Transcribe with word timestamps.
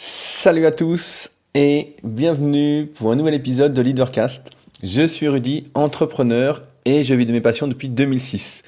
Salut 0.00 0.64
à 0.64 0.70
tous 0.70 1.28
et 1.56 1.96
bienvenue 2.04 2.86
pour 2.86 3.10
un 3.10 3.16
nouvel 3.16 3.34
épisode 3.34 3.72
de 3.72 3.82
Leadercast. 3.82 4.52
Je 4.84 5.04
suis 5.04 5.26
Rudy, 5.26 5.64
entrepreneur 5.74 6.62
et 6.84 7.02
je 7.02 7.14
vis 7.14 7.26
de 7.26 7.32
mes 7.32 7.40
passions 7.40 7.66
depuis 7.66 7.88
2006. 7.88 8.62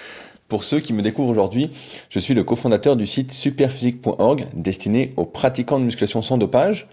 Pour 0.48 0.64
ceux 0.64 0.80
qui 0.80 0.92
me 0.92 1.02
découvrent 1.02 1.30
aujourd'hui, 1.30 1.70
je 2.08 2.18
suis 2.18 2.34
le 2.34 2.42
cofondateur 2.42 2.96
du 2.96 3.06
site 3.06 3.32
superphysique.org 3.32 4.48
destiné 4.54 5.12
aux 5.16 5.24
pratiquants 5.24 5.78
de 5.78 5.84
musculation 5.84 6.20
sans 6.20 6.36
dopage, 6.36 6.88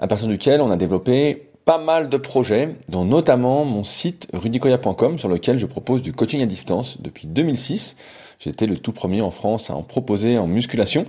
à 0.00 0.06
partir 0.06 0.26
duquel 0.26 0.62
on 0.62 0.70
a 0.70 0.76
développé 0.78 1.50
pas 1.66 1.76
mal 1.76 2.08
de 2.08 2.16
projets, 2.16 2.76
dont 2.88 3.04
notamment 3.04 3.66
mon 3.66 3.84
site 3.84 4.26
rudicoya.com 4.32 5.18
sur 5.18 5.28
lequel 5.28 5.58
je 5.58 5.66
propose 5.66 6.00
du 6.00 6.14
coaching 6.14 6.40
à 6.40 6.46
distance 6.46 7.02
depuis 7.02 7.26
2006. 7.26 7.96
J'étais 8.40 8.66
le 8.66 8.78
tout 8.78 8.92
premier 8.92 9.20
en 9.20 9.30
France 9.30 9.68
à 9.68 9.74
en 9.74 9.82
proposer 9.82 10.38
en 10.38 10.46
musculation, 10.46 11.06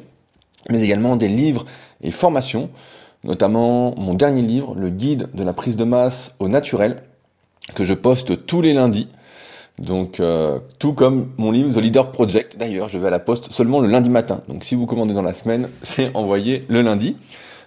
mais 0.69 0.81
également 0.83 1.15
des 1.15 1.27
livres 1.27 1.65
et 2.01 2.11
formations, 2.11 2.69
notamment 3.23 3.95
mon 3.97 4.13
dernier 4.13 4.41
livre, 4.41 4.75
le 4.75 4.89
guide 4.89 5.29
de 5.33 5.43
la 5.43 5.53
prise 5.53 5.75
de 5.75 5.83
masse 5.83 6.35
au 6.39 6.47
naturel, 6.47 7.03
que 7.75 7.83
je 7.83 7.93
poste 7.93 8.45
tous 8.45 8.61
les 8.61 8.73
lundis. 8.73 9.07
Donc 9.79 10.19
euh, 10.19 10.59
tout 10.79 10.93
comme 10.93 11.29
mon 11.37 11.51
livre 11.51 11.71
The 11.73 11.81
Leader 11.81 12.11
Project. 12.11 12.57
D'ailleurs, 12.57 12.89
je 12.89 12.97
vais 12.97 13.07
à 13.07 13.11
la 13.11 13.19
poste 13.19 13.51
seulement 13.51 13.79
le 13.79 13.87
lundi 13.87 14.09
matin. 14.09 14.41
Donc 14.47 14.63
si 14.63 14.75
vous 14.75 14.85
commandez 14.85 15.13
dans 15.13 15.21
la 15.21 15.33
semaine, 15.33 15.69
c'est 15.83 16.15
envoyé 16.15 16.65
le 16.67 16.81
lundi. 16.81 17.15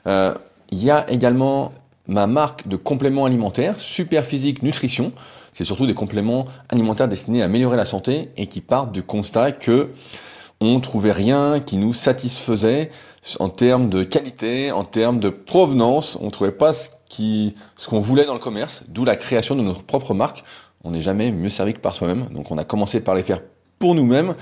Euh, 0.06 0.34
il 0.72 0.82
y 0.82 0.90
a 0.90 1.08
également 1.10 1.72
ma 2.06 2.26
marque 2.26 2.66
de 2.66 2.76
compléments 2.76 3.24
alimentaires, 3.24 3.78
Super 3.78 4.24
Physique 4.24 4.62
Nutrition. 4.62 5.12
C'est 5.52 5.64
surtout 5.64 5.86
des 5.86 5.94
compléments 5.94 6.46
alimentaires 6.68 7.08
destinés 7.08 7.42
à 7.42 7.44
améliorer 7.44 7.76
la 7.76 7.84
santé 7.84 8.30
et 8.36 8.46
qui 8.46 8.60
partent 8.60 8.92
du 8.92 9.02
constat 9.02 9.52
que 9.52 9.90
on 10.60 10.80
trouvait 10.80 11.12
rien 11.12 11.60
qui 11.60 11.76
nous 11.76 11.92
satisfaisait 11.92 12.90
en 13.38 13.48
termes 13.48 13.88
de 13.88 14.02
qualité, 14.02 14.72
en 14.72 14.84
termes 14.84 15.20
de 15.20 15.30
provenance. 15.30 16.18
On 16.20 16.30
trouvait 16.30 16.52
pas 16.52 16.72
ce 16.72 16.88
ce 17.76 17.88
qu'on 17.88 17.98
voulait 18.00 18.24
dans 18.24 18.34
le 18.34 18.40
commerce, 18.40 18.84
d'où 18.88 19.04
la 19.04 19.16
création 19.16 19.56
de 19.56 19.62
notre 19.62 19.82
propre 19.82 20.14
marque. 20.14 20.44
On 20.84 20.92
n'est 20.92 21.02
jamais 21.02 21.32
mieux 21.32 21.48
servi 21.48 21.74
que 21.74 21.80
par 21.80 21.94
soi-même. 21.94 22.26
Donc 22.30 22.50
on 22.50 22.58
a 22.58 22.64
commencé 22.64 23.00
par 23.00 23.14
les 23.14 23.22
faire 23.22 23.40
pour 23.78 23.94
nous-mêmes, 23.94 24.34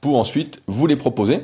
pour 0.00 0.18
ensuite 0.18 0.62
vous 0.66 0.86
les 0.86 0.96
proposer. 0.96 1.40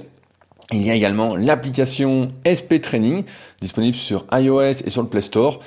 Il 0.73 0.83
y 0.83 0.91
a 0.91 0.95
également 0.95 1.37
l'application 1.37 2.29
SP 2.45 2.81
Training, 2.83 3.25
disponible 3.61 3.97
sur 3.97 4.27
iOS 4.33 4.83
et 4.85 4.91
sur 4.91 5.03
le 5.03 5.09
Play 5.09 5.21
Store. 5.21 5.61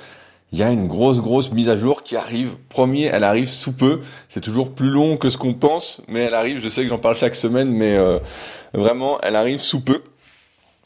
Il 0.52 0.58
y 0.58 0.62
a 0.62 0.70
une 0.70 0.88
grosse, 0.88 1.20
grosse 1.20 1.52
mise 1.52 1.68
à 1.68 1.76
jour 1.76 2.02
qui 2.02 2.16
arrive. 2.16 2.56
Premier, 2.68 3.04
elle 3.04 3.22
arrive 3.22 3.48
sous 3.48 3.72
peu. 3.72 4.00
C'est 4.28 4.40
toujours 4.40 4.74
plus 4.74 4.90
long 4.90 5.16
que 5.16 5.30
ce 5.30 5.38
qu'on 5.38 5.54
pense, 5.54 6.02
mais 6.08 6.20
elle 6.20 6.34
arrive. 6.34 6.58
Je 6.58 6.68
sais 6.68 6.82
que 6.82 6.88
j'en 6.88 6.98
parle 6.98 7.14
chaque 7.14 7.36
semaine, 7.36 7.70
mais 7.70 7.96
euh, 7.96 8.18
vraiment, 8.74 9.20
elle 9.22 9.36
arrive 9.36 9.60
sous 9.60 9.80
peu. 9.80 10.02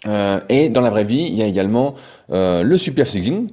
Euh, 0.06 0.40
et 0.50 0.68
dans 0.68 0.82
la 0.82 0.90
vraie 0.90 1.04
vie, 1.04 1.26
il 1.28 1.34
y 1.34 1.42
a 1.42 1.46
également 1.46 1.94
euh, 2.30 2.62
le 2.62 2.76
Super 2.76 3.06
Physique 3.06 3.24
Gym, 3.24 3.48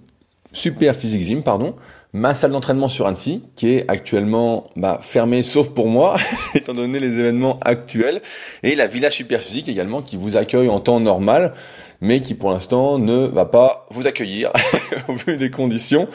Super 0.51 0.95
Physique 0.95 1.21
Gym, 1.21 1.43
pardon, 1.43 1.75
ma 2.11 2.33
salle 2.33 2.51
d'entraînement 2.51 2.89
sur 2.89 3.07
Annecy, 3.07 3.43
qui 3.55 3.69
est 3.71 3.89
actuellement 3.89 4.65
bah, 4.75 4.99
fermée, 5.01 5.43
sauf 5.43 5.69
pour 5.69 5.87
moi, 5.87 6.17
étant 6.55 6.73
donné 6.73 6.99
les 6.99 7.07
événements 7.07 7.57
actuels, 7.61 8.21
et 8.63 8.75
la 8.75 8.87
Villa 8.87 9.09
Super 9.09 9.41
Physique 9.41 9.69
également, 9.69 10.01
qui 10.01 10.17
vous 10.17 10.35
accueille 10.35 10.67
en 10.67 10.81
temps 10.81 10.99
normal, 10.99 11.53
mais 12.01 12.21
qui 12.21 12.33
pour 12.33 12.51
l'instant 12.51 12.97
ne 12.99 13.27
va 13.27 13.45
pas 13.45 13.87
vous 13.91 14.07
accueillir 14.07 14.51
au 15.07 15.13
vu 15.13 15.37
des 15.37 15.51
conditions. 15.51 16.07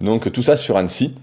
Donc 0.00 0.30
tout 0.32 0.42
ça 0.42 0.56
sur 0.56 0.76
Annecy. 0.76 1.14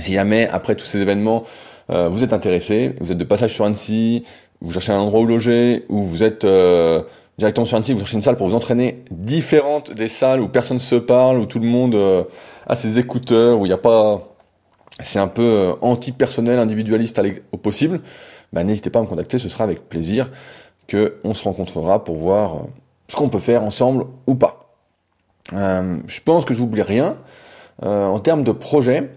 Si 0.00 0.12
jamais 0.12 0.48
après 0.48 0.74
tous 0.74 0.84
ces 0.84 0.98
événements 0.98 1.44
euh, 1.90 2.08
vous 2.08 2.24
êtes 2.24 2.32
intéressé, 2.32 2.94
vous 3.00 3.12
êtes 3.12 3.18
de 3.18 3.24
passage 3.24 3.54
sur 3.54 3.64
Annecy, 3.64 4.24
vous 4.60 4.72
cherchez 4.72 4.92
un 4.92 4.98
endroit 4.98 5.20
où 5.20 5.26
loger, 5.26 5.84
ou 5.88 6.04
vous 6.04 6.22
êtes 6.22 6.44
euh, 6.44 7.02
directement 7.38 7.66
sur 7.66 7.76
Annecy, 7.76 7.92
vous 7.92 8.00
cherchez 8.00 8.16
une 8.16 8.22
salle 8.22 8.36
pour 8.36 8.48
vous 8.48 8.54
entraîner 8.54 9.04
différente 9.10 9.92
des 9.92 10.08
salles 10.08 10.40
où 10.40 10.48
personne 10.48 10.78
se 10.78 10.96
parle, 10.96 11.38
où 11.38 11.46
tout 11.46 11.58
le 11.58 11.66
monde 11.66 11.94
euh, 11.94 12.24
a 12.66 12.74
ses 12.74 12.98
écouteurs, 12.98 13.58
où 13.60 13.66
il 13.66 13.68
n'y 13.68 13.74
a 13.74 13.78
pas, 13.78 14.36
c'est 15.02 15.18
un 15.18 15.28
peu 15.28 15.42
euh, 15.42 15.72
anti-personnel, 15.82 16.58
individualiste 16.58 17.20
au 17.52 17.56
possible, 17.56 18.00
bah, 18.52 18.64
n'hésitez 18.64 18.90
pas 18.90 19.00
à 19.00 19.02
me 19.02 19.06
contacter, 19.06 19.38
ce 19.38 19.48
sera 19.48 19.64
avec 19.64 19.88
plaisir 19.88 20.30
que 20.86 21.16
on 21.24 21.34
se 21.34 21.44
rencontrera 21.44 22.04
pour 22.04 22.16
voir 22.16 22.54
euh, 22.54 22.58
ce 23.08 23.16
qu'on 23.16 23.28
peut 23.28 23.38
faire 23.38 23.62
ensemble 23.62 24.04
ou 24.26 24.34
pas. 24.34 24.74
Euh, 25.52 25.96
je 26.06 26.20
pense 26.20 26.44
que 26.44 26.54
j'oublie 26.54 26.82
rien. 26.82 27.16
en 27.82 28.18
termes 28.20 28.42
de 28.42 28.52
projet, 28.52 29.10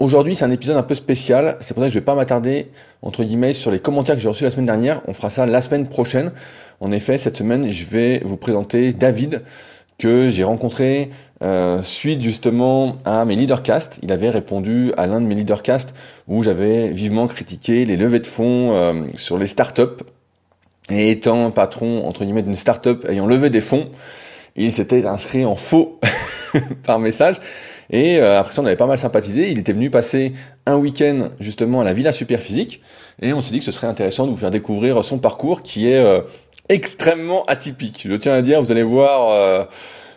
Aujourd'hui, 0.00 0.34
c'est 0.34 0.44
un 0.44 0.50
épisode 0.50 0.76
un 0.76 0.82
peu 0.82 0.96
spécial. 0.96 1.56
C'est 1.60 1.72
pour 1.72 1.82
ça 1.82 1.86
que 1.86 1.94
je 1.94 1.98
vais 1.98 2.04
pas 2.04 2.16
m'attarder, 2.16 2.70
entre 3.00 3.22
guillemets, 3.22 3.52
sur 3.52 3.70
les 3.70 3.78
commentaires 3.78 4.16
que 4.16 4.20
j'ai 4.20 4.28
reçus 4.28 4.44
la 4.44 4.50
semaine 4.50 4.66
dernière. 4.66 5.00
On 5.06 5.14
fera 5.14 5.30
ça 5.30 5.46
la 5.46 5.62
semaine 5.62 5.86
prochaine. 5.86 6.32
En 6.80 6.90
effet, 6.90 7.16
cette 7.16 7.36
semaine, 7.36 7.70
je 7.70 7.86
vais 7.86 8.20
vous 8.24 8.36
présenter 8.36 8.92
David, 8.92 9.42
que 9.96 10.28
j'ai 10.30 10.42
rencontré 10.42 11.10
euh, 11.42 11.80
suite 11.82 12.20
justement 12.20 12.96
à 13.04 13.24
mes 13.24 13.36
leadercasts. 13.36 14.00
Il 14.02 14.10
avait 14.10 14.30
répondu 14.30 14.92
à 14.96 15.06
l'un 15.06 15.20
de 15.20 15.26
mes 15.26 15.36
leadercasts 15.36 15.94
où 16.26 16.42
j'avais 16.42 16.88
vivement 16.88 17.28
critiqué 17.28 17.84
les 17.84 17.96
levées 17.96 18.20
de 18.20 18.26
fonds 18.26 18.72
euh, 18.72 19.06
sur 19.14 19.38
les 19.38 19.46
startups. 19.46 20.02
Et 20.90 21.10
étant 21.10 21.50
patron, 21.50 22.06
entre 22.06 22.24
guillemets, 22.24 22.42
d'une 22.42 22.56
startup 22.56 23.06
ayant 23.08 23.26
levé 23.26 23.48
des 23.48 23.62
fonds, 23.62 23.88
il 24.56 24.70
s'était 24.70 25.06
inscrit 25.06 25.44
en 25.44 25.56
faux 25.56 25.98
par 26.84 26.98
message. 26.98 27.40
Et 27.90 28.18
euh, 28.18 28.38
après 28.38 28.54
ça, 28.54 28.62
on 28.62 28.66
avait 28.66 28.76
pas 28.76 28.86
mal 28.86 28.98
sympathisé. 28.98 29.50
Il 29.50 29.58
était 29.58 29.72
venu 29.72 29.90
passer 29.90 30.32
un 30.66 30.76
week-end 30.76 31.30
justement 31.40 31.80
à 31.80 31.84
la 31.84 31.92
Villa 31.92 32.12
Superphysique. 32.12 32.80
Et 33.22 33.32
on 33.32 33.42
s'est 33.42 33.52
dit 33.52 33.58
que 33.58 33.64
ce 33.64 33.72
serait 33.72 33.86
intéressant 33.86 34.26
de 34.26 34.30
vous 34.30 34.36
faire 34.36 34.50
découvrir 34.50 35.02
son 35.04 35.18
parcours 35.18 35.62
qui 35.62 35.88
est 35.88 35.98
euh, 35.98 36.20
extrêmement 36.68 37.44
atypique. 37.46 38.06
Je 38.08 38.14
tiens 38.14 38.34
à 38.34 38.42
dire, 38.42 38.60
vous 38.60 38.72
allez 38.72 38.82
voir, 38.82 39.30
euh, 39.30 39.64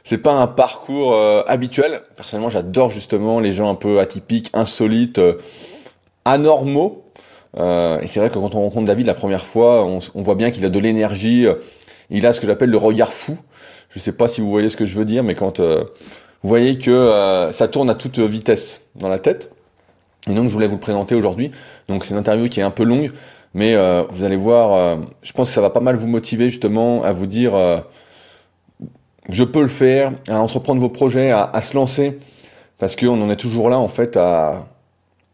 c'est 0.04 0.18
pas 0.18 0.34
un 0.34 0.48
parcours 0.48 1.14
habituel. 1.48 2.02
Personnellement, 2.16 2.50
j'adore 2.50 2.92
justement 2.92 3.40
les 3.40 3.52
gens 3.52 3.70
un 3.70 3.76
peu 3.76 4.00
atypiques, 4.00 4.50
insolites, 4.54 5.20
anormaux. 6.24 7.04
Et 7.56 8.08
c'est 8.08 8.20
vrai 8.20 8.30
que 8.30 8.36
quand 8.36 8.56
on 8.56 8.62
rencontre 8.62 8.86
David 8.86 9.08
la 9.08 9.14
première 9.14 9.46
fois, 9.46 9.86
on, 9.86 10.22
voit 10.22 10.36
bien 10.36 10.52
qu'il 10.52 10.64
a 10.66 10.70
de 10.70 10.80
l'énergie. 10.80 11.48
il 12.10 12.26
a 12.26 12.34
ce 12.34 12.40
que 12.40 12.48
j'appelle 12.48 12.70
le 12.70 12.78
regard 12.78 13.14
fou. 13.14 13.38
Je 13.90 14.00
sais 14.00 14.12
pas 14.12 14.28
si 14.28 14.42
vous 14.42 14.50
voyez 14.50 14.70
ce 14.70 14.78
que 14.78 14.86
je 14.86 14.98
veux 14.98 15.06
dire, 15.06 15.24
mais 15.24 15.34
quand 15.34 15.60
vous 16.44 16.50
voyez 16.50 16.78
que 16.78 16.92
euh, 16.92 17.52
ça 17.52 17.68
tourne 17.68 17.90
à 17.90 17.96
toute 17.96 18.20
vitesse 18.20 18.82
dans 18.96 19.10
la 19.10 19.20
tête. 19.20 19.52
Et 20.30 20.34
donc 20.34 20.50
je 20.50 20.54
voulais 20.54 20.68
vous 20.68 20.76
le 20.76 20.80
présenter 20.80 21.16
aujourd'hui. 21.16 21.52
Donc 21.88 22.06
c'est 22.06 22.14
une 22.14 22.20
interview 22.20 22.48
qui 22.48 22.60
est 22.60 22.64
un 22.64 22.72
peu 22.72 22.84
longue, 22.84 23.12
mais 23.54 23.76
euh, 23.76 24.04
vous 24.10 24.24
allez 24.24 24.36
voir, 24.36 24.74
euh, 24.74 24.96
je 25.24 25.32
pense 25.32 25.50
que 25.50 25.56
ça 25.56 25.62
va 25.62 25.70
pas 25.70 25.80
mal 25.80 25.96
vous 25.96 26.08
motiver 26.08 26.50
justement 26.50 27.04
à 27.04 27.12
vous 27.12 27.26
dire 27.26 27.56
je 29.30 29.44
peux 29.44 29.62
le 29.62 29.68
faire, 29.68 30.14
à 30.30 30.40
entreprendre 30.40 30.80
vos 30.80 30.90
projets, 30.90 31.32
à, 31.32 31.62
se 31.62 31.76
lancer, 31.76 32.18
parce 32.78 32.96
qu'on 32.96 33.22
en 33.22 33.30
est 33.30 33.36
toujours 33.36 33.70
là 33.70 33.80
en 33.80 33.90
fait 33.90 34.16
à, 34.16 34.68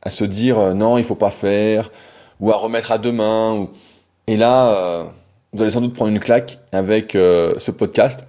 à 0.03 0.09
se 0.09 0.23
dire 0.23 0.75
non 0.75 0.97
il 0.97 1.03
faut 1.03 1.15
pas 1.15 1.31
faire, 1.31 1.91
ou 2.39 2.51
à 2.51 2.55
remettre 2.55 2.91
à 2.91 2.97
demain. 2.97 3.53
Ou... 3.53 3.69
Et 4.27 4.37
là, 4.37 5.05
vous 5.51 5.61
allez 5.61 5.71
sans 5.71 5.81
doute 5.81 5.93
prendre 5.93 6.11
une 6.11 6.19
claque 6.19 6.59
avec 6.71 7.13
ce 7.13 7.71
podcast 7.71 8.25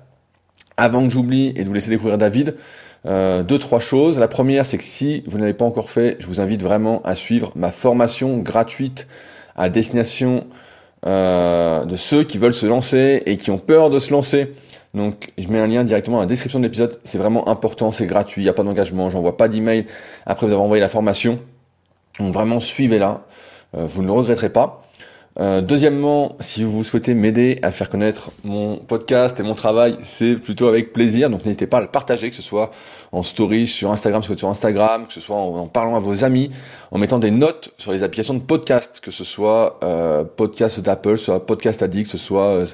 avant 0.76 1.02
que 1.04 1.10
j'oublie 1.10 1.52
et 1.56 1.62
de 1.62 1.68
vous 1.68 1.74
laisser 1.74 1.90
découvrir 1.90 2.18
David, 2.18 2.56
euh, 3.06 3.42
deux, 3.42 3.58
trois 3.58 3.80
choses. 3.80 4.18
La 4.18 4.28
première, 4.28 4.64
c'est 4.66 4.78
que 4.78 4.84
si 4.84 5.22
vous 5.26 5.38
n'avez 5.38 5.54
pas 5.54 5.64
encore 5.64 5.90
fait, 5.90 6.16
je 6.20 6.26
vous 6.26 6.40
invite 6.40 6.62
vraiment 6.62 7.02
à 7.02 7.14
suivre 7.14 7.52
ma 7.54 7.70
formation 7.70 8.38
gratuite 8.38 9.06
à 9.56 9.68
destination 9.68 10.46
euh, 11.06 11.84
de 11.84 11.96
ceux 11.96 12.24
qui 12.24 12.38
veulent 12.38 12.54
se 12.54 12.66
lancer 12.66 13.22
et 13.26 13.36
qui 13.36 13.50
ont 13.50 13.58
peur 13.58 13.90
de 13.90 13.98
se 13.98 14.10
lancer. 14.10 14.52
Donc, 14.94 15.28
je 15.38 15.48
mets 15.48 15.58
un 15.58 15.66
lien 15.66 15.84
directement 15.84 16.18
dans 16.18 16.22
la 16.22 16.26
description 16.26 16.60
de 16.60 16.64
l'épisode. 16.64 16.98
C'est 17.04 17.18
vraiment 17.18 17.48
important, 17.48 17.90
c'est 17.90 18.06
gratuit, 18.06 18.42
il 18.42 18.44
n'y 18.44 18.50
a 18.50 18.52
pas 18.52 18.62
d'engagement, 18.62 19.10
j'envoie 19.10 19.36
pas 19.36 19.48
d'email 19.48 19.86
après 20.24 20.46
vous 20.46 20.52
avoir 20.52 20.64
envoyé 20.64 20.80
la 20.80 20.88
formation. 20.88 21.40
Donc, 22.18 22.32
vraiment, 22.32 22.60
suivez-la. 22.60 23.22
Euh, 23.76 23.86
vous 23.86 24.02
ne 24.02 24.06
le 24.06 24.12
regretterez 24.12 24.50
pas. 24.50 24.82
Euh, 25.40 25.60
deuxièmement, 25.60 26.36
si 26.38 26.62
vous 26.62 26.84
souhaitez 26.84 27.14
m'aider 27.14 27.58
à 27.62 27.72
faire 27.72 27.88
connaître 27.88 28.30
mon 28.44 28.76
podcast 28.76 29.40
et 29.40 29.42
mon 29.42 29.54
travail, 29.54 29.98
c'est 30.04 30.34
plutôt 30.34 30.68
avec 30.68 30.92
plaisir. 30.92 31.28
Donc 31.28 31.44
n'hésitez 31.44 31.66
pas 31.66 31.78
à 31.78 31.80
le 31.80 31.88
partager, 31.88 32.30
que 32.30 32.36
ce 32.36 32.42
soit 32.42 32.70
en 33.10 33.24
story 33.24 33.66
sur 33.66 33.90
Instagram, 33.90 34.22
si 34.22 34.28
vous 34.28 34.34
êtes 34.34 34.38
sur 34.38 34.48
Instagram, 34.48 35.06
que 35.06 35.12
ce 35.12 35.20
soit 35.20 35.36
en, 35.36 35.66
parlant 35.66 35.96
à 35.96 35.98
vos 35.98 36.22
amis, 36.22 36.50
en 36.92 36.98
mettant 36.98 37.18
des 37.18 37.32
notes 37.32 37.74
sur 37.78 37.90
les 37.90 38.04
applications 38.04 38.34
de 38.34 38.42
podcast, 38.42 39.00
que 39.02 39.10
ce 39.10 39.24
soit 39.24 39.80
euh, 39.82 40.22
podcast 40.22 40.78
d'Apple, 40.78 41.18
soit 41.18 41.44
podcast 41.44 41.82
addict, 41.82 42.12
que 42.12 42.16
ce 42.16 42.24
soit 42.24 42.46
euh, 42.46 42.66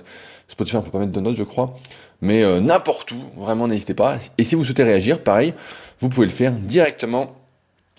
Spotify, 0.49 0.77
on 0.77 0.83
peut 0.83 0.91
pas 0.91 0.99
mettre 0.99 1.13
de 1.13 1.21
notes, 1.21 1.37
je 1.37 1.45
crois. 1.45 1.75
Mais 2.21 2.43
euh, 2.43 2.61
n'importe 2.61 3.13
où, 3.13 3.23
vraiment 3.39 3.69
n'hésitez 3.69 3.95
pas. 3.95 4.19
Et 4.37 4.45
si 4.45 4.55
vous 4.55 4.67
souhaitez 4.67 4.83
réagir, 4.83 5.23
pareil, 5.23 5.55
vous 6.01 6.11
pouvez 6.11 6.27
le 6.27 6.33
faire 6.33 6.53
directement 6.53 7.40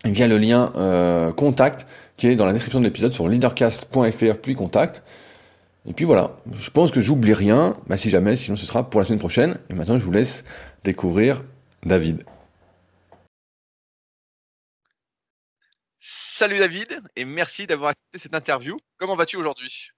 via 0.06 0.28
le 0.28 0.38
lien 0.38 1.34
contact 1.36 1.86
qui 2.18 2.28
est 2.28 2.36
dans 2.36 2.46
la 2.46 2.54
description 2.54 2.80
de 2.80 2.86
l'épisode 2.86 3.14
sur 3.14 3.28
leadercast.fr 3.28 4.42
puis 4.42 4.56
contact. 4.56 5.04
Et 5.88 5.94
puis 5.94 6.06
voilà, 6.06 6.38
je 6.52 6.70
pense 6.70 6.92
que 6.92 7.02
j'oublie 7.02 7.34
rien, 7.34 7.74
bah 7.88 7.98
si 7.98 8.10
jamais, 8.10 8.36
sinon 8.36 8.56
ce 8.56 8.68
sera 8.68 8.90
pour 8.90 9.00
la 9.00 9.06
semaine 9.06 9.20
prochaine. 9.20 9.60
Et 9.70 9.74
maintenant 9.74 9.98
je 9.98 10.06
vous 10.06 10.12
laisse 10.12 10.44
découvrir 10.84 11.44
David. 11.84 12.24
Salut 16.00 16.58
David, 16.58 17.02
et 17.16 17.26
merci 17.26 17.68
d'avoir 17.68 17.92
accepté 17.92 18.18
cette 18.18 18.36
interview. 18.36 18.78
Comment 18.98 19.16
vas-tu 19.16 19.38
aujourd'hui? 19.38 19.92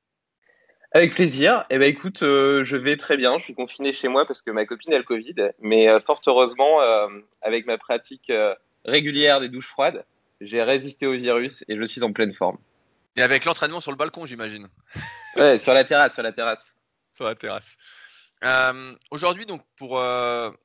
Avec 0.92 1.16
plaisir. 1.16 1.66
Eh 1.72 1.80
ben 1.80 1.90
écoute, 1.90 2.22
euh, 2.22 2.64
je 2.66 2.78
vais 2.78 2.98
très 2.98 3.18
bien. 3.18 3.38
Je 3.40 3.46
suis 3.46 3.56
confiné 3.56 3.94
chez 3.94 4.10
moi 4.10 4.28
parce 4.28 4.42
que 4.42 4.52
ma 4.52 4.66
copine 4.66 4.94
a 4.94 4.98
le 4.98 5.04
Covid, 5.04 5.36
mais 5.60 5.88
euh, 5.90 6.00
fort 6.00 6.22
heureusement, 6.28 6.82
euh, 6.82 7.08
avec 7.42 7.66
ma 7.66 7.78
pratique 7.78 8.32
régulière 8.86 9.40
des 9.40 9.50
douches 9.50 9.68
froides, 9.68 10.06
j'ai 10.42 10.62
résisté 10.62 11.06
au 11.06 11.14
virus 11.14 11.64
et 11.68 11.78
je 11.78 11.84
suis 11.86 12.04
en 12.04 12.12
pleine 12.12 12.34
forme. 12.34 12.58
Et 13.16 13.22
avec 13.22 13.46
l'entraînement 13.46 13.80
sur 13.80 13.92
le 13.92 13.98
balcon, 13.98 14.26
j'imagine. 14.26 14.68
Ouais, 15.36 15.60
sur 15.60 15.74
la 15.74 15.84
terrasse, 15.84 16.14
sur 16.14 16.24
la 16.24 16.32
terrasse. 16.32 16.66
Sur 17.16 17.26
la 17.26 17.36
terrasse. 17.36 17.78
Aujourd'hui, 19.12 19.46
donc 19.46 19.64
pour 19.78 20.04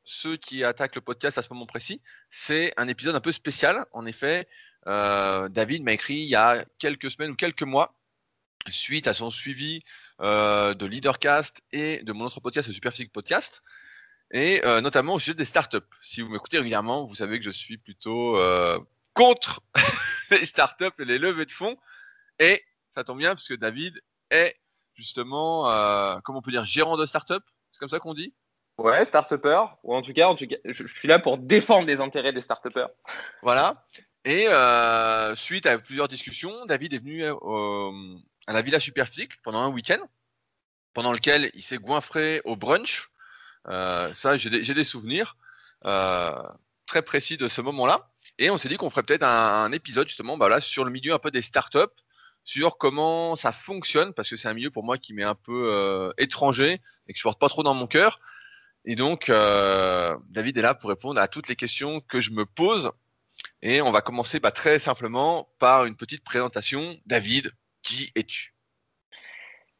ceux 0.04 0.36
qui 0.36 0.64
attaquent 0.64 0.96
le 0.96 1.00
podcast 1.00 1.38
à 1.38 1.42
ce 1.42 1.48
moment 1.52 1.66
précis, 1.66 2.00
c'est 2.28 2.72
un 2.76 2.88
épisode 2.88 3.14
un 3.14 3.20
peu 3.20 3.32
spécial. 3.32 3.84
En 3.92 4.04
effet, 4.06 4.48
David 4.86 5.84
m'a 5.84 5.92
écrit 5.92 6.16
il 6.16 6.28
y 6.28 6.34
a 6.34 6.64
quelques 6.78 7.10
semaines 7.10 7.30
ou 7.30 7.36
quelques 7.36 7.62
mois 7.62 7.98
suite 8.70 9.06
à 9.06 9.14
son 9.14 9.30
suivi 9.30 9.82
euh, 10.20 10.74
de 10.74 10.86
Leadercast 10.86 11.62
et 11.72 12.02
de 12.02 12.12
mon 12.12 12.24
autre 12.24 12.40
podcast, 12.40 12.68
le 12.68 12.74
Superphysique 12.74 13.12
Podcast, 13.12 13.62
et 14.30 14.64
euh, 14.64 14.80
notamment 14.80 15.14
au 15.14 15.18
sujet 15.18 15.34
des 15.34 15.44
startups. 15.44 15.78
Si 16.00 16.20
vous 16.20 16.28
m'écoutez 16.28 16.58
régulièrement, 16.58 17.06
vous 17.06 17.14
savez 17.14 17.38
que 17.38 17.44
je 17.44 17.50
suis 17.50 17.78
plutôt 17.78 18.36
euh, 18.38 18.78
contre 19.14 19.62
les 20.30 20.44
startups 20.44 20.86
et 20.98 21.04
les 21.04 21.18
levées 21.18 21.46
de 21.46 21.50
fonds, 21.50 21.76
et 22.38 22.62
ça 22.90 23.04
tombe 23.04 23.18
bien 23.18 23.34
puisque 23.34 23.56
David 23.56 24.00
est 24.30 24.56
justement, 24.94 25.62
comment 26.24 26.40
on 26.40 26.42
peut 26.42 26.50
dire, 26.50 26.64
gérant 26.64 26.96
de 26.96 27.06
startup, 27.06 27.42
c'est 27.70 27.78
comme 27.78 27.88
ça 27.88 28.00
qu'on 28.00 28.14
dit? 28.14 28.34
Ouais, 28.78 29.04
start 29.04 29.32
ou 29.82 29.94
en 29.94 30.02
tout 30.02 30.12
cas, 30.12 30.26
en 30.28 30.34
tout 30.34 30.46
cas 30.46 30.56
je, 30.64 30.86
suis 30.86 31.08
là 31.08 31.18
pour 31.18 31.38
défendre 31.38 31.86
les 31.86 32.00
intérêts 32.00 32.32
des 32.32 32.40
start 32.40 32.66
Voilà. 33.42 33.84
Et 34.24 34.46
suite 35.36 35.66
à 35.66 35.78
plusieurs 35.78 36.08
discussions, 36.08 36.66
David 36.66 36.94
est 36.94 36.98
venu 36.98 37.24
à 37.24 38.52
la 38.52 38.62
Villa 38.62 38.80
Superphysique 38.80 39.40
pendant 39.42 39.60
un 39.60 39.68
week-end, 39.68 40.00
pendant 40.94 41.12
lequel 41.12 41.50
il 41.54 41.62
s'est 41.62 41.78
goinfré 41.78 42.40
au 42.44 42.56
brunch. 42.56 43.08
Euh, 43.68 44.12
ça, 44.14 44.36
j'ai 44.36 44.50
des, 44.50 44.84
souvenirs 44.84 45.36
euh, 45.84 46.42
très 46.86 47.02
précis 47.02 47.36
de 47.36 47.48
ce 47.48 47.60
moment-là. 47.60 48.10
Et 48.38 48.50
on 48.50 48.58
s'est 48.58 48.68
dit 48.68 48.76
qu'on 48.76 48.90
ferait 48.90 49.02
peut-être 49.02 49.24
un, 49.24 49.72
épisode 49.72 50.08
justement 50.08 50.36
bah 50.36 50.60
sur 50.60 50.84
le 50.84 50.90
milieu 50.90 51.12
un 51.12 51.18
peu 51.18 51.30
des 51.30 51.42
startups, 51.42 51.78
sur 52.44 52.78
comment 52.78 53.36
ça 53.36 53.52
fonctionne, 53.52 54.14
parce 54.14 54.30
que 54.30 54.36
c'est 54.36 54.48
un 54.48 54.54
milieu 54.54 54.70
pour 54.70 54.84
moi 54.84 54.96
qui 54.96 55.12
m'est 55.12 55.24
un 55.24 55.34
peu 55.34 55.70
euh, 55.72 56.12
étranger 56.18 56.80
et 57.08 57.12
que 57.12 57.18
je 57.18 57.22
porte 57.22 57.40
pas 57.40 57.48
trop 57.48 57.62
dans 57.62 57.74
mon 57.74 57.86
cœur. 57.86 58.20
Et 58.84 58.94
donc, 58.94 59.26
David 59.28 60.56
est 60.56 60.62
là 60.62 60.74
pour 60.74 60.88
répondre 60.88 61.20
à 61.20 61.28
toutes 61.28 61.48
les 61.48 61.56
questions 61.56 62.00
que 62.00 62.20
je 62.20 62.30
me 62.30 62.46
pose. 62.46 62.92
Et 63.60 63.82
on 63.82 63.90
va 63.90 64.00
commencer 64.00 64.40
bah, 64.40 64.50
très 64.50 64.78
simplement 64.78 65.48
par 65.58 65.84
une 65.84 65.94
petite 65.94 66.24
présentation. 66.24 66.96
David, 67.04 67.52
qui 67.82 68.12
es-tu? 68.14 68.54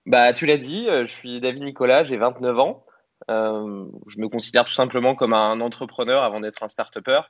Bah, 0.05 0.35
Tu 0.35 0.45
l'as 0.45 0.59
dit, 0.59 0.89
je 0.91 1.07
suis 1.07 1.41
David 1.41 1.63
Nicolas, 1.63 2.05
j'ai 2.05 2.19
29 2.19 2.59
ans. 2.59 2.85
Euh, 3.31 3.85
je 4.07 4.19
me 4.19 4.29
considère 4.29 4.65
tout 4.65 4.73
simplement 4.73 5.15
comme 5.15 5.33
un 5.33 5.61
entrepreneur 5.61 6.23
avant 6.23 6.41
d'être 6.41 6.63
un 6.63 6.69
start-upper. 6.69 7.21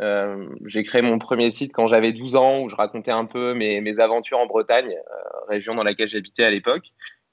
Euh, 0.00 0.48
j'ai 0.66 0.84
créé 0.84 1.02
mon 1.02 1.18
premier 1.18 1.52
site 1.52 1.72
quand 1.72 1.86
j'avais 1.86 2.12
12 2.12 2.36
ans 2.36 2.60
où 2.60 2.70
je 2.70 2.76
racontais 2.76 3.10
un 3.10 3.26
peu 3.26 3.52
mes, 3.54 4.00
aventures 4.00 4.38
en 4.38 4.46
Bretagne, 4.46 4.96
région 5.48 5.74
dans 5.74 5.84
laquelle 5.84 6.08
j'habitais 6.08 6.44
à 6.44 6.50
l'époque. 6.50 6.92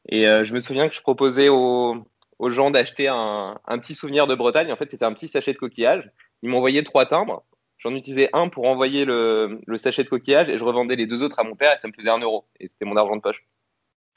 Et 0.10 0.24
je 0.24 0.54
me 0.54 0.60
souviens 0.60 0.90
que 0.90 0.96
je 0.96 1.02
proposais 1.02 1.50
aux, 1.50 2.06
gens 2.48 2.72
d'acheter 2.72 3.08
un, 3.08 3.60
un, 3.66 3.80
petit 3.80 3.96
souvenir 3.96 4.28
de 4.28 4.36
Bretagne. 4.36 4.72
En 4.72 4.76
fait, 4.76 4.90
c'était 4.90 5.06
un 5.06 5.14
petit 5.14 5.28
sachet 5.28 5.54
de 5.54 5.58
coquillage. 5.58 6.10
Ils 6.42 6.50
m'envoyaient 6.50 6.84
trois 6.84 7.06
timbres. 7.06 7.44
J'en 7.80 7.96
utilisais 7.96 8.30
un 8.34 8.50
pour 8.50 8.66
envoyer 8.66 9.06
le, 9.06 9.62
sachet 9.78 10.04
de 10.04 10.10
coquillage 10.10 10.50
et 10.50 10.58
je 10.58 10.64
revendais 10.64 10.98
les 10.98 11.08
deux 11.08 11.24
autres 11.24 11.40
à 11.40 11.44
mon 11.44 11.56
père 11.56 11.74
et 11.74 11.78
ça 11.78 11.88
me 11.88 11.94
faisait 11.94 12.10
un 12.10 12.20
euro. 12.20 12.46
Et 12.60 12.68
c'était 12.68 12.86
mon 12.86 12.98
argent 12.98 13.16
de 13.16 13.22
poche. 13.22 13.46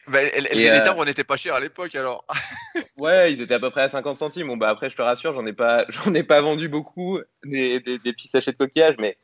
Bah, 0.09 0.21
les 0.25 0.69
euh... 0.69 0.83
timbres 0.83 1.05
n'étaient 1.05 1.25
pas 1.25 1.37
chers 1.37 1.55
à 1.55 1.61
l'époque 1.61 1.95
alors. 1.95 2.25
ouais, 2.97 3.33
ils 3.33 3.41
étaient 3.41 3.55
à 3.55 3.61
peu 3.61 3.71
près 3.71 3.83
à 3.83 3.89
50 3.89 4.17
centimes. 4.17 4.49
Bon, 4.49 4.57
bah 4.57 4.69
après, 4.69 4.91
je 4.91 4.97
te 4.97 5.03
rassure, 5.03 5.35
j'en 5.35 5.47
ai 5.47 5.53
pas, 5.53 5.85
j'en 5.89 6.13
ai 6.15 6.23
pas 6.23 6.41
vendu 6.41 6.69
beaucoup 6.69 7.21
des, 7.45 7.81
petits 7.81 8.29
sachets 8.29 8.53
de 8.53 8.57
coquillage, 8.57 8.97
mais 8.99 9.17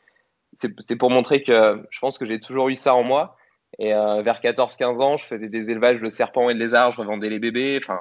c'était 0.61 0.97
pour 0.97 1.11
montrer 1.11 1.43
que 1.43 1.83
je 1.91 1.99
pense 2.01 2.19
que 2.19 2.27
j'ai 2.27 2.41
toujours 2.41 2.69
eu 2.69 2.77
ça 2.77 2.95
en 2.95 3.03
moi. 3.03 3.37
Et 3.79 3.93
euh, 3.93 4.23
vers 4.23 4.41
14-15 4.41 4.85
ans, 5.03 5.17
je 5.19 5.27
faisais 5.27 5.49
des 5.49 5.71
élevages 5.71 6.01
de 6.01 6.09
serpents 6.09 6.49
et 6.49 6.55
de 6.55 6.59
lézards, 6.59 6.93
je 6.93 6.99
revendais 6.99 7.29
les 7.29 7.39
bébés. 7.39 7.79
Enfin, 7.83 8.01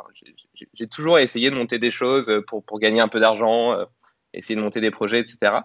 j'ai 0.73 0.87
toujours 0.87 1.19
essayé 1.19 1.49
de 1.49 1.55
monter 1.55 1.77
des 1.77 1.91
choses 1.91 2.31
pour, 2.47 2.63
pour 2.63 2.79
gagner 2.79 3.01
un 3.01 3.09
peu 3.09 3.19
d'argent, 3.19 3.73
euh, 3.73 3.85
essayer 4.33 4.55
de 4.55 4.61
monter 4.61 4.81
des 4.81 4.91
projets, 4.91 5.19
etc. 5.19 5.57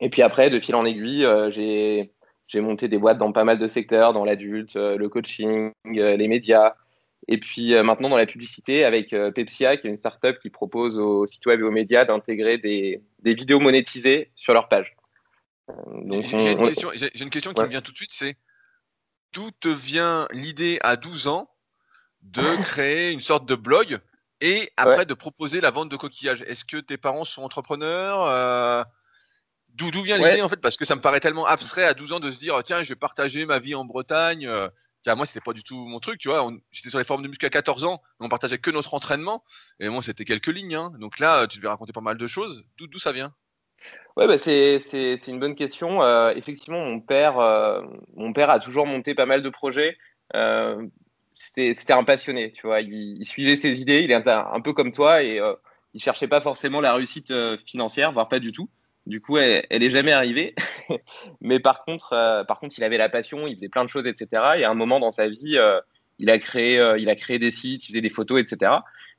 Et 0.00 0.08
puis 0.08 0.22
après, 0.22 0.50
de 0.50 0.60
fil 0.60 0.74
en 0.74 0.84
aiguille, 0.84 1.24
euh, 1.24 1.50
j'ai 1.50 2.12
j'ai 2.48 2.60
monté 2.60 2.88
des 2.88 2.98
boîtes 2.98 3.18
dans 3.18 3.32
pas 3.32 3.44
mal 3.44 3.58
de 3.58 3.66
secteurs, 3.66 4.12
dans 4.12 4.24
l'adulte, 4.24 4.76
euh, 4.76 4.96
le 4.96 5.08
coaching, 5.08 5.72
euh, 5.86 6.16
les 6.16 6.28
médias. 6.28 6.74
Et 7.30 7.38
puis 7.38 7.74
maintenant 7.82 8.08
dans 8.08 8.16
la 8.16 8.24
publicité 8.24 8.86
avec 8.86 9.10
Pepsia, 9.34 9.76
qui 9.76 9.86
est 9.86 9.90
une 9.90 9.98
startup 9.98 10.38
qui 10.38 10.48
propose 10.48 10.98
aux 10.98 11.26
sites 11.26 11.44
web 11.44 11.60
et 11.60 11.62
aux 11.62 11.70
médias 11.70 12.06
d'intégrer 12.06 12.56
des, 12.56 13.02
des, 13.18 13.34
vidéos 13.34 13.60
monétisées 13.60 14.30
sur 14.34 14.54
leur 14.54 14.68
page. 14.68 14.96
J'ai 16.08 16.54
une 17.22 17.28
question, 17.28 17.52
qui 17.52 17.60
me 17.60 17.68
vient 17.68 17.82
tout 17.82 17.92
de 17.92 17.96
suite, 17.98 18.12
c'est 18.14 18.36
d'où 19.34 19.50
te 19.50 19.68
vient 19.68 20.26
l'idée 20.32 20.78
à 20.80 20.96
12 20.96 21.28
ans 21.28 21.50
de 22.22 22.40
créer 22.62 23.12
une 23.12 23.20
sorte 23.20 23.46
de 23.46 23.56
blog 23.56 23.98
et 24.40 24.70
après 24.78 25.04
de 25.04 25.12
proposer 25.12 25.60
la 25.60 25.70
vente 25.70 25.90
de 25.90 25.96
coquillages? 25.96 26.42
Est-ce 26.46 26.64
que 26.64 26.78
tes 26.78 26.96
parents 26.96 27.24
sont 27.24 27.42
entrepreneurs 27.42 28.86
D'où 29.78 30.02
vient 30.02 30.18
l'idée 30.18 30.42
en 30.42 30.48
fait 30.48 30.60
Parce 30.60 30.76
que 30.76 30.84
ça 30.84 30.96
me 30.96 31.00
paraît 31.00 31.20
tellement 31.20 31.46
abstrait 31.46 31.84
à 31.84 31.94
12 31.94 32.12
ans 32.12 32.20
de 32.20 32.30
se 32.30 32.38
dire 32.38 32.60
tiens, 32.64 32.82
je 32.82 32.88
vais 32.88 32.96
partager 32.96 33.46
ma 33.46 33.60
vie 33.60 33.76
en 33.76 33.84
Bretagne. 33.84 34.46
Euh, 34.46 34.68
tiens, 35.02 35.14
moi, 35.14 35.24
c'était 35.24 35.40
pas 35.40 35.52
du 35.52 35.62
tout 35.62 35.76
mon 35.76 36.00
truc, 36.00 36.18
tu 36.18 36.28
vois. 36.28 36.50
J'étais 36.72 36.90
sur 36.90 36.98
les 36.98 37.04
formes 37.04 37.22
de 37.22 37.28
muscu 37.28 37.46
à 37.46 37.50
14 37.50 37.84
ans, 37.84 38.02
on 38.18 38.28
partageait 38.28 38.58
que 38.58 38.70
notre 38.70 38.94
entraînement. 38.94 39.44
Et 39.78 39.88
moi, 39.88 40.02
c'était 40.02 40.24
quelques 40.24 40.48
lignes. 40.48 40.74
Hein. 40.74 40.92
Donc 40.98 41.20
là, 41.20 41.46
tu 41.46 41.58
devais 41.58 41.68
raconter 41.68 41.92
pas 41.92 42.00
mal 42.00 42.18
de 42.18 42.26
choses. 42.26 42.64
D'où 42.78 42.98
ça 42.98 43.12
vient? 43.12 43.32
Ouais, 44.16 44.26
bah 44.26 44.36
c'est 44.38 44.80
une 45.28 45.38
bonne 45.38 45.54
question. 45.54 46.02
Euh, 46.02 46.32
effectivement, 46.34 46.84
mon 46.84 46.98
père, 46.98 47.38
euh, 47.38 47.82
mon 48.16 48.32
père 48.32 48.50
a 48.50 48.58
toujours 48.58 48.84
monté 48.84 49.14
pas 49.14 49.26
mal 49.26 49.42
de 49.42 49.48
projets. 49.48 49.96
c'était 51.34 51.92
un 51.92 52.02
passionné, 52.02 52.50
tu 52.50 52.66
vois. 52.66 52.80
Il, 52.80 53.24
suivait 53.26 53.56
ses 53.56 53.80
idées. 53.80 54.00
Il 54.02 54.10
est 54.10 54.28
un, 54.28 54.60
peu 54.60 54.72
comme 54.72 54.90
toi 54.90 55.22
et 55.22 55.40
il 55.94 56.02
cherchait 56.02 56.26
pas 56.26 56.40
forcément 56.40 56.80
la 56.80 56.94
réussite 56.94 57.32
financière, 57.64 58.10
voire 58.10 58.28
pas 58.28 58.40
du 58.40 58.50
tout. 58.50 58.68
Du 59.08 59.22
coup, 59.22 59.38
elle, 59.38 59.64
elle 59.70 59.82
est 59.82 59.88
jamais 59.88 60.12
arrivée. 60.12 60.54
Mais 61.40 61.60
par 61.60 61.82
contre, 61.84 62.12
euh, 62.12 62.44
par 62.44 62.60
contre, 62.60 62.74
il 62.78 62.84
avait 62.84 62.98
la 62.98 63.08
passion, 63.08 63.46
il 63.46 63.54
faisait 63.54 63.70
plein 63.70 63.84
de 63.84 63.88
choses, 63.88 64.06
etc. 64.06 64.28
Et 64.58 64.64
à 64.64 64.70
un 64.70 64.74
moment 64.74 65.00
dans 65.00 65.10
sa 65.10 65.28
vie, 65.28 65.56
euh, 65.56 65.80
il 66.18 66.28
a 66.28 66.38
créé, 66.38 66.78
euh, 66.78 66.98
il 66.98 67.08
a 67.08 67.16
créé 67.16 67.38
des 67.38 67.50
sites, 67.50 67.84
il 67.84 67.88
faisait 67.88 68.02
des 68.02 68.10
photos, 68.10 68.38
etc. 68.38 68.70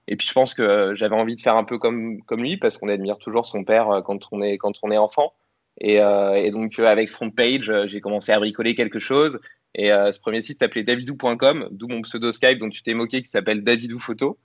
Et 0.07 0.15
puis 0.15 0.27
je 0.27 0.33
pense 0.33 0.53
que 0.53 0.93
j'avais 0.95 1.15
envie 1.15 1.35
de 1.35 1.41
faire 1.41 1.55
un 1.55 1.63
peu 1.63 1.79
comme 1.79 2.21
comme 2.23 2.43
lui 2.43 2.57
parce 2.57 2.77
qu'on 2.77 2.87
admire 2.87 3.17
toujours 3.17 3.47
son 3.47 3.63
père 3.63 4.01
quand 4.05 4.19
on 4.31 4.43
est 4.43 4.59
quand 4.59 4.73
on 4.83 4.91
est 4.91 4.97
enfant. 4.97 5.33
Et, 5.81 5.95
et 5.95 6.51
donc 6.51 6.79
avec 6.79 7.09
Frontpage, 7.09 7.71
j'ai 7.85 8.01
commencé 8.01 8.31
à 8.31 8.39
bricoler 8.39 8.75
quelque 8.75 8.99
chose. 8.99 9.39
Et 9.75 9.89
ce 9.89 10.19
premier 10.19 10.41
site 10.41 10.59
s'appelait 10.59 10.83
davidou.com, 10.83 11.67
d'où 11.71 11.87
mon 11.87 12.01
pseudo 12.01 12.31
Skype 12.31 12.57
dont 12.57 12.69
tu 12.69 12.81
t'es 12.81 12.95
moqué 12.95 13.21
qui 13.21 13.29
s'appelle 13.29 13.63
Davidou 13.63 13.99
Photo. 13.99 14.39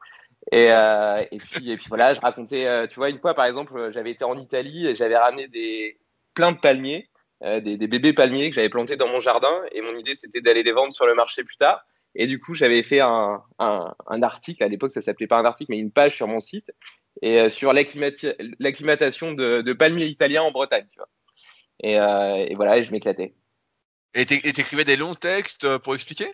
Et, 0.53 0.71
euh, 0.71 1.25
et, 1.31 1.39
puis, 1.39 1.77
voilà, 1.89 2.15
je 2.15 2.21
racontais, 2.21 2.67
euh, 2.67 2.87
tu 2.87 2.97
vois, 2.97 3.11
une 3.11 3.19
fois 3.19 3.35
par 3.35 3.47
exemple, 3.47 3.91
j'avais 3.93 4.11
été 4.11 4.25
en 4.25 4.39
Italie 4.39 4.87
et 4.87 4.97
j'avais 4.97 5.17
ramené 5.17 5.49
des, 5.49 5.99
plein 6.35 6.53
de 6.53 6.59
palmiers, 6.59 7.09
euh, 7.43 7.61
des, 7.61 7.77
bébés 7.77 8.13
palmiers 8.13 8.51
que 8.51 8.57
j'avais 8.57 8.69
plantés 8.69 8.97
dans 8.97 9.09
mon 9.09 9.21
jardin. 9.21 9.55
Et 9.73 9.81
mon 9.81 9.97
idée, 9.97 10.15
c'était 10.15 10.41
d'aller 10.41 10.63
les 10.63 10.73
vendre 10.73 10.93
sur 10.93 11.07
le 11.07 11.15
marché 11.15 11.45
plus 11.45 11.57
tard. 11.57 11.85
Et 12.15 12.27
du 12.27 12.41
coup, 12.41 12.55
j'avais 12.55 12.83
fait 12.83 13.01
un, 13.01 13.43
article, 14.23 14.63
à 14.63 14.69
l'époque, 14.69 14.93
ça 14.93 15.01
s'appelait 15.01 15.27
pas 15.27 15.39
un 15.39 15.45
article, 15.45 15.73
mais 15.73 15.79
une 15.79 15.91
page 15.91 16.15
sur 16.15 16.29
mon 16.29 16.41
site, 16.41 16.71
et 17.23 17.49
sur 17.49 17.73
l'acclimatation 17.73 19.33
de, 19.33 19.73
palmiers 19.73 20.07
italiens 20.07 20.43
en 20.43 20.53
Bretagne, 20.53 20.87
tu 20.93 20.99
vois. 20.99 21.09
Et, 21.83 21.95
et 22.53 22.55
voilà, 22.55 22.81
je 22.83 22.93
m'éclatais. 22.93 23.35
Et 24.15 24.27
t'écrivais 24.27 24.85
des 24.85 24.95
longs 24.95 25.17
textes 25.17 25.79
pour 25.79 25.97
expliquer? 25.97 26.31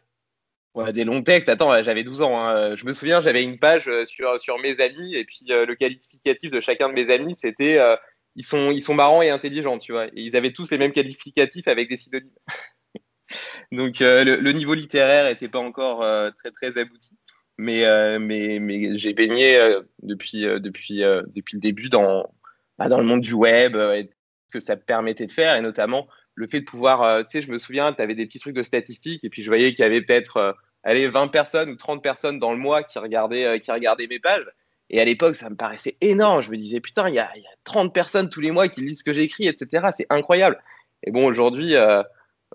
Ouais, 0.74 0.92
des 0.92 1.04
longs 1.04 1.22
textes. 1.22 1.48
Attends, 1.48 1.82
j'avais 1.82 2.04
12 2.04 2.22
ans. 2.22 2.38
Hein. 2.38 2.76
Je 2.76 2.84
me 2.84 2.92
souviens, 2.92 3.20
j'avais 3.20 3.42
une 3.42 3.58
page 3.58 3.88
euh, 3.88 4.04
sur, 4.04 4.38
sur 4.38 4.58
mes 4.60 4.80
amis 4.80 5.16
et 5.16 5.24
puis 5.24 5.46
euh, 5.50 5.66
le 5.66 5.74
qualificatif 5.74 6.50
de 6.50 6.60
chacun 6.60 6.88
de 6.88 6.94
mes 6.94 7.12
amis, 7.12 7.34
c'était 7.36 7.78
euh, 7.78 7.96
ils, 8.36 8.44
sont, 8.44 8.70
ils 8.70 8.82
sont 8.82 8.94
marrants 8.94 9.20
et 9.22 9.30
intelligents, 9.30 9.78
tu 9.78 9.92
vois. 9.92 10.06
Et 10.06 10.12
ils 10.22 10.36
avaient 10.36 10.52
tous 10.52 10.70
les 10.70 10.78
mêmes 10.78 10.92
qualificatifs 10.92 11.66
avec 11.66 11.88
des 11.88 11.96
synonymes. 11.96 12.30
Donc 13.72 13.98
le, 14.00 14.52
niveau 14.52 14.74
littéraire 14.74 15.24
n'était 15.30 15.48
pas 15.48 15.60
encore 15.60 16.04
très 16.38 16.50
très 16.50 16.78
abouti. 16.78 17.16
Mais, 17.58 17.84
mais, 18.18 18.58
mais 18.58 18.98
j'ai 18.98 19.12
baigné 19.12 19.60
depuis, 20.02 20.42
depuis, 20.42 20.98
depuis 20.98 21.56
le 21.56 21.60
début 21.60 21.88
dans, 21.88 22.32
bah, 22.78 22.88
dans 22.88 22.98
le 22.98 23.06
monde 23.06 23.20
du 23.20 23.34
web 23.34 23.76
ce 23.76 24.50
que 24.50 24.60
ça 24.60 24.76
permettait 24.76 25.26
de 25.26 25.32
faire 25.32 25.54
et 25.56 25.60
notamment 25.60 26.08
le 26.40 26.47
fait 26.47 26.61
de 26.61 26.64
pouvoir, 26.64 27.02
euh, 27.02 27.23
tu 27.23 27.32
sais, 27.32 27.42
je 27.42 27.52
me 27.52 27.59
souviens, 27.59 27.92
tu 27.92 28.00
avais 28.00 28.14
des 28.14 28.26
petits 28.26 28.38
trucs 28.38 28.56
de 28.56 28.62
statistiques 28.62 29.23
et 29.23 29.28
puis 29.28 29.42
je 29.42 29.50
voyais 29.50 29.75
qu'il 29.75 29.85
y 29.85 29.87
avait 29.87 30.00
peut-être 30.00 30.38
euh, 30.38 30.52
allez, 30.82 31.06
20 31.06 31.28
personnes 31.28 31.70
ou 31.70 31.76
30 31.76 32.02
personnes 32.02 32.38
dans 32.38 32.52
le 32.52 32.59
mois 32.59 32.82
qui 32.82 32.99
regardaient, 32.99 33.44
euh, 33.44 33.59
qui 33.59 33.70
regardaient 33.70 34.06
mes 34.06 34.18
pages. 34.18 34.47
Et 34.88 35.00
à 35.00 35.04
l'époque, 35.04 35.37
ça 35.37 35.50
me 35.50 35.54
paraissait 35.54 35.97
énorme. 36.00 36.40
Je 36.40 36.50
me 36.50 36.56
disais, 36.56 36.80
putain, 36.80 37.11
il 37.11 37.14
y 37.14 37.18
a, 37.18 37.30
y 37.37 37.47
a 37.47 37.56
30 37.64 37.92
personnes 37.92 38.30
tous 38.30 38.40
les 38.40 38.50
mois 38.50 38.68
qui 38.68 38.80
lisent 38.80 39.00
ce 39.00 39.04
que 39.04 39.12
j'écris, 39.12 39.47
etc. 39.47 39.90
C'est 39.97 40.06
incroyable. 40.11 40.59
Et 41.04 41.12
bon, 41.12 41.26
aujourd'hui, 41.26 41.75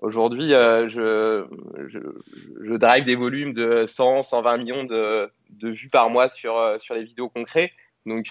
Aujourd'hui, 0.02 0.50
je, 0.50 1.46
je, 1.88 2.74
drive 2.76 3.06
des 3.06 3.16
volumes 3.16 3.54
de 3.54 3.86
100, 3.86 4.24
120 4.24 4.56
millions 4.58 4.84
de, 4.84 5.30
vues 5.62 5.88
par 5.88 6.10
mois 6.10 6.28
sur, 6.28 6.74
sur 6.78 6.94
les 6.94 7.04
vidéos 7.04 7.30
concrets. 7.30 7.72
Donc, 8.04 8.30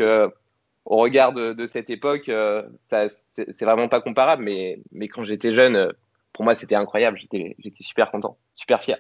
au 0.85 0.97
regard 0.97 1.33
de, 1.33 1.67
cette 1.67 1.89
époque, 1.89 2.31
c'est 2.89 3.61
vraiment 3.61 3.89
pas 3.89 4.01
comparable. 4.01 4.43
Mais, 4.43 4.79
mais 4.91 5.07
quand 5.07 5.23
j'étais 5.23 5.53
jeune, 5.53 5.91
pour 6.33 6.45
moi, 6.45 6.55
c'était 6.55 6.75
incroyable. 6.75 7.19
J'étais 7.19 7.83
super 7.83 8.11
content, 8.11 8.37
super 8.53 8.81
fier. 8.81 8.99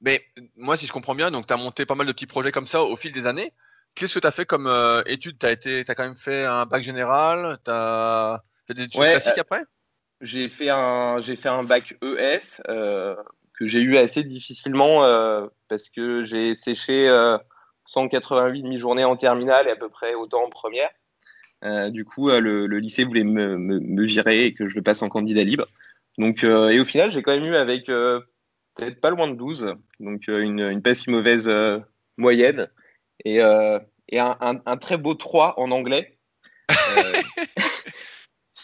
Mais 0.00 0.22
moi, 0.56 0.76
si 0.76 0.86
je 0.86 0.92
comprends 0.92 1.14
bien, 1.14 1.30
donc 1.30 1.46
tu 1.46 1.54
as 1.54 1.56
monté 1.56 1.86
pas 1.86 1.94
mal 1.94 2.06
de 2.06 2.12
petits 2.12 2.26
projets 2.26 2.52
comme 2.52 2.66
ça 2.66 2.82
au 2.82 2.96
fil 2.96 3.12
des 3.12 3.26
années. 3.26 3.52
Qu'est-ce 3.94 4.14
que 4.14 4.20
tu 4.20 4.26
as 4.26 4.30
fait 4.30 4.46
comme 4.46 4.70
études? 5.06 5.38
Tu 5.38 5.46
as, 5.46 5.50
as, 5.90 5.94
quand 5.94 6.04
même 6.04 6.16
fait 6.16 6.44
un 6.44 6.66
bac 6.66 6.82
général? 6.82 7.58
Tu 7.64 7.70
as 7.70 8.42
fait 8.66 8.74
des 8.74 8.84
études 8.84 9.00
classiques 9.00 9.38
après? 9.38 9.64
j'ai 10.22 10.48
fait 10.48 10.70
un 10.70 11.20
j'ai 11.20 11.36
fait 11.36 11.48
un 11.48 11.64
bac 11.64 11.96
ES 12.02 12.62
euh, 12.68 13.16
que 13.58 13.66
j'ai 13.66 13.80
eu 13.80 13.98
assez 13.98 14.22
difficilement 14.22 15.04
euh, 15.04 15.46
parce 15.68 15.90
que 15.90 16.24
j'ai 16.24 16.54
séché 16.54 17.08
188 17.84 18.60
euh, 18.60 18.62
demi-journées 18.62 19.04
en 19.04 19.16
terminale 19.16 19.68
et 19.68 19.72
à 19.72 19.76
peu 19.76 19.88
près 19.88 20.14
autant 20.14 20.44
en 20.44 20.50
première. 20.50 20.90
du 21.90 22.04
coup, 22.04 22.30
le, 22.30 22.66
lycée 22.78 23.04
voulait 23.04 23.24
me, 23.24 24.04
virer 24.04 24.46
et 24.46 24.54
que 24.54 24.68
je 24.68 24.76
le 24.76 24.82
passe 24.82 25.02
en 25.02 25.08
candidat 25.08 25.44
libre. 25.44 25.66
Donc, 26.18 26.44
et 26.44 26.80
au 26.80 26.84
final, 26.84 27.10
j'ai 27.12 27.22
quand 27.22 27.32
même 27.32 27.44
eu 27.44 27.56
avec 27.56 27.86
peut-être 27.86 29.00
pas 29.00 29.10
loin 29.10 29.28
de 29.28 29.34
12, 29.34 29.74
donc 30.00 30.28
une, 30.28 30.82
pas 30.82 30.94
si 30.94 31.10
mauvaise 31.10 31.50
moyenne 32.16 32.68
et, 33.24 33.40
un, 33.40 34.76
très 34.80 34.98
beau 34.98 35.14
3 35.14 35.58
en 35.58 35.70
anglais. 35.70 36.18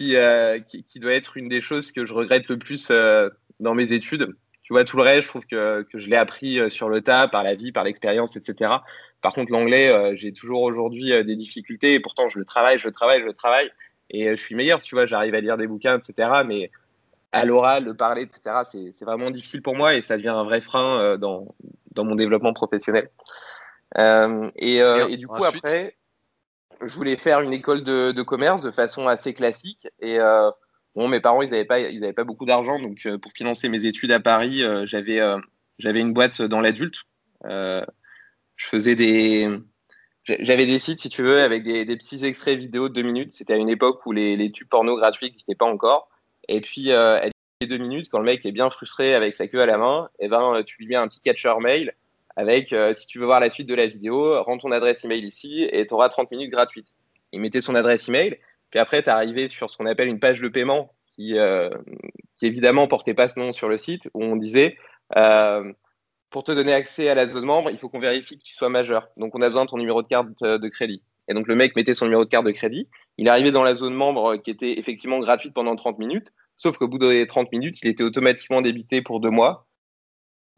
Euh, 0.02 0.60
qui, 0.68 1.00
doit 1.00 1.12
être 1.12 1.36
une 1.36 1.48
des 1.48 1.60
choses 1.60 1.92
que 1.92 2.06
je 2.06 2.14
regrette 2.14 2.48
le 2.48 2.58
plus 2.58 2.88
euh, 2.90 3.28
dans 3.60 3.74
mes 3.74 3.92
études. 3.92 4.36
Tu 4.62 4.72
vois, 4.72 4.84
tout 4.84 4.96
le 4.96 5.02
reste, 5.02 5.22
je 5.22 5.28
trouve 5.28 5.46
que, 5.46 5.86
je 5.92 6.06
l'ai 6.08 6.16
appris 6.16 6.60
euh, 6.60 6.68
sur 6.68 6.88
le 6.88 7.00
tas, 7.00 7.26
par 7.26 7.42
la 7.42 7.54
vie, 7.54 7.72
par 7.72 7.84
l'expérience, 7.84 8.36
etc. 8.36 8.70
Par 9.20 9.32
contre, 9.32 9.50
l'anglais, 9.50 10.16
j'ai 10.16 10.32
toujours 10.32 10.62
aujourd'hui 10.62 11.10
des 11.24 11.36
difficultés 11.36 11.94
et 11.94 12.00
pourtant, 12.00 12.28
je 12.28 12.38
le 12.38 12.44
travaille, 12.44 12.78
je 12.78 12.86
le 12.86 12.92
travaille, 12.92 13.20
je 13.20 13.26
le 13.26 13.34
travaille 13.34 13.70
et 14.10 14.30
je 14.30 14.40
suis 14.40 14.54
meilleur, 14.54 14.80
tu 14.80 14.94
vois, 14.94 15.06
j'arrive 15.06 15.34
à 15.34 15.40
lire 15.40 15.56
des 15.56 15.66
bouquins, 15.66 15.98
etc. 15.98 16.42
Mais 16.46 16.70
à 17.32 17.44
l'oral, 17.44 17.84
le 17.84 17.94
parler, 17.94 18.22
etc., 18.22 18.62
c'est 18.70 19.04
vraiment 19.04 19.30
difficile 19.30 19.60
pour 19.60 19.74
moi 19.74 19.94
et 19.94 20.02
ça 20.02 20.16
devient 20.16 20.28
un 20.28 20.44
vrai 20.44 20.60
frein 20.60 21.18
dans, 21.18 21.54
dans 21.92 22.04
mon 22.04 22.14
développement 22.14 22.52
professionnel. 22.52 23.10
et, 23.96 24.76
et, 24.76 25.16
du 25.16 25.26
coup, 25.26 25.44
après, 25.44 25.98
je 26.84 26.94
voulais 26.94 27.16
faire 27.16 27.40
une 27.40 27.52
école 27.52 27.84
de, 27.84 28.22
commerce 28.22 28.62
de 28.62 28.70
façon 28.70 29.08
assez 29.08 29.34
classique. 29.34 29.88
Et 30.00 30.18
euh, 30.18 30.50
bon, 30.94 31.08
mes 31.08 31.20
parents, 31.20 31.42
ils 31.42 31.50
n'avaient 31.50 31.64
pas, 31.64 31.80
ils 31.80 32.14
pas 32.14 32.24
beaucoup 32.24 32.44
d'argent. 32.44 32.78
Donc, 32.78 33.00
euh, 33.06 33.18
pour 33.18 33.32
financer 33.32 33.68
mes 33.68 33.86
études 33.86 34.12
à 34.12 34.20
Paris, 34.20 34.62
euh, 34.62 34.86
j'avais, 34.86 35.20
j'avais 35.78 36.00
une 36.00 36.12
boîte 36.12 36.42
dans 36.42 36.60
l'adulte. 36.60 37.02
Je 38.58 38.66
faisais 38.66 38.94
des. 38.94 39.48
J'avais 40.24 40.66
des 40.66 40.78
sites, 40.78 41.00
si 41.00 41.08
tu 41.08 41.22
veux, 41.22 41.40
avec 41.40 41.62
des, 41.62 41.86
petits 41.96 42.22
extraits 42.26 42.58
vidéo 42.58 42.90
de 42.90 42.94
deux 42.94 43.02
minutes. 43.02 43.32
C'était 43.32 43.54
à 43.54 43.56
une 43.56 43.70
époque 43.70 44.04
où 44.04 44.12
les, 44.12 44.36
les 44.36 44.52
tubes 44.52 44.68
porno 44.68 44.94
gratuits 44.96 45.28
n'existaient 45.28 45.54
pas 45.54 45.64
encore. 45.64 46.10
Et 46.48 46.60
puis, 46.60 46.92
euh, 46.92 47.18
deux 47.66 47.78
minutes, 47.78 48.08
quand 48.10 48.18
le 48.18 48.26
mec 48.26 48.44
est 48.44 48.52
bien 48.52 48.68
frustré 48.68 49.14
avec 49.14 49.34
sa 49.34 49.48
queue 49.48 49.62
à 49.62 49.66
la 49.66 49.78
main, 49.78 50.10
eh 50.18 50.28
ben, 50.28 50.62
tu 50.64 50.76
lui 50.78 50.86
mets 50.86 50.96
un 50.96 51.08
petit 51.08 51.20
catcher 51.20 51.54
mail 51.60 51.94
avec 52.38 52.72
euh, 52.72 52.94
si 52.94 53.08
tu 53.08 53.18
veux 53.18 53.26
voir 53.26 53.40
la 53.40 53.50
suite 53.50 53.68
de 53.68 53.74
la 53.74 53.88
vidéo, 53.88 54.40
rends 54.44 54.58
ton 54.58 54.70
adresse 54.70 55.04
email 55.04 55.26
ici 55.26 55.68
et 55.72 55.84
tu 55.88 55.92
auras 55.92 56.08
30 56.08 56.30
minutes 56.30 56.52
gratuites. 56.52 56.86
Il 57.32 57.40
mettait 57.40 57.60
son 57.60 57.74
adresse 57.74 58.08
email, 58.08 58.38
puis 58.70 58.78
après 58.78 59.02
tu 59.02 59.10
arrivé 59.10 59.48
sur 59.48 59.68
ce 59.68 59.76
qu'on 59.76 59.86
appelle 59.86 60.06
une 60.06 60.20
page 60.20 60.40
de 60.40 60.46
paiement 60.46 60.94
qui, 61.16 61.36
euh, 61.36 61.68
qui 62.36 62.46
évidemment 62.46 62.86
portait 62.86 63.12
pas 63.14 63.28
ce 63.28 63.40
nom 63.40 63.52
sur 63.52 63.68
le 63.68 63.76
site 63.76 64.08
où 64.14 64.22
on 64.22 64.36
disait 64.36 64.76
euh, 65.16 65.72
pour 66.30 66.44
te 66.44 66.52
donner 66.52 66.72
accès 66.72 67.08
à 67.08 67.14
la 67.14 67.26
zone 67.26 67.44
membre, 67.44 67.70
il 67.70 67.78
faut 67.78 67.88
qu'on 67.88 68.00
vérifie 68.00 68.38
que 68.38 68.42
tu 68.42 68.54
sois 68.54 68.68
majeur. 68.68 69.08
Donc 69.16 69.34
on 69.34 69.42
a 69.42 69.48
besoin 69.48 69.64
de 69.64 69.70
ton 69.70 69.78
numéro 69.78 70.02
de 70.02 70.08
carte 70.08 70.42
de 70.42 70.68
crédit. 70.68 71.02
Et 71.28 71.34
donc 71.34 71.46
le 71.46 71.54
mec 71.54 71.76
mettait 71.76 71.94
son 71.94 72.06
numéro 72.06 72.24
de 72.24 72.30
carte 72.30 72.46
de 72.46 72.50
crédit. 72.50 72.88
Il 73.18 73.28
arrivé 73.28 73.50
dans 73.52 73.62
la 73.62 73.74
zone 73.74 73.94
membre 73.94 74.36
qui 74.36 74.50
était 74.50 74.78
effectivement 74.78 75.18
gratuite 75.18 75.54
pendant 75.54 75.76
30 75.76 75.98
minutes, 75.98 76.32
sauf 76.56 76.76
qu'au 76.78 76.88
bout 76.88 76.98
des 76.98 77.26
30 77.26 77.52
minutes, 77.52 77.78
il 77.82 77.88
était 77.88 78.04
automatiquement 78.04 78.62
débité 78.62 79.02
pour 79.02 79.20
deux 79.20 79.30
mois 79.30 79.66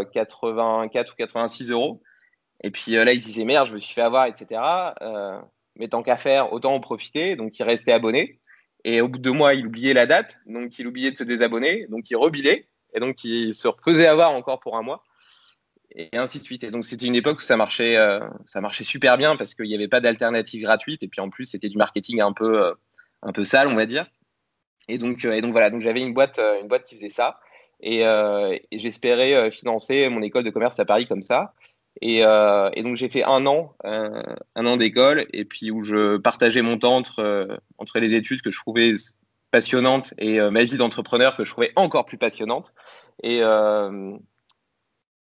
84 0.04 1.12
ou 1.12 1.16
86 1.16 1.70
euros. 1.70 2.02
Et 2.62 2.70
puis 2.70 2.96
euh, 2.96 3.04
là, 3.04 3.12
il 3.12 3.20
disait 3.20 3.44
merde, 3.44 3.68
je 3.68 3.74
me 3.74 3.80
suis 3.80 3.94
fait 3.94 4.00
avoir, 4.00 4.26
etc. 4.26 4.60
Euh, 5.02 5.38
mais 5.76 5.88
tant 5.88 6.02
qu'à 6.02 6.16
faire, 6.16 6.52
autant 6.52 6.74
en 6.74 6.80
profiter. 6.80 7.36
Donc 7.36 7.58
il 7.58 7.62
restait 7.62 7.92
abonné. 7.92 8.38
Et 8.84 9.00
au 9.00 9.08
bout 9.08 9.18
de 9.18 9.22
deux 9.24 9.32
mois, 9.32 9.54
il 9.54 9.66
oubliait 9.66 9.94
la 9.94 10.06
date. 10.06 10.36
Donc 10.46 10.78
il 10.78 10.86
oubliait 10.86 11.10
de 11.10 11.16
se 11.16 11.24
désabonner. 11.24 11.86
Donc 11.88 12.10
il 12.10 12.16
rebilait. 12.16 12.68
Et 12.94 13.00
donc 13.00 13.24
il 13.24 13.54
se 13.54 13.68
refaisait 13.68 14.06
avoir 14.06 14.32
encore 14.32 14.60
pour 14.60 14.76
un 14.76 14.82
mois. 14.82 15.02
Et 15.96 16.16
ainsi 16.16 16.38
de 16.38 16.44
suite. 16.44 16.64
Et 16.64 16.70
donc 16.70 16.84
c'était 16.84 17.06
une 17.06 17.16
époque 17.16 17.38
où 17.38 17.42
ça 17.42 17.56
marchait, 17.56 17.96
euh, 17.96 18.20
ça 18.46 18.60
marchait 18.60 18.84
super 18.84 19.18
bien 19.18 19.36
parce 19.36 19.54
qu'il 19.54 19.66
n'y 19.66 19.74
avait 19.74 19.88
pas 19.88 20.00
d'alternative 20.00 20.62
gratuite. 20.62 21.02
Et 21.02 21.08
puis 21.08 21.20
en 21.20 21.30
plus, 21.30 21.46
c'était 21.46 21.68
du 21.68 21.76
marketing 21.76 22.20
un 22.20 22.32
peu, 22.32 22.74
un 23.22 23.32
peu 23.32 23.44
sale, 23.44 23.68
on 23.68 23.74
va 23.74 23.86
dire. 23.86 24.06
Et 24.88 24.98
donc, 24.98 25.24
et 25.24 25.40
donc 25.40 25.52
voilà, 25.52 25.70
donc 25.70 25.82
j'avais 25.82 26.00
une 26.00 26.14
boîte, 26.14 26.38
une 26.38 26.68
boîte 26.68 26.84
qui 26.84 26.96
faisait 26.96 27.10
ça. 27.10 27.40
Euh, 27.86 28.58
et, 28.70 28.78
j'espérais 28.78 29.34
euh, 29.34 29.50
financer 29.50 30.08
mon 30.08 30.22
école 30.22 30.44
de 30.44 30.50
commerce 30.50 30.78
à 30.78 30.84
Paris 30.84 31.06
comme 31.06 31.22
ça. 31.22 31.54
Et, 32.02 32.24
euh, 32.24 32.70
donc 32.82 32.96
j'ai 32.96 33.08
fait 33.08 33.24
un 33.24 33.46
an, 33.46 33.74
un, 33.84 34.66
an 34.66 34.76
d'école, 34.76 35.26
et 35.32 35.44
puis 35.44 35.70
où 35.70 35.82
je 35.82 36.16
partageais 36.18 36.62
mon 36.62 36.78
temps 36.78 36.96
entre, 36.96 37.58
entre 37.78 37.98
les 37.98 38.14
études 38.14 38.42
que 38.42 38.50
je 38.50 38.58
trouvais 38.58 38.94
passionnantes 39.50 40.14
et 40.18 40.40
ma 40.50 40.62
vie 40.62 40.76
d'entrepreneur 40.76 41.36
que 41.36 41.44
je 41.44 41.50
trouvais 41.50 41.72
encore 41.76 42.06
plus 42.06 42.18
passionnante. 42.18 42.72
Et, 43.22 43.40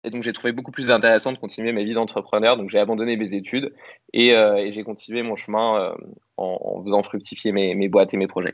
et 0.05 0.11
donc 0.11 0.23
j'ai 0.23 0.33
trouvé 0.33 0.53
beaucoup 0.53 0.71
plus 0.71 0.91
intéressant 0.91 1.33
de 1.33 1.39
continuer 1.39 1.73
ma 1.73 1.83
vie 1.83 1.95
d'entrepreneur. 1.95 2.57
Donc 2.57 2.71
j'ai 2.71 2.79
abandonné 2.79 3.17
mes 3.17 3.35
études 3.35 3.75
et, 4.13 4.35
j'ai 4.73 4.85
continué 4.85 5.23
mon 5.23 5.37
chemin 5.37 5.95
en, 6.37 6.83
faisant 6.85 7.03
fructifier 7.03 7.53
mes, 7.53 7.75
mes 7.75 7.89
boîtes 7.89 8.15
et 8.15 8.17
mes 8.17 8.29
projets. 8.29 8.53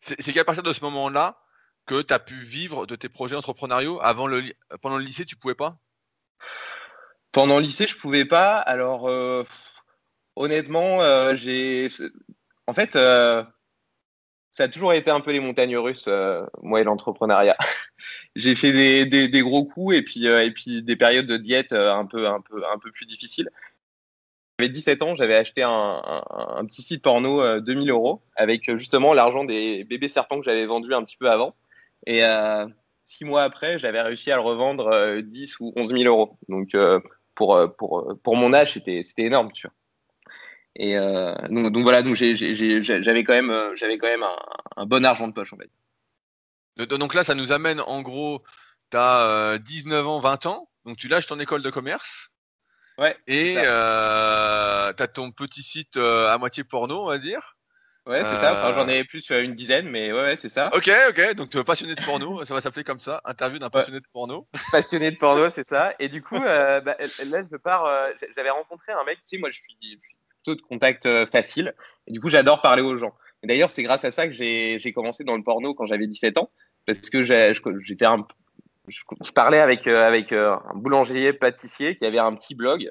C'est 0.00 0.32
qu'à 0.32 0.44
partir 0.44 0.62
de 0.62 0.72
ce 0.72 0.82
moment-là, 0.84 1.36
que 1.86 2.02
tu 2.02 2.14
as 2.14 2.18
pu 2.18 2.40
vivre 2.40 2.86
de 2.86 2.96
tes 2.96 3.08
projets 3.08 3.36
entrepreneuriaux 3.36 3.98
avant 4.00 4.26
le, 4.26 4.54
pendant 4.80 4.96
le 4.96 5.04
lycée, 5.04 5.24
tu 5.24 5.36
pouvais 5.36 5.54
pas? 5.54 5.76
Pendant 7.32 7.56
le 7.58 7.62
lycée, 7.62 7.86
je 7.86 7.96
pouvais 7.96 8.24
pas. 8.24 8.58
Alors, 8.58 9.08
euh, 9.08 9.44
honnêtement, 10.36 11.00
euh, 11.02 11.34
j'ai. 11.34 11.88
En 12.66 12.72
fait, 12.72 12.96
euh, 12.96 13.42
ça 14.52 14.64
a 14.64 14.68
toujours 14.68 14.92
été 14.92 15.10
un 15.10 15.20
peu 15.20 15.32
les 15.32 15.40
montagnes 15.40 15.76
russes, 15.76 16.08
moi 16.62 16.80
et 16.80 16.84
l'entrepreneuriat. 16.84 17.56
j'ai 18.36 18.54
fait 18.54 19.06
des, 19.06 19.40
gros 19.42 19.64
coups 19.64 19.96
et 19.96 20.02
puis, 20.02 20.26
et 20.26 20.50
puis 20.50 20.82
des 20.82 20.96
périodes 20.96 21.26
de 21.26 21.36
diète 21.36 21.72
un 21.72 22.06
peu, 22.06 22.28
un 22.28 22.40
peu, 22.40 22.62
un 22.64 22.78
plus 22.78 23.06
difficiles. 23.06 23.50
J'avais 24.58 24.68
17 24.68 25.02
ans, 25.02 25.16
j'avais 25.16 25.36
acheté 25.36 25.62
un, 25.62 25.70
un, 26.00 26.64
petit 26.66 26.82
site 26.82 27.02
porno 27.02 27.60
2000 27.60 27.90
euros 27.90 28.22
avec 28.36 28.76
justement 28.76 29.14
l'argent 29.14 29.44
des 29.44 29.84
bébés 29.84 30.08
serpents 30.08 30.38
que 30.38 30.44
j'avais 30.44 30.66
vendus 30.66 30.92
un 30.94 31.02
petit 31.02 31.16
peu 31.16 31.30
avant. 31.30 31.56
Et 32.06 32.24
euh, 32.24 32.66
six 33.04 33.24
mois 33.24 33.42
après, 33.42 33.78
j'avais 33.78 34.00
réussi 34.00 34.30
à 34.30 34.36
le 34.36 34.42
revendre 34.42 35.20
10 35.22 35.52
euh, 35.52 35.64
ou 35.64 35.72
11 35.76 35.88
000 35.88 36.02
euros. 36.04 36.38
Donc, 36.48 36.74
euh, 36.74 37.00
pour, 37.34 38.36
mon 38.36 38.52
âge, 38.52 38.74
c'était 38.74 39.02
énorme, 39.18 39.50
donc, 41.50 41.82
voilà, 41.82 42.02
j'avais 42.14 43.24
quand 43.24 43.34
même, 43.34 43.74
même 44.02 44.24
un, 44.76 44.86
bon 44.86 45.04
argent 45.04 45.28
de 45.28 45.32
poche, 45.32 45.52
en 45.52 45.56
fait. 45.56 45.70
Donc 46.76 47.14
là, 47.14 47.24
ça 47.24 47.34
nous 47.34 47.52
amène 47.52 47.80
en 47.80 48.02
gros, 48.02 48.42
tu 48.90 48.96
as 48.96 49.58
19 49.58 50.06
ans, 50.06 50.20
20 50.20 50.46
ans, 50.46 50.70
donc 50.84 50.96
tu 50.96 51.08
lâches 51.08 51.26
ton 51.26 51.40
école 51.40 51.62
de 51.62 51.70
commerce. 51.70 52.28
Ouais. 52.98 53.16
Et 53.26 53.54
tu 53.54 53.60
as 53.66 55.08
ton 55.12 55.32
petit 55.32 55.62
site 55.62 55.96
à 55.96 56.36
moitié 56.38 56.64
porno, 56.64 57.02
on 57.02 57.08
va 57.08 57.18
dire. 57.18 57.56
Ouais, 58.06 58.24
c'est 58.24 58.36
ça. 58.36 58.72
J'en 58.74 58.88
ai 58.88 59.04
plus 59.04 59.28
une 59.30 59.54
dizaine, 59.54 59.88
mais 59.88 60.12
ouais, 60.12 60.36
c'est 60.36 60.48
ça. 60.48 60.70
Ok, 60.74 60.90
ok. 61.10 61.34
Donc, 61.34 61.50
tu 61.50 61.58
es 61.58 61.64
passionné 61.64 61.94
de 61.94 62.02
porno, 62.02 62.44
ça 62.44 62.54
va 62.54 62.60
s'appeler 62.60 62.82
comme 62.82 62.98
ça. 62.98 63.20
Interview 63.24 63.58
d'un 63.58 63.70
passionné 63.70 64.00
de 64.00 64.06
porno. 64.12 64.48
Passionné 64.72 65.10
de 65.10 65.16
porno, 65.16 65.50
c'est 65.50 65.66
ça. 65.66 65.94
Et 65.98 66.08
du 66.08 66.22
coup, 66.22 66.36
euh, 66.36 66.80
bah, 66.80 66.96
là, 66.98 67.42
je 67.50 67.56
pars. 67.56 67.84
Euh, 67.84 68.10
j'avais 68.36 68.50
rencontré 68.50 68.92
un 68.92 69.04
mec, 69.04 69.18
tu 69.18 69.36
sais, 69.36 69.38
moi, 69.38 69.50
je 69.50 69.60
suis, 69.60 69.76
plutôt 70.42 70.54
de 70.54 70.62
contact 70.62 71.06
euh, 71.06 71.26
facile. 71.26 71.74
Et 72.06 72.12
du 72.12 72.20
coup, 72.20 72.30
j'adore 72.30 72.62
parler 72.62 72.82
aux 72.82 72.96
gens. 72.96 73.14
D'ailleurs, 73.42 73.70
c'est 73.70 73.82
grâce 73.82 74.04
à 74.04 74.10
ça 74.10 74.26
que 74.26 74.32
j'ai 74.32 74.92
commencé 74.92 75.24
dans 75.24 75.36
le 75.36 75.42
porno 75.42 75.74
quand 75.74 75.86
j'avais 75.86 76.06
17 76.06 76.38
ans. 76.38 76.50
Parce 76.86 77.10
que 77.10 77.22
j'étais. 77.24 78.06
Je, 78.88 79.32
parlais 79.32 79.60
avec, 79.60 79.86
avec 79.86 80.32
un 80.32 80.60
boulanger 80.74 81.32
pâtissier 81.32 81.96
qui 81.96 82.04
avait 82.04 82.18
un 82.18 82.34
petit 82.34 82.54
blog 82.54 82.90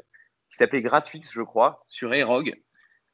qui 0.49 0.55
s'appelait 0.55 0.81
Gratwix, 0.81 1.31
je 1.31 1.41
crois, 1.41 1.83
sur 1.87 2.13
Erog 2.13 2.53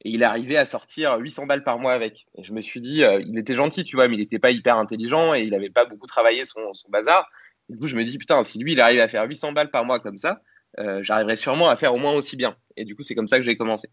et 0.04 0.10
il 0.10 0.24
arrivait 0.24 0.56
à 0.56 0.66
sortir 0.66 1.16
800 1.18 1.46
balles 1.46 1.64
par 1.64 1.78
mois 1.78 1.92
avec. 1.92 2.26
Et 2.36 2.44
je 2.44 2.52
me 2.52 2.60
suis 2.60 2.80
dit, 2.80 3.02
euh, 3.02 3.20
il 3.26 3.38
était 3.38 3.54
gentil, 3.54 3.84
tu 3.84 3.96
vois, 3.96 4.08
mais 4.08 4.14
il 4.14 4.20
n'était 4.20 4.38
pas 4.38 4.50
hyper 4.50 4.76
intelligent 4.76 5.34
et 5.34 5.40
il 5.40 5.50
n'avait 5.50 5.70
pas 5.70 5.84
beaucoup 5.84 6.06
travaillé 6.06 6.44
son, 6.44 6.72
son, 6.74 6.88
bazar. 6.90 7.28
Du 7.68 7.78
coup, 7.78 7.88
je 7.88 7.96
me 7.96 8.04
dis, 8.04 8.18
putain, 8.18 8.42
si 8.44 8.58
lui, 8.58 8.72
il 8.72 8.80
arrive 8.80 9.00
à 9.00 9.08
faire 9.08 9.24
800 9.26 9.52
balles 9.52 9.70
par 9.70 9.84
mois 9.84 9.98
comme 10.00 10.16
ça, 10.16 10.40
euh, 10.78 11.02
j'arriverai 11.02 11.36
sûrement 11.36 11.68
à 11.68 11.76
faire 11.76 11.94
au 11.94 11.98
moins 11.98 12.12
aussi 12.12 12.36
bien. 12.36 12.56
Et 12.76 12.84
du 12.84 12.94
coup, 12.94 13.02
c'est 13.02 13.14
comme 13.14 13.28
ça 13.28 13.38
que 13.38 13.44
j'ai 13.44 13.56
commencé. 13.56 13.88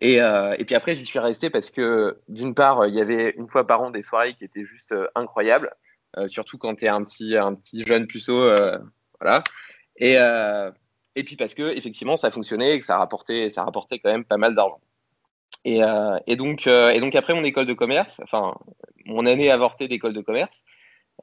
Et, 0.00 0.20
euh, 0.20 0.54
et, 0.58 0.64
puis 0.64 0.74
après, 0.74 0.94
j'y 0.94 1.06
suis 1.06 1.18
resté 1.18 1.50
parce 1.50 1.70
que, 1.70 2.18
d'une 2.28 2.54
part, 2.54 2.86
il 2.86 2.94
y 2.94 3.00
avait 3.00 3.30
une 3.36 3.48
fois 3.48 3.66
par 3.66 3.80
an 3.80 3.90
des 3.90 4.02
soirées 4.02 4.34
qui 4.34 4.44
étaient 4.44 4.64
juste 4.64 4.94
incroyables. 5.14 5.72
surtout 6.26 6.58
quand 6.58 6.74
tu 6.76 6.84
es 6.84 6.88
un 6.88 7.02
petit, 7.04 7.36
un 7.36 7.54
petit 7.54 7.84
jeune 7.84 8.06
puceau. 8.06 8.50
voilà. 9.20 9.42
Et, 9.96 10.16
et 11.14 11.24
puis 11.24 11.36
parce 11.36 11.54
que 11.54 11.74
effectivement 11.74 12.18
ça 12.18 12.30
fonctionnait 12.30 12.76
et 12.76 12.80
que 12.80 12.84
ça 12.84 12.98
rapportait, 12.98 13.48
ça 13.48 13.64
rapportait 13.64 13.98
quand 13.98 14.10
même 14.10 14.24
pas 14.24 14.36
mal 14.36 14.54
d'argent. 14.54 14.80
Et, 15.64 15.80
et, 16.26 16.36
donc, 16.36 16.66
et 16.66 17.00
donc 17.00 17.14
après 17.14 17.34
mon 17.34 17.44
école 17.44 17.66
de 17.66 17.72
commerce, 17.72 18.20
enfin 18.22 18.54
mon 19.06 19.24
année 19.24 19.50
avortée 19.50 19.88
d'école 19.88 20.12
de 20.12 20.20
commerce, 20.20 20.62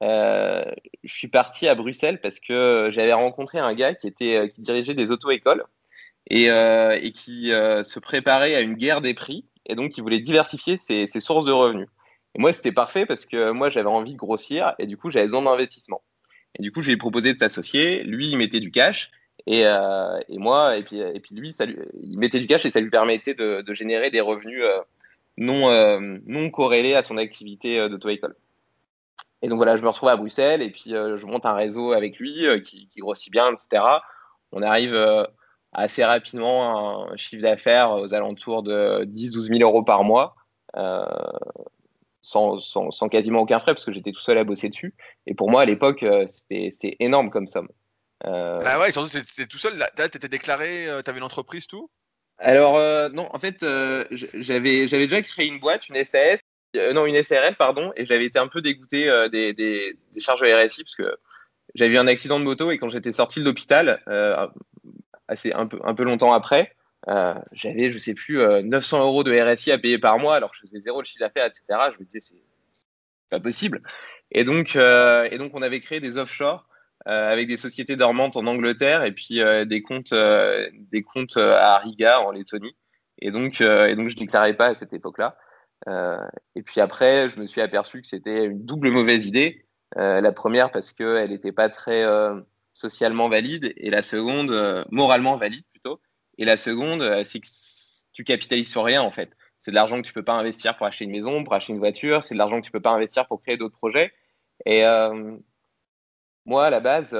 euh, 0.01 0.63
je 1.03 1.13
suis 1.13 1.27
parti 1.27 1.67
à 1.67 1.75
Bruxelles 1.75 2.19
parce 2.19 2.39
que 2.39 2.87
j'avais 2.91 3.13
rencontré 3.13 3.59
un 3.59 3.73
gars 3.73 3.93
qui, 3.93 4.07
était, 4.07 4.49
qui 4.49 4.61
dirigeait 4.61 4.95
des 4.95 5.11
auto-écoles 5.11 5.63
et, 6.29 6.49
euh, 6.49 6.97
et, 7.01 7.11
qui 7.11 7.51
euh, 7.51 7.83
se 7.83 7.99
préparait 7.99 8.55
à 8.55 8.61
une 8.61 8.75
guerre 8.75 9.01
des 9.01 9.13
prix 9.13 9.45
et 9.65 9.75
donc 9.75 9.97
il 9.97 10.01
voulait 10.01 10.19
diversifier 10.19 10.77
ses, 10.77 11.07
sources 11.19 11.45
de 11.45 11.51
revenus. 11.51 11.87
Et 12.35 12.39
moi, 12.39 12.51
c'était 12.51 12.71
parfait 12.71 13.05
parce 13.05 13.25
que 13.25 13.51
moi, 13.51 13.69
j'avais 13.69 13.89
envie 13.89 14.13
de 14.13 14.17
grossir 14.17 14.73
et 14.79 14.87
du 14.87 14.97
coup, 14.97 15.11
j'avais 15.11 15.27
besoin 15.27 15.43
d'investissement. 15.43 16.01
Et 16.57 16.63
du 16.63 16.71
coup, 16.71 16.81
je 16.81 16.87
lui 16.87 16.93
ai 16.93 16.97
proposé 16.97 17.33
de 17.33 17.39
s'associer. 17.39 18.03
Lui, 18.03 18.27
il 18.27 18.37
mettait 18.37 18.59
du 18.59 18.71
cash 18.71 19.11
et, 19.45 19.65
euh, 19.65 20.19
moi, 20.29 20.77
et 20.77 20.83
puis, 20.83 21.01
lui, 21.31 21.55
il 22.01 22.17
mettait 22.17 22.39
du 22.39 22.47
cash 22.47 22.65
et 22.65 22.71
ça 22.71 22.79
lui 22.79 22.89
permettait 22.89 23.33
de, 23.35 23.63
générer 23.73 24.09
des 24.09 24.21
revenus 24.21 24.63
non, 25.37 26.49
corrélés 26.49 26.95
à 26.95 27.03
son 27.03 27.17
activité 27.17 27.87
d'auto-école. 27.87 28.35
Et 29.41 29.49
donc 29.49 29.57
voilà, 29.57 29.77
je 29.77 29.83
me 29.83 29.89
retrouve 29.89 30.09
à 30.09 30.15
Bruxelles 30.15 30.61
et 30.61 30.69
puis 30.69 30.91
je 30.91 31.25
monte 31.25 31.45
un 31.45 31.53
réseau 31.53 31.91
avec 31.91 32.17
lui 32.17 32.45
qui, 32.63 32.87
grossit 32.97 33.31
bien, 33.31 33.51
etc. 33.51 33.83
On 34.51 34.61
arrive 34.61 34.95
assez 35.73 36.03
rapidement 36.03 37.09
un 37.11 37.17
chiffre 37.17 37.41
d'affaires 37.41 37.91
aux 37.91 38.13
alentours 38.13 38.63
de 38.63 39.05
10-12 39.05 39.57
000 39.57 39.59
euros 39.61 39.83
par 39.83 40.03
mois. 40.03 40.35
Sans, 42.25 42.61
sans, 42.61 42.89
sans, 42.91 43.09
quasiment 43.09 43.41
aucun 43.41 43.59
frais 43.59 43.73
parce 43.73 43.83
que 43.83 43.91
j'étais 43.91 44.13
tout 44.13 44.21
seul 44.21 44.37
à 44.37 44.45
bosser 44.45 44.69
dessus. 44.69 44.95
Et 45.27 45.33
pour 45.33 45.51
moi, 45.51 45.63
à 45.63 45.65
l'époque, 45.65 46.05
c'était 46.27 46.95
énorme 47.01 47.29
comme 47.29 47.47
somme. 47.47 47.67
Euh... 48.25 48.61
Ah 48.65 48.79
ouais, 48.79 48.91
surtout, 48.91 49.09
tu 49.09 49.17
étais 49.17 49.45
tout 49.45 49.57
seul. 49.57 49.73
Tu 49.97 50.03
étais 50.03 50.29
déclaré, 50.29 50.87
tu 51.03 51.09
avais 51.09 51.17
une 51.17 51.25
entreprise, 51.25 51.67
tout? 51.67 51.89
Alors, 52.37 52.79
non, 53.11 53.27
en 53.29 53.39
fait, 53.39 53.65
j'avais 54.11 54.87
déjà 54.87 55.21
créé 55.21 55.47
une 55.47 55.59
boîte, 55.59 55.89
une 55.89 56.03
SAS, 56.05 56.39
euh, 56.75 56.93
non, 56.93 57.05
une 57.05 57.21
SRL, 57.21 57.55
pardon, 57.55 57.91
et 57.95 58.05
j'avais 58.05 58.25
été 58.25 58.39
un 58.39 58.47
peu 58.47 58.61
dégoûté 58.61 59.09
euh, 59.09 59.29
des, 59.29 59.53
des, 59.53 59.95
des, 60.13 60.19
charges 60.19 60.41
de 60.41 60.47
RSI 60.47 60.83
parce 60.83 60.95
que 60.95 61.15
j'avais 61.75 61.93
eu 61.93 61.97
un 61.97 62.07
accident 62.07 62.39
de 62.39 62.43
moto 62.43 62.71
et 62.71 62.79
quand 62.79 62.89
j'étais 62.89 63.11
sorti 63.11 63.39
de 63.39 63.45
l'hôpital, 63.45 64.01
euh, 64.07 64.47
assez 65.27 65.53
un 65.53 65.67
peu, 65.67 65.79
un 65.83 65.93
peu 65.95 66.03
longtemps 66.03 66.33
après, 66.33 66.75
euh, 67.09 67.33
j'avais, 67.51 67.91
je 67.91 67.97
sais 67.97 68.13
plus, 68.13 68.37
900 68.37 69.01
euros 69.01 69.23
de 69.23 69.31
RSI 69.33 69.71
à 69.71 69.77
payer 69.77 69.99
par 69.99 70.19
mois 70.19 70.35
alors 70.35 70.51
que 70.51 70.57
je 70.57 70.61
faisais 70.61 70.79
zéro 70.79 71.01
de 71.01 71.07
chiffre 71.07 71.19
d'affaires, 71.19 71.45
etc. 71.45 71.63
Je 71.93 71.99
me 71.99 72.05
disais, 72.05 72.19
c'est 72.19 72.35
pas 73.29 73.39
possible. 73.39 73.81
Et 74.31 74.43
donc, 74.43 74.75
et 74.75 75.37
donc, 75.37 75.51
on 75.53 75.61
avait 75.61 75.79
créé 75.79 75.99
des 75.99 76.17
offshore 76.17 76.67
avec 77.05 77.47
des 77.47 77.57
sociétés 77.57 77.95
dormantes 77.95 78.37
en 78.37 78.47
Angleterre 78.47 79.03
et 79.03 79.11
puis 79.11 79.41
des 79.65 79.81
comptes, 79.81 80.13
des 80.13 81.03
comptes 81.03 81.37
à 81.37 81.77
Riga 81.79 82.21
en 82.21 82.31
Lettonie. 82.31 82.75
Et 83.19 83.31
donc, 83.31 83.61
et 83.61 83.95
donc, 83.95 84.09
je 84.09 84.15
déclarais 84.15 84.53
pas 84.53 84.67
à 84.67 84.75
cette 84.75 84.93
époque-là. 84.93 85.37
Euh, 85.87 86.17
et 86.55 86.63
puis 86.63 86.81
après, 86.81 87.29
je 87.29 87.39
me 87.39 87.45
suis 87.45 87.61
aperçu 87.61 88.01
que 88.01 88.07
c'était 88.07 88.45
une 88.45 88.65
double 88.65 88.91
mauvaise 88.91 89.25
idée. 89.25 89.65
Euh, 89.97 90.21
la 90.21 90.31
première 90.31 90.71
parce 90.71 90.91
qu'elle 90.91 91.29
n'était 91.29 91.51
pas 91.51 91.69
très 91.69 92.03
euh, 92.03 92.39
socialement 92.73 93.29
valide 93.29 93.73
et 93.77 93.89
la 93.89 94.01
seconde, 94.01 94.85
moralement 94.91 95.35
valide 95.35 95.63
plutôt. 95.71 96.01
Et 96.37 96.45
la 96.45 96.57
seconde, 96.57 97.23
c'est 97.23 97.39
que 97.39 97.47
tu 98.11 98.23
capitalises 98.23 98.69
sur 98.69 98.83
rien 98.83 99.01
en 99.01 99.11
fait. 99.11 99.31
C'est 99.61 99.71
de 99.71 99.75
l'argent 99.75 100.01
que 100.01 100.07
tu 100.07 100.13
peux 100.13 100.23
pas 100.23 100.33
investir 100.33 100.75
pour 100.75 100.85
acheter 100.85 101.05
une 101.05 101.11
maison, 101.11 101.43
pour 101.43 101.53
acheter 101.53 101.73
une 101.73 101.79
voiture. 101.79 102.23
C'est 102.23 102.33
de 102.33 102.39
l'argent 102.39 102.59
que 102.59 102.65
tu 102.65 102.71
peux 102.71 102.81
pas 102.81 102.91
investir 102.91 103.27
pour 103.27 103.41
créer 103.41 103.55
d'autres 103.57 103.77
projets. 103.77 104.11
Et 104.65 104.83
moi, 106.45 106.65
à 106.65 106.69
la 106.69 106.79
base, 106.79 107.15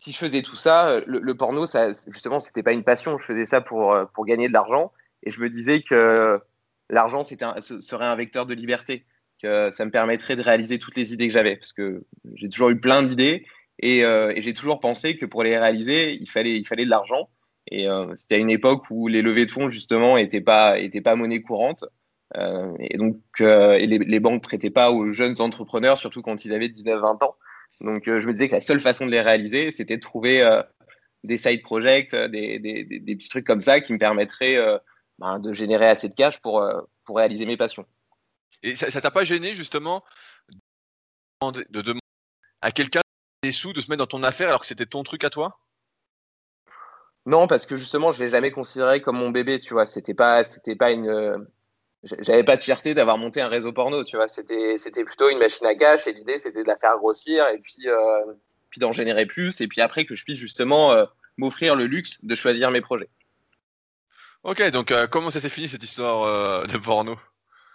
si 0.00 0.10
je 0.10 0.18
faisais 0.18 0.42
tout 0.42 0.56
ça, 0.56 1.00
le, 1.06 1.20
le 1.20 1.34
porno, 1.36 1.66
ça, 1.66 1.92
justement, 2.08 2.40
c'était 2.40 2.64
pas 2.64 2.72
une 2.72 2.82
passion. 2.82 3.18
Je 3.18 3.24
faisais 3.24 3.46
ça 3.46 3.60
pour, 3.60 3.96
pour 4.14 4.24
gagner 4.26 4.48
de 4.48 4.52
l'argent. 4.52 4.92
Et 5.22 5.30
je 5.30 5.40
me 5.40 5.48
disais 5.48 5.82
que 5.82 6.40
l'argent 6.90 7.22
serait 7.22 8.04
un 8.04 8.16
vecteur 8.16 8.46
de 8.46 8.54
liberté, 8.54 9.06
que 9.40 9.70
ça 9.70 9.84
me 9.84 9.90
permettrait 9.90 10.36
de 10.36 10.42
réaliser 10.42 10.78
toutes 10.78 10.96
les 10.96 11.12
idées 11.12 11.28
que 11.28 11.34
j'avais, 11.34 11.56
parce 11.56 11.72
que 11.72 12.04
j'ai 12.34 12.48
toujours 12.48 12.70
eu 12.70 12.80
plein 12.80 13.02
d'idées 13.02 13.46
euh, 13.84 14.32
et, 14.34 14.42
j'ai 14.42 14.54
toujours 14.54 14.80
pensé 14.80 15.16
que 15.16 15.26
pour 15.26 15.42
les 15.42 15.58
réaliser, 15.58 16.14
il 16.14 16.30
fallait, 16.30 16.56
il 16.56 16.66
fallait 16.66 16.84
de 16.84 16.90
l'argent. 16.90 17.28
Et 17.70 17.88
euh, 17.88 18.14
c'était 18.16 18.36
à 18.36 18.38
une 18.38 18.50
époque 18.50 18.84
où 18.90 19.08
les 19.08 19.22
levées 19.22 19.46
de 19.46 19.50
fonds, 19.50 19.70
justement, 19.70 20.16
n'étaient 20.16 20.40
pas, 20.40 20.78
étaient 20.78 21.00
pas 21.00 21.16
monnaie 21.16 21.42
courante. 21.42 21.84
Euh, 22.36 22.72
et 22.78 22.96
donc, 22.96 23.16
les, 23.38 24.20
banques 24.20 24.42
prêtaient 24.42 24.70
pas 24.70 24.90
aux 24.90 25.10
jeunes 25.12 25.40
entrepreneurs, 25.40 25.98
surtout 25.98 26.22
quand 26.22 26.44
ils 26.44 26.52
avaient 26.52 26.68
19-20 26.68 27.24
ans. 27.24 27.36
Donc, 27.80 28.04
je 28.06 28.26
me 28.26 28.32
disais 28.32 28.48
que 28.48 28.54
la 28.54 28.60
seule 28.60 28.80
façon 28.80 29.06
de 29.06 29.10
les 29.10 29.20
réaliser, 29.20 29.72
c'était 29.72 29.96
de 29.96 30.02
trouver 30.02 30.48
des 31.24 31.36
side 31.36 31.62
projects, 31.62 32.14
des, 32.14 32.58
des, 32.58 33.16
petits 33.16 33.28
trucs 33.28 33.46
comme 33.46 33.60
ça 33.60 33.80
qui 33.80 33.92
me 33.92 33.98
permettraient 33.98 34.58
ben, 35.18 35.40
de 35.40 35.52
générer 35.52 35.86
assez 35.86 36.08
de 36.08 36.14
cash 36.14 36.40
pour, 36.40 36.64
pour 37.04 37.16
réaliser 37.16 37.44
mes 37.44 37.56
passions. 37.56 37.84
Et 38.62 38.76
ça 38.76 39.00
t'a 39.00 39.10
pas 39.10 39.24
gêné 39.24 39.52
justement 39.52 40.04
de 41.42 41.82
demander 41.82 42.00
à 42.60 42.70
quelqu'un 42.70 43.02
des 43.42 43.52
sous 43.52 43.72
de 43.72 43.80
se 43.80 43.90
mettre 43.90 43.98
dans 43.98 44.06
ton 44.06 44.22
affaire 44.22 44.48
alors 44.48 44.60
que 44.60 44.66
c'était 44.66 44.86
ton 44.86 45.02
truc 45.02 45.24
à 45.24 45.30
toi? 45.30 45.58
Non, 47.26 47.46
parce 47.46 47.66
que 47.66 47.76
justement, 47.76 48.12
je 48.12 48.22
l'ai 48.22 48.30
jamais 48.30 48.50
considéré 48.50 49.00
comme 49.00 49.16
mon 49.16 49.30
bébé, 49.30 49.58
tu 49.58 49.74
vois. 49.74 49.86
C'était 49.86 50.14
pas, 50.14 50.44
c'était 50.44 50.76
pas 50.76 50.90
une, 50.90 51.46
j'avais 52.02 52.42
pas 52.42 52.56
de 52.56 52.60
fierté 52.60 52.94
d'avoir 52.94 53.18
monté 53.18 53.40
un 53.40 53.48
réseau 53.48 53.72
porno, 53.72 54.04
tu 54.04 54.16
vois. 54.16 54.28
C'était, 54.28 54.76
c'était 54.78 55.04
plutôt 55.04 55.28
une 55.30 55.38
machine 55.38 55.66
à 55.66 55.74
cash 55.74 56.06
et 56.06 56.12
l'idée 56.12 56.38
c'était 56.38 56.62
de 56.62 56.68
la 56.68 56.76
faire 56.76 56.96
grossir 56.98 57.46
et 57.48 57.58
puis, 57.58 57.88
euh, 57.88 58.34
puis 58.70 58.80
d'en 58.80 58.92
générer 58.92 59.26
plus 59.26 59.60
et 59.60 59.68
puis 59.68 59.80
après 59.80 60.04
que 60.04 60.14
je 60.14 60.24
puisse 60.24 60.38
justement 60.38 60.92
euh, 60.92 61.04
m'offrir 61.36 61.76
le 61.76 61.84
luxe 61.84 62.18
de 62.24 62.34
choisir 62.34 62.70
mes 62.70 62.80
projets. 62.80 63.10
Ok, 64.42 64.62
donc 64.70 64.90
euh, 64.90 65.06
comment 65.06 65.30
ça 65.30 65.40
s'est 65.40 65.48
fini 65.48 65.68
cette 65.68 65.84
histoire 65.84 66.24
euh, 66.24 66.66
de 66.66 66.76
porno? 66.76 67.16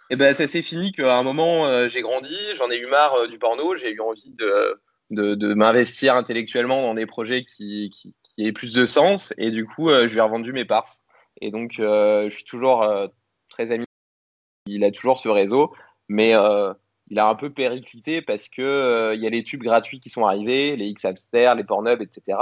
Eh 0.09 0.17
ben, 0.17 0.33
ça 0.33 0.47
s'est 0.47 0.61
fini 0.61 0.91
qu'à 0.91 1.17
un 1.17 1.23
moment, 1.23 1.67
euh, 1.67 1.87
j'ai 1.87 2.01
grandi, 2.01 2.37
j'en 2.55 2.69
ai 2.69 2.77
eu 2.77 2.87
marre 2.87 3.27
du 3.27 3.37
porno, 3.39 3.75
j'ai 3.77 3.91
eu 3.91 4.01
envie 4.01 4.31
de, 4.31 4.79
de, 5.09 5.53
m'investir 5.53 6.15
intellectuellement 6.15 6.81
dans 6.81 6.93
des 6.93 7.05
projets 7.05 7.45
qui, 7.45 7.91
aient 8.37 8.51
plus 8.51 8.73
de 8.73 8.85
sens, 8.85 9.33
et 9.37 9.49
du 9.49 9.65
coup, 9.65 9.89
je 9.89 10.05
lui 10.05 10.17
ai 10.17 10.21
revendu 10.21 10.53
mes 10.53 10.65
parts. 10.65 10.99
Et 11.41 11.49
donc, 11.51 11.73
je 11.77 12.29
suis 12.29 12.43
toujours 12.43 12.87
très 13.49 13.71
ami. 13.71 13.85
Il 14.67 14.83
a 14.83 14.91
toujours 14.91 15.17
ce 15.17 15.29
réseau, 15.29 15.73
mais 16.07 16.33
il 17.09 17.19
a 17.19 17.27
un 17.27 17.35
peu 17.35 17.51
périclité 17.51 18.21
parce 18.21 18.47
que 18.47 19.13
il 19.15 19.21
y 19.21 19.27
a 19.27 19.29
les 19.29 19.43
tubes 19.43 19.63
gratuits 19.63 19.99
qui 19.99 20.09
sont 20.09 20.25
arrivés, 20.25 20.75
les 20.75 20.87
X-Hamster, 20.87 21.55
les 21.55 21.63
Pornhub, 21.63 22.01
etc. 22.01 22.37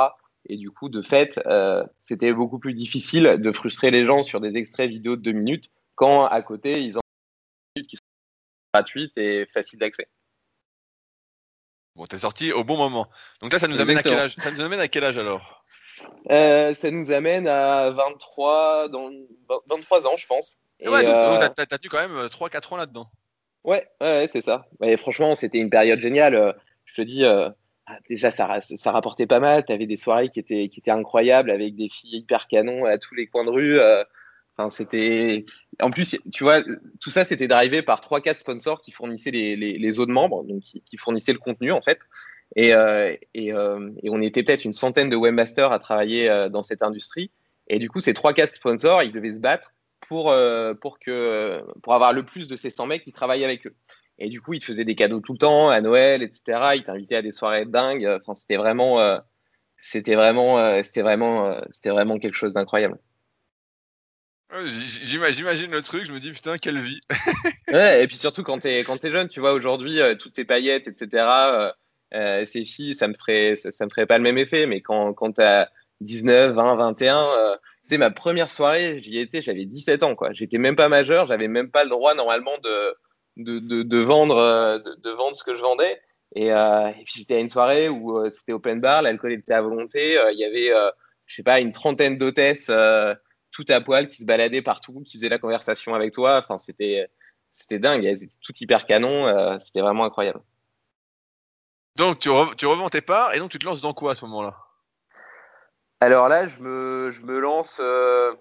Et 0.47 0.57
du 0.57 0.71
coup, 0.71 0.89
de 0.89 1.01
fait, 1.01 1.39
euh, 1.47 1.83
c'était 2.07 2.33
beaucoup 2.33 2.59
plus 2.59 2.73
difficile 2.73 3.37
de 3.39 3.51
frustrer 3.51 3.91
les 3.91 4.05
gens 4.05 4.21
sur 4.21 4.41
des 4.41 4.55
extraits 4.55 4.89
vidéo 4.89 5.15
de 5.15 5.21
deux 5.21 5.31
minutes 5.31 5.71
quand 5.95 6.25
à 6.25 6.41
côté, 6.41 6.83
ils 6.83 6.97
ont 6.97 7.01
des 7.75 7.81
minutes 7.81 7.89
qui 7.89 7.95
sont 7.95 8.03
gratuites 8.73 9.17
et 9.17 9.47
faciles 9.47 9.79
d'accès. 9.79 10.07
Bon, 11.95 12.05
t'es 12.05 12.19
sorti 12.19 12.51
au 12.51 12.63
bon 12.63 12.77
moment. 12.77 13.07
Donc 13.41 13.53
là, 13.53 13.59
ça 13.59 13.67
nous 13.67 13.79
amène 13.79 13.97
à 13.97 14.03
quel 14.03 14.19
âge? 14.19 14.35
Ça 14.35 14.51
nous 14.51 14.61
amène 14.61 14.79
à 14.79 14.87
quel 14.87 15.03
âge 15.05 15.17
alors? 15.17 15.63
Euh, 16.29 16.75
Ça 16.75 16.91
nous 16.91 17.11
amène 17.11 17.47
à 17.47 17.89
23, 17.89 18.89
dans 18.89 19.09
23 19.67 20.05
ans, 20.07 20.17
je 20.17 20.27
pense. 20.27 20.57
Et 20.79 20.89
ouais, 20.89 21.03
donc, 21.03 21.13
euh... 21.13 21.49
t'as 21.55 21.65
tenu 21.65 21.89
quand 21.89 22.05
même 22.05 22.27
3-4 22.27 22.73
ans 22.73 22.77
là-dedans. 22.77 23.09
Ouais, 23.63 23.87
ouais, 24.01 24.27
c'est 24.29 24.41
ça. 24.41 24.65
Et 24.83 24.97
franchement, 24.97 25.35
c'était 25.35 25.57
une 25.57 25.69
période 25.69 25.99
géniale. 25.99 26.55
Je 26.83 26.95
te 26.95 27.01
dis, 27.01 27.23
euh, 27.23 27.49
ah, 27.87 27.97
déjà 28.09 28.29
ça, 28.29 28.59
ça 28.59 28.91
rapportait 28.91 29.25
pas 29.25 29.39
mal. 29.39 29.63
Tu 29.65 29.71
avais 29.71 29.85
des 29.85 29.97
soirées 29.97 30.29
qui 30.29 30.39
étaient, 30.39 30.67
qui 30.67 30.81
étaient 30.81 30.91
incroyables 30.91 31.49
avec 31.49 31.75
des 31.75 31.87
filles 31.87 32.17
hyper 32.17 32.47
canons 32.47 32.83
à 32.83 32.97
tous 32.97 33.15
les 33.15 33.27
coins 33.27 33.45
de 33.45 33.51
rue. 33.51 33.79
Enfin, 34.57 34.69
c'était. 34.69 35.45
En 35.81 35.91
plus, 35.91 36.17
tu 36.31 36.43
vois, 36.43 36.61
tout 37.01 37.09
ça 37.09 37.25
c'était 37.25 37.47
drivé 37.47 37.81
par 37.81 37.99
trois 37.99 38.21
quatre 38.21 38.39
sponsors 38.39 38.81
qui 38.81 38.91
fournissaient 38.91 39.31
les, 39.31 39.55
les, 39.55 39.99
autres 39.99 40.13
membres, 40.13 40.43
donc 40.45 40.61
qui, 40.61 40.97
fournissaient 40.97 41.33
le 41.33 41.39
contenu 41.39 41.71
en 41.71 41.81
fait. 41.81 41.99
Et, 42.55 42.73
euh, 42.73 43.15
et, 43.33 43.51
euh, 43.53 43.91
et, 44.03 44.09
on 44.09 44.21
était 44.21 44.43
peut-être 44.43 44.63
une 44.65 44.73
centaine 44.73 45.09
de 45.09 45.17
webmasters 45.17 45.71
à 45.71 45.79
travailler 45.79 46.29
euh, 46.29 46.47
dans 46.47 46.63
cette 46.63 46.83
industrie. 46.83 47.31
Et 47.67 47.79
du 47.79 47.89
coup, 47.89 47.99
ces 47.99 48.13
trois 48.13 48.33
quatre 48.33 48.53
sponsors, 48.53 49.03
ils 49.03 49.11
devaient 49.11 49.33
se 49.33 49.39
battre 49.39 49.73
pour, 50.07 50.33
pour, 50.81 50.99
que, 50.99 51.63
pour 51.81 51.95
avoir 51.95 52.13
le 52.13 52.23
plus 52.23 52.47
de 52.47 52.55
ces 52.55 52.69
100 52.69 52.85
mecs 52.85 53.03
qui 53.03 53.11
travaillaient 53.11 53.45
avec 53.45 53.65
eux. 53.65 53.75
Et 54.19 54.29
du 54.29 54.39
coup, 54.39 54.53
il 54.53 54.59
te 54.59 54.65
faisait 54.65 54.85
des 54.85 54.95
cadeaux 54.95 55.19
tout 55.19 55.33
le 55.33 55.39
temps, 55.39 55.69
à 55.69 55.81
Noël, 55.81 56.21
etc. 56.21 56.75
Il 56.75 56.83
t'invitait 56.83 57.15
à 57.15 57.21
des 57.23 57.31
soirées 57.31 57.65
dingues. 57.65 58.07
Enfin, 58.21 58.35
c'était 58.35 58.57
vraiment, 58.57 58.99
c'était 59.81 60.13
vraiment, 60.13 60.83
c'était 60.83 61.01
vraiment, 61.01 61.59
c'était 61.71 61.89
vraiment 61.89 62.19
quelque 62.19 62.37
chose 62.37 62.53
d'incroyable. 62.53 62.99
J'imagine 65.03 65.71
le 65.71 65.81
truc, 65.81 66.05
je 66.05 66.13
me 66.13 66.19
dis 66.19 66.31
putain, 66.31 66.57
quelle 66.57 66.79
vie. 66.79 67.01
et 67.67 68.05
puis 68.07 68.15
surtout 68.15 68.43
quand 68.43 68.59
t'es 68.59 68.79
quand 68.79 69.03
es 69.03 69.11
jeune, 69.11 69.27
tu 69.27 69.39
vois, 69.39 69.53
aujourd'hui, 69.53 69.99
toutes 70.19 70.35
ces 70.35 70.45
paillettes, 70.45 70.87
etc. 70.87 71.27
ces 72.11 72.65
filles, 72.65 72.95
ça 72.95 73.07
me 73.07 73.13
ferait, 73.13 73.55
ça, 73.57 73.85
me 73.85 73.89
ferait 73.89 74.05
pas 74.05 74.17
le 74.17 74.23
même 74.23 74.37
effet. 74.37 74.65
Mais 74.65 74.81
quand, 74.81 75.13
quand 75.13 75.33
t'as 75.33 75.67
19, 76.01 76.53
20, 76.53 76.75
21, 76.75 77.27
tu 77.83 77.89
sais, 77.89 77.97
ma 77.97 78.11
première 78.11 78.51
soirée, 78.51 79.01
j'y 79.01 79.17
étais, 79.17 79.41
j'avais 79.41 79.65
17 79.65 80.03
ans, 80.03 80.15
quoi. 80.15 80.31
J'étais 80.31 80.57
même 80.57 80.75
pas 80.75 80.89
majeur, 80.89 81.27
j'avais 81.27 81.47
même 81.47 81.69
pas 81.69 81.83
le 81.83 81.89
droit 81.89 82.15
normalement 82.15 82.57
de 82.63 82.95
de, 83.37 83.59
de, 83.59 83.99
vendre, 83.99 84.81
de, 85.03 85.09
vendre 85.11 85.35
ce 85.35 85.43
que 85.43 85.55
je 85.55 85.61
vendais. 85.61 85.99
Et, 86.35 86.51
puis 87.05 87.15
j'étais 87.17 87.35
à 87.35 87.39
une 87.39 87.49
soirée 87.49 87.89
où 87.89 88.23
c'était 88.29 88.53
open 88.53 88.79
bar, 88.79 89.01
l'alcool 89.01 89.33
était 89.33 89.53
à 89.53 89.61
volonté. 89.61 90.17
Il 90.31 90.39
y 90.39 90.45
avait, 90.45 90.71
je 91.25 91.35
sais 91.35 91.43
pas, 91.43 91.59
une 91.59 91.71
trentaine 91.71 92.17
d'hôtesses 92.17 92.71
tout 93.55 93.65
à 93.69 93.81
poil 93.81 94.07
qui 94.07 94.17
se 94.17 94.25
baladaient 94.25 94.61
partout, 94.61 95.01
qui 95.05 95.17
faisaient 95.17 95.29
la 95.29 95.39
conversation 95.39 95.95
avec 95.95 96.13
toi. 96.13 96.43
Enfin, 96.43 96.57
c'était 96.57 97.07
c'était 97.51 97.79
dingue. 97.79 98.03
Elles 98.03 98.23
étaient 98.23 98.37
toutes 98.41 98.59
hyper 98.61 98.85
canon. 98.85 99.59
c'était 99.59 99.81
vraiment 99.81 100.05
incroyable. 100.05 100.41
Donc 101.95 102.19
tu, 102.19 102.29
tu 102.57 102.65
revends 102.65 102.89
tes 102.89 103.01
parts 103.01 103.33
et 103.33 103.39
donc 103.39 103.51
tu 103.51 103.59
te 103.59 103.65
lances 103.65 103.81
dans 103.81 103.93
quoi 103.93 104.11
à 104.11 104.15
ce 104.15 104.25
moment-là? 104.25 104.55
Alors 106.01 106.27
là, 106.27 106.47
je 106.47 106.59
me, 106.59 107.09
je 107.11 107.21
me 107.23 107.39
lance, 107.39 107.79
euh, 107.81 108.33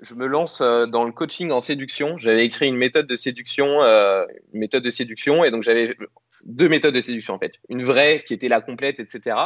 je 0.00 0.14
me 0.14 0.26
lance 0.26 0.60
euh, 0.60 0.86
dans 0.86 1.04
le 1.04 1.12
coaching 1.12 1.50
en 1.50 1.60
séduction. 1.60 2.16
J'avais 2.18 2.44
écrit 2.44 2.68
une 2.68 2.76
méthode 2.76 3.06
de 3.06 3.16
séduction, 3.16 3.82
euh, 3.82 4.24
une 4.52 4.60
méthode 4.60 4.84
de 4.84 4.90
séduction, 4.90 5.42
et 5.44 5.50
donc 5.50 5.64
j'avais 5.64 5.96
deux 6.44 6.68
méthodes 6.68 6.94
de 6.94 7.00
séduction 7.00 7.34
en 7.34 7.38
fait. 7.38 7.54
Une 7.68 7.84
vraie 7.84 8.22
qui 8.24 8.34
était 8.34 8.48
la 8.48 8.60
complète, 8.60 9.00
etc., 9.00 9.36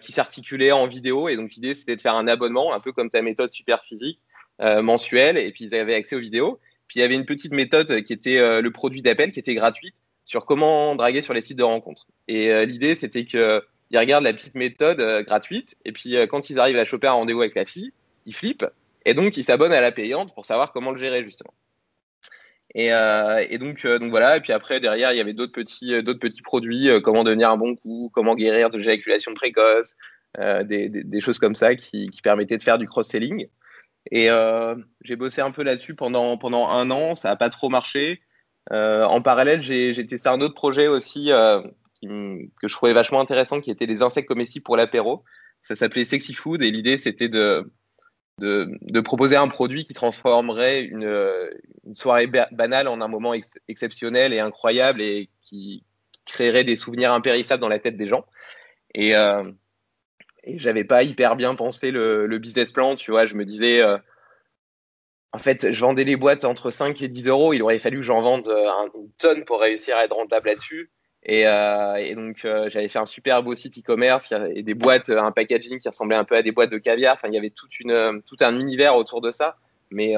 qui 0.00 0.12
s'articulait 0.12 0.72
en 0.72 0.86
vidéo. 0.86 1.28
Et 1.28 1.36
donc 1.36 1.52
l'idée 1.54 1.74
c'était 1.74 1.96
de 1.96 2.00
faire 2.00 2.14
un 2.14 2.28
abonnement, 2.28 2.74
un 2.74 2.80
peu 2.80 2.92
comme 2.92 3.10
ta 3.10 3.22
méthode 3.22 3.48
super 3.48 3.84
physique 3.84 4.20
mensuelle, 4.60 5.36
et 5.36 5.50
puis 5.52 5.64
ils 5.64 5.74
avaient 5.74 5.94
accès 5.94 6.16
aux 6.16 6.20
vidéos. 6.20 6.60
Puis 6.86 7.00
il 7.00 7.02
y 7.02 7.04
avait 7.04 7.16
une 7.16 7.26
petite 7.26 7.52
méthode 7.52 8.02
qui 8.02 8.12
était 8.12 8.60
le 8.60 8.70
produit 8.70 9.02
d'appel, 9.02 9.32
qui 9.32 9.40
était 9.40 9.54
gratuite 9.54 9.94
sur 10.28 10.44
comment 10.44 10.94
draguer 10.94 11.22
sur 11.22 11.32
les 11.32 11.40
sites 11.40 11.56
de 11.56 11.64
rencontres. 11.64 12.06
Et 12.28 12.52
euh, 12.52 12.66
l'idée, 12.66 12.94
c'était 12.94 13.24
qu'ils 13.24 13.62
regardent 13.94 14.24
la 14.24 14.34
petite 14.34 14.54
méthode 14.54 15.00
euh, 15.00 15.22
gratuite, 15.22 15.74
et 15.86 15.92
puis 15.92 16.16
euh, 16.16 16.26
quand 16.26 16.50
ils 16.50 16.60
arrivent 16.60 16.76
à 16.76 16.84
choper 16.84 17.06
un 17.06 17.12
rendez-vous 17.12 17.40
avec 17.40 17.54
la 17.54 17.64
fille, 17.64 17.94
ils 18.26 18.34
flippent, 18.34 18.66
et 19.06 19.14
donc 19.14 19.38
ils 19.38 19.44
s'abonnent 19.44 19.72
à 19.72 19.80
la 19.80 19.90
payante 19.90 20.34
pour 20.34 20.44
savoir 20.44 20.72
comment 20.72 20.90
le 20.90 20.98
gérer, 20.98 21.24
justement. 21.24 21.54
Et, 22.74 22.90
donc, 23.58 23.86
donc 23.86 24.10
voilà, 24.10 24.36
et 24.36 24.40
puis 24.40 24.52
après, 24.52 24.80
derrière, 24.80 25.12
il 25.12 25.16
y 25.16 25.20
avait 25.20 25.32
d'autres 25.32 25.52
petits, 25.52 26.02
d'autres 26.02 26.20
petits 26.20 26.42
produits, 26.42 26.90
comment 27.02 27.24
devenir 27.24 27.50
un 27.50 27.56
bon 27.56 27.76
coup, 27.76 28.10
comment 28.12 28.34
guérir 28.34 28.70
de 28.70 28.78
l'éjaculation 28.78 29.34
précoce, 29.34 29.96
des, 30.36 31.20
choses 31.20 31.38
comme 31.38 31.54
ça 31.54 31.74
qui, 31.74 32.10
permettaient 32.22 32.58
de 32.58 32.62
faire 32.62 32.78
du 32.78 32.86
cross-selling. 32.86 33.48
Et 34.10 34.28
j'ai 35.02 35.16
bossé 35.16 35.40
un 35.40 35.50
peu 35.50 35.62
là-dessus 35.62 35.94
pendant, 35.94 36.36
pendant 36.36 36.68
un 36.68 36.90
an, 36.90 37.14
ça 37.14 37.30
n'a 37.30 37.36
pas 37.36 37.50
trop 37.50 37.68
marché. 37.68 38.20
Euh, 38.72 39.04
en 39.04 39.22
parallèle, 39.22 39.62
j'ai 39.62 40.06
testé 40.06 40.28
un 40.28 40.40
autre 40.40 40.54
projet 40.54 40.88
aussi 40.88 41.32
euh, 41.32 41.62
que 42.02 42.68
je 42.68 42.74
trouvais 42.74 42.92
vachement 42.92 43.20
intéressant, 43.20 43.60
qui 43.60 43.70
était 43.70 43.86
des 43.86 44.02
insectes 44.02 44.28
comestibles 44.28 44.64
pour 44.64 44.76
l'apéro. 44.76 45.24
Ça 45.62 45.74
s'appelait 45.74 46.04
Sexy 46.04 46.34
Food 46.34 46.62
et 46.62 46.70
l'idée 46.70 46.98
c'était 46.98 47.28
de, 47.28 47.70
de, 48.38 49.00
proposer 49.00 49.36
un 49.36 49.48
produit 49.48 49.84
qui 49.84 49.94
transformerait 49.94 50.82
une, 50.82 51.10
soirée 51.92 52.26
banale 52.26 52.88
en 52.88 53.00
un 53.00 53.08
moment 53.08 53.34
exceptionnel 53.68 54.32
et 54.32 54.40
incroyable 54.40 55.00
et 55.00 55.30
qui 55.42 55.84
créerait 56.26 56.64
des 56.64 56.76
souvenirs 56.76 57.12
impérissables 57.12 57.60
dans 57.60 57.68
la 57.68 57.78
tête 57.78 57.96
des 57.96 58.08
gens. 58.08 58.24
Et, 58.94 59.16
euh, 59.16 59.50
et 60.44 60.58
j'avais 60.58 60.84
pas 60.84 61.02
hyper 61.02 61.36
bien 61.36 61.54
pensé 61.54 61.90
le, 61.90 62.38
business 62.38 62.72
plan, 62.72 62.94
tu 62.94 63.10
vois. 63.10 63.26
Je 63.26 63.34
me 63.34 63.44
disais, 63.44 63.82
euh, 63.82 63.98
en 65.32 65.38
fait, 65.38 65.72
je 65.72 65.80
vendais 65.80 66.04
les 66.04 66.16
boîtes 66.16 66.44
entre 66.44 66.70
5 66.70 67.00
et 67.02 67.08
10 67.08 67.28
euros. 67.28 67.52
Il 67.52 67.62
aurait 67.62 67.78
fallu 67.78 67.98
que 67.98 68.04
j'en 68.04 68.22
vende 68.22 68.48
euh, 68.48 68.68
une 68.94 69.10
tonne 69.18 69.44
pour 69.44 69.60
réussir 69.60 69.96
à 69.96 70.04
être 70.04 70.14
rentable 70.14 70.48
là-dessus. 70.48 70.90
Et, 71.28 71.46
euh, 71.46 72.14
donc, 72.14 72.42
euh, 72.46 72.70
j'avais 72.70 72.88
fait 72.88 72.98
un 72.98 73.06
super 73.06 73.42
beau 73.42 73.54
site 73.54 73.78
e-commerce 73.78 74.32
et 74.54 74.62
des 74.62 74.72
boîtes, 74.72 75.10
un 75.10 75.30
packaging 75.30 75.78
qui 75.78 75.88
ressemblait 75.88 76.16
un 76.16 76.24
peu 76.24 76.34
à 76.34 76.42
des 76.42 76.52
boîtes 76.52 76.70
de 76.70 76.78
caviar. 76.78 77.14
Enfin, 77.14 77.28
il 77.28 77.34
y 77.34 77.38
avait 77.38 77.50
toute 77.50 77.78
une, 77.80 78.22
tout 78.26 78.36
un 78.40 78.58
univers 78.58 78.96
autour 78.96 79.20
de 79.20 79.30
ça. 79.30 79.56
Mais 79.90 80.14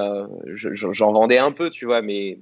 j'en 0.54 1.12
vendais 1.12 1.38
un 1.38 1.50
peu, 1.50 1.70
tu 1.70 1.84
vois, 1.84 2.00
mais 2.00 2.38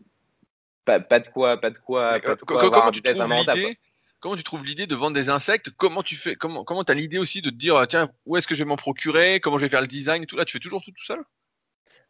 pas, 0.84 0.98
de 0.98 1.28
quoi, 1.28 1.56
pas 1.56 1.70
de 1.70 1.78
quoi. 1.78 2.20
comment, 2.20 2.92
tu 2.92 3.02
comment 4.20 4.36
tu 4.36 4.42
trouves 4.42 4.64
l'idée 4.64 4.86
de 4.86 4.94
vendre 4.94 5.14
des 5.14 5.30
insectes? 5.30 5.70
Comment 5.76 6.02
tu 6.02 6.16
fais 6.16 6.34
Comment 6.34 6.64
comment 6.64 6.82
as 6.82 6.94
l'idée 6.94 7.18
aussi 7.18 7.40
de 7.40 7.50
te 7.50 7.54
dire 7.54 7.86
tiens 7.88 8.10
où 8.26 8.36
est-ce 8.36 8.46
que 8.46 8.54
je 8.54 8.64
vais 8.64 8.68
m'en 8.68 8.76
procurer? 8.76 9.40
Comment 9.40 9.58
je 9.58 9.64
vais 9.64 9.70
faire 9.70 9.80
le 9.80 9.86
design 9.86 10.26
Tout? 10.26 10.36
Là, 10.36 10.44
tu 10.44 10.52
fais 10.52 10.58
toujours 10.58 10.82
tout 10.82 10.90
tout 10.90 11.04
seul? 11.04 11.22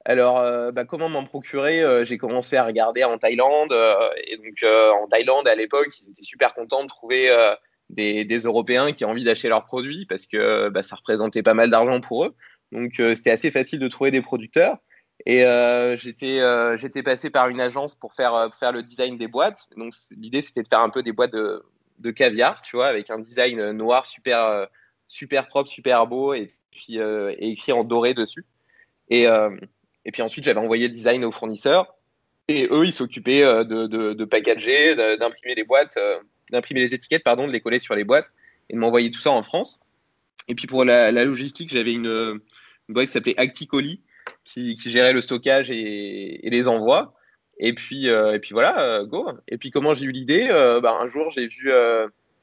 Alors, 0.04 0.38
euh, 0.38 0.72
bah, 0.72 0.84
comment 0.84 1.08
m'en 1.08 1.24
procurer 1.24 1.82
euh, 1.82 2.04
J'ai 2.04 2.18
commencé 2.18 2.56
à 2.56 2.64
regarder 2.64 3.04
en 3.04 3.18
Thaïlande. 3.18 3.72
Euh, 3.72 3.94
et 4.26 4.36
donc, 4.36 4.64
en 4.64 5.06
Thaïlande, 5.08 5.48
à 5.48 5.54
l'époque, 5.54 5.88
ils 6.00 6.10
étaient 6.10 6.22
super 6.22 6.54
contents 6.54 6.82
de 6.82 6.88
trouver 6.88 7.30
des, 7.90 8.38
Européens 8.38 8.92
qui 8.92 9.04
ont 9.04 9.10
envie 9.10 9.24
d'acheter 9.24 9.48
leurs 9.48 9.64
produits 9.64 10.06
parce 10.06 10.26
que 10.26 10.68
bah, 10.68 10.82
ça 10.82 10.96
représentait 10.96 11.42
pas 11.42 11.54
mal 11.54 11.70
d'argent 11.70 12.00
pour 12.00 12.24
eux. 12.24 12.34
Donc, 12.72 12.94
c'était 12.96 13.30
assez 13.30 13.50
facile 13.50 13.80
de 13.80 13.88
trouver 13.88 14.10
des 14.10 14.22
producteurs. 14.22 14.78
Et 15.26 15.44
j'étais 15.96 17.02
passé 17.02 17.30
par 17.30 17.48
une 17.48 17.60
agence 17.60 17.94
pour 17.94 18.14
faire, 18.14 18.50
faire 18.58 18.72
le 18.72 18.82
design 18.82 19.18
des 19.18 19.28
boîtes. 19.28 19.60
Donc, 19.76 19.92
l'idée, 20.16 20.42
c'était 20.42 20.62
de 20.62 20.68
faire 20.68 20.80
un 20.80 20.90
peu 20.90 21.02
des 21.02 21.12
boîtes 21.12 21.32
de, 21.32 22.10
caviar, 22.12 22.62
tu 22.62 22.76
vois, 22.76 22.86
avec 22.86 23.10
un 23.10 23.18
design 23.18 23.72
noir 23.72 24.06
super, 24.06 24.68
super 25.06 25.48
propre, 25.48 25.68
super 25.68 26.06
beau 26.06 26.32
et 26.34 26.54
puis 26.70 26.98
et 26.98 27.50
écrit 27.50 27.72
en 27.72 27.84
doré 27.84 28.14
dessus. 28.14 28.46
Et, 29.10 29.26
et 30.08 30.10
puis 30.10 30.22
ensuite, 30.22 30.44
j'avais 30.44 30.58
envoyé 30.58 30.88
le 30.88 30.94
design 30.94 31.22
aux 31.22 31.30
fournisseurs. 31.30 31.94
Et 32.48 32.66
eux, 32.70 32.86
ils 32.86 32.94
s'occupaient 32.94 33.42
euh, 33.42 33.62
de, 33.62 33.86
de, 33.86 34.24
packager, 34.24 34.96
d'imprimer 34.96 35.54
les 35.54 35.64
boîtes, 35.64 35.98
euh, 35.98 36.16
d'imprimer 36.50 36.80
les 36.80 36.94
étiquettes, 36.94 37.22
pardon, 37.22 37.46
de 37.46 37.52
les 37.52 37.60
coller 37.60 37.78
sur 37.78 37.94
les 37.94 38.04
boîtes 38.04 38.26
et 38.70 38.74
de 38.74 38.78
m'envoyer 38.78 39.10
tout 39.10 39.20
ça 39.20 39.30
en 39.30 39.42
France. 39.42 39.78
Et 40.48 40.54
puis 40.54 40.66
pour 40.66 40.86
la, 40.86 41.12
logistique, 41.12 41.70
j'avais 41.70 41.92
une, 41.92 42.40
boîte 42.88 43.04
qui 43.04 43.12
s'appelait 43.12 43.38
Acticoli 43.38 44.00
qui, 44.46 44.76
qui, 44.76 44.90
gérait 44.90 45.12
le 45.12 45.20
stockage 45.20 45.70
et, 45.70 46.40
les 46.42 46.68
envois. 46.68 47.12
Et 47.58 47.74
puis, 47.74 48.08
euh, 48.08 48.32
et 48.32 48.38
puis 48.38 48.54
voilà, 48.54 49.04
go. 49.04 49.28
Et 49.46 49.58
puis 49.58 49.70
comment 49.70 49.94
j'ai 49.94 50.06
eu 50.06 50.12
l'idée 50.12 50.48
bah, 50.82 50.96
Un 51.02 51.08
jour, 51.10 51.30
j'ai 51.32 51.48
vu, 51.48 51.70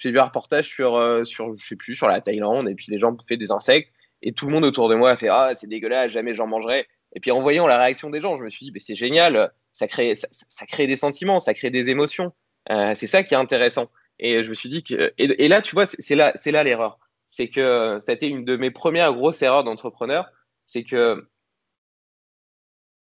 vu 0.03 0.19
un 0.19 0.23
reportage 0.23 0.67
sur, 0.67 1.25
sur, 1.25 1.55
je 1.55 1.65
sais 1.65 1.75
plus, 1.75 1.95
sur 1.95 2.07
la 2.07 2.21
Thaïlande. 2.21 2.69
Et 2.69 2.75
puis 2.75 2.91
les 2.91 2.99
gens 2.99 3.11
bouffaient 3.11 3.37
des 3.37 3.51
insectes. 3.51 3.91
Et 4.21 4.33
tout 4.33 4.45
le 4.45 4.51
monde 4.51 4.65
autour 4.65 4.87
de 4.87 4.93
moi 4.93 5.09
a 5.09 5.15
fait 5.15 5.29
Ah, 5.29 5.53
c'est 5.55 5.65
dégueulasse, 5.65 6.11
jamais 6.11 6.35
j'en 6.35 6.45
mangerai. 6.45 6.87
Et 7.15 7.21
puis 7.21 7.31
en 7.31 7.41
voyant 7.41 7.65
la 7.65 7.79
réaction 7.79 8.09
des 8.09 8.21
gens, 8.21 8.37
je 8.37 8.43
me 8.43 8.49
suis 8.49 8.69
dit, 8.69 8.79
c'est 8.79 8.95
génial, 8.95 9.51
ça 9.71 9.87
crée, 9.87 10.15
ça, 10.15 10.65
crée 10.65 10.85
des 10.85 10.97
sentiments, 10.97 11.39
ça 11.39 11.53
crée 11.53 11.69
des 11.69 11.89
émotions. 11.89 12.33
Euh, 12.69 12.93
c'est 12.93 13.07
ça 13.07 13.23
qui 13.23 13.33
est 13.33 13.37
intéressant. 13.37 13.89
Et 14.19 14.43
je 14.43 14.49
me 14.49 14.53
suis 14.53 14.69
dit 14.69 14.83
que. 14.83 15.13
Et, 15.17 15.47
là, 15.47 15.61
tu 15.61 15.75
vois, 15.75 15.85
c'est 15.87 16.15
là, 16.15 16.63
l'erreur. 16.63 16.99
C'est 17.31 17.49
que 17.49 17.99
ça 18.01 18.11
a 18.11 18.15
été 18.15 18.27
une 18.27 18.45
de 18.45 18.55
mes 18.57 18.71
premières 18.71 19.13
grosses 19.13 19.41
erreurs 19.41 19.63
d'entrepreneur. 19.63 20.29
C'est 20.67 20.83
que 20.83 21.27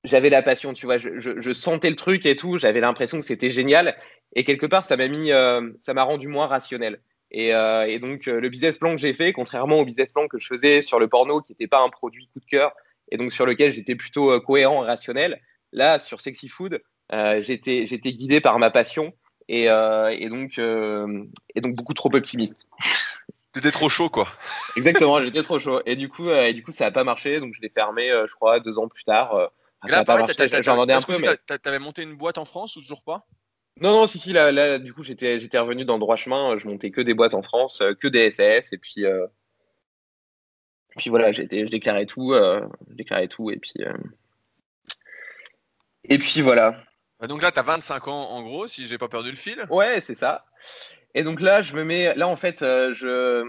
j'avais 0.04 0.30
la 0.30 0.42
passion, 0.42 0.74
tu 0.74 0.86
vois, 0.86 0.98
je, 0.98 1.54
sentais 1.54 1.90
le 1.90 1.96
truc 1.96 2.26
et 2.26 2.36
tout, 2.36 2.58
j'avais 2.58 2.80
l'impression 2.80 3.20
que 3.20 3.26
c'était 3.26 3.50
génial. 3.50 3.98
Et 4.36 4.44
quelque 4.44 4.66
part, 4.66 4.86
ça 4.86 4.96
m'a 4.98 5.04
euh, 5.06 5.72
rendu 5.98 6.28
moins 6.28 6.48
rationnel. 6.48 7.02
Et, 7.32 7.54
euh, 7.54 7.86
et 7.86 8.00
donc, 8.00 8.26
le 8.28 8.48
business 8.50 8.78
plan 8.78 8.96
que 8.96 9.02
j'ai 9.02 9.14
fait, 9.14 9.34
contrairement 9.34 9.78
au 9.78 9.86
business 9.86 10.12
plan 10.14 10.28
que 10.28 10.40
je 10.40 10.48
faisais 10.48 10.82
sur 10.82 11.00
le 11.00 11.08
porno, 11.08 11.42
qui 11.42 11.52
n'était 11.52 11.68
pas 11.68 11.82
un 11.82 11.90
produit 11.90 12.28
coup 12.28 12.40
de 12.40 12.46
cœur, 12.46 12.74
et 13.12 13.18
donc 13.18 13.32
sur 13.34 13.46
lequel 13.46 13.74
j'étais 13.74 13.96
plutôt 13.96 14.32
euh, 14.32 14.40
cohérent 14.40 14.84
et 14.84 14.88
rationnel. 14.88 15.42
Là, 15.72 16.00
sur 16.00 16.22
Sexy 16.22 16.48
Food, 16.48 16.82
euh, 17.12 17.42
j'étais 17.44 17.86
guidé 18.14 18.42
par 18.42 18.58
ma 18.60 18.72
passion 18.72 19.14
et, 19.48 19.70
euh, 19.70 20.10
et, 20.10 20.30
donc, 20.30 20.58
et 20.58 21.62
donc 21.62 21.76
beaucoup 21.76 21.94
trop 21.94 22.14
optimiste. 22.14 22.68
T'étais 23.54 23.72
trop 23.72 23.90
chaud, 23.90 24.10
quoi. 24.10 24.28
Exactement, 24.78 25.22
j'étais 25.24 25.42
trop 25.42 25.60
chaud. 25.60 25.82
Et 25.88 25.96
du 25.96 26.08
coup, 26.08 26.30
et 26.30 26.54
du 26.54 26.64
coup, 26.64 26.72
ça 26.72 26.86
n'a 26.86 26.92
pas 26.92 27.04
marché. 27.04 27.40
Donc, 27.40 27.56
je 27.56 27.62
l'ai 27.62 27.70
fermé, 27.70 28.10
je 28.10 28.34
crois, 28.36 28.60
deux 28.60 28.78
ans 28.78 28.88
plus 28.88 29.04
tard. 29.04 29.50
ça 29.88 29.98
n'a 29.98 30.06
pas 30.06 30.18
marché. 30.18 30.34
J'en 30.62 30.76
vendais 30.76 30.94
un 30.94 31.02
peu. 31.02 31.18
Mais... 31.20 31.58
T'avais 31.58 31.80
monté 31.80 32.04
une 32.04 32.16
boîte 32.16 32.38
en 32.38 32.46
France 32.46 32.76
ou 32.76 32.82
toujours 32.82 33.04
pas? 33.04 33.26
Non, 33.82 33.92
non, 33.92 34.08
si, 34.08 34.20
si. 34.20 34.34
Là, 34.34 34.52
là 34.52 34.78
du 34.78 34.94
coup, 34.94 35.04
j'étais 35.04 35.40
revenu 35.58 35.84
dans 35.84 35.96
le 35.96 36.00
droit 36.00 36.16
chemin. 36.16 36.60
Je 36.60 36.68
montais 36.68 36.92
que 36.92 37.02
des 37.02 37.16
boîtes 37.16 37.34
en 37.34 37.42
France, 37.42 37.82
que 38.00 38.08
des 38.08 38.30
SAS. 38.30 38.72
Et 38.72 38.78
puis, 38.78 39.06
puis 41.00 41.10
voilà, 41.10 41.32
j'ai 41.32 41.46
déclaré 41.46 42.06
tout, 42.06 42.34
euh, 42.34 42.68
déclaré 42.90 43.28
tout, 43.30 43.50
et 43.50 43.58
puis 43.58 43.74
euh, 43.80 43.94
et 46.04 46.18
puis 46.18 46.42
voilà. 46.42 46.84
Donc 47.22 47.42
là, 47.42 47.52
tu 47.52 47.60
as 47.60 47.64
25 47.64 48.08
ans 48.08 48.30
en 48.30 48.44
gros, 48.44 48.68
si 48.68 48.86
j'ai 48.86 48.98
pas 48.98 49.08
perdu 49.08 49.32
le 49.32 49.38
fil. 49.38 49.66
Ouais, 49.70 50.02
c'est 50.02 50.16
ça. 50.16 50.46
Et 51.16 51.24
donc 51.24 51.42
là, 51.42 51.62
je 51.62 51.76
me 51.76 51.84
mets, 51.84 52.14
là 52.16 52.28
en 52.28 52.36
fait, 52.36 52.62
euh, 52.62 52.94
je, 52.94 53.46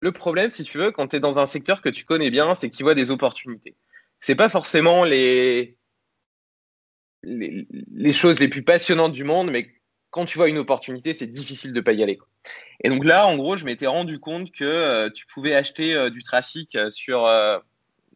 le 0.00 0.12
problème, 0.12 0.50
si 0.50 0.62
tu 0.64 0.78
veux, 0.78 0.92
quand 0.92 1.08
tu 1.08 1.16
es 1.16 1.20
dans 1.20 1.38
un 1.38 1.46
secteur 1.46 1.80
que 1.82 1.88
tu 1.88 2.04
connais 2.04 2.30
bien, 2.30 2.54
c'est 2.54 2.70
que 2.70 2.76
tu 2.76 2.82
vois 2.82 2.94
des 2.94 3.10
opportunités. 3.10 3.74
C'est 4.20 4.34
pas 4.34 4.48
forcément 4.48 5.04
les... 5.04 5.76
les, 7.22 7.66
les 7.94 8.12
choses 8.12 8.40
les 8.40 8.48
plus 8.48 8.62
passionnantes 8.62 9.12
du 9.12 9.24
monde, 9.24 9.50
mais 9.50 9.70
quand 10.14 10.26
tu 10.26 10.38
vois 10.38 10.48
une 10.48 10.58
opportunité, 10.58 11.12
c'est 11.12 11.26
difficile 11.26 11.72
de 11.72 11.80
pas 11.80 11.92
y 11.92 12.00
aller. 12.00 12.20
Et 12.84 12.88
donc 12.88 13.04
là, 13.04 13.26
en 13.26 13.34
gros, 13.36 13.56
je 13.56 13.64
m'étais 13.64 13.88
rendu 13.88 14.20
compte 14.20 14.52
que 14.52 14.62
euh, 14.62 15.10
tu 15.10 15.26
pouvais 15.26 15.56
acheter 15.56 15.96
euh, 15.96 16.08
du 16.08 16.22
trafic 16.22 16.76
euh, 16.76 16.88
sur 16.88 17.28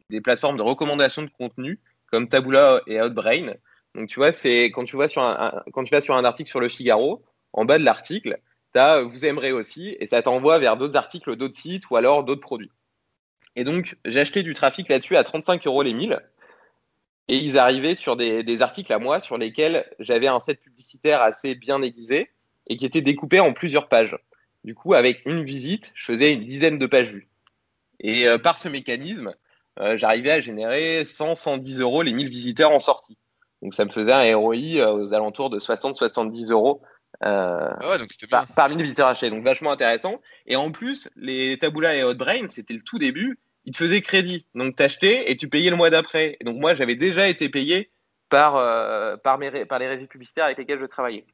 des 0.08 0.20
plateformes 0.20 0.56
de 0.56 0.62
recommandation 0.62 1.22
de 1.22 1.30
contenu 1.36 1.80
comme 2.06 2.28
Taboola 2.28 2.82
et 2.86 3.00
Outbrain. 3.00 3.54
Donc 3.96 4.08
tu 4.08 4.20
vois, 4.20 4.30
c'est 4.30 4.66
quand 4.66 4.84
tu 4.84 4.96
vas 4.96 5.08
sur 5.08 5.22
un, 5.22 5.64
quand 5.72 5.82
tu 5.82 5.92
vas 5.92 6.00
sur 6.00 6.16
un 6.16 6.24
article 6.24 6.48
sur 6.48 6.60
le 6.60 6.68
Figaro, 6.68 7.24
en 7.52 7.64
bas 7.64 7.80
de 7.80 7.84
l'article, 7.84 8.38
tu 8.74 8.78
as 8.78 9.02
vous 9.02 9.24
aimerez 9.24 9.50
aussi 9.50 9.96
et 9.98 10.06
ça 10.06 10.22
t'envoie 10.22 10.60
vers 10.60 10.76
d'autres 10.76 10.96
articles, 10.96 11.34
d'autres 11.34 11.58
sites 11.58 11.90
ou 11.90 11.96
alors 11.96 12.22
d'autres 12.22 12.40
produits. 12.40 12.70
Et 13.56 13.64
donc 13.64 13.96
acheté 14.04 14.44
du 14.44 14.54
trafic 14.54 14.88
là-dessus 14.88 15.16
à 15.16 15.24
35 15.24 15.66
euros 15.66 15.82
les 15.82 15.94
1000. 15.94 16.20
Et 17.28 17.36
ils 17.36 17.58
arrivaient 17.58 17.94
sur 17.94 18.16
des, 18.16 18.62
articles 18.62 18.92
à 18.92 18.98
moi 18.98 19.20
sur 19.20 19.36
lesquels 19.36 19.86
j'avais 19.98 20.26
un 20.26 20.40
set 20.40 20.60
publicitaire 20.60 21.22
assez 21.22 21.54
bien 21.54 21.82
aiguisé 21.82 22.30
et 22.66 22.76
qui 22.76 22.86
était 22.86 23.02
découpé 23.02 23.40
en 23.40 23.52
plusieurs 23.52 23.88
pages. 23.88 24.16
Du 24.64 24.74
coup, 24.74 24.94
avec 24.94 25.24
une 25.26 25.44
visite, 25.44 25.92
je 25.94 26.06
faisais 26.06 26.32
une 26.32 26.44
dizaine 26.44 26.78
de 26.78 26.86
pages 26.86 27.12
vues. 27.12 27.28
Et 28.00 28.26
euh, 28.26 28.38
par 28.38 28.58
ce 28.58 28.68
mécanisme, 28.68 29.34
euh, 29.78 29.96
j'arrivais 29.96 30.32
à 30.32 30.40
générer 30.40 31.04
100, 31.04 31.34
110 31.34 31.80
euros 31.80 32.02
les 32.02 32.12
1000 32.12 32.28
visiteurs 32.28 32.72
en 32.72 32.78
sortie. 32.78 33.18
Donc 33.62 33.74
ça 33.74 33.84
me 33.84 33.90
faisait 33.90 34.12
un 34.12 34.36
ROI 34.36 34.56
euh, 34.76 34.92
aux 34.92 35.12
alentours 35.12 35.50
de 35.50 35.60
60-70 35.60 36.50
euros 36.50 36.82
ah 37.20 37.76
ouais, 37.88 37.98
donc 37.98 38.10
par, 38.30 38.46
par 38.48 38.68
1000 38.68 38.80
visiteurs 38.80 39.08
achetés. 39.08 39.30
Donc 39.30 39.42
vachement 39.42 39.72
intéressant. 39.72 40.20
Et 40.46 40.56
en 40.56 40.70
plus, 40.70 41.08
les 41.16 41.58
Taboola 41.58 41.96
et 41.96 42.04
Hotbrain, 42.04 42.48
c'était 42.48 42.74
le 42.74 42.82
tout 42.82 42.98
début 42.98 43.38
ils 43.68 43.72
te 43.72 43.76
faisaient 43.76 44.00
crédit. 44.00 44.46
Donc, 44.54 44.76
tu 44.76 44.82
achetais 44.82 45.30
et 45.30 45.36
tu 45.36 45.46
payais 45.46 45.68
le 45.68 45.76
mois 45.76 45.90
d'après. 45.90 46.38
Et 46.40 46.44
donc, 46.44 46.56
moi, 46.56 46.74
j'avais 46.74 46.96
déjà 46.96 47.28
été 47.28 47.50
payé 47.50 47.90
par, 48.30 48.56
euh, 48.56 49.18
par, 49.18 49.36
mes, 49.36 49.66
par 49.66 49.78
les 49.78 49.86
réseaux 49.86 50.06
publicitaires 50.06 50.46
avec 50.46 50.56
lesquels 50.56 50.80
je 50.80 50.86
travaillais. 50.86 51.26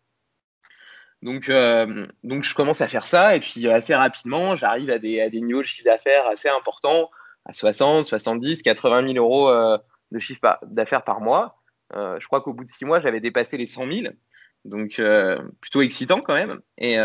Donc, 1.22 1.48
euh, 1.48 2.08
donc, 2.24 2.42
je 2.42 2.52
commence 2.56 2.80
à 2.80 2.88
faire 2.88 3.06
ça. 3.06 3.36
Et 3.36 3.40
puis, 3.40 3.68
assez 3.68 3.94
rapidement, 3.94 4.56
j'arrive 4.56 4.90
à 4.90 4.98
des, 4.98 5.20
à 5.20 5.30
des 5.30 5.40
niveaux 5.40 5.62
de 5.62 5.66
chiffre 5.66 5.84
d'affaires 5.84 6.26
assez 6.26 6.48
importants, 6.48 7.08
à 7.44 7.52
60, 7.52 8.04
70, 8.04 8.62
80 8.62 9.12
000 9.12 9.24
euros 9.24 9.48
euh, 9.48 9.78
de 10.10 10.18
chiffre 10.18 10.58
d'affaires 10.66 11.04
par 11.04 11.20
mois. 11.20 11.62
je 11.94 12.26
crois 12.26 12.40
qu'au 12.40 12.52
bout 12.52 12.64
de 12.64 12.70
six 12.70 12.84
mois, 12.84 12.98
j'avais 12.98 13.20
dépassé 13.20 13.56
les 13.56 13.66
100 13.66 13.92
000. 13.92 14.12
Donc, 14.64 15.00
plutôt 15.60 15.82
excitant 15.82 16.20
quand 16.20 16.34
même. 16.34 16.60
Et, 16.78 16.96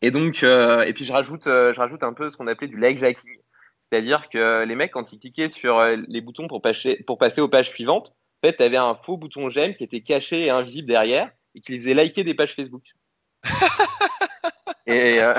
et 0.00 0.10
donc, 0.10 0.42
et 0.42 0.92
puis, 0.94 1.04
je 1.04 1.12
rajoute, 1.12 1.44
je 1.44 1.78
rajoute 1.78 2.02
un 2.02 2.14
peu 2.14 2.30
ce 2.30 2.38
qu'on 2.38 2.46
appelait 2.46 2.68
du 2.68 2.78
leg 2.78 2.96
jacking. 2.96 3.39
C'est-à-dire 3.90 4.28
que 4.28 4.64
les 4.64 4.74
mecs, 4.74 4.92
quand 4.92 5.12
ils 5.12 5.18
cliquaient 5.18 5.48
sur 5.48 5.78
euh, 5.78 5.96
les 6.08 6.20
boutons 6.20 6.46
pour 6.46 6.62
passer, 6.62 7.02
pour 7.06 7.18
passer 7.18 7.40
aux 7.40 7.48
pages 7.48 7.70
suivantes, 7.70 8.12
en 8.42 8.48
fait, 8.48 8.56
tu 8.56 8.62
avais 8.62 8.76
un 8.76 8.94
faux 8.94 9.16
bouton 9.16 9.50
j'aime 9.50 9.74
qui 9.74 9.84
était 9.84 10.00
caché 10.00 10.44
et 10.44 10.50
invisible 10.50 10.86
derrière 10.88 11.30
et 11.54 11.60
qui 11.60 11.72
les 11.72 11.80
faisait 11.80 11.94
liker 11.94 12.24
des 12.24 12.34
pages 12.34 12.54
Facebook. 12.54 12.84
Euh, 14.88 15.34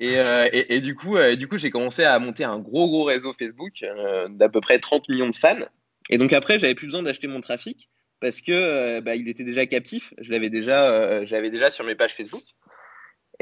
euh, 0.00 0.48
et, 0.52 0.76
et, 0.76 0.80
du 0.80 0.94
coup, 0.94 1.16
du 1.36 1.48
coup 1.48 1.58
j'ai 1.58 1.70
commencé 1.70 2.04
à 2.04 2.16
monter 2.20 2.44
un 2.44 2.60
gros, 2.60 2.86
gros 2.86 3.02
réseau 3.02 3.34
Facebook 3.36 3.84
d'à 4.30 4.48
peu 4.48 4.60
près 4.60 4.78
30 4.78 5.08
millions 5.08 5.28
de 5.28 5.34
fans. 5.34 5.66
Et 6.10 6.18
donc 6.18 6.32
après, 6.32 6.60
j'avais 6.60 6.76
plus 6.76 6.86
besoin 6.86 7.02
d'acheter 7.02 7.26
mon 7.26 7.40
trafic 7.40 7.88
parce 8.20 8.40
que 8.40 9.00
bah, 9.00 9.16
il 9.16 9.28
était 9.28 9.42
déjà 9.42 9.66
captif. 9.66 10.14
Je 10.18 10.30
l'avais 10.30 10.48
déjà, 10.48 11.24
j'avais 11.24 11.50
déjà 11.50 11.72
sur 11.72 11.84
mes 11.84 11.96
pages 11.96 12.14
Facebook. 12.14 12.44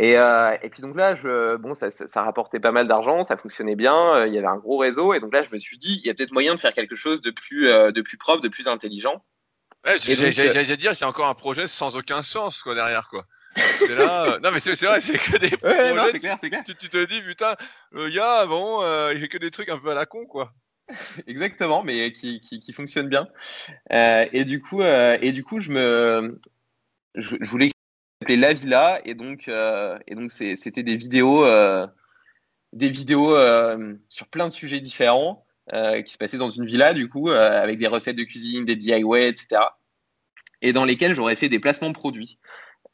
Euh, 0.01 0.57
et, 0.63 0.71
puis 0.71 0.81
donc 0.83 0.97
là, 0.97 1.15
je, 1.15 1.57
bon, 1.57 1.75
ça, 1.75 2.23
rapportait 2.23 2.61
pas 2.61 2.73
mal 2.73 2.89
d'argent, 2.89 3.25
ça 3.25 3.37
fonctionnait 3.37 3.77
bien, 3.77 4.15
euh, 4.15 4.27
il 4.27 4.35
y 4.35 4.39
avait 4.39 4.47
un 4.47 4.57
gros 4.57 4.79
réseau. 4.79 5.13
Et 5.13 5.21
donc 5.21 5.33
là, 5.35 5.43
je 5.43 5.51
me 5.53 5.59
suis 5.59 5.79
dit, 5.79 6.01
il 6.03 6.07
y 6.07 6.11
a 6.11 6.15
peut-être 6.15 6.33
moyen 6.33 6.55
de 6.55 6.61
faire 6.61 6.73
quelque 6.73 6.97
chose 6.97 7.21
de 7.21 7.31
plus, 7.31 7.69
euh, 7.69 7.93
de 7.93 8.01
plus 8.01 8.17
propre, 8.17 8.41
de 8.43 8.49
plus 8.49 8.67
intelligent. 8.67 9.23
Ouais, 9.87 9.97
J'allais 9.99 10.77
dire, 10.77 10.95
c'est 10.95 11.05
encore 11.05 11.27
un 11.27 11.35
projet 11.35 11.67
sans 11.67 11.97
aucun 11.97 12.23
sens 12.23 12.63
quoi, 12.63 12.75
derrière. 12.75 13.09
quoi. 13.09 13.27
Là, 13.89 14.39
non, 14.43 14.51
mais 14.53 14.61
c'est 14.61 14.75
vrai, 14.75 15.01
c'est 15.01 15.19
que 15.19 15.39
des 15.39 15.57
projets. 15.57 15.95
Non, 15.95 16.11
clair, 16.13 16.39
clair. 16.39 16.63
Tu, 16.65 16.75
te 16.75 17.05
dis, 17.05 17.21
putain, 17.23 17.57
le 17.91 18.09
gars, 18.09 18.47
bon, 18.47 18.83
il 19.11 19.21
fait 19.21 19.29
que 19.29 19.39
des 19.39 19.51
trucs 19.51 19.69
un 19.69 19.79
peu 19.79 19.91
à 19.91 19.95
la 19.95 20.07
con. 20.07 20.27
quoi. 20.27 20.53
Exactement, 21.27 21.83
mais 21.83 22.13
qui, 22.13 22.41
qui, 22.41 22.61
qui 22.61 22.73
fonctionnent 22.73 23.09
bien. 23.09 23.27
et, 23.91 24.45
du 24.45 24.61
coup, 24.63 24.83
et 24.83 25.33
du 25.33 25.45
coup, 25.45 25.61
je 25.61 25.71
me. 25.71 26.41
Je, 27.17 27.37
je 27.41 27.51
voulais 27.51 27.71
s'appelait 28.20 28.37
La 28.37 28.52
Villa 28.52 29.00
et 29.04 29.14
donc 29.14 29.48
euh, 29.48 29.98
et 30.06 30.14
donc 30.14 30.30
c'était 30.30 30.83
des 30.83 30.96
vidéos 30.96 31.44
euh, 31.44 31.87
euh, 32.83 33.94
sur 34.09 34.26
plein 34.28 34.46
de 34.46 34.52
sujets 34.52 34.80
différents 34.80 35.44
qui 36.04 36.12
se 36.12 36.18
passaient 36.18 36.37
dans 36.37 36.50
une 36.50 36.66
villa 36.66 36.92
du 36.94 37.09
coup 37.09 37.30
avec 37.30 37.78
des 37.78 37.87
recettes 37.87 38.16
de 38.16 38.24
cuisine, 38.24 38.64
des 38.64 38.74
DIY, 38.74 39.04
etc. 39.18 39.62
Et 40.62 40.72
dans 40.72 40.85
lesquels 40.85 41.14
j'aurais 41.14 41.37
fait 41.37 41.48
des 41.48 41.61
placements 41.61 41.92
produits. 41.92 42.38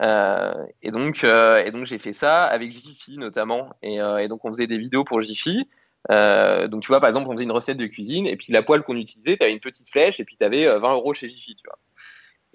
et 0.03 0.91
donc 0.91 1.25
et 1.25 1.71
donc 1.73 1.87
j'ai 1.87 1.99
fait 1.99 2.13
ça 2.13 2.45
avec 2.45 2.73
Jiffy 2.73 3.17
notamment 3.17 3.75
et, 3.83 3.95
et, 3.95 4.29
donc 4.29 4.45
on 4.45 4.53
faisait 4.53 4.67
des 4.67 4.77
vidéos 4.77 5.05
pour 5.05 5.23
Jiffy. 5.23 5.67
donc 6.11 6.83
tu 6.83 6.89
vois 6.89 7.01
par 7.01 7.09
exemple 7.09 7.29
on 7.29 7.33
faisait 7.33 7.45
une 7.45 7.53
recette 7.53 7.79
de 7.79 7.87
cuisine 7.87 8.27
et 8.27 8.37
puis 8.37 8.53
la 8.53 8.63
poêle 8.63 8.83
qu'on 8.83 8.97
utilisait, 8.97 9.39
tu 9.39 9.43
avais 9.43 9.53
une 9.53 9.61
petite 9.61 9.89
flèche 9.89 10.21
et 10.21 10.25
puis 10.25 10.37
tu 10.37 10.45
avais 10.45 10.67
20 10.67 10.93
euros 10.93 11.15
chez 11.15 11.31
Jiffy, 11.31 11.57
tu 11.57 11.67
vois. 11.67 11.79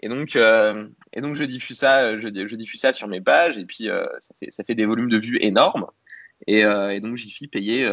Et 0.02 0.10
donc, 0.10 0.36
euh, 0.36 0.88
et 1.14 1.22
donc 1.22 1.36
je 1.36 1.44
diffuse 1.44 1.78
ça, 1.78 2.18
je, 2.20 2.28
je, 2.28 2.56
diffuse 2.56 2.82
ça 2.82 2.92
sur 2.92 3.08
mes 3.08 3.22
pages 3.22 3.58
et 3.58 3.66
puis 3.66 3.90
euh, 3.90 4.06
ça, 4.50 4.64
fait, 4.64 4.76
des 4.76 4.86
volumes 4.86 5.10
de 5.10 5.18
vues 5.18 5.38
énormes. 5.42 5.86
Et, 6.48 6.66
euh, 6.66 7.00
donc 7.00 7.18
Jiffy 7.18 7.48
payait, 7.48 7.88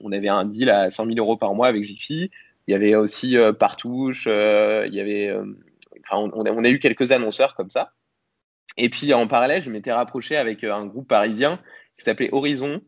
on 0.00 0.12
avait 0.12 0.28
un 0.28 0.44
deal 0.44 0.70
à 0.70 0.90
100 0.90 1.06
000 1.06 1.18
euros 1.18 1.36
par 1.36 1.54
mois 1.54 1.66
avec 1.68 1.84
Jiffy. 1.84 2.30
Il 2.66 2.72
y 2.72 2.74
avait 2.74 2.94
aussi 2.94 3.36
Partouche, 3.58 4.26
il 4.26 4.94
y 4.94 5.00
avait, 5.00 5.34
enfin, 6.06 6.30
on, 6.34 6.44
a, 6.44 6.50
on, 6.50 6.64
a, 6.64 6.70
eu 6.70 6.78
quelques 6.78 7.12
annonceurs 7.12 7.54
comme 7.54 7.70
ça. 7.70 7.92
Et 8.78 8.88
puis 8.88 9.12
en 9.12 9.26
parallèle, 9.26 9.62
je 9.62 9.70
m'étais 9.70 9.92
rapproché 9.92 10.36
avec 10.36 10.64
un 10.64 10.86
groupe 10.86 11.08
parisien 11.08 11.60
qui 11.98 12.04
s'appelait 12.04 12.30
Horizon 12.32 12.80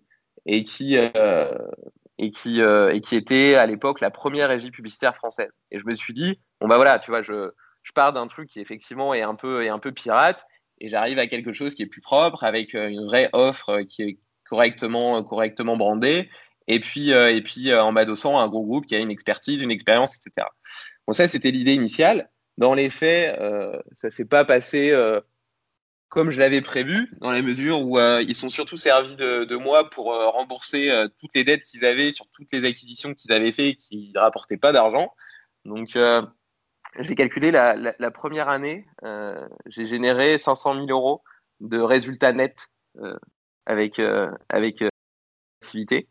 et 0.46 0.64
qui 0.64 0.96
et 0.96 2.30
qui, 2.30 2.60
et 2.60 3.00
qui 3.02 3.16
était 3.16 3.54
à 3.56 3.66
l'époque 3.66 4.00
la 4.00 4.10
première 4.10 4.48
régie 4.48 4.70
publicitaire 4.70 5.14
française. 5.16 5.52
Et 5.70 5.78
je 5.78 5.84
me 5.84 5.94
suis 5.94 6.14
dit, 6.14 6.40
bon 6.60 6.68
bah 6.68 6.76
voilà, 6.76 6.98
tu 6.98 7.10
vois, 7.10 7.22
je, 7.22 7.50
je 7.82 7.92
pars 7.92 8.12
d'un 8.12 8.26
truc 8.26 8.48
qui 8.48 8.60
effectivement 8.60 9.14
est 9.14 9.22
un 9.22 9.34
peu, 9.34 9.64
est 9.64 9.68
un 9.68 9.78
peu 9.78 9.92
pirate 9.92 10.44
et 10.80 10.88
j'arrive 10.88 11.18
à 11.18 11.26
quelque 11.26 11.52
chose 11.52 11.74
qui 11.74 11.82
est 11.82 11.86
plus 11.86 12.00
propre 12.00 12.44
avec 12.44 12.74
euh, 12.74 12.88
une 12.88 13.06
vraie 13.06 13.28
offre 13.32 13.70
euh, 13.70 13.84
qui 13.84 14.02
est 14.02 14.18
correctement, 14.44 15.18
euh, 15.18 15.22
correctement 15.22 15.76
brandée 15.76 16.30
et 16.66 16.80
puis, 16.80 17.10
et 17.10 17.42
puis 17.42 17.74
en 17.74 17.90
m'adossant 17.90 18.38
à 18.38 18.42
un 18.42 18.48
gros 18.48 18.64
groupe 18.64 18.86
qui 18.86 18.94
a 18.94 18.98
une 18.98 19.10
expertise, 19.10 19.60
une 19.60 19.72
expérience, 19.72 20.14
etc. 20.14 20.46
Bon, 21.04 21.12
ça, 21.12 21.26
c'était 21.26 21.50
l'idée 21.50 21.74
initiale. 21.74 22.30
Dans 22.58 22.74
les 22.74 22.90
faits, 22.90 23.36
ça 23.92 24.06
ne 24.06 24.10
s'est 24.12 24.24
pas 24.24 24.44
passé 24.44 24.94
comme 26.08 26.30
je 26.30 26.38
l'avais 26.38 26.60
prévu, 26.60 27.10
dans 27.20 27.32
la 27.32 27.42
mesure 27.42 27.82
où 27.82 27.98
ils 27.98 28.36
sont 28.36 28.50
surtout 28.50 28.76
servis 28.76 29.16
de, 29.16 29.56
moi 29.56 29.90
pour 29.90 30.14
rembourser 30.32 30.92
toutes 31.18 31.34
les 31.34 31.42
dettes 31.42 31.64
qu'ils 31.64 31.84
avaient 31.84 32.12
sur 32.12 32.28
toutes 32.28 32.52
les 32.52 32.64
acquisitions 32.64 33.14
qu'ils 33.14 33.32
avaient 33.32 33.50
fait 33.50 33.70
et 33.70 33.74
qui 33.74 34.12
ne 34.14 34.20
rapportaient 34.20 34.56
pas 34.56 34.70
d'argent. 34.70 35.12
Donc, 35.64 35.98
j'ai 37.02 37.14
calculé 37.14 37.50
la, 37.50 37.74
la, 37.76 38.10
première 38.10 38.48
année, 38.48 38.86
euh, 39.04 39.48
j'ai 39.66 39.86
généré 39.86 40.38
500 40.38 40.74
000 40.74 40.86
euros 40.88 41.22
de 41.60 41.78
résultats 41.78 42.32
nets 42.32 42.68
euh, 42.98 43.18
avec 43.66 43.98
euh, 43.98 44.30
avec 44.48 44.80
l'activité. 45.62 46.08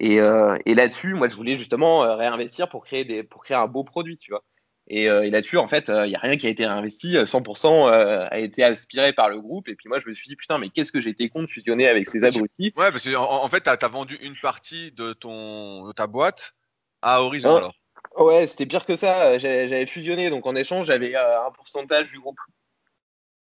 Et, 0.00 0.16
et 0.16 0.74
là-dessus, 0.74 1.14
moi, 1.14 1.28
je 1.28 1.36
voulais 1.36 1.56
justement 1.56 2.16
réinvestir 2.16 2.68
pour 2.68 2.84
créer 2.84 3.04
des 3.04 3.22
pour 3.22 3.44
créer 3.44 3.56
un 3.56 3.66
beau 3.66 3.84
produit, 3.84 4.16
tu 4.16 4.32
vois. 4.32 4.42
Et, 4.88 5.04
et 5.04 5.30
là-dessus, 5.30 5.58
en 5.58 5.68
fait, 5.68 5.92
il 5.94 6.08
n'y 6.08 6.16
a 6.16 6.18
rien 6.18 6.36
qui 6.36 6.46
a 6.46 6.50
été 6.50 6.66
réinvesti. 6.66 7.14
100% 7.14 7.88
a 7.90 8.38
été 8.38 8.64
aspiré 8.64 9.12
par 9.12 9.28
le 9.28 9.40
groupe. 9.40 9.68
Et 9.68 9.76
puis 9.76 9.88
moi, 9.88 10.00
je 10.00 10.08
me 10.08 10.14
suis 10.14 10.28
dit, 10.28 10.34
putain, 10.34 10.58
mais 10.58 10.70
qu'est-ce 10.70 10.92
que 10.92 11.00
j'étais 11.00 11.28
con 11.28 11.42
de 11.42 11.46
fusionner 11.46 11.88
avec 11.88 12.08
ces 12.08 12.24
abrutis? 12.24 12.72
Ouais, 12.76 12.90
parce 12.90 13.08
qu'en 13.08 13.44
en, 13.44 13.48
fait, 13.50 13.60
tu 13.60 13.70
as, 13.70 13.88
vendu 13.88 14.16
une 14.22 14.36
partie 14.40 14.92
de, 14.92 15.12
ton, 15.12 15.86
de 15.86 15.92
ta 15.92 16.06
boîte 16.06 16.54
à 17.02 17.22
Horizon, 17.22 17.56
alors 17.56 17.74
Ouais, 18.16 18.46
c'était 18.46 18.66
pire 18.66 18.84
que 18.84 18.96
ça. 18.96 19.38
J'avais 19.38 19.86
fusionné, 19.86 20.30
donc 20.30 20.46
en 20.46 20.54
échange, 20.54 20.86
j'avais 20.86 21.16
euh, 21.16 21.46
un 21.46 21.50
pourcentage 21.50 22.10
du 22.10 22.20
groupe. 22.20 22.38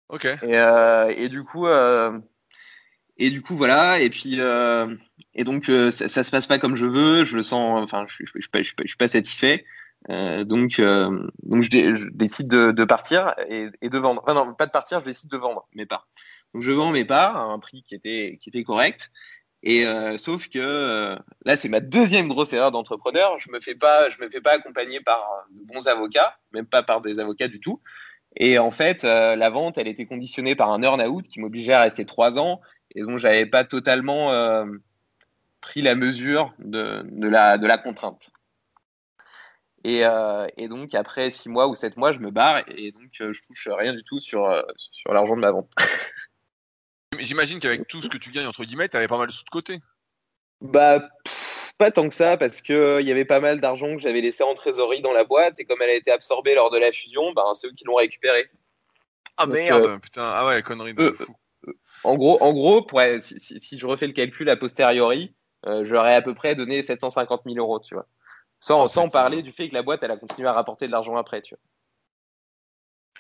Ok. 0.10 0.26
Et, 0.26 0.38
euh, 0.44 1.14
et 1.16 1.30
du 1.30 1.44
coup, 1.44 1.68
euh, 1.68 2.18
et 3.18 3.30
du 3.30 3.42
coup, 3.42 3.56
voilà. 3.56 4.00
Et 4.00 4.10
puis, 4.10 4.40
et 5.34 5.44
donc, 5.44 5.66
ça, 5.66 6.08
ça, 6.10 6.24
se 6.24 6.32
passe 6.32 6.48
pas 6.48 6.60
comme 6.60 6.76
je 6.76 6.86
veux. 6.86 7.26
Je 7.26 7.36
le 7.36 7.44
sens. 7.44 7.82
Enfin, 7.84 8.06
je, 8.08 8.24
je, 8.26 8.32
je, 8.36 8.48
je 8.64 8.88
suis 8.88 8.98
pas 8.98 9.08
satisfait. 9.08 9.66
donc, 10.10 10.82
donc, 10.82 11.64
je, 11.64 12.10
décide 12.10 12.48
de, 12.48 12.72
de 12.72 12.86
partir 12.86 13.34
et, 13.50 13.68
et, 13.82 13.90
de 13.90 13.98
vendre. 13.98 14.22
Enfin, 14.24 14.34
non, 14.34 14.54
pas 14.54 14.66
de 14.66 14.72
partir. 14.72 15.00
Je 15.02 15.06
décide 15.06 15.30
de 15.30 15.38
vendre 15.38 15.68
mes 15.74 15.86
parts. 15.86 16.08
Donc, 16.54 16.64
je 16.64 16.72
vends 16.72 16.92
mes 16.92 17.06
parts 17.06 17.38
à 17.38 17.44
un 17.44 17.60
prix 17.60 17.84
qui 17.84 17.96
était 17.96 18.38
qui 18.42 18.50
était 18.50 18.64
correct. 18.64 19.12
Et 19.64 19.86
euh, 19.86 20.18
sauf 20.18 20.50
que 20.50 20.60
euh, 20.60 21.16
là, 21.46 21.56
c'est 21.56 21.70
ma 21.70 21.80
deuxième 21.80 22.28
grosse 22.28 22.52
erreur 22.54 22.72
d'entrepreneur. 22.72 23.40
Je 23.40 23.52
me 23.52 23.60
fais 23.60 23.76
pas, 23.76 24.10
je 24.10 24.20
me 24.20 24.30
fais 24.30 24.42
pas 24.42 24.54
accompagner 24.54 25.02
par 25.02 25.20
euh, 25.20 25.54
de 25.60 25.66
bons 25.66 25.88
avocats, 25.88 26.38
même 26.52 26.66
pas 26.66 26.82
par 26.84 27.02
des 27.02 27.20
avocats 27.20 27.48
du 27.48 27.60
tout. 27.60 27.80
Et 28.38 28.58
en 28.58 28.72
fait, 28.72 29.04
la 29.04 29.50
vente, 29.50 29.78
elle 29.78 29.90
était 29.90 30.06
conditionnée 30.06 30.56
par 30.56 30.72
un 30.72 30.82
earn-out 30.82 31.28
qui 31.28 31.42
m'obligeait 31.42 31.74
à 31.74 31.82
rester 31.82 32.06
trois 32.06 32.40
ans 32.40 32.62
et 32.96 33.02
donc 33.02 33.18
j'avais 33.20 33.46
pas 33.46 33.66
totalement 33.66 34.32
pris 35.60 35.82
la 35.82 35.96
mesure 35.96 36.54
de, 36.60 37.04
la, 37.28 37.58
de 37.58 37.68
la 37.68 37.78
contrainte. 37.78 38.30
Et, 39.84 40.04
et, 40.56 40.68
donc 40.70 40.96
après 40.96 41.32
six 41.32 41.50
mois 41.50 41.68
ou 41.68 41.76
sept 41.76 41.98
mois, 41.98 42.14
je 42.14 42.20
me 42.20 42.32
barre 42.32 42.62
et 42.70 42.94
donc 42.94 43.10
je 43.12 43.42
touche 43.46 43.68
rien 43.70 43.92
du 43.92 44.04
tout 44.06 44.20
sur, 44.20 44.48
sur 44.78 45.14
l'argent 45.14 45.36
de 45.36 45.42
ma 45.42 45.52
vente. 45.52 45.70
J'imagine 47.20 47.60
qu'avec 47.60 47.88
tout 47.88 48.02
ce 48.02 48.10
que 48.10 48.18
tu 48.18 48.32
gagnes, 48.32 48.48
entre 48.48 48.64
guillemets, 48.64 48.90
tu 48.90 48.98
avais 48.98 49.08
pas 49.08 49.18
mal 49.18 49.28
de 49.28 49.32
sous 49.32 49.44
de 49.44 49.50
côté. 49.50 49.80
Bah, 50.62 51.10
pas 51.78 51.92
tant 51.92 52.08
que 52.08 52.16
ça, 52.16 52.38
parce 52.38 52.62
qu'il 52.62 52.76
euh, 52.76 53.02
y 53.02 53.12
avait 53.12 53.26
pas 53.26 53.40
mal 53.40 53.60
d'argent 53.60 53.96
que 53.96 54.02
j'avais 54.02 54.22
laissé 54.22 54.44
en 54.44 54.56
trésorerie 54.56 55.02
dans 55.02 55.12
la 55.12 55.24
boîte, 55.24 55.60
et 55.60 55.66
comme 55.66 55.82
elle 55.82 55.90
a 55.90 55.96
été 55.96 56.12
absorbée 56.12 56.56
lors 56.56 56.72
de 56.72 56.78
la 56.78 56.92
fusion, 56.92 57.34
bah, 57.34 57.44
c'est 57.54 57.68
eux 57.68 57.74
qui 57.76 57.84
l'ont 57.84 57.96
récupéré. 57.96 58.50
Ah 59.38 59.46
merde, 59.46 59.84
euh, 59.84 59.98
putain, 59.98 60.24
ah 60.24 60.48
ouais, 60.48 60.62
connerie 60.62 60.94
de 60.94 61.04
euh, 61.04 61.14
fou. 61.14 61.36
en 62.04 62.16
gros, 62.16 62.42
en 62.42 62.54
gros 62.54 62.82
pour, 62.82 63.02
si, 63.20 63.40
si, 63.40 63.80
je 63.80 63.86
refais 63.86 64.08
le 64.08 64.14
calcul 64.14 64.50
a 64.50 64.56
posteriori, 64.56 65.34
j'aurais 65.84 66.16
à 66.16 66.22
peu 66.22 66.34
près 66.34 66.56
donné 66.56 66.82
750 66.84 67.42
000 67.46 67.58
euros, 67.58 67.80
tu 67.80 67.94
vois. 67.94 68.08
Sans, 68.60 68.88
sans 68.88 69.10
parler 69.10 69.42
du 69.42 69.52
fait 69.52 69.70
que 69.70 69.74
la 69.74 69.82
boîte, 69.82 70.04
elle 70.04 70.12
a 70.12 70.18
continué 70.18 70.48
à 70.48 70.54
rapporter 70.54 70.86
de 70.86 70.92
l'argent 70.92 71.16
après, 71.16 71.42
tu 71.42 71.56
vois. 71.56 71.62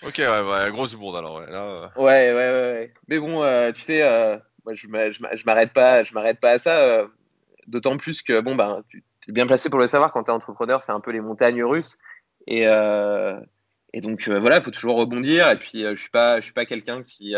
Ok, 0.04 0.18
ouais, 0.18 0.72
grosse 0.72 0.96
bourde 0.96 1.18
alors. 1.18 1.38
Ouais, 1.38 1.50
là, 1.50 1.92
ouais, 1.96 2.34
ouais, 2.34 2.34
ouais, 2.34 2.94
Mais 3.08 3.20
bon, 3.20 3.44
tu 3.74 3.82
sais, 3.82 4.02
moi, 4.66 4.74
je 4.74 5.44
m'arrête 5.46 5.74
pas, 5.74 6.04
je 6.04 6.14
m'arrête 6.14 6.40
pas 6.40 6.52
à 6.52 6.60
ça. 6.60 7.08
D'autant 7.68 7.98
plus 7.98 8.22
que, 8.22 8.40
bon, 8.40 8.56
ben, 8.56 8.84
tu 8.90 9.04
es 9.30 9.32
bien 9.32 9.46
placé 9.46 9.70
pour 9.70 9.80
le 9.80 9.88
savoir, 9.88 10.12
quand 10.12 10.24
tu 10.24 10.32
es 10.32 10.34
entrepreneur, 10.34 10.84
c'est 10.84 10.92
un 10.92 11.00
peu 11.00 11.12
les 11.12 11.22
montagnes 11.22 11.64
russes. 11.64 11.98
Et, 12.48 12.64
et 12.64 14.02
donc, 14.02 14.28
voilà, 14.28 14.58
il 14.58 14.64
faut 14.64 14.72
toujours 14.72 14.98
rebondir. 14.98 15.50
Et 15.50 15.58
puis, 15.58 15.84
je 15.84 15.96
suis 15.96 16.10
pas, 16.10 16.42
suis 16.42 16.54
pas 16.54 16.66
quelqu'un 16.66 17.04
qui, 17.04 17.36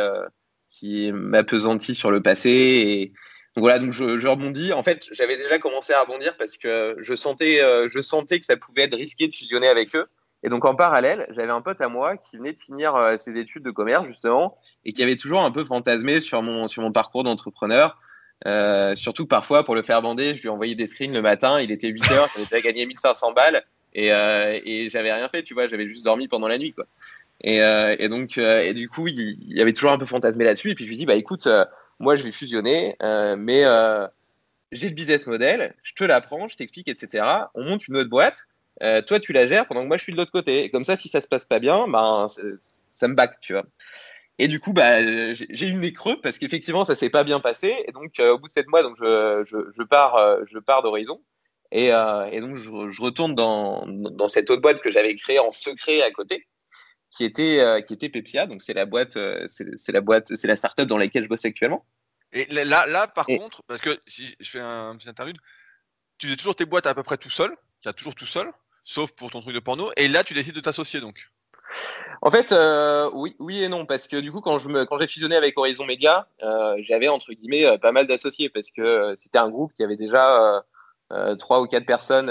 qui 0.69 1.12
m'apesantit 1.12 1.95
sur 1.95 2.12
le 2.12 2.21
passé. 2.21 2.49
Et, 2.49 3.13
donc 3.56 3.63
voilà, 3.63 3.80
donc 3.80 3.91
je, 3.91 4.17
je 4.17 4.28
rebondis. 4.28 4.73
En 4.73 4.84
fait, 4.84 5.06
j'avais 5.12 5.38
déjà 5.38 5.60
commencé 5.60 5.93
à 5.93 6.02
rebondir 6.02 6.36
parce 6.38 6.58
que 6.58 6.97
je 6.99 7.13
sentais, 7.13 7.62
euh, 7.62 7.88
je 7.88 8.02
sentais 8.02 8.39
que 8.39 8.45
ça 8.45 8.58
pouvait 8.58 8.84
être 8.84 8.95
risqué 8.95 9.28
de 9.28 9.34
fusionner 9.34 9.67
avec 9.67 9.95
eux. 9.95 10.06
Et 10.43 10.49
donc 10.49 10.65
en 10.65 10.75
parallèle, 10.75 11.25
j'avais 11.32 11.51
un 11.51 11.62
pote 11.62 11.79
à 11.82 11.88
moi 11.88 12.17
qui 12.17 12.38
venait 12.38 12.53
de 12.53 12.60
finir 12.60 12.95
euh, 12.95 13.17
ses 13.17 13.38
études 13.38 13.63
de 13.63 13.71
commerce 13.71 14.06
justement 14.06 14.58
et 14.86 14.91
qui 14.91 15.01
avait 15.01 15.15
toujours 15.15 15.41
un 15.41 15.51
peu 15.51 15.63
fantasmé 15.63 16.19
sur 16.19 16.41
mon, 16.41 16.67
sur 16.67 16.82
mon 16.82 16.91
parcours 16.91 17.23
d'entrepreneur. 17.23 17.97
Euh, 18.45 18.93
surtout 18.95 19.25
parfois, 19.25 19.63
pour 19.63 19.75
le 19.75 19.84
faire 19.84 20.01
bander, 20.01 20.36
je 20.36 20.41
lui 20.41 20.49
envoyais 20.49 20.75
des 20.75 20.88
screens 20.88 21.13
le 21.13 21.21
matin. 21.21 21.60
Il 21.62 21.71
était 21.71 21.88
8 21.88 22.12
heures, 22.12 22.27
j'avais 22.34 22.45
déjà 22.45 22.62
gagné 22.62 22.86
1500 22.86 23.32
balles 23.34 23.63
et, 23.93 24.12
euh, 24.12 24.60
et 24.65 24.89
j'avais 24.89 25.13
rien 25.13 25.29
fait, 25.29 25.43
tu 25.43 25.53
vois. 25.53 25.67
J'avais 25.67 25.88
juste 25.88 26.03
dormi 26.03 26.27
pendant 26.27 26.47
la 26.47 26.58
nuit, 26.58 26.73
quoi. 26.73 26.86
Et, 27.41 27.62
euh, 27.62 27.95
et 27.99 28.10
donc, 28.10 28.38
et 28.38 28.73
du 28.73 28.89
coup, 28.89 29.08
il, 29.08 29.60
avait 29.62 29.73
toujours 29.73 29.91
un 29.91 29.97
peu 29.97 30.06
fantasmé 30.06 30.45
là-dessus. 30.45 30.71
Et 30.71 30.75
puis 30.75 30.86
je 30.86 30.89
lui 30.89 30.97
dis, 30.97 31.06
bah 31.06 31.15
écoute, 31.15 31.47
moi 31.99 32.15
je 32.15 32.23
vais 32.23 32.32
fusionner, 32.32 32.95
mais 33.01 33.63
j'ai 34.71 34.89
le 34.89 34.95
business 34.95 35.27
model, 35.27 35.75
je 35.84 35.93
te 35.93 36.03
l'apprends, 36.03 36.47
je 36.47 36.58
t'explique, 36.58 36.88
etc. 36.88 37.25
On 37.53 37.63
monte 37.63 37.88
une 37.88 37.97
autre 37.97 38.10
boîte, 38.10 38.47
euh, 38.84 39.02
toi 39.02 39.19
tu 39.19 39.34
la 39.34 39.48
gères 39.48 39.67
pendant 39.67 39.84
que 39.84 39.88
moi 39.88 39.98
je 39.98 40.04
suis 40.04 40.13
de 40.13 40.17
l'autre 40.17 40.32
côté. 40.32 40.65
Et 40.65 40.69
comme 40.69 40.84
ça, 40.84 40.96
si 40.96 41.10
ça 41.10 41.22
se 41.22 41.28
passe 41.28 41.46
pas 41.46 41.60
bien, 41.60 41.88
ben, 41.88 42.28
ça 42.93 43.08
me 43.08 43.15
back, 43.15 43.39
tu 43.41 43.54
vois. 43.54 43.65
Et 44.39 44.48
du 44.48 44.60
coup, 44.60 44.74
bah, 44.74 45.04
j'ai 45.34 45.67
eu 45.67 45.74
mes 45.74 45.93
creux 45.93 46.19
parce 46.22 46.39
qu'effectivement, 46.39 46.86
ça 46.86 46.96
s'est 46.96 47.10
pas 47.10 47.24
bien 47.24 47.39
passé. 47.39 47.84
Et 47.88 47.91
donc, 47.91 48.19
au 48.19 48.39
bout 48.39 48.48
de 48.48 48.54
sept 48.54 48.67
mois, 48.67 48.82
donc 48.82 48.98
je, 49.00 49.43
je, 49.46 49.58
je 49.78 49.84
pars, 49.84 50.17
je 50.52 50.58
pars 50.60 50.82
d'Horizon. 50.82 51.22
Et, 51.72 51.88
et, 51.88 52.41
donc, 52.41 52.56
je, 52.56 52.91
je 52.91 53.02
retourne 53.02 53.36
dans, 53.36 53.86
dans, 53.88 54.28
cette 54.28 54.50
autre 54.50 54.62
boîte 54.62 54.82
que 54.82 54.91
j'avais 54.91 55.15
créée 55.15 55.39
en 55.39 55.52
secret 55.52 56.02
à 56.02 56.12
côté 56.12 56.48
qui 57.13 57.24
était, 57.24 57.60
euh, 57.60 57.82
qui 57.82 57.93
était 57.93 58.10
Pepsia. 58.10 58.46
Donc, 58.48 58.62
c'est 58.62 58.74
la 58.74 58.86
boîte, 58.86 59.17
euh, 59.17 59.46
c'est 59.48 59.91
la 59.91 60.02
boîte, 60.02 60.36
c'est 60.36 60.48
la 60.48 60.56
startup 60.56 60.86
dans 60.86 60.98
laquelle 60.98 61.24
je 61.24 61.30
bosse 61.30 61.46
actuellement. 61.46 61.86
Et 62.32 62.46
là, 62.46 62.88
là 62.88 63.08
par 63.08 63.28
contre, 63.28 63.62
parce 63.67 63.80
que 63.80 64.02
si 64.08 64.36
je 64.39 64.50
fais 64.50 64.60
un 64.60 64.96
petit 64.98 65.08
interlude, 65.08 65.38
tu 66.17 66.28
fais 66.28 66.36
toujours 66.36 66.56
tes 66.56 66.65
boîtes 66.65 66.88
à 66.88 66.96
peu 66.96 67.04
près 67.04 67.17
tout 67.17 67.30
seul, 67.30 67.56
tu 67.82 67.89
as 67.89 67.93
toujours 67.93 68.15
tout 68.15 68.26
seul, 68.26 68.52
sauf 68.84 69.12
pour 69.12 69.32
ton 69.32 69.41
truc 69.41 69.56
de 69.56 69.60
porno, 69.60 69.91
et 69.98 70.08
là, 70.08 70.24
tu 70.24 70.34
décides 70.34 70.56
de 70.56 70.62
t'associer 70.62 71.00
donc. 71.00 71.30
En 72.22 72.30
fait, 72.30 72.52
euh, 72.52 73.10
oui, 73.13 73.36
oui 73.39 73.63
et 73.63 73.67
non, 73.67 73.86
parce 73.86 74.08
que 74.08 74.17
du 74.17 74.32
coup, 74.32 74.41
quand 74.41 74.60
je 74.60 74.67
me, 74.67 74.86
quand 74.86 74.98
j'ai 75.00 75.08
fusionné 75.08 75.36
avec 75.36 75.58
Horizon 75.58 75.86
Media, 75.86 76.28
j'avais 76.80 77.08
entre 77.08 77.34
guillemets 77.34 77.78
pas 77.80 77.91
mal 77.91 78.08
d'associés 78.08 78.50
parce 78.50 78.69
que 78.69 79.15
c'était 79.22 79.39
un 79.39 79.50
groupe 79.50 79.74
qui 79.74 79.84
avait 79.84 79.98
déjà 79.98 80.63
trois 81.39 81.62
ou 81.62 81.67
quatre 81.67 81.86
personnes 81.86 82.30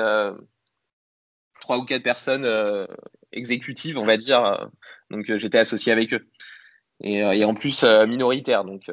trois 1.62 1.78
ou 1.78 1.84
quatre 1.84 2.02
personnes 2.02 2.44
euh, 2.44 2.86
exécutives, 3.32 3.98
on 3.98 4.04
va 4.04 4.18
dire. 4.18 4.68
Donc 5.10 5.30
euh, 5.30 5.38
j'étais 5.38 5.58
associé 5.58 5.92
avec 5.92 6.12
eux. 6.12 6.28
Et, 7.00 7.24
euh, 7.24 7.46
en 7.46 7.54
plus 7.54 7.82
minoritaire, 7.82 8.64
donc 8.64 8.90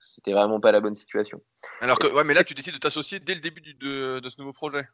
c'était 0.00 0.32
vraiment 0.32 0.58
pas 0.58 0.72
la 0.72 0.80
bonne 0.80 0.96
situation. 0.96 1.40
Alors 1.80 1.98
que, 1.98 2.06
ouais, 2.06 2.24
mais 2.24 2.34
là 2.34 2.42
tu 2.42 2.54
décides 2.54 2.74
de 2.74 2.78
t'associer 2.78 3.20
dès 3.20 3.34
le 3.34 3.40
début 3.40 3.60
de, 3.60 4.20
ce 4.28 4.38
nouveau 4.38 4.52
projet. 4.52 4.88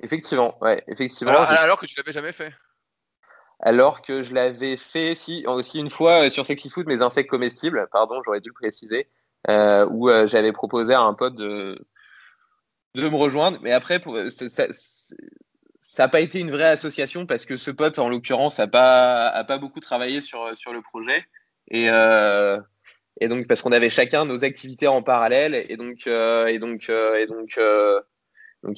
Effectivement, 0.00 0.56
ouais, 0.62 0.82
effectivement. 0.88 1.32
Alors, 1.32 1.78
que 1.78 1.86
tu 1.86 1.96
l'avais 1.96 2.12
jamais 2.12 2.32
fait. 2.32 2.52
Alors 3.60 4.02
que 4.02 4.22
je 4.22 4.32
l'avais 4.32 4.76
fait 4.76 5.14
si, 5.16 5.44
aussi 5.46 5.80
une 5.80 5.90
fois 5.90 6.30
sur 6.30 6.46
Sexy 6.46 6.70
Food, 6.70 6.86
mes 6.86 7.02
insectes 7.02 7.28
comestibles, 7.28 7.88
pardon, 7.90 8.22
j'aurais 8.24 8.40
dû 8.40 8.50
le 8.50 8.54
préciser, 8.54 9.08
où 9.48 10.08
j'avais 10.26 10.52
proposé 10.52 10.94
à 10.94 11.00
un 11.00 11.14
pote 11.14 11.34
de, 11.34 11.84
de 12.94 13.08
me 13.08 13.16
rejoindre. 13.16 13.58
Mais 13.62 13.72
après, 13.72 13.98
pour, 13.98 14.16
ça, 14.30 14.68
n'a 15.98 16.08
pas 16.08 16.20
été 16.20 16.38
une 16.40 16.50
vraie 16.50 16.70
association 16.70 17.26
parce 17.26 17.44
que 17.44 17.56
ce 17.56 17.70
pote, 17.70 17.98
en 17.98 18.08
l'occurrence, 18.08 18.58
n'a 18.58 18.68
pas, 18.68 19.28
a 19.28 19.44
pas 19.44 19.58
beaucoup 19.58 19.80
travaillé 19.80 20.20
sur, 20.20 20.56
sur 20.56 20.72
le 20.72 20.82
projet. 20.82 21.24
Et, 21.70 21.88
euh, 21.90 22.58
et 23.20 23.28
donc, 23.28 23.46
parce 23.46 23.62
qu'on 23.62 23.72
avait 23.72 23.90
chacun 23.90 24.24
nos 24.24 24.44
activités 24.44 24.86
en 24.86 25.02
parallèle. 25.02 25.54
Et 25.68 25.76
donc, 25.76 26.06
euh, 26.06 26.46
et 26.46 26.58
donc, 26.58 26.88
euh, 26.88 27.16
et 27.16 27.26
donc, 27.26 27.58
donc 28.62 28.76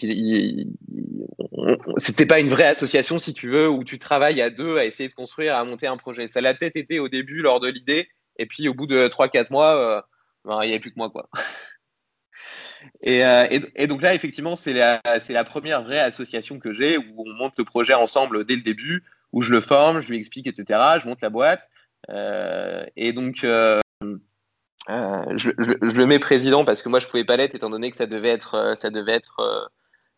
c'était 1.96 2.26
pas 2.26 2.40
une 2.40 2.50
vraie 2.50 2.66
association, 2.66 3.18
si 3.18 3.32
tu 3.32 3.48
veux, 3.48 3.68
où 3.68 3.84
tu 3.84 3.98
travailles 3.98 4.40
à 4.42 4.50
deux 4.50 4.78
à 4.78 4.84
essayer 4.84 5.08
de 5.08 5.14
construire, 5.14 5.56
à 5.56 5.64
monter 5.64 5.86
un 5.86 5.96
projet. 5.96 6.28
Ça 6.28 6.40
l'a 6.40 6.54
peut-être 6.54 6.76
été 6.76 6.98
au 6.98 7.08
début, 7.08 7.42
lors 7.42 7.60
de 7.60 7.68
l'idée. 7.68 8.08
Et 8.38 8.46
puis, 8.46 8.68
au 8.68 8.74
bout 8.74 8.86
de 8.86 9.08
3-4 9.08 9.50
mois, 9.50 10.06
ben, 10.44 10.58
il 10.62 10.66
n'y 10.66 10.72
avait 10.72 10.80
plus 10.80 10.90
que 10.90 10.98
moi, 10.98 11.10
quoi. 11.10 11.28
Euh, 13.06 13.46
et, 13.74 13.86
donc 13.86 14.02
là, 14.02 14.14
effectivement, 14.14 14.56
c'est 14.56 14.72
la, 14.72 15.44
première 15.44 15.82
vraie 15.82 16.00
association 16.00 16.58
que 16.58 16.72
j'ai 16.72 16.98
où 16.98 17.14
on 17.18 17.32
monte 17.34 17.54
le 17.58 17.64
projet 17.64 17.94
ensemble 17.94 18.44
dès 18.44 18.56
le 18.56 18.62
début, 18.62 19.04
où 19.32 19.42
je 19.42 19.52
le 19.52 19.60
forme, 19.60 20.00
je 20.00 20.08
lui 20.08 20.16
explique, 20.16 20.46
etc. 20.46 20.80
Je 21.02 21.06
monte 21.06 21.20
la 21.20 21.30
boîte. 21.30 21.62
Euh, 22.08 22.84
et 22.96 23.12
donc, 23.12 23.44
euh, 23.44 23.80
je, 24.88 25.50
le 25.58 26.06
mets 26.06 26.18
président 26.18 26.64
parce 26.64 26.82
que 26.82 26.88
moi, 26.88 27.00
je 27.00 27.06
pouvais 27.06 27.24
pas 27.24 27.36
l'être 27.36 27.54
étant 27.54 27.70
donné 27.70 27.90
que 27.90 27.96
ça 27.96 28.06
devait 28.06 28.30
être, 28.30 28.74
ça 28.76 28.90
devait 28.90 29.14
être, 29.14 29.70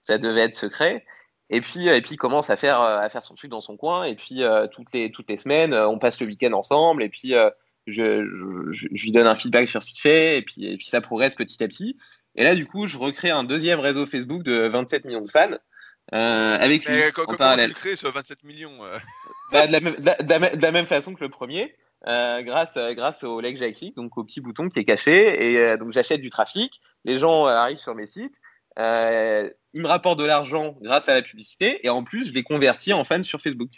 ça 0.02 0.18
devait 0.18 0.42
être 0.42 0.54
secret. 0.54 1.04
Et 1.50 1.60
puis, 1.60 1.88
et 1.88 2.00
puis, 2.00 2.12
il 2.12 2.16
commence 2.16 2.48
à 2.48 2.56
faire, 2.56 2.80
à 2.80 3.08
faire 3.10 3.22
son 3.22 3.34
truc 3.34 3.50
dans 3.50 3.60
son 3.60 3.76
coin. 3.76 4.04
Et 4.04 4.14
puis, 4.14 4.42
toutes, 4.72 4.92
les, 4.94 5.10
toutes 5.10 5.28
les 5.28 5.38
semaines, 5.38 5.74
on 5.74 5.98
passe 5.98 6.18
le 6.20 6.26
week-end 6.26 6.52
ensemble. 6.52 7.02
Et 7.02 7.08
puis, 7.08 7.34
je, 7.86 8.24
je, 8.72 8.86
lui 8.88 9.12
donne 9.12 9.26
un 9.26 9.34
feedback 9.34 9.68
sur 9.68 9.82
ce 9.82 9.90
qu'il 9.90 10.00
fait. 10.00 10.38
Et 10.38 10.42
puis, 10.42 10.66
et 10.66 10.76
puis, 10.76 10.86
ça 10.86 11.00
progresse 11.00 11.34
petit 11.34 11.62
à 11.62 11.68
petit. 11.68 11.98
Et 12.34 12.44
là, 12.44 12.54
du 12.54 12.66
coup, 12.66 12.86
je 12.86 12.96
recrée 12.96 13.30
un 13.30 13.44
deuxième 13.44 13.80
réseau 13.80 14.06
Facebook 14.06 14.42
de 14.42 14.66
27 14.68 15.04
millions 15.04 15.22
de 15.22 15.30
fans. 15.30 15.58
Euh, 16.12 16.56
avec 16.58 16.84
lui, 16.88 17.02
en 17.04 17.10
comment 17.12 17.36
parallèle. 17.36 17.74
tu 17.80 17.88
le 17.90 17.96
ce 17.96 18.06
27 18.06 18.42
millions 18.44 18.84
euh? 18.84 18.98
Bah, 19.52 19.66
de, 19.66 19.72
la 19.72 19.80
même, 19.80 19.94
de, 19.96 20.62
la 20.62 20.72
même, 20.72 20.86
façon 20.86 21.14
que 21.14 21.22
le 21.22 21.28
premier, 21.28 21.74
euh, 22.06 22.42
grâce, 22.42 22.76
grâce 22.76 23.22
au 23.22 23.40
like 23.40 23.56
j'ai 23.56 23.92
donc 23.96 24.16
au 24.18 24.24
petit 24.24 24.40
bouton 24.40 24.68
qui 24.68 24.80
est 24.80 24.84
caché. 24.84 25.52
Et 25.52 25.76
donc 25.76 25.92
j'achète 25.92 26.20
du 26.20 26.30
trafic, 26.30 26.80
les 27.04 27.18
gens 27.18 27.46
arrivent 27.46 27.78
sur 27.78 27.94
mes 27.94 28.06
sites, 28.06 28.34
ils 28.76 29.80
me 29.80 29.86
rapportent 29.86 30.18
de 30.18 30.24
l'argent 30.24 30.76
grâce 30.80 31.08
à 31.08 31.14
la 31.14 31.22
publicité, 31.22 31.84
et 31.86 31.90
en 31.90 32.04
plus 32.04 32.28
je 32.28 32.32
les 32.32 32.42
convertis 32.42 32.92
en 32.92 33.04
fans 33.04 33.22
sur 33.22 33.40
Facebook. 33.40 33.70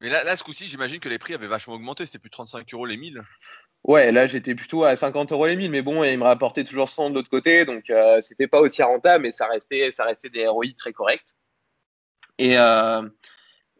Mais 0.00 0.08
là, 0.08 0.22
là 0.24 0.36
ce 0.36 0.44
coup-ci, 0.44 0.66
j'imagine 0.66 1.00
que 1.00 1.08
les 1.08 1.18
prix 1.18 1.34
avaient 1.34 1.48
vachement 1.48 1.74
augmenté, 1.74 2.06
c'était 2.06 2.18
plus 2.18 2.30
de 2.30 2.34
35 2.34 2.72
euros 2.74 2.86
les 2.86 2.96
1000. 2.96 3.22
Ouais, 3.84 4.12
là 4.12 4.26
j'étais 4.26 4.54
plutôt 4.54 4.84
à 4.84 4.96
50 4.96 5.32
euros 5.32 5.46
les 5.46 5.56
1000, 5.56 5.70
mais 5.70 5.82
bon, 5.82 6.04
il 6.04 6.18
me 6.18 6.24
rapportait 6.24 6.64
toujours 6.64 6.90
100 6.90 7.10
de 7.10 7.14
l'autre 7.14 7.30
côté, 7.30 7.64
donc 7.64 7.90
euh, 7.90 8.20
c'était 8.20 8.48
pas 8.48 8.60
aussi 8.60 8.82
rentable, 8.82 9.24
mais 9.24 9.32
ça 9.32 9.46
restait, 9.46 9.90
ça 9.90 10.04
restait 10.04 10.28
des 10.28 10.46
ROI 10.46 10.66
très 10.76 10.92
corrects. 10.92 11.36
Et, 12.38 12.58
euh, 12.58 13.02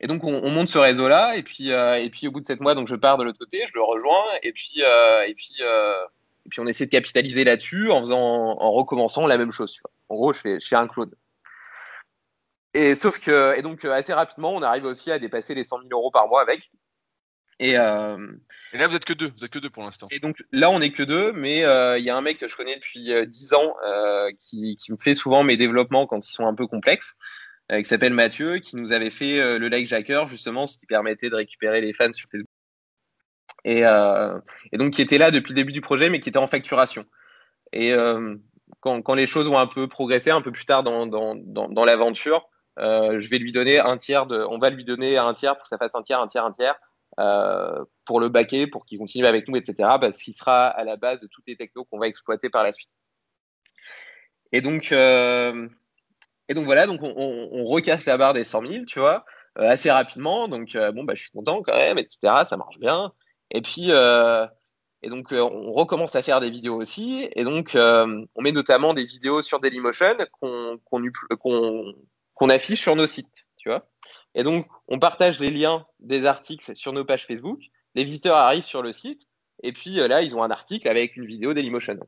et 0.00 0.06
donc 0.06 0.24
on, 0.24 0.50
monte 0.50 0.68
ce 0.68 0.78
réseau-là, 0.78 1.36
et 1.36 1.42
puis, 1.42 1.72
euh, 1.72 2.02
et 2.02 2.10
puis 2.10 2.28
au 2.28 2.30
bout 2.30 2.40
de 2.40 2.46
7 2.46 2.60
mois, 2.60 2.74
donc 2.74 2.88
je 2.88 2.94
pars 2.94 3.18
de 3.18 3.24
l'autre 3.24 3.38
côté, 3.38 3.64
je 3.66 3.72
le 3.74 3.82
rejoins, 3.82 4.24
et 4.42 4.52
puis, 4.52 4.80
et 5.26 5.34
puis, 5.34 5.54
et 5.60 6.48
puis 6.48 6.60
on 6.60 6.66
essaie 6.66 6.86
de 6.86 6.90
capitaliser 6.90 7.44
là-dessus 7.44 7.90
en 7.90 8.00
faisant, 8.00 8.18
en 8.18 8.72
recommençant 8.72 9.26
la 9.26 9.38
même 9.38 9.52
chose. 9.52 9.78
En 10.08 10.14
gros, 10.14 10.32
je 10.32 10.40
fais, 10.40 10.60
je 10.60 10.68
fais 10.68 10.76
un 10.76 10.88
clone. 10.88 11.12
Et 12.74 12.94
sauf 12.94 13.18
que, 13.18 13.58
et 13.58 13.62
donc 13.62 13.84
assez 13.84 14.12
rapidement, 14.12 14.54
on 14.54 14.62
arrive 14.62 14.84
aussi 14.84 15.10
à 15.10 15.18
dépasser 15.18 15.54
les 15.54 15.64
100 15.64 15.78
000 15.78 15.88
euros 15.92 16.10
par 16.10 16.28
mois 16.28 16.42
avec. 16.42 16.70
Euh, 17.60 18.28
et, 18.72 18.78
là, 18.78 18.86
vous 18.86 18.94
êtes 18.94 19.04
que 19.04 19.12
deux, 19.12 19.32
vous 19.36 19.44
êtes 19.44 19.50
que 19.50 19.58
deux 19.58 19.70
pour 19.70 19.82
l'instant. 19.82 20.06
Et 20.10 20.20
donc 20.20 20.44
là, 20.52 20.70
on 20.70 20.80
est 20.80 20.90
que 20.90 21.02
deux, 21.02 21.32
mais 21.32 21.64
euh, 21.64 21.98
il 21.98 22.04
y 22.04 22.10
a 22.10 22.16
un 22.16 22.20
mec 22.20 22.38
que 22.38 22.46
je 22.46 22.56
connais 22.56 22.76
depuis 22.76 23.12
euh, 23.12 23.26
dix 23.26 23.52
ans 23.52 23.74
qui, 24.38 24.76
qui, 24.76 24.92
me 24.92 24.96
fait 25.00 25.14
souvent 25.14 25.42
mes 25.42 25.56
développements 25.56 26.06
quand 26.06 26.26
ils 26.26 26.32
sont 26.32 26.46
un 26.46 26.54
peu 26.54 26.66
complexes, 26.66 27.14
qui 27.70 27.84
s'appelle 27.84 28.14
Mathieu, 28.14 28.58
qui 28.58 28.76
nous 28.76 28.92
avait 28.92 29.10
fait 29.10 29.58
le 29.58 29.68
like 29.68 29.86
jacker 29.86 30.26
justement, 30.28 30.66
ce 30.66 30.78
qui 30.78 30.86
permettait 30.86 31.28
de 31.28 31.34
récupérer 31.34 31.80
les 31.80 31.92
fans 31.92 32.12
sur 32.12 32.28
Facebook. 32.30 32.48
Et, 33.64 33.80
et, 34.72 34.78
donc 34.78 34.94
qui 34.94 35.02
était 35.02 35.18
là 35.18 35.30
depuis 35.30 35.50
le 35.50 35.56
début 35.56 35.72
du 35.72 35.82
projet, 35.82 36.08
mais 36.08 36.20
qui 36.20 36.30
était 36.30 36.38
en 36.38 36.46
facturation. 36.46 37.04
Et 37.72 37.92
quand, 38.80 39.14
les 39.14 39.26
choses 39.26 39.48
ont 39.48 39.58
un 39.58 39.66
peu 39.66 39.86
progressé, 39.86 40.30
un 40.30 40.40
peu 40.40 40.50
plus 40.50 40.64
tard 40.64 40.82
dans, 40.82 41.84
l'aventure, 41.84 42.48
je 42.78 43.28
vais 43.28 43.38
lui 43.38 43.52
donner 43.52 43.78
un 43.78 43.98
tiers 43.98 44.26
de, 44.26 44.38
on 44.48 44.58
va 44.58 44.70
lui 44.70 44.84
donner 44.84 45.18
un 45.18 45.34
tiers 45.34 45.54
pour 45.56 45.64
que 45.64 45.68
ça 45.68 45.76
fasse 45.76 45.94
un 45.94 46.02
tiers, 46.02 46.20
un 46.20 46.28
tiers, 46.28 46.46
un 46.46 46.52
tiers 46.52 46.78
euh, 47.18 47.84
pour 48.04 48.20
le 48.20 48.28
baquer, 48.28 48.68
pour 48.68 48.86
qu'il 48.86 48.98
continue 48.98 49.26
avec 49.26 49.48
nous, 49.48 49.56
etc. 49.56 49.74
Parce 50.00 50.18
qu'il 50.18 50.34
sera 50.34 50.68
à 50.68 50.84
la 50.84 50.96
base 50.96 51.20
de 51.20 51.26
toutes 51.26 51.44
les 51.48 51.56
technos 51.56 51.84
qu'on 51.84 51.98
va 51.98 52.06
exploiter 52.06 52.48
par 52.48 52.62
la 52.62 52.72
suite. 52.72 52.90
Et 54.52 54.60
donc, 54.60 54.92
euh, 54.92 55.68
et 56.48 56.54
donc 56.54 56.64
voilà, 56.64 56.86
donc 56.86 57.00
on, 57.02 57.64
recasse 57.64 58.06
la 58.06 58.16
barre 58.16 58.34
des 58.34 58.44
100 58.44 58.66
000, 58.66 58.84
tu 58.86 58.98
vois, 59.00 59.24
euh, 59.58 59.68
assez 59.68 59.90
rapidement. 59.90 60.48
Donc 60.48 60.76
bon, 60.94 61.04
bah, 61.04 61.14
je 61.14 61.22
suis 61.22 61.30
content 61.30 61.62
quand 61.62 61.76
même, 61.76 61.98
etc. 61.98 62.18
Ça 62.48 62.56
marche 62.56 62.78
bien. 62.78 63.12
Et 63.50 63.62
puis, 63.62 63.90
et 63.90 65.08
donc 65.08 65.28
on 65.32 65.72
recommence 65.72 66.16
à 66.16 66.22
faire 66.22 66.40
des 66.40 66.50
vidéos 66.50 66.76
aussi. 66.76 67.28
Et 67.34 67.44
donc 67.44 67.72
on 67.74 68.42
met 68.42 68.52
notamment 68.52 68.94
des 68.94 69.04
vidéos 69.04 69.42
sur 69.42 69.60
Dailymotion 69.60 70.16
qu'on 70.40 70.78
qu'on 72.34 72.48
affiche 72.48 72.80
sur 72.80 72.96
nos 72.96 73.06
sites, 73.06 73.46
tu 73.56 73.68
vois. 73.68 73.88
Et 74.34 74.42
donc, 74.44 74.66
on 74.86 74.98
partage 74.98 75.40
les 75.40 75.50
liens 75.50 75.84
des 75.98 76.24
articles 76.24 76.76
sur 76.76 76.92
nos 76.92 77.04
pages 77.04 77.26
Facebook. 77.26 77.60
Les 77.94 78.04
visiteurs 78.04 78.36
arrivent 78.36 78.64
sur 78.64 78.82
le 78.82 78.92
site. 78.92 79.22
Et 79.62 79.72
puis 79.72 79.96
là, 79.96 80.22
ils 80.22 80.36
ont 80.36 80.42
un 80.42 80.50
article 80.50 80.88
avec 80.88 81.16
une 81.16 81.26
vidéo 81.26 81.52
Dailymotion. 81.52 81.98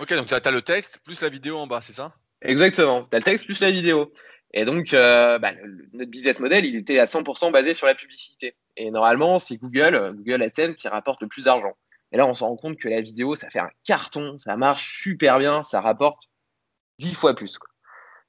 Ok, 0.00 0.12
donc 0.14 0.26
tu 0.26 0.34
as, 0.34 0.50
le 0.50 0.62
texte 0.62 1.00
plus 1.04 1.20
la 1.20 1.28
vidéo 1.28 1.56
en 1.56 1.66
bas, 1.66 1.80
c'est 1.80 1.94
ça? 1.94 2.14
Exactement. 2.42 3.06
Tu 3.10 3.16
as 3.16 3.18
le 3.18 3.24
texte 3.24 3.46
plus 3.46 3.60
la 3.60 3.70
vidéo. 3.70 4.12
Et 4.54 4.64
donc, 4.64 4.92
bah, 4.92 5.52
notre 5.92 6.10
business 6.10 6.38
model, 6.38 6.66
il 6.66 6.76
était 6.76 6.98
à 6.98 7.06
100% 7.06 7.50
basé 7.52 7.72
sur 7.72 7.86
la 7.86 7.94
publicité. 7.94 8.54
Et 8.76 8.90
normalement, 8.90 9.38
c'est 9.38 9.56
Google, 9.56 10.12
Google 10.14 10.42
AdSense, 10.42 10.76
qui 10.76 10.88
rapporte 10.88 11.22
le 11.22 11.28
plus 11.28 11.44
d'argent. 11.44 11.72
Et 12.12 12.18
là, 12.18 12.26
on 12.26 12.34
se 12.34 12.44
rend 12.44 12.56
compte 12.56 12.76
que 12.76 12.88
la 12.88 13.00
vidéo, 13.00 13.34
ça 13.34 13.48
fait 13.48 13.58
un 13.58 13.70
carton, 13.84 14.36
ça 14.36 14.56
marche 14.56 15.02
super 15.02 15.38
bien, 15.38 15.62
ça 15.62 15.80
rapporte 15.80 16.28
dix 16.98 17.14
fois 17.14 17.34
plus. 17.34 17.58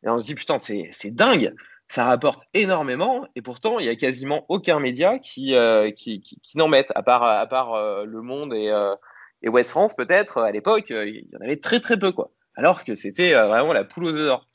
Et 0.03 0.09
on 0.09 0.17
se 0.17 0.25
dit, 0.25 0.35
putain, 0.35 0.57
c'est 0.57 1.11
dingue, 1.11 1.53
ça 1.89 2.05
rapporte 2.05 2.43
énormément, 2.53 3.27
et 3.35 3.41
pourtant, 3.41 3.79
il 3.79 3.83
n'y 3.83 3.91
a 3.91 3.95
quasiment 3.95 4.45
aucun 4.47 4.79
média 4.79 5.19
qui, 5.19 5.53
euh, 5.53 5.91
qui, 5.91 6.21
qui, 6.21 6.57
n'en 6.57 6.67
met, 6.67 6.85
à 6.95 7.03
part, 7.03 7.23
à 7.23 7.45
part 7.47 7.73
euh, 7.73 8.05
Le 8.05 8.21
Monde 8.21 8.53
et, 8.53 8.69
euh, 8.69 8.95
et 9.41 9.49
West 9.49 9.69
France, 9.69 9.95
peut-être, 9.95 10.39
à 10.39 10.51
l'époque, 10.51 10.89
il 10.89 11.27
y 11.31 11.37
en 11.37 11.41
avait 11.41 11.57
très 11.57 11.79
très 11.81 11.97
peu, 11.97 12.11
quoi. 12.13 12.31
Alors 12.55 12.83
que 12.83 12.95
c'était 12.95 13.33
vraiment 13.33 13.73
la 13.73 13.83
poule 13.83 14.05
aux 14.05 14.13
œufs 14.13 14.27
d'or. 14.27 14.47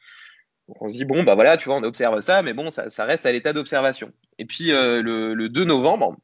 On 0.81 0.89
se 0.89 0.95
dit, 0.95 1.05
bon, 1.05 1.23
bah 1.23 1.35
voilà, 1.35 1.57
tu 1.57 1.67
vois, 1.67 1.77
on 1.77 1.83
observe 1.83 2.21
ça, 2.21 2.43
mais 2.43 2.53
bon, 2.53 2.71
ça, 2.71 3.05
reste 3.05 3.25
à 3.25 3.33
l'état 3.33 3.53
d'observation. 3.53 4.13
Et 4.39 4.45
puis 4.45 4.67
le, 4.69 5.33
le, 5.33 5.49
2 5.49 5.65
novembre, 5.65 6.17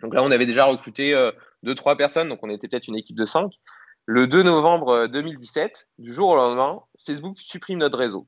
donc 0.00 0.14
là, 0.14 0.22
on 0.24 0.30
avait 0.30 0.46
déjà 0.46 0.64
recruté 0.64 1.14
deux, 1.62 1.74
trois 1.74 1.96
personnes, 1.96 2.30
donc 2.30 2.40
on 2.42 2.48
était 2.48 2.68
peut-être 2.68 2.88
une 2.88 2.96
équipe 2.96 3.16
de 3.16 3.26
cinq. 3.26 3.52
Le 4.06 4.26
2 4.26 4.44
novembre 4.44 5.08
2017, 5.08 5.88
du 5.98 6.12
jour 6.12 6.30
au 6.30 6.36
lendemain, 6.36 6.80
Facebook 7.04 7.38
supprime 7.38 7.80
notre 7.80 7.98
réseau. 7.98 8.26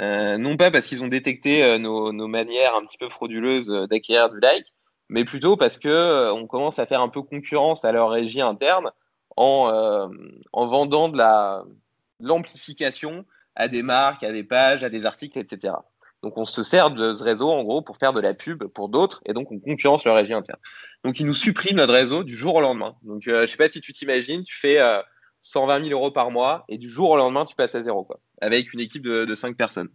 Euh, 0.00 0.36
non 0.38 0.56
pas 0.56 0.70
parce 0.70 0.86
qu'ils 0.86 1.02
ont 1.02 1.08
détecté 1.08 1.64
euh, 1.64 1.78
nos, 1.78 2.12
manières 2.28 2.74
un 2.74 2.84
petit 2.84 2.98
peu 2.98 3.08
frauduleuses 3.08 3.70
euh, 3.70 3.86
d'acquérir 3.86 4.28
du 4.28 4.38
like, 4.40 4.66
mais 5.08 5.24
plutôt 5.24 5.56
parce 5.56 5.78
que 5.78 6.30
on 6.32 6.46
commence 6.46 6.78
à 6.78 6.86
faire 6.86 7.00
un 7.00 7.08
peu 7.08 7.22
concurrence 7.22 7.84
à 7.84 7.92
leur 7.92 8.10
régie 8.10 8.42
interne 8.42 8.90
en 9.36 10.10
vendant 10.52 11.08
de 11.08 11.16
la 11.16 11.64
l'amplification 12.20 13.24
à 13.54 13.68
des 13.68 13.82
marques, 13.82 14.22
à 14.22 14.32
des 14.32 14.44
pages, 14.44 14.84
à 14.84 14.90
des 14.90 15.06
articles, 15.06 15.38
etc. 15.38 15.74
Donc 16.22 16.36
on 16.36 16.44
se 16.44 16.62
sert 16.62 16.90
de 16.90 17.14
ce 17.14 17.22
réseau 17.22 17.48
en 17.48 17.62
gros 17.62 17.82
pour 17.82 17.96
faire 17.96 18.12
de 18.12 18.20
la 18.20 18.34
pub 18.34 18.64
pour 18.64 18.88
d'autres 18.88 19.20
et 19.24 19.32
donc 19.32 19.52
on 19.52 19.60
concurrence 19.60 20.04
leur 20.04 20.16
régie 20.16 20.32
interne. 20.32 20.58
Donc 21.04 21.20
ils 21.20 21.26
nous 21.26 21.34
suppriment 21.34 21.76
notre 21.76 21.92
réseau 21.92 22.24
du 22.24 22.36
jour 22.36 22.56
au 22.56 22.60
lendemain. 22.60 22.96
Donc 23.02 23.22
je 23.24 23.46
sais 23.46 23.56
pas 23.56 23.68
si 23.68 23.80
tu 23.80 23.92
t'imagines, 23.92 24.42
tu 24.42 24.58
fais 24.58 24.78
120 25.42 25.84
000 25.88 25.90
euros 25.90 26.10
par 26.10 26.30
mois 26.30 26.64
et 26.68 26.78
du 26.78 26.90
jour 26.90 27.10
au 27.10 27.16
lendemain, 27.16 27.46
tu 27.46 27.54
passes 27.54 27.74
à 27.74 27.82
zéro, 27.82 28.04
quoi, 28.04 28.20
avec 28.40 28.72
une 28.72 28.80
équipe 28.80 29.02
de, 29.02 29.24
de 29.24 29.34
5 29.34 29.56
personnes. 29.56 29.90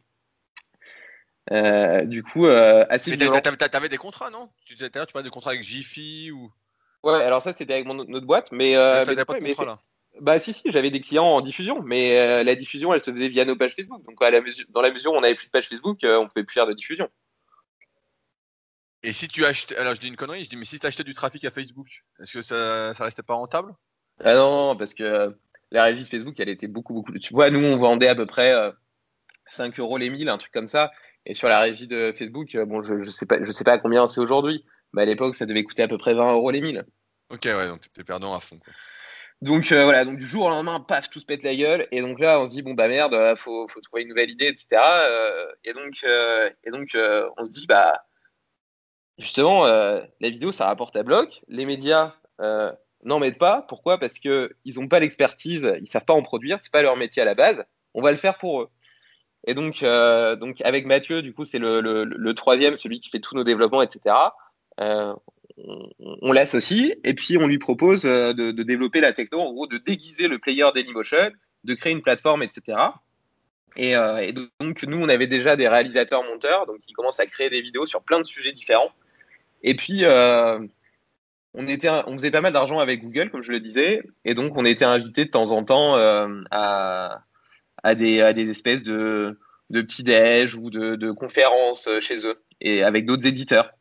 Euh, 1.52 2.06
du 2.06 2.24
coup, 2.24 2.46
euh, 2.46 2.86
assez 2.90 3.12
Mais 3.12 3.18
t'avais 3.18 3.90
des 3.90 3.98
contrats, 3.98 4.30
non? 4.30 4.50
Tu, 4.66 4.78
tu 4.78 4.90
parlais 4.90 5.24
de 5.24 5.30
contrats 5.30 5.52
avec 5.52 5.64
Jiffy 5.64 6.32
ou? 6.32 6.52
Ouais, 7.04 7.22
alors 7.22 7.42
ça 7.42 7.52
c'était 7.52 7.74
avec 7.74 7.86
mon, 7.86 7.96
notre 7.96 8.26
boîte, 8.26 8.48
mais. 8.52 8.78
Euh, 8.78 9.04
mais 9.06 9.26
pas 9.26 9.38
de 9.38 9.46
contrat, 9.46 9.66
là. 9.66 9.80
Bah 10.22 10.38
si 10.40 10.54
si, 10.54 10.62
j'avais 10.66 10.92
des 10.92 11.02
clients 11.02 11.26
en 11.26 11.42
diffusion, 11.42 11.82
mais 11.82 12.20
euh, 12.20 12.44
la 12.44 12.56
diffusion 12.56 12.94
elle 12.94 13.02
se 13.02 13.12
faisait 13.12 13.30
via 13.30 13.46
nos 13.46 13.56
pages 13.56 13.76
Facebook. 13.76 14.04
Donc 14.06 14.22
à 14.22 14.30
la 14.30 14.42
mesure, 14.42 14.66
dans 14.70 14.82
la 14.82 14.92
mesure 14.92 15.14
où 15.14 15.16
on 15.16 15.22
n'avait 15.22 15.36
plus 15.36 15.48
de 15.48 15.52
page 15.52 15.68
Facebook, 15.68 16.00
on 16.04 16.28
pouvait 16.28 16.44
plus 16.44 16.54
faire 16.54 16.68
de 16.68 16.74
diffusion. 16.74 17.10
Et 19.02 19.12
si 19.12 19.28
tu 19.28 19.46
achetais, 19.46 19.76
alors 19.76 19.96
je 19.96 20.00
dis 20.00 20.08
une 20.08 20.16
connerie, 20.16 20.46
je 20.46 20.50
dis 20.50 20.56
mais 20.56 20.66
si 20.66 20.80
tu 20.80 20.88
achetais 20.88 21.04
du 21.04 21.14
trafic 21.14 21.44
à 21.46 21.52
Facebook, 21.52 21.88
est-ce 22.22 22.34
que 22.34 22.42
ça, 22.42 22.94
ça 22.94 23.04
restait 23.04 23.24
pas 23.24 23.34
rentable? 23.34 23.74
Ah 24.24 24.36
non, 24.36 24.76
parce 24.78 24.94
que 24.94 25.36
la 25.74 25.84
régie 25.84 26.04
de 26.04 26.08
Facebook, 26.08 26.40
elle 26.40 26.50
était 26.50 26.68
beaucoup, 26.68 26.94
beaucoup. 26.94 27.12
Tu 27.18 27.34
vois, 27.34 27.50
nous, 27.50 27.66
on 27.66 27.78
vendait 27.78 28.08
à 28.08 28.16
peu 28.16 28.26
près 28.26 28.54
5 29.48 29.78
euh, 29.78 29.82
euros 29.82 29.98
les 29.98 30.10
1000, 30.10 30.30
un 30.30 30.38
truc 30.38 30.54
comme 30.54 30.68
ça. 30.68 30.92
Et 31.26 31.34
sur 31.34 31.50
la 31.50 31.60
régie 31.60 31.88
de 31.88 32.14
Facebook, 32.18 32.54
euh, 32.56 32.66
bon, 32.66 32.84
je 32.84 32.94
ne 32.94 33.10
sais, 33.10 33.26
pas, 33.26 33.44
je 33.44 33.52
sais 33.52 33.64
pas 33.64 33.74
à 33.74 33.78
combien 33.80 34.08
c'est 34.08 34.20
aujourd'hui, 34.20 34.64
mais 34.94 35.02
à 35.02 35.06
l'époque, 35.06 35.36
ça 35.36 35.46
devait 35.46 35.64
coûter 35.64 35.84
à 35.84 35.88
peu 35.88 35.98
près 35.98 36.14
20 36.14 36.34
euros 36.34 36.52
les 36.52 36.62
1000. 36.62 36.86
Ok, 37.30 37.46
ouais, 37.46 37.68
donc 37.68 37.82
tu 37.82 37.90
étais 37.90 38.04
perdant 38.04 38.36
à 38.36 38.40
fond. 38.40 38.60
Donc 39.44 39.72
euh, 39.72 39.84
voilà, 39.84 40.06
donc 40.06 40.18
du 40.18 40.26
jour 40.26 40.46
au 40.46 40.50
lendemain, 40.50 40.80
paf, 40.80 41.10
tout 41.10 41.20
se 41.20 41.26
pète 41.26 41.44
la 41.44 41.56
gueule. 41.56 41.88
Et 41.92 42.02
donc 42.02 42.20
là, 42.20 42.40
on 42.40 42.46
se 42.46 42.52
dit, 42.52 42.62
bon, 42.62 42.74
bah 42.74 42.88
merde, 42.88 43.36
faut, 43.38 43.68
faut 43.68 43.82
trouver 43.82 44.04
une 44.04 44.10
nouvelle 44.10 44.32
idée, 44.32 44.48
etc. 44.48 44.82
et 45.64 45.74
donc, 45.74 46.06
et 46.64 46.70
donc 46.72 46.98
on 47.38 47.44
se 47.44 47.52
dit, 47.52 47.66
bah, 47.68 48.06
justement, 49.18 49.66
la 49.66 50.30
vidéo, 50.30 50.52
ça 50.52 50.66
rapporte 50.66 50.96
à 50.96 51.04
bloc. 51.04 51.42
Les 51.50 51.66
médias, 51.66 52.14
n'en 52.40 53.20
mettent 53.20 53.38
pas. 53.38 53.64
Pourquoi? 53.68 54.00
Parce 54.00 54.18
qu'ils 54.20 54.50
n'ont 54.78 54.88
pas 54.88 55.00
l'expertise, 55.00 55.70
ils 55.78 55.84
ne 55.84 55.88
savent 55.88 56.06
pas 56.06 56.14
en 56.14 56.24
produire, 56.24 56.60
c'est 56.62 56.72
pas 56.72 56.82
leur 56.82 56.96
métier 56.96 57.22
à 57.22 57.26
la 57.26 57.36
base. 57.36 57.64
On 57.94 58.02
va 58.02 58.12
le 58.12 58.18
faire 58.18 58.38
pour 58.38 58.62
eux. 58.62 58.70
Et 59.46 59.54
donc, 59.54 59.84
euh, 59.84 60.36
donc 60.36 60.62
avec 60.62 60.86
Mathieu, 60.86 61.22
du 61.22 61.34
coup, 61.34 61.46
c'est 61.46 61.60
le, 61.60 62.32
troisième, 62.32 62.76
celui 62.76 63.00
qui 63.00 63.10
fait 63.10 63.20
tous 63.20 63.36
nos 63.36 63.44
développements, 63.44 63.82
etc. 63.82 64.16
Euh, 65.64 66.16
on, 66.22 66.36
aussi, 66.56 66.94
et 67.04 67.14
puis 67.14 67.38
on 67.38 67.48
lui 67.48 67.58
propose 67.58 68.06
euh, 68.06 68.34
de, 68.34 68.52
développer 68.64 69.02
la 69.02 69.14
techno, 69.14 69.40
en 69.40 69.54
gros, 69.54 69.68
de 69.68 69.78
déguiser 69.78 70.28
le 70.28 70.38
player 70.38 70.66
Dailymotion, 70.74 71.32
de 71.64 71.74
créer 71.74 71.94
une 71.94 72.02
plateforme, 72.02 72.44
etc. 72.44 72.78
Et, 73.76 73.94
et, 73.94 74.34
donc, 74.60 74.84
nous, 74.84 75.00
on 75.00 75.10
avait 75.10 75.26
déjà 75.26 75.56
des 75.56 75.68
réalisateurs 75.68 76.24
monteurs, 76.24 76.68
donc 76.68 76.78
ils 76.88 76.94
commencent 76.94 77.20
à 77.20 77.26
créer 77.26 77.50
des 77.50 77.62
vidéos 77.62 77.88
sur 77.88 78.04
plein 78.04 78.20
de 78.20 78.26
sujets 78.26 78.52
différents. 78.52 78.92
Et 79.64 79.76
puis, 79.76 80.04
on, 81.54 81.68
était, 81.68 81.90
faisait 82.14 82.32
pas 82.32 82.42
mal 82.42 82.54
d'argent 82.54 82.80
avec 82.80 83.02
Google, 83.02 83.30
comme 83.30 83.44
je 83.44 83.52
le 83.52 83.60
disais, 83.60 84.04
et 84.26 84.34
donc 84.34 84.58
on 84.58 84.66
était 84.66 84.86
invité 84.86 85.26
de 85.26 85.30
temps 85.30 85.52
en 85.52 85.64
temps 85.64 85.96
euh, 85.96 86.28
à, 86.52 87.24
des, 87.96 88.50
espèces 88.50 88.82
de, 88.82 89.38
petits 89.72 90.04
déj 90.04 90.56
ou 90.56 90.70
de, 90.70 91.12
conférences 91.12 91.90
chez 92.00 92.26
eux, 92.26 92.42
et 92.62 92.84
avec 92.84 93.06
d'autres 93.06 93.28
éditeurs. 93.28 93.72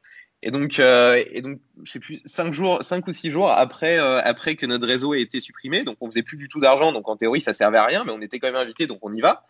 Et 0.43 0.51
donc, 0.51 0.80
euh, 0.80 1.16
et 1.16 1.43
sais 1.84 2.01
plus, 2.01 2.20
cinq 2.24 2.53
jours, 2.53 2.82
cinq 2.82 3.07
ou 3.07 3.12
six 3.12 3.30
jours 3.30 3.51
après, 3.51 3.99
euh, 3.99 4.20
après 4.24 4.57
que 4.57 4.66
notre 4.66 4.86
réseau 4.86 5.14
ait 5.14 5.20
été 5.20 5.38
supprimé, 5.38 5.84
donc 5.84 5.97
on 6.01 6.11
faisait 6.11 6.22
plus 6.22 6.36
du 6.36 6.49
tout 6.49 6.59
d'argent, 6.59 6.93
donc 6.93 7.09
en 7.09 7.16
théorie 7.16 7.40
ça 7.40 7.53
servait 7.53 7.78
à 7.78 7.84
rien, 7.84 8.05
mais 8.05 8.12
on 8.12 8.20
était 8.20 8.38
quand 8.40 8.49
même 8.49 8.57
invité, 8.57 8.86
donc 8.86 8.99
on 9.03 9.14
y 9.14 9.20
va. 9.20 9.47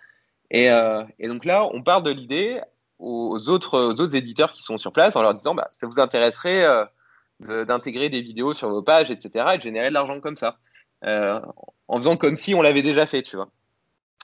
Et, 0.51 0.67
et 1.19 1.29
donc 1.29 1.47
là, 1.47 1.67
on 1.73 1.83
part 1.83 2.03
de 2.03 2.11
l'idée 2.11 2.61
aux 2.99 3.49
autres, 3.49 3.79
aux 3.79 4.01
autres 4.01 4.15
éditeurs 4.15 4.53
qui 4.53 4.63
sont 4.63 4.77
sur 4.77 4.93
place 4.93 5.17
en 5.17 5.23
leur 5.23 5.35
disant, 5.35 5.55
bah, 5.55 5.71
ça 5.73 5.87
vous 5.87 5.99
intéresserait 5.99 6.67
d'intégrer 7.41 8.09
des 8.09 8.21
vidéos 8.21 8.55
sur 8.55 8.69
vos 8.69 8.83
pages, 8.83 9.11
etc., 9.11 9.47
et 9.55 9.59
de 9.59 9.63
générer 9.63 9.89
de 9.89 9.95
l'argent 9.95 10.21
comme 10.21 10.37
ça, 10.37 10.59
euh, 11.05 11.41
en 11.89 11.97
faisant 11.97 12.17
comme 12.17 12.37
si 12.37 12.55
on 12.55 12.63
l'avait 12.63 12.83
déjà 12.83 13.07
fait, 13.07 13.23
tu 13.23 13.37
vois. 13.37 13.51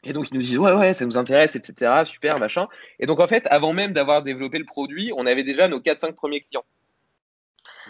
Et 0.04 0.12
donc 0.12 0.30
ils 0.30 0.34
nous 0.34 0.40
disent 0.40 0.58
ouais 0.58 0.74
ouais 0.74 0.92
ça 0.92 1.04
nous 1.04 1.18
intéresse 1.18 1.56
etc 1.56 2.02
super 2.04 2.38
machin. 2.38 2.68
Et 3.00 3.06
donc 3.06 3.20
en 3.20 3.26
fait 3.26 3.46
avant 3.50 3.72
même 3.72 3.92
d'avoir 3.92 4.22
développé 4.22 4.58
le 4.58 4.64
produit 4.64 5.12
on 5.16 5.26
avait 5.26 5.42
déjà 5.42 5.68
nos 5.68 5.80
4-5 5.80 6.12
premiers 6.12 6.42
clients. 6.42 6.64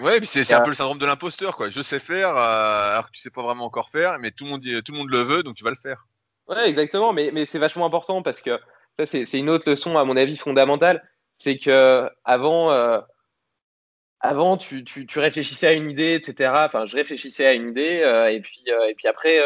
Ouais 0.01 0.19
puis 0.19 0.27
c'est 0.27 0.55
un 0.55 0.61
peu 0.63 0.71
le 0.71 0.75
syndrome 0.77 0.99
de 0.99 1.07
l'imposteur 1.07 1.57
quoi. 1.57 1.69
Je 1.69 1.83
sais 1.83 1.99
faire 1.99 2.31
euh, 2.31 2.93
alors 2.93 3.07
que 3.07 3.13
tu 3.13 3.21
sais 3.21 3.31
pas 3.31 3.43
vraiment 3.43 3.65
encore 3.65 3.91
faire 3.91 4.19
mais 4.19 4.31
tout 4.31 4.45
le 4.45 4.51
monde 4.51 4.63
tout 4.63 4.93
le 4.93 4.99
monde 4.99 5.11
le 5.11 5.23
veut 5.23 5.43
donc 5.43 5.57
tu 5.57 5.65
vas 5.65 5.71
le 5.71 5.77
faire. 5.77 6.07
Ouais 6.49 6.69
exactement. 6.69 7.13
Mais, 7.13 7.31
mais 7.33 7.45
c'est 7.45 7.59
vachement 7.59 7.85
important 7.85 8.23
parce 8.23 8.41
que 8.41 8.59
ça 8.99 9.05
c'est 9.07 9.39
une 9.39 9.51
autre 9.51 9.69
leçon 9.69 9.99
à 9.99 10.05
mon 10.05 10.17
avis 10.17 10.37
fondamentale. 10.37 11.07
C'est 11.39 11.59
que 11.59 12.11
avant 12.25 12.73
euh, 12.73 13.01
avant, 14.21 14.57
tu, 14.57 14.83
tu, 14.83 15.07
tu, 15.07 15.21
réfléchissais 15.21 15.69
à 15.69 15.73
une 15.73 15.89
idée, 15.91 16.15
etc. 16.15 16.51
Enfin, 16.67 16.87
je 16.87 16.97
réfléchissais 16.97 17.47
à 17.47 17.53
une 17.53 17.69
idée, 17.69 18.01
euh, 18.03 18.29
et, 18.29 18.41
puis, 18.41 18.65
et 18.67 18.95
puis 18.97 19.07
après, 19.07 19.39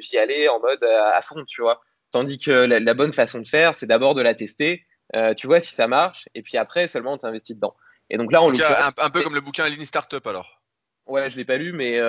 j'y 0.00 0.18
allais 0.18 0.48
en 0.48 0.60
mode 0.60 0.84
à 0.84 1.20
fond, 1.20 1.44
tu 1.48 1.62
vois. 1.62 1.80
Tandis 2.12 2.38
que 2.38 2.50
la, 2.50 2.94
bonne 2.94 3.12
façon 3.12 3.40
de 3.40 3.48
faire, 3.48 3.74
c'est 3.74 3.86
d'abord 3.86 4.14
de 4.14 4.22
la 4.22 4.34
tester, 4.34 4.84
tu 5.36 5.46
vois 5.46 5.60
si 5.60 5.74
ça 5.74 5.86
marche, 5.86 6.28
et 6.34 6.42
puis 6.42 6.56
après, 6.56 6.88
seulement, 6.88 7.14
on 7.14 7.18
t'investit 7.18 7.54
dedans. 7.54 7.76
Et 8.10 8.16
donc 8.16 8.32
là, 8.32 8.42
on 8.42 8.50
donc, 8.50 8.60
un, 8.60 8.92
un, 8.96 9.10
peu 9.10 9.22
comme 9.22 9.34
le 9.34 9.40
bouquin 9.40 9.68
Lean 9.68 9.84
Startup, 9.84 10.26
alors 10.26 10.60
Ouais, 11.06 11.30
je 11.30 11.36
l'ai 11.36 11.44
pas 11.44 11.56
lu, 11.56 11.72
mais 11.72 12.00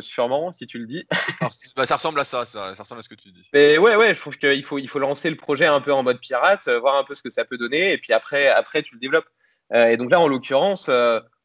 sûrement, 0.00 0.52
si 0.52 0.66
tu 0.66 0.78
le 0.78 0.86
dis. 0.86 1.06
bah, 1.76 1.86
ça 1.86 1.96
ressemble 1.96 2.20
à 2.20 2.24
ça, 2.24 2.44
ça, 2.44 2.74
ça, 2.74 2.82
ressemble 2.82 3.00
à 3.00 3.02
ce 3.02 3.08
que 3.08 3.14
tu 3.14 3.30
dis. 3.30 3.48
Mais 3.52 3.76
ouais, 3.78 3.96
ouais, 3.96 4.14
je 4.14 4.20
trouve 4.20 4.38
qu'il 4.38 4.64
faut, 4.64 4.78
il 4.78 4.88
faut 4.88 4.98
lancer 4.98 5.28
le 5.28 5.36
projet 5.36 5.66
un 5.66 5.80
peu 5.80 5.92
en 5.92 6.02
mode 6.02 6.20
pirate, 6.20 6.68
voir 6.68 6.96
un 6.96 7.04
peu 7.04 7.14
ce 7.14 7.22
que 7.22 7.30
ça 7.30 7.44
peut 7.44 7.58
donner, 7.58 7.92
et 7.92 7.98
puis 7.98 8.12
après, 8.12 8.48
après 8.48 8.82
tu 8.82 8.94
le 8.94 9.00
développes. 9.00 9.28
et 9.74 9.96
donc 9.96 10.10
là, 10.10 10.20
en 10.20 10.28
l'occurrence, 10.28 10.88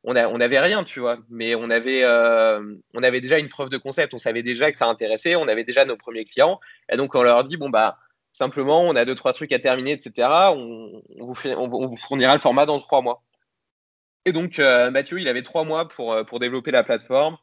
on 0.06 0.38
n'avait 0.38 0.60
rien, 0.60 0.84
tu 0.84 1.00
vois, 1.00 1.18
mais 1.30 1.56
on 1.56 1.70
avait, 1.70 2.04
euh, 2.04 2.76
on 2.94 3.04
avait 3.04 3.22
déjà 3.22 3.40
une 3.40 3.50
preuve 3.50 3.70
de 3.70 3.78
concept, 3.78 4.14
on 4.14 4.18
savait 4.18 4.44
déjà 4.44 4.72
que 4.72 4.78
ça 4.78 4.88
intéressait, 4.88 5.36
on 5.36 5.48
avait 5.48 5.64
déjà 5.64 5.86
nos 5.86 5.98
premiers 5.98 6.26
clients, 6.26 6.60
et 6.92 6.98
donc 6.98 7.16
on 7.16 7.24
leur 7.24 7.44
dit 7.44 7.58
bon 7.58 7.70
bah 7.70 7.98
simplement 8.36 8.82
on 8.82 8.96
a 8.96 9.06
deux 9.06 9.16
trois 9.16 9.34
trucs 9.34 9.52
à 9.52 9.60
terminer, 9.60 9.92
etc. 9.94 10.28
On, 10.56 11.02
vous, 11.20 11.96
fournira 11.98 12.34
le 12.34 12.40
format 12.40 12.66
dans 12.66 12.80
trois 12.80 13.02
mois. 13.02 13.24
Et 14.26 14.32
donc 14.32 14.60
euh, 14.60 14.92
Mathieu, 14.92 15.20
il 15.20 15.28
avait 15.28 15.44
trois 15.44 15.64
mois 15.64 15.88
pour 15.88 16.14
euh, 16.14 16.24
pour 16.24 16.40
développer 16.40 16.72
la 16.72 16.84
plateforme, 16.84 17.38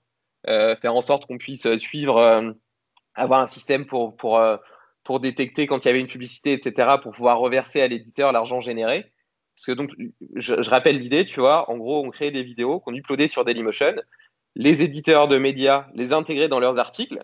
faire 0.47 0.95
en 0.95 1.01
sorte 1.01 1.27
qu'on 1.27 1.39
puisse 1.39 1.77
suivre, 1.77 2.55
avoir 3.15 3.41
un 3.41 3.47
système 3.47 3.87
pour 3.87 4.17
pour 4.17 4.41
pour 5.05 5.21
détecter 5.21 5.67
quand 5.67 5.85
il 5.85 5.89
y 5.89 5.91
avait 5.91 6.01
une 6.01 6.07
publicité, 6.07 6.53
etc. 6.53 6.97
pour 7.03 7.13
pouvoir 7.13 7.39
reverser 7.39 7.81
à 7.83 7.89
l'éditeur 7.89 8.33
l'argent 8.33 8.61
généré. 8.61 9.13
Parce 9.55 9.67
que 9.67 9.73
donc, 9.73 9.91
je, 10.35 10.55
rappelle 10.71 10.99
l'idée, 10.99 11.25
tu 11.25 11.41
vois, 11.41 11.71
en 11.71 11.77
gros, 11.77 12.05
on 12.05 12.11
créait 12.11 12.31
des 12.31 12.43
vidéos 12.43 12.81
qu'on 12.81 12.95
uploadait 12.95 13.29
sur 13.29 13.45
Dailymotion. 13.45 13.95
Les 14.55 14.83
éditeurs 14.83 15.29
de 15.29 15.39
médias 15.39 15.87
les 15.95 16.13
intégraient 16.13 16.49
dans 16.49 16.61
leurs 16.61 16.79
articles, 16.79 17.19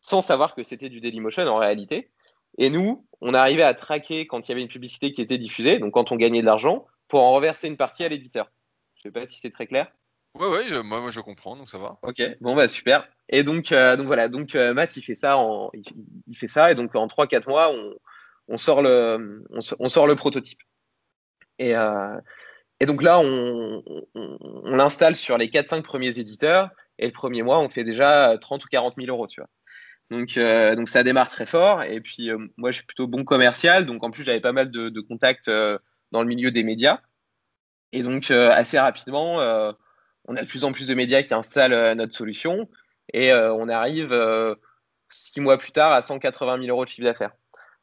sans 0.00 0.22
savoir 0.22 0.54
que 0.54 0.62
c'était 0.62 0.88
du 0.88 1.00
Dailymotion 1.00 1.46
en 1.46 1.58
réalité. 1.58 2.10
Et 2.58 2.70
nous, 2.70 3.06
on 3.20 3.34
arrivait 3.34 3.62
à 3.62 3.74
traquer 3.74 4.26
quand 4.26 4.46
il 4.46 4.50
y 4.50 4.52
avait 4.52 4.62
une 4.62 4.68
publicité 4.68 5.12
qui 5.12 5.22
était 5.22 5.38
diffusée, 5.38 5.78
donc 5.78 5.92
quand 5.92 6.12
on 6.12 6.16
gagnait 6.16 6.40
de 6.40 6.46
l'argent, 6.46 6.86
pour 7.08 7.22
en 7.22 7.32
reverser 7.32 7.68
une 7.68 7.76
partie 7.76 8.04
à 8.04 8.08
l'éditeur. 8.08 8.50
Je 8.94 9.00
ne 9.08 9.12
sais 9.12 9.20
pas 9.20 9.26
si 9.26 9.38
c'est 9.40 9.50
très 9.50 9.66
clair. 9.66 9.90
Ouais, 10.34 10.48
ouais, 10.48 10.68
je, 10.68 10.76
moi, 10.76 11.10
je 11.10 11.20
comprends, 11.20 11.56
donc 11.56 11.70
ça 11.70 11.78
va. 11.78 11.98
Ok, 12.02 12.20
bon 12.40 12.54
bah 12.54 12.68
super. 12.68 13.08
Et 13.28 13.42
donc, 13.42 13.72
euh, 13.72 13.96
donc 13.96 14.06
voilà, 14.06 14.28
donc 14.28 14.54
euh, 14.54 14.74
Matt 14.74 14.96
il 14.96 15.02
fait 15.02 15.14
ça, 15.14 15.38
en, 15.38 15.70
il, 15.72 16.36
fait 16.36 16.48
ça, 16.48 16.70
et 16.70 16.74
donc 16.74 16.94
en 16.94 17.06
3-4 17.06 17.48
mois, 17.48 17.70
on, 17.72 17.94
on, 18.48 18.58
sort 18.58 18.82
le, 18.82 19.44
on, 19.50 19.88
sort 19.88 20.06
le 20.06 20.14
prototype. 20.14 20.60
Et, 21.58 21.74
euh, 21.74 22.20
et 22.80 22.86
donc 22.86 23.02
là, 23.02 23.18
on, 23.18 23.82
on 24.14 24.76
l'installe 24.76 25.16
sur 25.16 25.38
les 25.38 25.48
4-5 25.48 25.82
premiers 25.82 26.18
éditeurs, 26.18 26.68
et 26.98 27.06
le 27.06 27.12
premier 27.12 27.42
mois, 27.42 27.58
on 27.58 27.70
fait 27.70 27.84
déjà 27.84 28.36
30 28.38 28.64
ou 28.64 28.68
40 28.68 28.94
000 28.98 29.08
euros, 29.08 29.26
tu 29.26 29.40
vois. 29.40 29.48
Donc, 30.10 30.38
donc 30.38 30.88
ça 30.88 31.02
démarre 31.02 31.28
très 31.28 31.46
fort. 31.46 31.82
Et 31.82 32.00
puis 32.00 32.30
moi, 32.56 32.70
je 32.70 32.76
suis 32.76 32.86
plutôt 32.86 33.08
bon 33.08 33.24
commercial, 33.24 33.86
donc 33.86 34.04
en 34.04 34.10
plus 34.10 34.24
j'avais 34.24 34.40
pas 34.40 34.52
mal 34.52 34.70
de, 34.70 35.00
contacts 35.00 35.50
dans 35.50 36.22
le 36.22 36.28
milieu 36.28 36.50
des 36.50 36.62
médias. 36.62 37.00
Et 37.92 38.02
donc 38.02 38.30
assez 38.30 38.78
rapidement 38.78 39.40
on 40.28 40.36
a 40.36 40.42
de 40.42 40.46
plus 40.46 40.64
en 40.64 40.72
plus 40.72 40.88
de 40.88 40.94
médias 40.94 41.22
qui 41.22 41.34
installent 41.34 41.72
euh, 41.72 41.94
notre 41.94 42.14
solution 42.14 42.68
et 43.12 43.32
euh, 43.32 43.52
on 43.54 43.68
arrive 43.68 44.12
euh, 44.12 44.54
six 45.08 45.40
mois 45.40 45.58
plus 45.58 45.72
tard 45.72 45.92
à 45.92 46.02
180 46.02 46.58
000 46.60 46.68
euros 46.68 46.84
de 46.84 46.90
chiffre 46.90 47.06
d'affaires. 47.06 47.32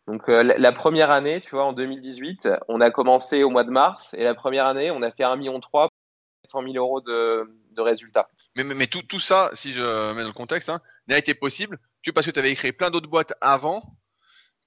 Donc 0.06 0.28
la, 0.28 0.72
première 0.74 1.12
année, 1.12 1.40
tu 1.40 1.52
vois, 1.52 1.64
en 1.64 1.72
2018, 1.72 2.50
on 2.68 2.82
a 2.82 2.92
commencé 2.92 3.42
au 3.44 3.50
mois 3.50 3.64
de 3.64 3.70
mars 3.70 4.10
et 4.14 4.26
la 4.26 4.36
première 4.36 4.66
année, 4.66 4.92
on 4.92 5.02
a 5.02 5.12
fait 5.12 5.24
1,3 5.24 5.38
million 5.38 5.62
400 5.62 6.62
000 6.62 6.74
euros 6.76 7.00
de, 7.00 7.48
résultats. 7.78 8.28
Mais, 8.58 8.88
tout, 8.88 9.20
ça, 9.22 9.50
si 9.54 9.72
je 9.72 9.82
mets 10.14 10.24
dans 10.24 10.28
le 10.28 10.34
contexte, 10.34 10.68
hein, 10.68 10.82
n'a 11.08 11.18
été 11.18 11.34
possible 11.34 11.80
que 12.04 12.12
parce 12.12 12.26
que 12.26 12.32
tu 12.32 12.40
avais 12.40 12.54
créé 12.56 12.72
plein 12.72 12.90
d'autres 12.90 13.10
boîtes 13.10 13.34
avant, 13.42 13.98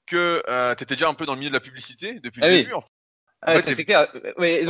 que 0.06 0.42
tu 0.76 0.82
étais 0.82 0.94
déjà 0.94 1.08
un 1.08 1.14
peu 1.14 1.26
dans 1.26 1.34
le 1.34 1.38
milieu 1.38 1.50
de 1.50 1.56
la 1.56 1.60
publicité 1.60 2.20
depuis 2.20 2.40
le 2.40 2.46
ah 2.46 2.50
début. 2.50 2.72
Ah, 3.42 3.60
c'est 3.60 3.84
clair. 3.84 4.08
et, 4.42 4.64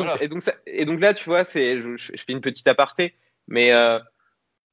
donc, 0.85 1.01
là, 1.01 1.15
tu 1.15 1.25
vois, 1.25 1.45
c'est, 1.45 1.81
je, 1.81 1.97
fais 1.97 2.33
une 2.33 2.41
petite 2.41 2.67
aparté, 2.69 3.15
mais 3.49 3.73
euh, 3.73 3.99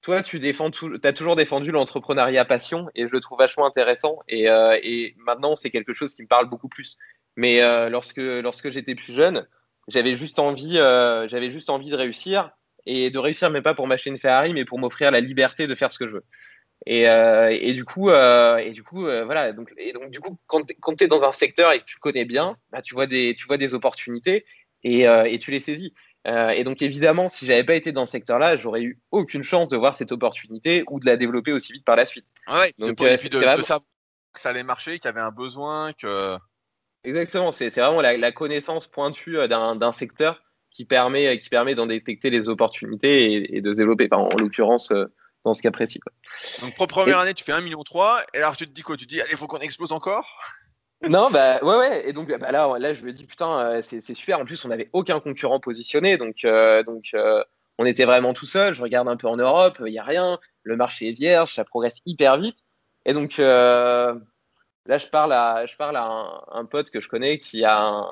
toi, 0.01 0.21
tu 0.21 0.39
défends 0.39 0.71
as 1.03 1.13
toujours 1.13 1.35
défendu 1.35 1.71
l'entrepreneuriat 1.71 2.45
passion 2.45 2.89
et 2.95 3.07
je 3.07 3.11
le 3.13 3.19
trouve 3.19 3.37
vachement 3.37 3.65
intéressant. 3.65 4.19
Et, 4.27 4.49
euh, 4.49 4.77
maintenant, 5.17 5.55
c'est 5.55 5.69
quelque 5.69 5.93
chose 5.93 6.15
qui 6.15 6.23
me 6.23 6.27
parle 6.27 6.49
beaucoup 6.49 6.69
plus. 6.69 6.97
Mais 7.35 7.61
euh, 7.61 7.89
lorsque, 7.89 8.17
lorsque 8.17 8.69
j'étais 8.71 8.95
plus 8.95 9.13
jeune, 9.13 9.47
j'avais 9.87 10.17
juste 10.17 10.39
envie, 10.39 10.75
j'avais 10.75 11.51
juste 11.51 11.69
envie 11.69 11.89
de 11.89 11.95
réussir 11.95 12.51
et 12.85 13.09
de 13.09 13.19
réussir, 13.19 13.49
mais 13.49 13.61
pas 13.61 13.73
pour 13.73 13.87
m'acheter 13.87 14.09
une 14.09 14.19
Ferrari, 14.19 14.53
mais 14.53 14.65
pour 14.65 14.79
m'offrir 14.79 15.11
la 15.11 15.21
liberté 15.21 15.67
de 15.67 15.75
faire 15.75 15.91
ce 15.91 15.99
que 15.99 16.07
je 16.07 16.11
veux. 16.15 16.25
Et, 16.86 17.07
euh, 17.07 17.55
et, 17.59 17.73
du 17.73 17.86
coup, 17.86 18.09
euh, 18.09 18.57
et 18.57 18.71
du 18.71 18.84
coup, 18.84 19.07
euh, 19.07 19.23
voilà. 19.23 19.53
Donc, 19.53 19.71
et 19.77 19.93
donc, 19.93 20.09
du 20.09 20.19
coup, 20.19 20.38
quand, 20.47 20.65
tu 20.65 21.03
es 21.03 21.07
dans 21.07 21.23
un 21.23 21.31
secteur 21.31 21.71
et 21.71 21.79
que 21.79 21.86
tu 21.86 21.97
connais 21.97 22.25
bien, 22.25 22.57
bah, 22.71 22.81
tu 22.81 22.93
vois 22.93 23.07
des, 23.07 23.36
tu 23.36 23.45
vois 23.45 23.57
des 23.57 23.73
opportunités 23.73 24.45
et, 24.84 25.03
et 25.03 25.39
tu 25.39 25.51
les 25.51 25.61
saisis. 25.61 25.93
et 26.25 26.63
donc, 26.65 26.81
évidemment, 26.81 27.29
si 27.29 27.45
j'avais 27.45 27.63
pas 27.63 27.75
été 27.75 27.93
dans 27.93 28.05
ce 28.05 28.11
secteur-là, 28.11 28.57
j'aurais 28.57 28.81
eu 28.81 28.99
aucune 29.11 29.43
chance 29.43 29.69
de 29.69 29.77
voir 29.77 29.95
cette 29.95 30.11
opportunité 30.11 30.84
ou 30.89 30.99
de 30.99 31.05
la 31.05 31.15
développer 31.15 31.53
aussi 31.53 31.71
vite 31.71 31.86
par 31.86 31.95
la 31.95 32.05
suite. 32.05 32.25
Ouais, 32.51 32.73
donc, 32.77 32.97
de, 32.97 33.03
de, 33.05 33.29
de, 33.29 33.61
savoir 33.61 33.81
que 34.34 34.41
ça 34.41 34.49
allait 34.49 34.63
marcher, 34.63 34.99
qu'il 34.99 35.05
y 35.05 35.07
avait 35.07 35.21
un 35.21 35.31
besoin, 35.31 35.93
que. 35.93 36.38
Exactement. 37.05 37.53
C'est 37.53 37.69
vraiment 37.69 38.01
la, 38.01 38.17
la, 38.17 38.31
connaissance 38.34 38.88
pointue 38.88 39.38
d'un 39.47 39.91
secteur 39.93 40.41
qui 40.69 40.84
permet, 40.84 41.39
qui 41.39 41.49
permet 41.49 41.75
d'en 41.75 41.86
détecter 41.86 42.29
les 42.29 42.49
opportunités 42.49 43.31
et, 43.31 43.57
et 43.57 43.61
de 43.61 43.73
développer. 43.73 44.07
en 44.11 44.29
l'occurrence 44.38 44.91
dans 45.43 45.53
ce 45.53 45.61
cas 45.61 45.71
précis. 45.71 45.99
Donc, 46.61 46.75
première 46.87 47.19
année, 47.19 47.33
tu 47.33 47.43
fais 47.43 47.51
1,3 47.51 47.63
million. 47.63 47.83
Et 48.33 48.37
alors, 48.37 48.57
tu 48.57 48.65
te 48.65 48.71
dis 48.71 48.81
quoi? 48.81 48.97
Tu 48.97 49.05
te 49.05 49.09
dis, 49.09 49.21
allez, 49.21 49.31
il 49.31 49.37
faut 49.37 49.47
qu'on 49.47 49.59
explose 49.59 49.91
encore? 49.91 50.39
Non, 51.09 51.29
bah 51.29 51.59
ouais, 51.61 51.75
ouais. 51.75 52.07
Et 52.07 52.13
donc, 52.13 52.29
bah, 52.29 52.51
là, 52.51 52.79
là, 52.79 52.93
je 52.93 53.01
me 53.01 53.11
dis, 53.11 53.25
putain, 53.25 53.59
euh, 53.59 53.81
c'est 53.81 54.01
super. 54.13 54.39
En 54.39 54.45
plus, 54.45 54.63
on 54.63 54.69
n'avait 54.69 54.89
aucun 54.93 55.19
concurrent 55.19 55.59
positionné. 55.59 56.17
Donc, 56.17 56.45
euh, 56.45 56.81
donc 56.83 57.09
euh, 57.13 57.43
on 57.77 57.85
était 57.85 58.05
vraiment 58.05 58.33
tout 58.33 58.45
seul. 58.45 58.73
Je 58.73 58.81
regarde 58.81 59.09
un 59.09 59.17
peu 59.17 59.27
en 59.27 59.35
Europe, 59.35 59.77
il 59.85 59.91
n'y 59.91 59.99
a 59.99 60.03
rien. 60.03 60.39
Le 60.63 60.77
marché 60.77 61.09
est 61.09 61.11
vierge, 61.11 61.53
ça 61.53 61.65
progresse 61.65 61.97
hyper 62.05 62.37
vite. 62.37 62.57
Et 63.05 63.11
donc, 63.11 63.37
là, 63.37 64.15
je 64.87 65.07
parle 65.07 65.33
à, 65.33 65.65
je 65.65 65.75
parle 65.75 65.97
à 65.97 66.45
un, 66.53 66.65
pote 66.65 66.89
que 66.89 67.01
je 67.01 67.09
connais 67.09 67.37
qui 67.37 67.65
a 67.65 68.05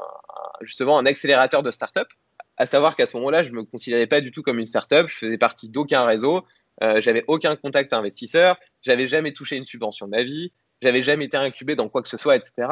justement 0.59 0.99
un 0.99 1.05
accélérateur 1.05 1.63
de 1.63 1.71
start-up. 1.71 2.09
À 2.57 2.65
savoir 2.65 2.97
qu'à 2.97 3.05
ce 3.05 3.15
moment-là, 3.15 3.43
je 3.43 3.51
ne 3.51 3.55
me 3.55 3.63
considérais 3.63 4.07
pas 4.07 4.19
du 4.19 4.31
tout 4.31 4.43
comme 4.43 4.59
une 4.59 4.65
start-up. 4.65 5.07
Je 5.07 5.15
faisais 5.17 5.37
partie 5.37 5.69
d'aucun 5.69 6.03
réseau. 6.03 6.45
Euh, 6.81 7.01
j'avais 7.01 7.23
aucun 7.27 7.55
contact 7.55 7.93
investisseur, 7.93 8.57
j'avais 8.81 9.07
jamais 9.07 9.33
touché 9.33 9.55
une 9.55 9.65
subvention 9.65 10.07
de 10.07 10.11
ma 10.11 10.23
vie, 10.23 10.51
j'avais 10.81 11.03
jamais 11.03 11.25
été 11.25 11.37
incubé 11.37 11.75
dans 11.75 11.89
quoi 11.89 12.01
que 12.01 12.09
ce 12.09 12.17
soit, 12.17 12.35
etc. 12.35 12.67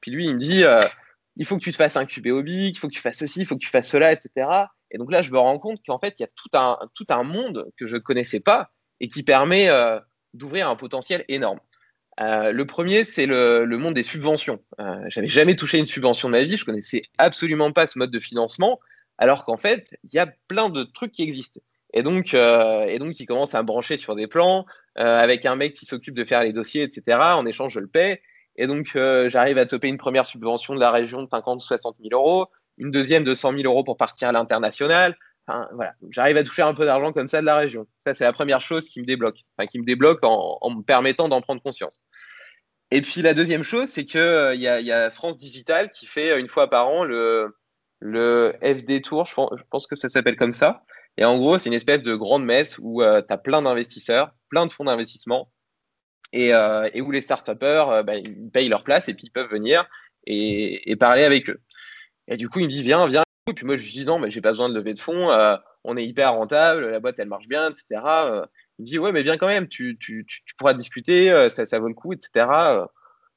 Puis 0.00 0.10
lui, 0.10 0.26
il 0.26 0.34
me 0.34 0.40
dit, 0.40 0.64
euh, 0.64 0.80
il 1.36 1.44
faut 1.44 1.56
que 1.56 1.62
tu 1.62 1.72
te 1.72 1.76
fasses 1.76 1.96
incuber 1.96 2.30
au 2.30 2.42
BIC, 2.42 2.76
il 2.76 2.78
faut 2.78 2.88
que 2.88 2.92
tu 2.92 3.00
fasses 3.00 3.18
ceci, 3.18 3.40
il 3.40 3.46
faut 3.46 3.56
que 3.56 3.64
tu 3.64 3.70
fasses 3.70 3.88
cela, 3.88 4.12
etc. 4.12 4.48
Et 4.90 4.98
donc 4.98 5.10
là, 5.10 5.22
je 5.22 5.30
me 5.30 5.38
rends 5.38 5.58
compte 5.58 5.80
qu'en 5.84 5.98
fait, 5.98 6.18
il 6.18 6.22
y 6.22 6.24
a 6.24 6.28
tout 6.34 6.56
un, 6.56 6.78
tout 6.94 7.06
un 7.08 7.24
monde 7.24 7.68
que 7.76 7.86
je 7.86 7.94
ne 7.94 8.00
connaissais 8.00 8.40
pas 8.40 8.70
et 9.00 9.08
qui 9.08 9.22
permet 9.22 9.68
euh, 9.68 9.98
d'ouvrir 10.34 10.68
un 10.68 10.76
potentiel 10.76 11.24
énorme. 11.28 11.60
le 12.18 12.62
premier, 12.64 13.04
c'est 13.04 13.26
le, 13.26 13.64
le, 13.64 13.78
monde 13.78 13.94
des 13.94 14.02
subventions. 14.02 14.62
Euh, 14.80 15.04
J'avais 15.08 15.28
jamais 15.28 15.56
touché 15.56 15.78
une 15.78 15.86
subvention 15.86 16.28
de 16.28 16.32
ma 16.32 16.44
vie, 16.44 16.56
je 16.56 16.64
connaissais 16.64 17.02
absolument 17.18 17.72
pas 17.72 17.86
ce 17.86 17.98
mode 17.98 18.10
de 18.10 18.20
financement, 18.20 18.78
alors 19.18 19.44
qu'en 19.44 19.56
fait, 19.56 19.90
il 20.04 20.14
y 20.14 20.18
a 20.18 20.28
plein 20.46 20.68
de 20.68 20.84
trucs 20.84 21.12
qui 21.12 21.22
existent. 21.22 21.60
Et 21.94 22.02
donc, 22.02 22.34
euh, 22.34 22.84
et 22.86 22.98
donc, 22.98 23.18
il 23.18 23.26
commence 23.26 23.54
à 23.54 23.62
me 23.62 23.66
brancher 23.66 23.96
sur 23.96 24.14
des 24.14 24.26
plans 24.26 24.66
euh, 24.98 25.18
avec 25.18 25.46
un 25.46 25.56
mec 25.56 25.74
qui 25.74 25.86
s'occupe 25.86 26.14
de 26.14 26.24
faire 26.24 26.42
les 26.42 26.52
dossiers, 26.52 26.82
etc. 26.82 27.18
En 27.18 27.46
échange, 27.46 27.72
je 27.72 27.80
le 27.80 27.88
paie. 27.88 28.22
Et 28.56 28.66
donc, 28.66 28.88
euh, 28.96 29.30
j'arrive 29.30 29.56
à 29.58 29.66
toper 29.66 29.88
une 29.88 29.98
première 29.98 30.26
subvention 30.26 30.74
de 30.74 30.80
la 30.80 30.90
région 30.90 31.22
de 31.22 31.28
50 31.28 31.62
ou 31.62 31.66
60 31.66 31.96
000 32.02 32.20
euros, 32.20 32.48
une 32.76 32.90
deuxième 32.90 33.24
de 33.24 33.34
100 33.34 33.52
000 33.52 33.62
euros 33.64 33.84
pour 33.84 33.96
partir 33.96 34.28
à 34.28 34.32
l'international. 34.32 35.16
Enfin, 35.46 35.68
voilà. 35.72 35.94
J'arrive 36.10 36.36
à 36.36 36.42
toucher 36.42 36.62
un 36.62 36.74
peu 36.74 36.84
d'argent 36.84 37.12
comme 37.12 37.28
ça 37.28 37.40
de 37.40 37.46
la 37.46 37.56
région. 37.56 37.86
Ça, 38.00 38.14
c'est 38.14 38.24
la 38.24 38.32
première 38.32 38.60
chose 38.60 38.88
qui 38.88 39.00
me 39.00 39.06
débloque, 39.06 39.44
enfin, 39.56 39.66
qui 39.66 39.78
me 39.78 39.84
débloque 39.84 40.18
en, 40.22 40.58
me 40.70 40.82
permettant 40.82 41.28
d'en 41.28 41.40
prendre 41.40 41.62
conscience. 41.62 42.02
Et 42.90 43.00
puis, 43.00 43.22
la 43.22 43.32
deuxième 43.32 43.62
chose, 43.62 43.88
c'est 43.88 44.04
qu'il 44.04 44.20
euh, 44.20 44.54
y, 44.54 44.66
a, 44.68 45.10
France 45.10 45.36
Digital 45.36 45.92
qui 45.92 46.06
fait 46.06 46.38
une 46.38 46.48
fois 46.48 46.68
par 46.68 46.88
an 46.88 47.04
le, 47.04 47.54
FD 48.62 49.02
Tour, 49.02 49.26
je 49.26 49.62
pense 49.70 49.86
que 49.86 49.96
ça 49.96 50.08
s'appelle 50.08 50.36
comme 50.36 50.52
ça. 50.52 50.84
Et 51.18 51.24
en 51.24 51.36
gros, 51.36 51.58
c'est 51.58 51.68
une 51.68 51.74
espèce 51.74 52.02
de 52.02 52.14
grande 52.14 52.44
messe 52.44 52.78
où 52.78 53.02
euh, 53.02 53.20
tu 53.26 53.34
as 53.34 53.38
plein 53.38 53.60
d'investisseurs, 53.60 54.30
plein 54.50 54.66
de 54.66 54.72
fonds 54.72 54.84
d'investissement, 54.84 55.50
et, 56.32 56.54
euh, 56.54 56.88
où 57.02 57.10
les 57.10 57.20
start 57.20 57.48
euh, 57.48 58.02
bah, 58.04 58.14
ils 58.14 58.50
payent 58.52 58.68
leur 58.68 58.84
place 58.84 59.08
et 59.08 59.14
puis 59.14 59.26
ils 59.26 59.32
peuvent 59.32 59.50
venir 59.50 59.84
et, 60.26 60.94
parler 60.96 61.24
avec 61.24 61.50
eux. 61.50 61.60
Et 62.28 62.36
du 62.36 62.48
coup, 62.48 62.60
ils 62.60 62.66
me 62.66 62.70
disent 62.70 62.82
Viens, 62.82 63.08
viens. 63.08 63.24
Et 63.48 63.52
puis 63.52 63.66
moi, 63.66 63.76
je 63.76 63.82
lui 63.82 63.90
dis 63.90 64.04
Non, 64.04 64.20
mais 64.20 64.30
j'ai 64.30 64.40
pas 64.40 64.50
besoin 64.50 64.68
de 64.68 64.74
lever 64.74 64.94
de 64.94 65.00
fonds, 65.00 65.28
on 65.84 65.96
est 65.96 66.06
hyper 66.06 66.34
rentable, 66.34 66.88
la 66.88 67.00
boîte, 67.00 67.18
elle 67.18 67.28
marche 67.28 67.48
bien, 67.48 67.70
etc. 67.70 67.84
il 68.78 68.84
me 68.84 68.86
dit 68.86 68.98
Ouais, 69.00 69.10
mais 69.10 69.22
viens 69.22 69.38
quand 69.38 69.48
même, 69.48 69.66
tu, 69.68 69.98
pourras 70.56 70.74
discuter, 70.74 71.48
ça, 71.50 71.66
ça 71.66 71.80
vaut 71.80 71.88
le 71.88 71.94
coup, 71.94 72.12
etc. 72.12 72.46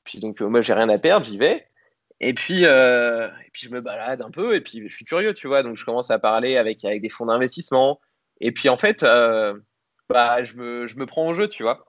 Puis 0.03 0.19
donc, 0.19 0.39
moi, 0.41 0.61
j'ai 0.61 0.73
rien 0.73 0.89
à 0.89 0.99
perdre, 0.99 1.25
j'y 1.25 1.39
vais. 1.39 1.65
Et 2.23 2.35
puis, 2.35 2.65
euh, 2.65 3.27
et 3.45 3.49
puis, 3.51 3.63
je 3.65 3.71
me 3.71 3.81
balade 3.81 4.21
un 4.21 4.29
peu, 4.29 4.55
et 4.55 4.61
puis 4.61 4.87
je 4.87 4.95
suis 4.95 5.05
curieux, 5.05 5.33
tu 5.33 5.47
vois. 5.47 5.63
Donc, 5.63 5.75
je 5.75 5.83
commence 5.83 6.11
à 6.11 6.19
parler 6.19 6.55
avec, 6.55 6.85
avec 6.85 7.01
des 7.01 7.09
fonds 7.09 7.25
d'investissement. 7.25 7.99
Et 8.39 8.51
puis, 8.51 8.69
en 8.69 8.77
fait, 8.77 9.01
euh, 9.01 9.59
bah, 10.07 10.43
je, 10.43 10.53
me, 10.55 10.85
je 10.85 10.97
me 10.97 11.07
prends 11.07 11.27
au 11.27 11.33
jeu, 11.33 11.47
tu 11.47 11.63
vois. 11.63 11.83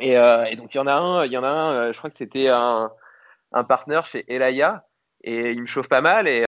Et, 0.00 0.16
euh, 0.16 0.44
et 0.46 0.56
donc, 0.56 0.74
il 0.74 0.78
y 0.78 0.80
en 0.80 0.86
a 0.86 0.94
un, 0.94 1.26
il 1.26 1.32
y 1.32 1.36
en 1.36 1.44
a 1.44 1.48
un 1.48 1.92
je 1.92 1.98
crois 1.98 2.08
que 2.08 2.16
c'était 2.16 2.48
un, 2.48 2.90
un 3.52 3.64
partenaire 3.64 4.06
chez 4.06 4.24
Elaya, 4.32 4.86
et 5.24 5.50
il 5.52 5.60
me 5.60 5.66
chauffe 5.66 5.88
pas 5.88 6.00
mal. 6.00 6.26
Et, 6.26 6.46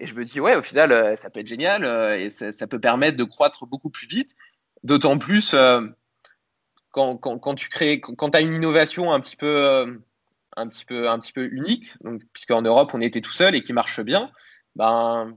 et 0.00 0.06
je 0.06 0.14
me 0.14 0.24
dis, 0.24 0.40
ouais, 0.40 0.56
au 0.56 0.62
final, 0.62 1.16
ça 1.16 1.30
peut 1.30 1.38
être 1.38 1.46
génial, 1.46 1.84
et 2.18 2.30
ça, 2.30 2.50
ça 2.50 2.66
peut 2.66 2.80
permettre 2.80 3.16
de 3.16 3.24
croître 3.24 3.64
beaucoup 3.66 3.90
plus 3.90 4.08
vite. 4.08 4.32
D'autant 4.82 5.18
plus 5.18 5.54
quand, 6.90 7.16
quand, 7.16 7.38
quand, 7.38 7.54
tu 7.54 7.68
crées, 7.68 8.00
quand 8.00 8.30
tu 8.30 8.36
as 8.36 8.40
une 8.40 8.54
innovation 8.54 9.12
un 9.12 9.20
petit 9.20 9.36
peu 9.36 10.00
un 10.56 10.68
petit 10.68 10.84
peu, 10.84 11.08
un 11.08 11.18
petit 11.18 11.32
peu 11.32 11.48
unique, 11.52 11.94
puisqu'en 12.32 12.62
Europe, 12.62 12.90
on 12.94 13.00
était 13.00 13.20
tout 13.20 13.32
seul 13.32 13.54
et 13.54 13.62
qui 13.62 13.72
marche 13.72 14.00
bien, 14.00 14.30
ben, 14.76 15.36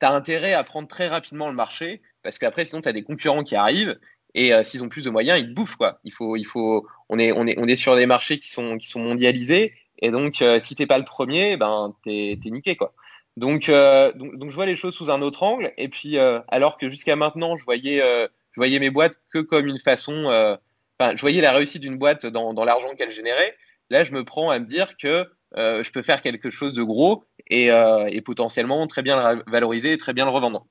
tu 0.00 0.06
as 0.06 0.12
intérêt 0.12 0.52
à 0.52 0.64
prendre 0.64 0.88
très 0.88 1.08
rapidement 1.08 1.48
le 1.48 1.54
marché, 1.54 2.02
parce 2.22 2.38
qu'après, 2.38 2.64
sinon, 2.64 2.82
tu 2.82 2.88
as 2.88 2.92
des 2.92 3.02
concurrents 3.02 3.44
qui 3.44 3.56
arrivent, 3.56 3.98
et 4.34 4.52
euh, 4.52 4.62
s'ils 4.62 4.82
ont 4.82 4.88
plus 4.88 5.04
de 5.04 5.10
moyens, 5.10 5.38
ils 5.38 5.48
te 5.48 5.52
bouffent. 5.52 5.76
Quoi. 5.76 6.00
Il 6.04 6.12
faut, 6.12 6.36
il 6.36 6.44
faut, 6.44 6.86
on, 7.08 7.18
est, 7.18 7.32
on, 7.32 7.46
est, 7.46 7.58
on 7.58 7.66
est 7.66 7.76
sur 7.76 7.96
des 7.96 8.06
marchés 8.06 8.38
qui 8.38 8.50
sont, 8.50 8.78
qui 8.78 8.88
sont 8.88 9.00
mondialisés, 9.00 9.74
et 9.98 10.10
donc, 10.10 10.42
euh, 10.42 10.58
si 10.58 10.74
tu 10.74 10.86
pas 10.86 10.98
le 10.98 11.04
premier, 11.04 11.56
ben, 11.56 11.94
tu 12.04 12.10
es, 12.10 12.38
niqué. 12.46 12.76
Quoi. 12.76 12.94
Donc, 13.36 13.68
euh, 13.68 14.12
donc, 14.12 14.36
donc, 14.36 14.50
je 14.50 14.54
vois 14.54 14.66
les 14.66 14.76
choses 14.76 14.94
sous 14.94 15.10
un 15.10 15.22
autre 15.22 15.42
angle, 15.42 15.72
et 15.76 15.88
puis, 15.88 16.18
alors 16.18 16.78
que 16.78 16.90
jusqu'à 16.90 17.16
maintenant, 17.16 17.56
je 17.56 17.64
voyais, 17.64 18.00
je 18.00 18.60
voyais 18.60 18.78
mes 18.78 18.90
boîtes 18.90 19.20
que 19.32 19.38
comme 19.38 19.66
une 19.66 19.78
façon. 19.78 20.26
Enfin, 20.98 21.16
je 21.16 21.20
voyais 21.20 21.40
la 21.40 21.52
réussite 21.52 21.80
d'une 21.80 21.96
boîte 21.96 22.26
dans, 22.26 22.52
dans 22.52 22.64
l'argent 22.64 22.94
qu'elle 22.96 23.10
générait. 23.10 23.56
Là, 23.92 24.04
je 24.04 24.12
me 24.12 24.24
prends 24.24 24.48
à 24.48 24.58
me 24.58 24.64
dire 24.64 24.96
que 24.96 25.30
euh, 25.58 25.84
je 25.84 25.92
peux 25.92 26.00
faire 26.00 26.22
quelque 26.22 26.48
chose 26.48 26.72
de 26.72 26.82
gros 26.82 27.26
et, 27.48 27.70
euh, 27.70 28.08
potentiellement 28.24 28.86
très 28.86 29.02
bien 29.02 29.34
le 29.34 29.42
valoriser 29.46 29.92
et 29.92 29.98
très 29.98 30.14
bien 30.14 30.24
le 30.24 30.30
revendre. 30.30 30.66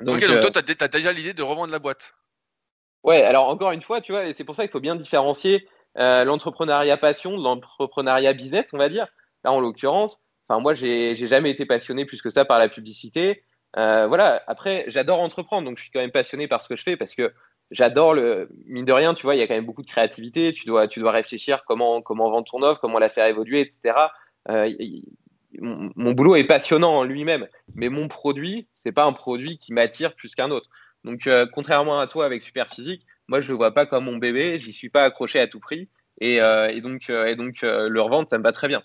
Donc, 0.00 0.16
ok, 0.16 0.26
donc 0.26 0.52
toi, 0.52 0.62
tu 0.62 0.74
as, 0.80 0.88
déjà 0.88 1.12
l'idée 1.12 1.34
de 1.34 1.42
revendre 1.42 1.70
la 1.70 1.78
boîte? 1.78 2.14
Ouais, 3.04 3.22
alors 3.22 3.48
encore 3.48 3.70
une 3.70 3.80
fois, 3.80 4.00
tu 4.00 4.10
vois, 4.10 4.24
c'est 4.36 4.42
pour 4.42 4.56
ça 4.56 4.64
qu'il 4.64 4.72
faut 4.72 4.80
bien 4.80 4.96
différencier 4.96 5.68
l'entrepreneuriat 5.94 6.96
passion, 6.96 7.36
l'entrepreneuriat 7.36 8.32
business, 8.32 8.70
on 8.72 8.78
va 8.78 8.88
dire. 8.88 9.06
Là, 9.44 9.52
en 9.52 9.60
l'occurrence, 9.60 10.18
enfin, 10.48 10.60
moi, 10.60 10.74
j'ai 10.74 11.14
jamais 11.28 11.50
été 11.50 11.64
passionné 11.64 12.06
plus 12.06 12.22
que 12.22 12.30
ça 12.30 12.44
par 12.44 12.58
la 12.58 12.68
publicité. 12.68 13.44
voilà. 13.76 14.42
Après, 14.48 14.84
j'adore 14.88 15.20
entreprendre, 15.20 15.68
donc 15.68 15.78
je 15.78 15.82
suis 15.82 15.92
quand 15.92 16.00
même 16.00 16.10
passionné 16.10 16.48
par 16.48 16.60
ce 16.60 16.68
que 16.68 16.74
je 16.74 16.82
fais 16.82 16.96
parce 16.96 17.14
que 17.14 17.32
j'adore 17.70 18.14
le 18.14 18.48
mine 18.66 18.84
de 18.84 18.92
rien, 18.92 19.14
tu 19.14 19.22
vois, 19.22 19.34
il 19.34 19.38
y 19.38 19.42
a 19.42 19.46
quand 19.46 19.54
même 19.54 19.66
beaucoup 19.66 19.82
de 19.82 19.86
créativité. 19.88 20.52
Tu 20.52 20.64
dois, 20.66 20.88
tu 20.88 21.00
dois 21.00 21.12
réfléchir 21.12 21.64
comment, 21.66 22.02
comment 22.02 22.30
vendre 22.30 22.48
ton 22.50 22.62
offre, 22.62 22.80
comment 22.80 22.98
la 22.98 23.10
faire 23.10 23.26
évoluer, 23.26 23.60
etc. 23.60 23.98
Euh, 24.48 24.70
mon, 25.60 26.12
boulot 26.12 26.36
est 26.36 26.44
passionnant 26.44 26.98
en 26.98 27.04
lui-même, 27.04 27.46
mais 27.74 27.88
mon 27.88 28.08
produit, 28.08 28.68
c'est 28.72 28.92
pas 28.92 29.04
un 29.04 29.12
produit 29.12 29.58
qui 29.58 29.72
m'attire 29.72 30.14
plus 30.14 30.34
qu'un 30.34 30.50
autre. 30.50 30.68
Donc, 31.04 31.26
euh, 31.26 31.46
contrairement 31.52 32.00
à 32.00 32.06
toi 32.06 32.26
avec 32.26 32.42
Superphysique, 32.42 33.06
moi, 33.28 33.40
je 33.40 33.48
le 33.48 33.56
vois 33.56 33.72
pas 33.72 33.86
comme 33.86 34.04
mon 34.04 34.16
bébé. 34.16 34.58
J'y 34.58 34.72
suis 34.72 34.88
pas 34.88 35.04
accroché 35.04 35.40
à 35.40 35.46
tout 35.46 35.60
prix, 35.60 35.88
et, 36.20 36.40
euh, 36.40 36.68
et 36.68 36.80
donc, 36.80 37.10
et 37.10 37.36
donc 37.36 37.62
le 37.62 38.00
revendre, 38.00 38.28
ça 38.30 38.38
me 38.38 38.42
va 38.42 38.52
très 38.52 38.68
bien. 38.68 38.82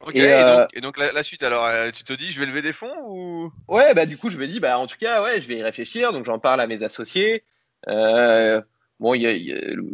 Ok, 0.00 0.14
et, 0.14 0.80
donc, 0.80 0.96
la, 0.96 1.22
suite, 1.24 1.42
alors 1.42 1.64
euh, 1.64 1.90
tu 1.90 2.04
te 2.04 2.12
dis 2.12 2.30
je 2.30 2.38
vais 2.38 2.46
lever 2.46 2.62
des 2.62 2.72
fonds 2.72 2.94
ou? 3.08 3.52
Ouais, 3.66 3.94
bah 3.94 4.06
du 4.06 4.16
coup 4.16 4.30
je 4.30 4.38
me 4.38 4.46
dis, 4.46 4.60
bah 4.60 4.78
en 4.78 4.86
tout 4.86 4.96
cas, 4.96 5.22
ouais, 5.22 5.40
je 5.40 5.48
vais 5.48 5.56
y 5.56 5.62
réfléchir, 5.62 6.12
donc 6.12 6.24
j'en 6.24 6.38
parle 6.38 6.60
à 6.60 6.68
mes 6.68 6.84
associés. 6.84 7.42
Euh, 7.88 8.60
bon, 9.00 9.14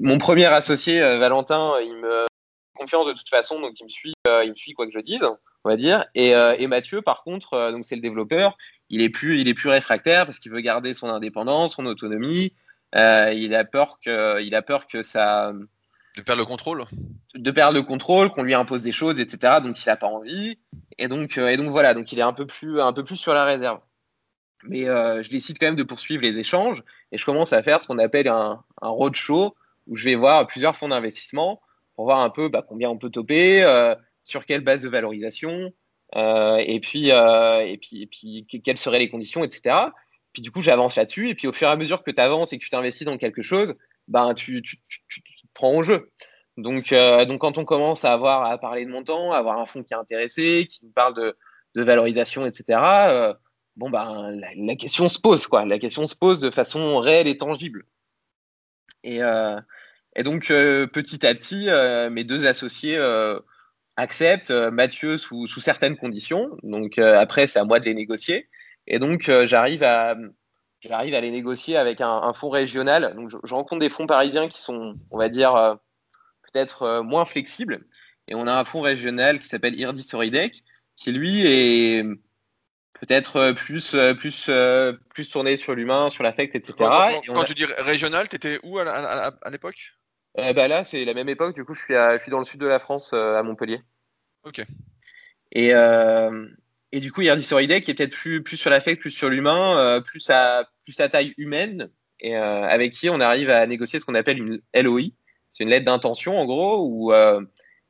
mon 0.02 0.18
premier 0.18 0.44
associé, 0.46 1.02
euh, 1.02 1.16
Valentin, 1.16 1.72
il 1.80 1.94
me 1.94 2.26
confiance 2.76 3.06
de 3.06 3.12
toute 3.12 3.30
façon, 3.30 3.60
donc 3.60 3.80
il 3.80 3.84
me 3.84 3.88
suit, 3.88 4.14
il 4.26 4.50
me 4.50 4.54
suit 4.54 4.74
quoi 4.74 4.86
que 4.86 4.92
je 4.92 4.98
dise, 4.98 5.22
on 5.64 5.68
va 5.70 5.76
dire. 5.76 6.04
Et, 6.14 6.30
et 6.32 6.66
Mathieu, 6.66 7.00
par 7.00 7.22
contre, 7.22 7.70
donc 7.70 7.86
c'est 7.86 7.94
le 7.94 8.02
développeur, 8.02 8.58
il 8.90 9.00
est 9.00 9.08
plus, 9.08 9.40
il 9.40 9.48
est 9.48 9.54
plus 9.54 9.70
réfractaire 9.70 10.26
parce 10.26 10.38
qu'il 10.38 10.52
veut 10.52 10.60
garder 10.60 10.92
son 10.92 11.08
indépendance, 11.08 11.76
son 11.76 11.86
autonomie. 11.86 12.52
il 12.94 13.54
a 13.54 13.64
peur 13.64 13.98
que, 14.04 14.42
il 14.42 14.54
a 14.54 14.60
peur 14.60 14.86
que 14.86 15.02
ça 15.02 15.54
de 16.16 16.22
perdre 16.22 16.42
le 16.42 16.46
contrôle 16.46 16.84
De 17.34 17.50
perdre 17.50 17.74
le 17.74 17.82
contrôle, 17.82 18.30
qu'on 18.30 18.42
lui 18.42 18.54
impose 18.54 18.82
des 18.82 18.92
choses, 18.92 19.18
etc. 19.20 19.60
Donc 19.62 19.82
il 19.82 19.88
n'a 19.88 19.96
pas 19.96 20.06
envie. 20.06 20.58
Et 20.98 21.08
donc, 21.08 21.38
euh, 21.38 21.48
et 21.48 21.56
donc 21.56 21.68
voilà, 21.68 21.94
donc 21.94 22.12
il 22.12 22.18
est 22.18 22.22
un 22.22 22.32
peu 22.32 22.46
plus, 22.46 22.80
un 22.80 22.92
peu 22.92 23.04
plus 23.04 23.16
sur 23.16 23.34
la 23.34 23.44
réserve. 23.44 23.80
Mais 24.64 24.88
euh, 24.88 25.22
je 25.22 25.30
décide 25.30 25.58
quand 25.58 25.66
même 25.66 25.76
de 25.76 25.82
poursuivre 25.82 26.22
les 26.22 26.38
échanges 26.38 26.82
et 27.12 27.18
je 27.18 27.24
commence 27.24 27.52
à 27.52 27.62
faire 27.62 27.80
ce 27.80 27.86
qu'on 27.86 27.98
appelle 27.98 28.28
un, 28.28 28.64
roadshow 28.80 29.54
où 29.86 29.96
je 29.96 30.04
vais 30.04 30.14
voir 30.14 30.46
plusieurs 30.46 30.74
fonds 30.74 30.88
d'investissement 30.88 31.60
pour 31.94 32.06
voir 32.06 32.20
un 32.20 32.30
peu 32.30 32.48
bah, 32.48 32.64
combien 32.66 32.88
on 32.88 32.96
peut 32.96 33.10
toper, 33.10 33.62
euh, 33.62 33.94
sur 34.22 34.46
quelle 34.46 34.62
base 34.62 34.82
de 34.82 34.88
valorisation, 34.88 35.72
et, 36.16 36.80
puis, 36.80 37.08
et, 37.08 37.78
puis, 37.80 38.02
et 38.02 38.06
puis 38.06 38.62
quelles 38.62 38.78
seraient 38.78 39.00
les 39.00 39.10
conditions, 39.10 39.44
etc. 39.44 39.76
Puis 40.32 40.42
du 40.42 40.50
coup, 40.50 40.62
j'avance 40.62 40.96
là-dessus 40.96 41.28
et 41.28 41.34
puis 41.34 41.48
au 41.48 41.52
fur 41.52 41.68
et 41.68 41.70
à 41.70 41.76
mesure 41.76 42.02
que 42.02 42.10
tu 42.10 42.20
avances 42.20 42.52
et 42.52 42.58
que 42.58 42.64
tu 42.64 42.70
t'investis 42.70 43.04
dans 43.04 43.18
quelque 43.18 43.42
chose, 43.42 43.74
ben, 44.08 44.32
tu, 44.34 44.62
tu, 44.62 44.78
prend 45.54 45.74
au 45.74 45.82
jeu. 45.82 46.10
Donc, 46.56 46.92
euh, 46.92 47.24
donc 47.24 47.40
quand 47.40 47.58
on 47.58 47.64
commence 47.64 48.04
à 48.04 48.12
avoir 48.12 48.44
à 48.44 48.58
parler 48.58 48.84
de 48.84 48.90
montant, 48.90 49.32
à 49.32 49.38
avoir 49.38 49.58
un 49.58 49.66
fonds 49.66 49.82
qui 49.82 49.92
est 49.92 49.96
intéressé, 49.96 50.66
qui 50.68 50.84
nous 50.84 50.92
parle 50.92 51.14
de, 51.14 51.36
valorisation, 51.82 52.46
etc. 52.46 52.78
Euh, 53.10 53.34
bon 53.76 53.90
ben 53.90 54.38
la, 54.56 54.76
question 54.76 55.08
se 55.08 55.18
pose. 55.18 55.48
La 55.66 55.78
question 55.78 56.06
se 56.06 56.14
pose 56.14 56.40
de 56.40 56.50
façon 56.50 56.98
réelle 56.98 57.26
et 57.26 57.36
tangible. 57.36 57.84
Et, 59.02 59.22
euh, 59.22 59.58
donc 60.24 60.46
petit 60.46 61.26
à 61.26 61.34
petit, 61.34 61.68
mes 62.12 62.22
deux 62.22 62.46
associés 62.46 62.98
acceptent 63.96 64.52
Mathieu 64.52 65.16
sous, 65.16 65.48
sous, 65.48 65.60
certaines 65.60 65.96
conditions. 65.96 66.56
Donc 66.62 66.98
après 66.98 67.48
c'est 67.48 67.58
à 67.58 67.64
moi 67.64 67.80
de 67.80 67.86
les 67.86 67.94
négocier. 67.94 68.48
Et 68.86 69.00
donc 69.00 69.28
j'arrive 69.46 69.82
à 69.82 70.14
j'arrive 70.88 71.14
à 71.14 71.20
les 71.20 71.30
négocier 71.30 71.76
avec 71.76 72.00
un, 72.00 72.32
fonds 72.32 72.50
régional. 72.50 73.14
Donc, 73.16 73.30
je, 73.30 73.54
rencontre 73.54 73.80
des 73.80 73.90
fonds 73.90 74.06
parisiens 74.06 74.48
qui 74.48 74.62
sont, 74.62 74.96
on 75.10 75.18
va 75.18 75.28
dire, 75.28 75.54
euh, 75.54 75.74
peut-être 76.42 76.82
euh, 76.82 77.02
moins 77.02 77.24
flexibles. 77.24 77.84
Et 78.28 78.34
on 78.34 78.46
a 78.46 78.58
un 78.58 78.64
fonds 78.64 78.80
régional 78.80 79.40
qui 79.40 79.46
s'appelle 79.46 79.78
Irdis 79.78 80.08
Oridec, 80.12 80.62
qui 80.96 81.12
lui 81.12 81.46
est 81.46 82.04
peut-être 82.94 83.52
plus, 83.52 83.94
plus, 84.16 84.50
plus 85.10 85.28
tourné 85.28 85.56
sur 85.56 85.74
l'humain, 85.74 86.08
sur 86.08 86.22
l'affect, 86.22 86.54
etc. 86.54 86.74
Quand, 86.78 87.44
tu 87.44 87.54
dis 87.54 87.66
régional, 87.78 88.28
tu 88.28 88.36
étais 88.36 88.60
où 88.62 88.78
à, 88.78 89.50
l'époque? 89.50 89.92
Euh, 90.38 90.54
bah 90.54 90.68
Là, 90.68 90.84
c'est 90.84 91.04
la 91.04 91.12
même 91.12 91.28
époque. 91.28 91.54
Du 91.54 91.64
coup, 91.64 91.74
je 91.74 91.82
suis, 91.82 91.94
je 91.94 92.18
suis 92.18 92.30
dans 92.30 92.38
le 92.38 92.46
sud 92.46 92.60
de 92.60 92.66
la 92.66 92.78
France, 92.78 93.12
à 93.12 93.42
Montpellier. 93.42 93.82
Ok. 94.44 94.64
Et, 95.52 95.74
et 96.94 97.00
du 97.00 97.10
coup, 97.10 97.22
Irdisoridae 97.22 97.80
qui 97.80 97.90
est 97.90 97.94
peut-être 97.94 98.12
plus, 98.12 98.44
plus 98.44 98.56
sur 98.56 98.70
l'affect, 98.70 99.00
plus 99.00 99.10
sur 99.10 99.28
l'humain, 99.28 99.76
euh, 99.78 100.00
plus, 100.00 100.30
à, 100.30 100.70
plus 100.84 101.00
à 101.00 101.08
taille 101.08 101.34
humaine, 101.38 101.90
et 102.20 102.36
euh, 102.36 102.62
avec 102.62 102.92
qui 102.92 103.10
on 103.10 103.18
arrive 103.18 103.50
à 103.50 103.66
négocier 103.66 103.98
ce 103.98 104.04
qu'on 104.04 104.14
appelle 104.14 104.38
une 104.38 104.60
LOI. 104.80 105.10
C'est 105.52 105.64
une 105.64 105.70
lettre 105.70 105.86
d'intention, 105.86 106.38
en 106.38 106.44
gros, 106.44 106.86
où 106.86 107.12
euh, 107.12 107.40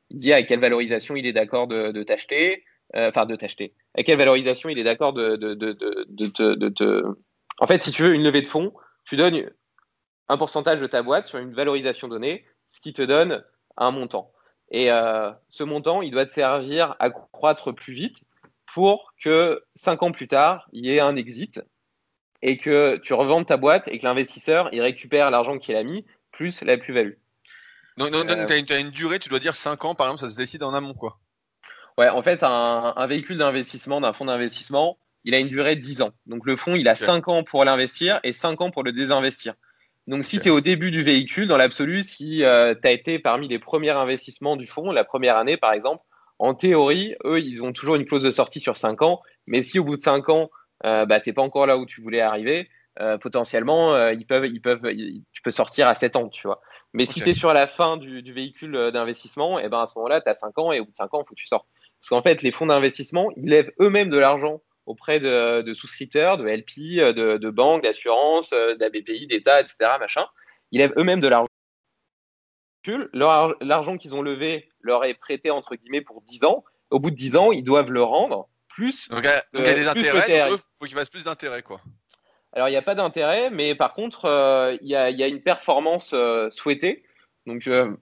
il 0.09 0.17
dit 0.17 0.33
à 0.33 0.41
quelle 0.41 0.59
valorisation 0.59 1.15
il 1.15 1.27
est 1.27 1.33
d'accord 1.33 1.67
de, 1.67 1.91
de 1.91 2.01
t'acheter, 2.01 2.63
enfin 2.95 3.27
de 3.27 3.35
t'acheter, 3.35 3.75
à 3.95 4.01
quelle 4.01 4.17
valorisation 4.17 4.69
il 4.69 4.79
est 4.79 4.83
d'accord 4.83 5.13
de, 5.13 5.35
de, 5.35 5.53
de, 5.53 6.69
te... 6.69 7.03
En 7.59 7.67
fait, 7.67 7.83
si 7.83 7.91
tu 7.91 8.01
veux 8.01 8.15
une 8.15 8.23
levée 8.23 8.41
de 8.41 8.47
fonds, 8.47 8.73
tu 9.03 9.17
donnes 9.17 9.51
un 10.29 10.37
pourcentage 10.37 10.79
de 10.79 10.87
ta 10.87 11.03
boîte 11.03 11.27
sur 11.27 11.37
une 11.37 11.53
valorisation 11.53 12.07
donnée, 12.07 12.43
ce 12.67 12.79
qui 12.81 12.91
te 12.91 13.03
donne 13.03 13.43
un 13.77 13.91
montant. 13.91 14.31
Et 14.71 14.87
ce 15.49 15.63
montant, 15.63 16.01
il 16.01 16.09
doit 16.09 16.25
te 16.25 16.31
servir 16.31 16.95
à 16.97 17.11
croître 17.11 17.71
plus 17.71 17.93
vite 17.93 18.17
pour 18.75 19.13
que 19.23 19.63
cinq 19.75 20.03
ans 20.03 20.11
plus 20.11 20.27
tard, 20.27 20.67
il 20.73 20.85
y 20.85 20.91
ait 20.91 20.99
un 20.99 21.15
exit 21.15 21.61
et 22.41 22.57
que 22.57 22.97
tu 22.97 23.13
revendes 23.13 23.45
ta 23.45 23.55
boîte 23.55 23.87
et 23.87 23.97
que 23.99 24.03
l'investisseur 24.03 24.67
il 24.73 24.81
récupère 24.81 25.31
l'argent 25.31 25.57
qu'il 25.57 25.77
a 25.77 25.83
mis 25.83 26.05
plus 26.33 26.61
la 26.61 26.75
plus-value. 26.75 27.13
Donc, 27.95 28.13
euh, 28.13 28.45
tu 28.45 28.73
as, 28.73 28.79
une 28.79 28.89
durée, 28.89 29.19
tu 29.19 29.29
dois 29.29 29.39
dire 29.39 29.55
5 29.55 29.85
ans, 29.85 29.95
par 29.95 30.07
exemple, 30.07 30.19
ça 30.19 30.29
se 30.29 30.35
décide 30.35 30.61
en 30.61 30.73
amont, 30.73 30.93
quoi. 30.93 31.19
Ouais, 31.97 32.09
en 32.09 32.21
fait, 32.21 32.43
un, 32.43 33.07
véhicule 33.07 33.37
d'investissement, 33.37 34.01
d'un 34.01 34.11
fonds 34.11 34.25
d'investissement, 34.25 34.97
il 35.23 35.33
a 35.33 35.39
une 35.39 35.47
durée 35.47 35.77
de 35.77 35.81
10 35.81 36.01
ans. 36.01 36.11
Donc 36.25 36.45
le 36.45 36.57
fonds, 36.57 36.75
il 36.75 36.89
a 36.89 36.95
5 36.95 37.29
ans 37.29 37.43
pour 37.45 37.63
l'investir 37.63 38.19
et 38.23 38.33
5 38.33 38.59
ans 38.59 38.71
pour 38.71 38.83
le 38.83 38.91
désinvestir. 38.91 39.53
Donc 40.07 40.25
si 40.25 40.41
tu 40.41 40.49
es 40.49 40.51
au 40.51 40.59
début 40.59 40.91
du 40.91 41.01
véhicule, 41.01 41.47
dans 41.47 41.55
l'absolu, 41.55 42.03
si 42.03 42.43
euh, 42.43 42.75
tu 42.75 42.85
as 42.89 42.91
été 42.91 43.19
parmi 43.19 43.47
les 43.47 43.57
premiers 43.57 43.91
investissements 43.91 44.57
du 44.57 44.67
fonds, 44.67 44.91
la 44.91 45.05
première 45.05 45.37
année 45.37 45.55
par 45.55 45.71
exemple, 45.71 46.03
en 46.39 46.53
théorie, 46.53 47.15
eux, 47.23 47.39
ils 47.39 47.63
ont 47.63 47.71
toujours 47.71 47.95
une 47.95 48.05
clause 48.05 48.23
de 48.23 48.31
sortie 48.31 48.59
sur 48.59 48.77
5 48.77 49.01
ans. 49.01 49.21
Mais 49.47 49.61
si 49.61 49.79
au 49.79 49.83
bout 49.83 49.97
de 49.97 50.01
5 50.01 50.29
ans, 50.29 50.49
euh, 50.85 51.05
bah, 51.05 51.19
tu 51.19 51.29
n'es 51.29 51.33
pas 51.33 51.41
encore 51.41 51.65
là 51.67 51.77
où 51.77 51.85
tu 51.85 52.01
voulais 52.01 52.21
arriver, 52.21 52.69
euh, 52.99 53.17
potentiellement, 53.17 53.93
euh, 53.93 54.13
ils 54.13 54.25
peuvent, 54.25 54.45
ils 54.45 54.61
peuvent, 54.61 54.87
tu 55.31 55.41
peux 55.43 55.51
sortir 55.51 55.87
à 55.87 55.95
7 55.95 56.15
ans, 56.15 56.29
tu 56.29 56.47
vois. 56.47 56.61
Mais 56.93 57.05
si 57.05 57.21
tu 57.21 57.29
es 57.29 57.33
sur 57.33 57.53
la 57.53 57.67
fin 57.67 57.97
du, 57.97 58.21
véhicule 58.31 58.91
d'investissement, 58.93 59.59
et 59.59 59.63
eh 59.65 59.69
ben 59.69 59.81
à 59.81 59.87
ce 59.87 59.97
moment-là, 59.97 60.21
tu 60.21 60.29
as 60.29 60.35
5 60.35 60.57
ans 60.59 60.71
et 60.71 60.79
au 60.79 60.85
bout 60.85 60.91
de 60.91 60.95
5 60.95 61.13
ans, 61.13 61.21
il 61.23 61.27
faut 61.27 61.35
que 61.35 61.39
tu 61.39 61.47
sortes. 61.47 61.67
Parce 61.99 62.09
qu'en 62.09 62.21
fait, 62.21 62.41
les 62.41 62.51
fonds 62.51 62.67
d'investissement, 62.67 63.31
ils 63.35 63.49
lèvent 63.49 63.71
eux-mêmes 63.81 64.09
de 64.09 64.17
l'argent 64.17 64.61
auprès 64.85 65.19
de, 65.19 65.73
souscripteurs, 65.73 66.37
de 66.37 66.45
LP, 66.45 67.13
de, 67.13 67.37
de 67.37 67.49
banques, 67.49 67.83
d'assurances, 67.83 68.51
d'ABPI, 68.79 69.27
d'État, 69.27 69.59
etc. 69.59 69.75
Machin. 69.99 70.25
Ils 70.71 70.77
lèvent 70.77 70.93
eux-mêmes 70.97 71.19
de 71.19 71.27
l'argent 71.27 71.49
l'argent 73.13 73.97
qu'ils 73.97 74.15
ont 74.15 74.21
levé 74.21 74.69
leur 74.81 75.05
est 75.05 75.13
prêté 75.13 75.51
entre 75.51 75.75
guillemets 75.75 76.01
pour 76.01 76.21
10 76.21 76.45
ans. 76.45 76.63
Au 76.89 76.99
bout 76.99 77.11
de 77.11 77.15
10 77.15 77.35
ans, 77.35 77.51
ils 77.51 77.63
doivent 77.63 77.91
le 77.91 78.03
rendre 78.03 78.47
plus. 78.67 79.09
Donc, 79.09 79.27
il 79.53 79.59
y 79.59 79.67
a 79.67 79.73
des 79.73 79.87
intérêts, 79.87 80.49
il 80.51 80.57
faut 80.57 80.85
qu'ils 80.85 80.95
fassent 80.95 81.09
plus 81.09 81.23
d'intérêt 81.23 81.63
quoi. 81.63 81.81
Alors 82.55 82.69
il 82.69 82.71
n'y 82.71 82.77
a 82.77 82.81
pas 82.81 82.95
d'intérêt, 82.95 83.49
mais 83.49 83.75
par 83.75 83.93
contre, 83.93 84.25
euh, 84.25 84.77
il 84.81 84.87
y, 84.87 84.95
a, 84.95 85.27
une 85.27 85.41
performance 85.41 86.11
euh, 86.13 86.49
souhaitée. 86.49 87.03
Donc 87.45 87.67
euh, 87.67 87.95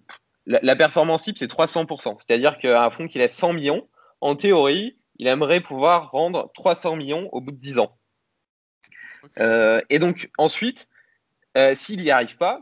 la, 0.46 0.76
performance 0.76 1.24
type, 1.24 1.40
c'est 1.40 1.52
300%. 1.52 2.18
C'est-à-dire 2.20 2.60
qu'un 2.60 2.90
fonds 2.92 3.08
qui 3.08 3.18
lève 3.18 3.32
100 3.32 3.54
millions, 3.54 3.90
en 4.22 4.36
théorie, 4.36 5.00
il 5.18 5.28
aimerait 5.28 5.60
pouvoir 5.60 6.12
rendre 6.12 6.52
300 6.54 6.96
millions 6.96 7.30
au 7.32 7.42
bout 7.42 7.52
de 7.52 7.58
10 7.58 7.80
ans. 7.80 7.98
et 9.38 10.00
donc 10.00 10.30
ensuite, 10.38 10.88
s'il 11.74 12.00
n'y 12.00 12.12
arrive 12.12 12.38
pas, 12.38 12.62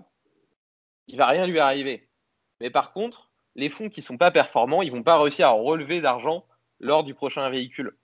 il 1.07 1.17
va 1.17 1.27
rien 1.27 1.45
lui 1.45 1.59
arriver. 1.59 2.07
Mais 2.61 2.69
par 2.69 2.93
contre, 2.93 3.29
les 3.55 3.69
fonds 3.69 3.89
qui 3.89 3.99
ne 3.99 4.05
sont 4.05 4.17
pas 4.17 4.31
performants, 4.31 4.81
ils 4.81 4.91
vont 4.91 5.03
pas 5.03 5.19
réussir 5.19 5.47
à 5.47 5.51
relever 5.51 5.99
d'argent 5.99 6.45
lors 6.79 7.03
du 7.03 7.13
prochain 7.13 7.49
véhicule. 7.49 7.95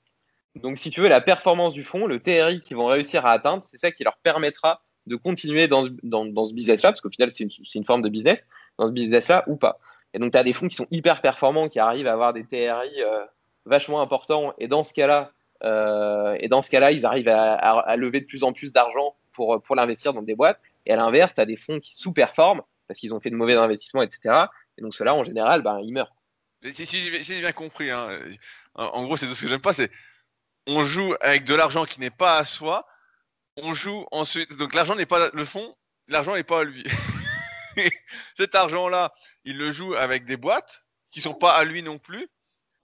Donc, 0.56 0.78
si 0.78 0.90
tu 0.90 1.02
veux, 1.02 1.08
la 1.08 1.22
performance 1.22 1.74
du 1.74 1.84
fonds, 1.84 2.08
le 2.08 2.20
TRI 2.20 2.60
qu'ils 2.60 2.76
vont 2.76 2.88
réussir 2.88 3.26
à 3.26 3.32
atteindre, 3.32 3.64
c'est 3.70 3.78
ça 3.78 3.92
qui 3.92 4.04
leur 4.04 4.18
permettra 4.18 4.82
de 5.06 5.16
continuer 5.16 5.68
dans, 5.68 5.86
ce 5.86 6.54
business-là, 6.54 6.92
parce 6.92 7.02
qu'au 7.02 7.10
final, 7.10 7.32
c'est 7.32 7.48
une, 7.76 7.86
forme 7.86 8.02
de 8.02 8.10
business, 8.10 8.44
dans 8.78 8.88
ce 8.88 8.92
business-là 8.92 9.44
ou 9.48 9.56
pas. 9.56 9.80
Et 10.14 10.20
donc, 10.20 10.32
tu 10.32 10.38
as 10.38 10.44
des 10.44 10.54
fonds 10.54 10.68
qui 10.68 10.76
sont 10.76 10.88
hyper 10.90 11.22
performants, 11.22 11.70
qui 11.70 11.80
arrivent 11.80 12.08
à 12.08 12.14
avoir 12.14 12.34
des 12.34 12.44
TRI 12.44 13.02
euh, 13.02 13.24
vachement 13.66 14.02
importants, 14.02 14.54
et 14.58 14.68
dans 14.68 14.84
ce 14.84 14.92
cas-là, 14.94 15.32
euh, 15.64 16.36
et 16.40 16.48
dans 16.48 16.62
ce 16.62 16.72
cas-là, 16.72 16.92
ils 16.92 17.06
arrivent 17.06 17.30
à, 17.30 17.96
lever 17.96 18.22
de 18.22 18.26
plus 18.26 18.44
en 18.44 18.52
plus 18.52 18.74
d'argent 18.74 19.16
pour, 19.34 19.62
pour 19.62 19.76
l'investir 19.76 20.14
dans 20.14 20.24
des 20.24 20.36
boîtes. 20.36 20.60
Et 20.86 20.92
à 20.92 20.96
l'inverse, 20.96 21.36
tu 21.36 21.42
as 21.42 21.46
des 21.46 21.58
fonds 21.58 21.80
qui 21.80 21.96
sous-performent, 21.96 22.62
parce 22.88 23.00
qu'ils 23.00 23.14
ont 23.14 23.20
fait 23.20 23.30
de 23.30 23.36
mauvais 23.36 23.56
investissements, 23.56 24.02
etc. 24.02 24.46
Et 24.78 24.82
donc 24.82 24.94
ceux-là, 24.94 25.14
en 25.14 25.24
général, 25.24 25.62
ben, 25.62 25.80
ils 25.84 25.94
meurent. 25.94 26.14
Si, 26.72 26.86
j'ai 26.86 27.40
bien 27.40 27.52
compris, 27.52 27.92
hein, 27.92 28.10
en 28.74 29.04
gros, 29.04 29.16
c'est 29.16 29.28
tout 29.28 29.36
ce 29.36 29.44
que 29.44 29.48
j'aime 29.48 29.62
pas, 29.62 29.74
c'est 29.74 29.92
on 30.68 30.84
joue 30.84 31.16
avec 31.22 31.46
de 31.46 31.56
l'argent 31.56 31.86
qui 31.86 32.00
n'est 32.00 32.10
pas 32.10 32.38
à 32.38 32.46
soi, 32.46 32.88
on 33.56 33.74
joue 33.74 34.06
ensuite, 34.12 34.54
donc 34.58 34.74
l'argent 34.74 34.96
n'est 34.96 35.06
pas 35.06 35.30
le 35.34 35.46
fond, 35.46 35.76
l'argent 36.08 36.36
n'est 36.36 36.44
pas 36.44 36.62
à 36.62 36.64
lui. 36.64 36.84
cet 38.36 38.56
argent-là, 38.56 39.14
il 39.44 39.58
le 39.58 39.72
joue 39.72 39.96
avec 39.96 40.26
des 40.26 40.38
boîtes 40.38 40.84
qui 41.10 41.22
sont 41.22 41.34
pas 41.34 41.56
à 41.56 41.64
lui 41.64 41.82
non 41.84 42.00
plus. 42.00 42.28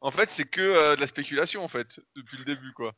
En 0.01 0.11
fait, 0.11 0.29
c'est 0.29 0.45
que 0.45 0.61
euh, 0.61 0.95
de 0.95 1.01
la 1.01 1.07
spéculation, 1.07 1.63
en 1.63 1.67
fait, 1.67 1.99
depuis 2.15 2.37
le 2.37 2.45
début, 2.45 2.73
quoi. 2.73 2.93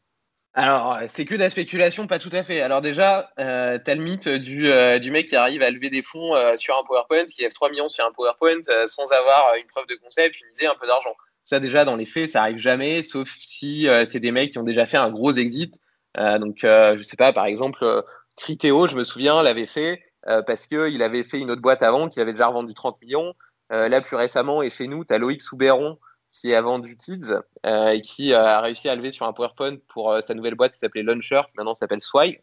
Alors, 0.57 0.99
c'est 1.07 1.25
que 1.25 1.35
de 1.35 1.41
la 1.41 1.49
spéculation, 1.49 2.07
pas 2.07 2.17
tout 2.17 2.29
à 2.31 2.41
fait. 2.41 2.61
Alors 2.61 2.79
déjà, 2.79 3.29
euh, 3.39 3.77
tu 3.83 3.91
as 3.91 3.95
le 3.95 4.01
mythe 4.01 4.29
du, 4.29 4.71
euh, 4.71 4.97
mec 5.11 5.27
qui 5.27 5.35
arrive 5.35 5.61
à 5.61 5.69
lever 5.69 5.89
des 5.89 6.01
fonds 6.01 6.33
euh, 6.33 6.55
sur 6.55 6.79
un 6.79 6.83
PowerPoint, 6.87 7.25
qui 7.25 7.41
lève 7.41 7.51
3 7.51 7.69
millions 7.71 7.89
sur 7.89 8.05
un 8.05 8.11
PowerPoint 8.13 8.61
sans 8.85 9.03
avoir 9.11 9.55
une 9.59 9.67
preuve 9.67 9.85
de 9.87 9.95
concept, 9.95 10.39
une 10.39 10.47
idée, 10.53 10.65
un 10.65 10.75
peu 10.79 10.87
d'argent. 10.87 11.13
Ça 11.43 11.59
déjà, 11.59 11.83
dans 11.83 11.97
les 11.97 12.05
faits, 12.05 12.29
ça 12.29 12.41
arrive 12.41 12.57
jamais, 12.57 13.03
sauf 13.03 13.35
si 13.37 13.87
c'est 14.05 14.21
des 14.21 14.31
mecs 14.31 14.53
qui 14.53 14.57
ont 14.57 14.63
déjà 14.63 14.85
fait 14.85 14.97
un 14.97 15.11
gros 15.11 15.33
exit. 15.33 15.75
donc, 16.17 16.59
je 16.61 17.01
sais 17.03 17.17
pas, 17.17 17.33
par 17.33 17.45
exemple, 17.45 18.03
Criteo, 18.37 18.87
je 18.87 18.95
me 18.95 19.03
souviens, 19.03 19.43
l'avait 19.43 19.67
fait 19.67 20.01
parce 20.47 20.65
qu'il 20.65 21.03
avait 21.03 21.23
fait 21.23 21.37
une 21.37 21.51
autre 21.51 21.61
boîte 21.61 21.83
avant, 21.83 22.07
qui 22.07 22.19
avait 22.21 22.31
déjà 22.31 22.47
revendu 22.47 22.73
30 22.73 22.99
millions. 23.01 23.33
là, 23.69 24.01
plus 24.01 24.15
récemment, 24.15 24.63
et 24.63 24.71
chez 24.71 24.87
nous, 24.87 25.05
tu 25.05 25.13
as 25.13 25.19
Loïc 25.19 25.41
Souberon, 25.41 25.99
qui 26.41 26.53
a 26.53 26.61
vendu 26.61 26.97
Kids 26.97 27.33
euh, 27.65 27.89
et 27.89 28.01
qui 28.01 28.33
euh, 28.33 28.43
a 28.43 28.61
réussi 28.61 28.89
à 28.89 28.95
lever 28.95 29.11
sur 29.11 29.25
un 29.25 29.33
PowerPoint 29.33 29.77
pour 29.87 30.11
euh, 30.11 30.21
sa 30.21 30.33
nouvelle 30.33 30.55
boîte 30.55 30.73
qui 30.73 30.79
s'appelait 30.79 31.03
Launcher, 31.03 31.41
maintenant 31.55 31.73
s'appelle 31.73 32.01
Swag. 32.01 32.41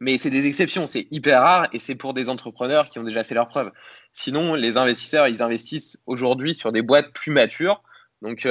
Mais 0.00 0.18
c'est 0.18 0.30
des 0.30 0.46
exceptions, 0.46 0.86
c'est 0.86 1.06
hyper 1.10 1.42
rare 1.42 1.68
et 1.72 1.78
c'est 1.78 1.94
pour 1.94 2.14
des 2.14 2.28
entrepreneurs 2.28 2.88
qui 2.88 2.98
ont 2.98 3.04
déjà 3.04 3.22
fait 3.22 3.34
leurs 3.34 3.48
preuves. 3.48 3.70
Sinon, 4.12 4.54
les 4.54 4.76
investisseurs, 4.76 5.28
ils 5.28 5.42
investissent 5.42 5.98
aujourd'hui 6.06 6.54
sur 6.54 6.72
des 6.72 6.82
boîtes 6.82 7.12
plus 7.12 7.32
matures. 7.32 7.82
Donc, 8.22 8.48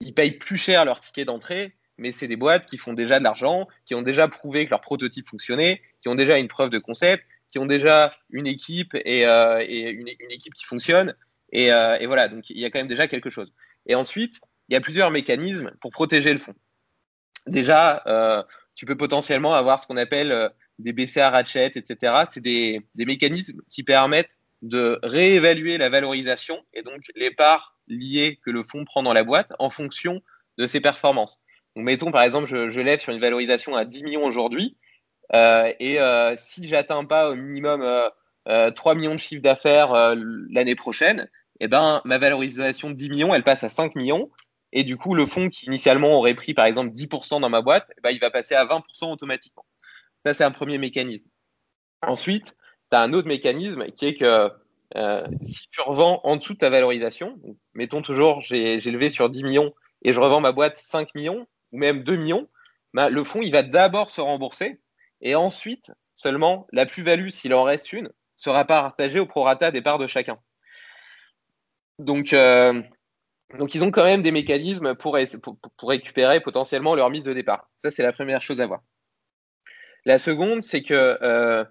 ils 0.00 0.14
payent 0.14 0.32
plus 0.32 0.56
cher 0.56 0.84
leur 0.84 0.98
ticket 0.98 1.24
d'entrée, 1.24 1.76
mais 1.96 2.10
c'est 2.10 2.26
des 2.26 2.34
boîtes 2.34 2.66
qui 2.66 2.76
font 2.76 2.92
déjà 2.92 3.20
de 3.20 3.24
l'argent, 3.24 3.68
qui 3.86 3.94
ont 3.94 4.02
déjà 4.02 4.26
prouvé 4.26 4.64
que 4.64 4.70
leur 4.70 4.80
prototype 4.80 5.26
fonctionnait, 5.26 5.80
qui 6.00 6.08
ont 6.08 6.16
déjà 6.16 6.36
une 6.38 6.48
preuve 6.48 6.70
de 6.70 6.78
concept, 6.78 7.22
qui 7.52 7.60
ont 7.60 7.66
déjà 7.66 8.10
une 8.30 8.48
équipe 8.48 8.96
et, 8.96 9.24
une, 9.24 10.08
équipe 10.28 10.54
qui 10.54 10.64
fonctionne 10.64 11.14
euh, 11.54 11.96
et, 12.00 12.06
voilà, 12.06 12.28
donc 12.28 12.48
il 12.50 12.58
y 12.58 12.64
a 12.64 12.70
quand 12.70 12.78
même 12.78 12.88
déjà 12.88 13.06
quelque 13.06 13.30
chose. 13.30 13.52
Et 13.86 13.94
ensuite, 13.94 14.40
il 14.68 14.74
y 14.74 14.76
a 14.76 14.80
plusieurs 14.80 15.10
mécanismes 15.10 15.72
pour 15.80 15.90
protéger 15.90 16.32
le 16.32 16.38
fonds. 16.38 16.54
Déjà, 17.46 18.02
euh, 18.06 18.42
tu 18.74 18.86
peux 18.86 18.96
potentiellement 18.96 19.54
avoir 19.54 19.78
ce 19.78 19.86
qu'on 19.86 19.96
appelle 19.96 20.32
euh, 20.32 20.48
des 20.78 20.92
BCA 20.92 21.30
ratchet, 21.30 21.72
etc. 21.74 22.24
C'est 22.30 22.40
des, 22.40 22.80
mécanismes 22.94 23.60
qui 23.68 23.82
permettent 23.82 24.36
de 24.62 24.98
réévaluer 25.02 25.76
la 25.76 25.88
valorisation 25.88 26.64
et 26.72 26.82
donc 26.82 27.02
les 27.16 27.32
parts 27.32 27.76
liées 27.88 28.38
que 28.44 28.50
le 28.50 28.62
fonds 28.62 28.84
prend 28.84 29.02
dans 29.02 29.12
la 29.12 29.24
boîte 29.24 29.52
en 29.58 29.70
fonction 29.70 30.22
de 30.56 30.66
ses 30.66 30.80
performances. 30.80 31.40
Donc, 31.74 31.84
mettons 31.84 32.12
par 32.12 32.22
exemple, 32.22 32.46
je, 32.46 32.80
lève 32.80 33.00
sur 33.00 33.12
une 33.12 33.20
valorisation 33.20 33.74
à 33.74 33.84
10 33.84 34.04
millions 34.04 34.24
aujourd'hui, 34.24 34.76
et 35.34 35.98
si 36.36 36.68
j'atteins 36.68 37.04
pas 37.04 37.30
au 37.30 37.34
minimum 37.34 37.84
3 38.46 38.94
millions 38.94 39.14
de 39.14 39.20
chiffre 39.20 39.42
d'affaires 39.42 40.14
l'année 40.50 40.76
prochaine, 40.76 41.28
eh 41.60 41.68
ben, 41.68 42.00
ma 42.04 42.18
valorisation 42.18 42.90
de 42.90 42.94
10 42.94 43.10
millions, 43.10 43.34
elle 43.34 43.44
passe 43.44 43.64
à 43.64 43.68
5 43.68 43.94
millions. 43.94 44.30
Et 44.72 44.84
du 44.84 44.96
coup, 44.96 45.14
le 45.14 45.26
fonds 45.26 45.48
qui 45.50 45.66
initialement 45.66 46.18
aurait 46.18 46.34
pris 46.34 46.54
par 46.54 46.64
exemple 46.64 46.94
10% 46.94 47.40
dans 47.40 47.50
ma 47.50 47.60
boîte, 47.60 47.86
eh 47.96 48.00
ben, 48.02 48.10
il 48.10 48.20
va 48.20 48.30
passer 48.30 48.54
à 48.54 48.64
20% 48.64 49.12
automatiquement. 49.12 49.66
Ça, 50.24 50.34
c'est 50.34 50.44
un 50.44 50.50
premier 50.50 50.78
mécanisme. 50.78 51.26
Ensuite, 52.02 52.56
tu 52.90 52.96
as 52.96 53.00
un 53.00 53.12
autre 53.12 53.28
mécanisme 53.28 53.86
qui 53.92 54.06
est 54.06 54.14
que 54.14 54.50
euh, 54.96 55.26
si 55.42 55.68
tu 55.70 55.80
revends 55.80 56.20
en 56.24 56.36
dessous 56.36 56.54
de 56.54 56.58
ta 56.58 56.70
valorisation, 56.70 57.38
mettons 57.74 58.02
toujours 58.02 58.42
j'ai 58.42 58.78
levé 58.80 59.10
sur 59.10 59.30
10 59.30 59.42
millions 59.42 59.72
et 60.02 60.12
je 60.12 60.20
revends 60.20 60.40
ma 60.40 60.52
boîte 60.52 60.78
5 60.78 61.14
millions 61.14 61.46
ou 61.72 61.78
même 61.78 62.02
2 62.02 62.16
millions, 62.16 62.48
bah, 62.92 63.08
le 63.08 63.24
fonds 63.24 63.40
il 63.42 63.52
va 63.52 63.62
d'abord 63.62 64.10
se 64.10 64.20
rembourser 64.20 64.80
et 65.22 65.34
ensuite 65.34 65.92
seulement 66.14 66.66
la 66.72 66.84
plus-value, 66.84 67.28
s'il 67.28 67.54
en 67.54 67.62
reste 67.62 67.92
une, 67.92 68.10
sera 68.36 68.64
partagée 68.66 69.20
au 69.20 69.26
prorata 69.26 69.70
des 69.70 69.80
parts 69.80 69.98
de 69.98 70.06
chacun. 70.06 70.38
Donc, 71.98 72.32
euh, 72.32 72.82
donc, 73.58 73.74
ils 73.74 73.84
ont 73.84 73.90
quand 73.90 74.04
même 74.04 74.22
des 74.22 74.32
mécanismes 74.32 74.94
pour, 74.94 75.16
récupérer 75.82 76.40
potentiellement 76.40 76.94
leur 76.94 77.10
mise 77.10 77.22
de 77.22 77.32
départ. 77.32 77.68
Ça, 77.76 77.90
c'est 77.90 78.02
la 78.02 78.12
première 78.12 78.42
chose 78.42 78.60
à 78.60 78.66
voir. 78.66 78.80
La 80.04 80.18
seconde, 80.18 80.62
c'est 80.62 80.82
qu'ils 80.82 80.96
euh, 80.96 81.64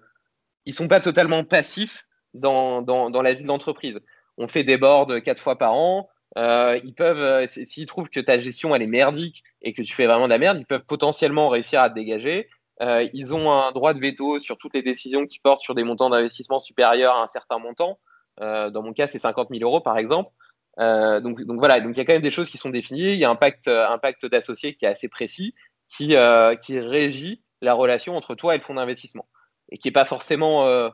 ne 0.66 0.72
sont 0.72 0.88
pas 0.88 1.00
totalement 1.00 1.44
passifs 1.44 2.06
dans, 2.34 2.84
la 3.22 3.34
vie 3.34 3.42
de 3.42 3.48
l'entreprise. 3.48 4.00
On 4.38 4.48
fait 4.48 4.64
des 4.64 4.78
boards 4.78 5.22
quatre 5.24 5.40
fois 5.40 5.58
par 5.58 5.74
an. 5.74 6.08
Euh, 6.38 6.80
peuvent, 6.96 7.46
s'ils 7.46 7.84
trouvent 7.84 8.08
que 8.08 8.20
ta 8.20 8.38
gestion 8.38 8.74
elle 8.74 8.80
est 8.80 8.86
merdique 8.86 9.42
et 9.60 9.74
que 9.74 9.82
tu 9.82 9.92
fais 9.92 10.06
vraiment 10.06 10.24
de 10.24 10.30
la 10.30 10.38
merde, 10.38 10.58
ils 10.58 10.64
peuvent 10.64 10.86
potentiellement 10.86 11.50
réussir 11.50 11.82
à 11.82 11.90
te 11.90 11.94
dégager. 11.94 12.48
ils 12.80 13.34
ont 13.34 13.52
un 13.52 13.70
droit 13.72 13.92
de 13.92 14.00
veto 14.00 14.38
sur 14.38 14.56
toutes 14.56 14.72
les 14.72 14.82
décisions 14.82 15.26
qui 15.26 15.40
portent 15.40 15.60
sur 15.60 15.74
des 15.74 15.84
montants 15.84 16.08
d'investissement 16.08 16.58
supérieurs 16.58 17.16
à 17.16 17.24
un 17.24 17.26
certain 17.26 17.58
montant. 17.58 17.98
Euh, 18.40 18.70
dans 18.70 18.82
mon 18.82 18.92
cas, 18.92 19.06
c'est 19.06 19.18
50 19.18 19.48
000 19.50 19.62
euros, 19.62 19.80
par 19.80 19.98
exemple. 19.98 20.30
Euh, 20.78 21.20
donc, 21.20 21.42
donc, 21.42 21.58
voilà, 21.58 21.80
donc 21.80 21.92
il 21.94 21.98
y 21.98 22.00
a 22.00 22.04
quand 22.04 22.14
même 22.14 22.22
des 22.22 22.30
choses 22.30 22.48
qui 22.48 22.58
sont 22.58 22.70
définies. 22.70 23.12
Il 23.12 23.18
y 23.18 23.24
a 23.24 23.30
un 23.30 23.36
pacte, 23.36 23.68
un 23.68 23.98
pacte 23.98 24.26
d'associés 24.26 24.74
qui 24.74 24.84
est 24.84 24.88
assez 24.88 25.08
précis, 25.08 25.54
qui, 25.88 26.16
euh, 26.16 26.56
qui 26.56 26.78
régit 26.80 27.42
la 27.60 27.74
relation 27.74 28.16
entre 28.16 28.34
toi 28.34 28.54
et 28.54 28.58
le 28.58 28.64
fonds 28.64 28.74
d'investissement, 28.74 29.28
et 29.70 29.78
qui 29.78 29.88
est 29.88 29.92
pas 29.92 30.04
forcément, 30.04 30.90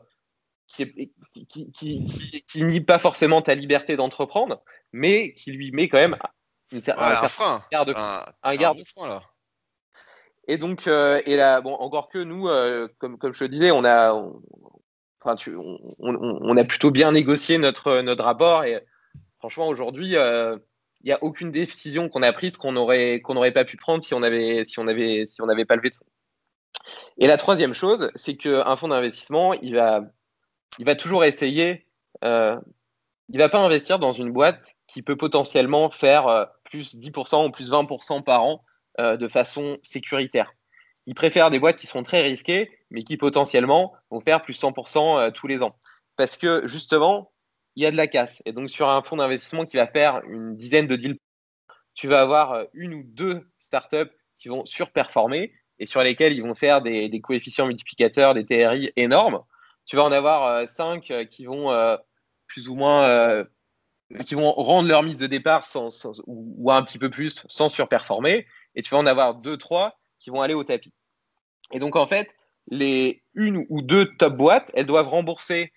qui, 0.66 0.92
qui, 1.32 1.72
qui, 1.72 2.42
qui, 2.46 2.64
nie 2.64 2.80
pas 2.80 2.98
forcément 2.98 3.40
ta 3.40 3.54
liberté 3.54 3.96
d'entreprendre, 3.96 4.62
mais 4.92 5.32
qui 5.32 5.52
lui 5.52 5.70
met 5.72 5.88
quand 5.88 5.96
même 5.96 6.18
une, 6.72 6.82
un, 6.88 7.28
frein, 7.28 7.64
garde, 7.72 7.94
un, 8.42 8.56
garde, 8.56 8.84
frein 8.84 9.08
là. 9.08 9.22
Et 10.46 10.58
donc, 10.58 10.86
et 10.86 11.36
là, 11.36 11.62
bon, 11.62 11.74
encore 11.74 12.08
que 12.10 12.18
nous, 12.18 12.48
comme, 12.98 13.16
comme 13.16 13.32
je 13.32 13.44
le 13.44 13.48
disais, 13.48 13.70
on 13.70 13.84
a, 13.84 14.12
on, 14.12 14.42
a 16.56 16.64
plutôt 16.64 16.90
bien 16.90 17.12
négocié 17.12 17.58
notre, 17.58 18.00
notre 18.00 18.24
rapport 18.24 18.64
et 18.64 18.82
franchement, 19.38 19.68
aujourd'hui, 19.68 20.16
euh, 20.16 20.56
il 21.02 21.06
n'y 21.06 21.12
a 21.12 21.22
aucune 21.22 21.50
décision 21.50 22.08
qu'on 22.08 22.22
a 22.22 22.32
prise 22.32 22.56
qu'on 22.56 22.72
n'aurait 22.72 23.20
qu'on 23.20 23.40
pas 23.52 23.64
pu 23.64 23.76
prendre 23.76 24.02
si 24.02 24.14
on 24.14 24.22
avait 24.22 24.64
si 24.64 24.78
on 24.80 24.86
si 25.26 25.42
on 25.42 25.46
n'avait 25.46 25.64
pas 25.64 25.76
levé 25.76 25.90
de. 25.90 25.96
Et 27.18 27.26
la 27.26 27.36
troisième 27.36 27.74
chose, 27.74 28.10
c'est 28.14 28.36
qu'un 28.36 28.76
fonds 28.76 28.88
d'investissement, 28.88 29.54
il 29.54 29.74
va 29.74 30.02
va 30.84 30.94
toujours 30.94 31.24
essayer, 31.24 31.86
euh, 32.24 32.56
il 33.28 33.38
va 33.38 33.48
pas 33.48 33.58
investir 33.58 33.98
dans 33.98 34.12
une 34.12 34.32
boîte 34.32 34.62
qui 34.86 35.02
peut 35.02 35.16
potentiellement 35.16 35.90
faire 35.90 36.26
euh, 36.28 36.44
plus 36.64 36.96
10% 36.96 37.46
ou 37.46 37.50
plus 37.50 37.70
20% 37.70 38.22
par 38.22 38.42
an 38.44 38.64
de 38.98 39.28
façon 39.28 39.78
sécuritaire 39.84 40.52
ils 41.08 41.14
préfèrent 41.14 41.48
des 41.48 41.58
boîtes 41.58 41.76
qui 41.76 41.86
sont 41.86 42.02
très 42.02 42.20
risquées, 42.20 42.70
mais 42.90 43.02
qui 43.02 43.16
potentiellement 43.16 43.94
vont 44.10 44.20
faire 44.20 44.42
plus 44.42 44.60
100% 44.60 45.18
euh, 45.18 45.30
tous 45.30 45.46
les 45.46 45.62
ans. 45.62 45.74
Parce 46.16 46.36
que 46.36 46.68
justement, 46.68 47.32
il 47.76 47.82
y 47.82 47.86
a 47.86 47.90
de 47.90 47.96
la 47.96 48.06
casse. 48.06 48.42
Et 48.44 48.52
donc, 48.52 48.68
sur 48.68 48.90
un 48.90 49.02
fonds 49.02 49.16
d'investissement 49.16 49.64
qui 49.64 49.78
va 49.78 49.86
faire 49.86 50.20
une 50.28 50.54
dizaine 50.54 50.86
de 50.86 50.96
deals, 50.96 51.18
tu 51.94 52.08
vas 52.08 52.20
avoir 52.20 52.52
euh, 52.52 52.64
une 52.74 52.92
ou 52.92 53.02
deux 53.04 53.48
startups 53.58 54.12
qui 54.36 54.50
vont 54.50 54.66
surperformer 54.66 55.54
et 55.78 55.86
sur 55.86 56.02
lesquelles 56.02 56.34
ils 56.34 56.42
vont 56.42 56.54
faire 56.54 56.82
des, 56.82 57.20
coefficients 57.22 57.66
multiplicateurs, 57.66 58.34
des 58.34 58.44
TRI 58.44 58.92
énormes. 58.96 59.42
Tu 59.86 59.96
vas 59.96 60.04
en 60.04 60.12
avoir 60.12 60.44
euh, 60.44 60.66
cinq 60.66 61.10
qui 61.30 61.46
vont 61.46 61.96
plus 62.46 62.68
ou 62.68 62.74
moins 62.74 63.46
qui 64.26 64.34
vont 64.34 64.52
rendre 64.52 64.88
leur 64.88 65.02
mise 65.02 65.16
de 65.16 65.26
départ 65.26 65.64
sans, 65.64 65.88
ou, 66.26 66.70
un 66.70 66.82
petit 66.82 66.98
peu 66.98 67.08
plus 67.08 67.46
sans 67.48 67.70
surperformer. 67.70 68.46
Et 68.74 68.82
tu 68.82 68.90
vas 68.90 68.98
en 68.98 69.06
avoir 69.06 69.36
deux, 69.36 69.56
trois 69.56 69.98
qui 70.18 70.30
vont 70.30 70.42
aller 70.42 70.54
au 70.54 70.64
tapis. 70.64 70.92
Et 71.72 71.78
donc, 71.78 71.96
en 71.96 72.06
fait, 72.06 72.34
les 72.70 73.22
une 73.34 73.66
ou 73.68 73.82
deux 73.82 74.06
top 74.16 74.36
boîtes, 74.36 74.70
elles 74.74 74.86
doivent 74.86 75.08
rembourser 75.08 75.72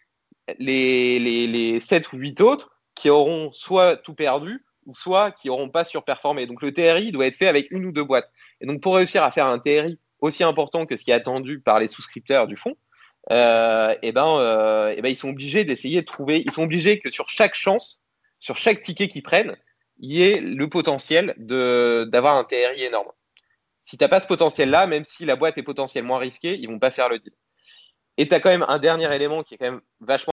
les, 0.59 1.19
les, 1.19 1.47
les 1.47 1.79
7 1.79 2.11
ou 2.13 2.17
8 2.17 2.41
autres 2.41 2.71
qui 2.95 3.09
auront 3.09 3.51
soit 3.51 3.97
tout 3.97 4.13
perdu 4.13 4.65
ou 4.85 4.95
soit 4.95 5.31
qui 5.31 5.47
n'auront 5.47 5.69
pas 5.69 5.83
surperformé. 5.83 6.47
Donc, 6.47 6.61
le 6.61 6.73
TRI 6.73 7.11
doit 7.11 7.27
être 7.27 7.37
fait 7.37 7.47
avec 7.47 7.69
une 7.71 7.85
ou 7.85 7.91
deux 7.91 8.03
boîtes. 8.03 8.29
Et 8.59 8.65
donc, 8.65 8.81
pour 8.81 8.95
réussir 8.95 9.23
à 9.23 9.31
faire 9.31 9.45
un 9.45 9.59
TRI 9.59 9.99
aussi 10.19 10.43
important 10.43 10.85
que 10.85 10.95
ce 10.95 11.03
qui 11.03 11.11
est 11.11 11.15
attendu 11.15 11.59
par 11.59 11.79
les 11.79 11.87
souscripteurs 11.87 12.47
du 12.47 12.57
fonds, 12.57 12.75
euh, 13.31 13.91
et 14.01 14.09
eh 14.09 14.11
ben, 14.11 14.37
euh, 14.39 14.93
eh 14.97 15.01
ben, 15.01 15.09
ils 15.09 15.17
sont 15.17 15.29
obligés 15.29 15.63
d'essayer 15.63 16.01
de 16.01 16.05
trouver, 16.05 16.41
ils 16.43 16.51
sont 16.51 16.63
obligés 16.63 16.99
que 16.99 17.11
sur 17.11 17.29
chaque 17.29 17.53
chance, 17.53 18.01
sur 18.39 18.57
chaque 18.57 18.81
ticket 18.81 19.07
qu'ils 19.07 19.21
prennent, 19.21 19.55
il 19.99 20.11
y 20.11 20.23
ait 20.23 20.39
le 20.41 20.67
potentiel 20.67 21.35
d'avoir 21.37 22.37
un 22.37 22.43
TRI 22.43 22.83
énorme. 22.83 23.11
Si 23.91 23.97
tu 23.97 24.05
n'as 24.05 24.07
pas 24.07 24.21
ce 24.21 24.27
potentiel-là, 24.27 24.87
même 24.87 25.03
si 25.03 25.25
la 25.25 25.35
boîte 25.35 25.57
est 25.57 25.63
potentiellement 25.63 26.15
risquée, 26.15 26.57
ils 26.57 26.67
vont 26.69 26.79
pas 26.79 26.91
faire 26.91 27.09
le 27.09 27.19
deal. 27.19 27.33
Et 28.15 28.25
tu 28.25 28.33
as 28.33 28.39
quand 28.39 28.49
même 28.49 28.63
un 28.69 28.79
dernier 28.79 29.13
élément 29.13 29.43
qui 29.43 29.55
est 29.55 29.57
quand 29.57 29.69
même 29.69 29.81
vachement. 29.99 30.31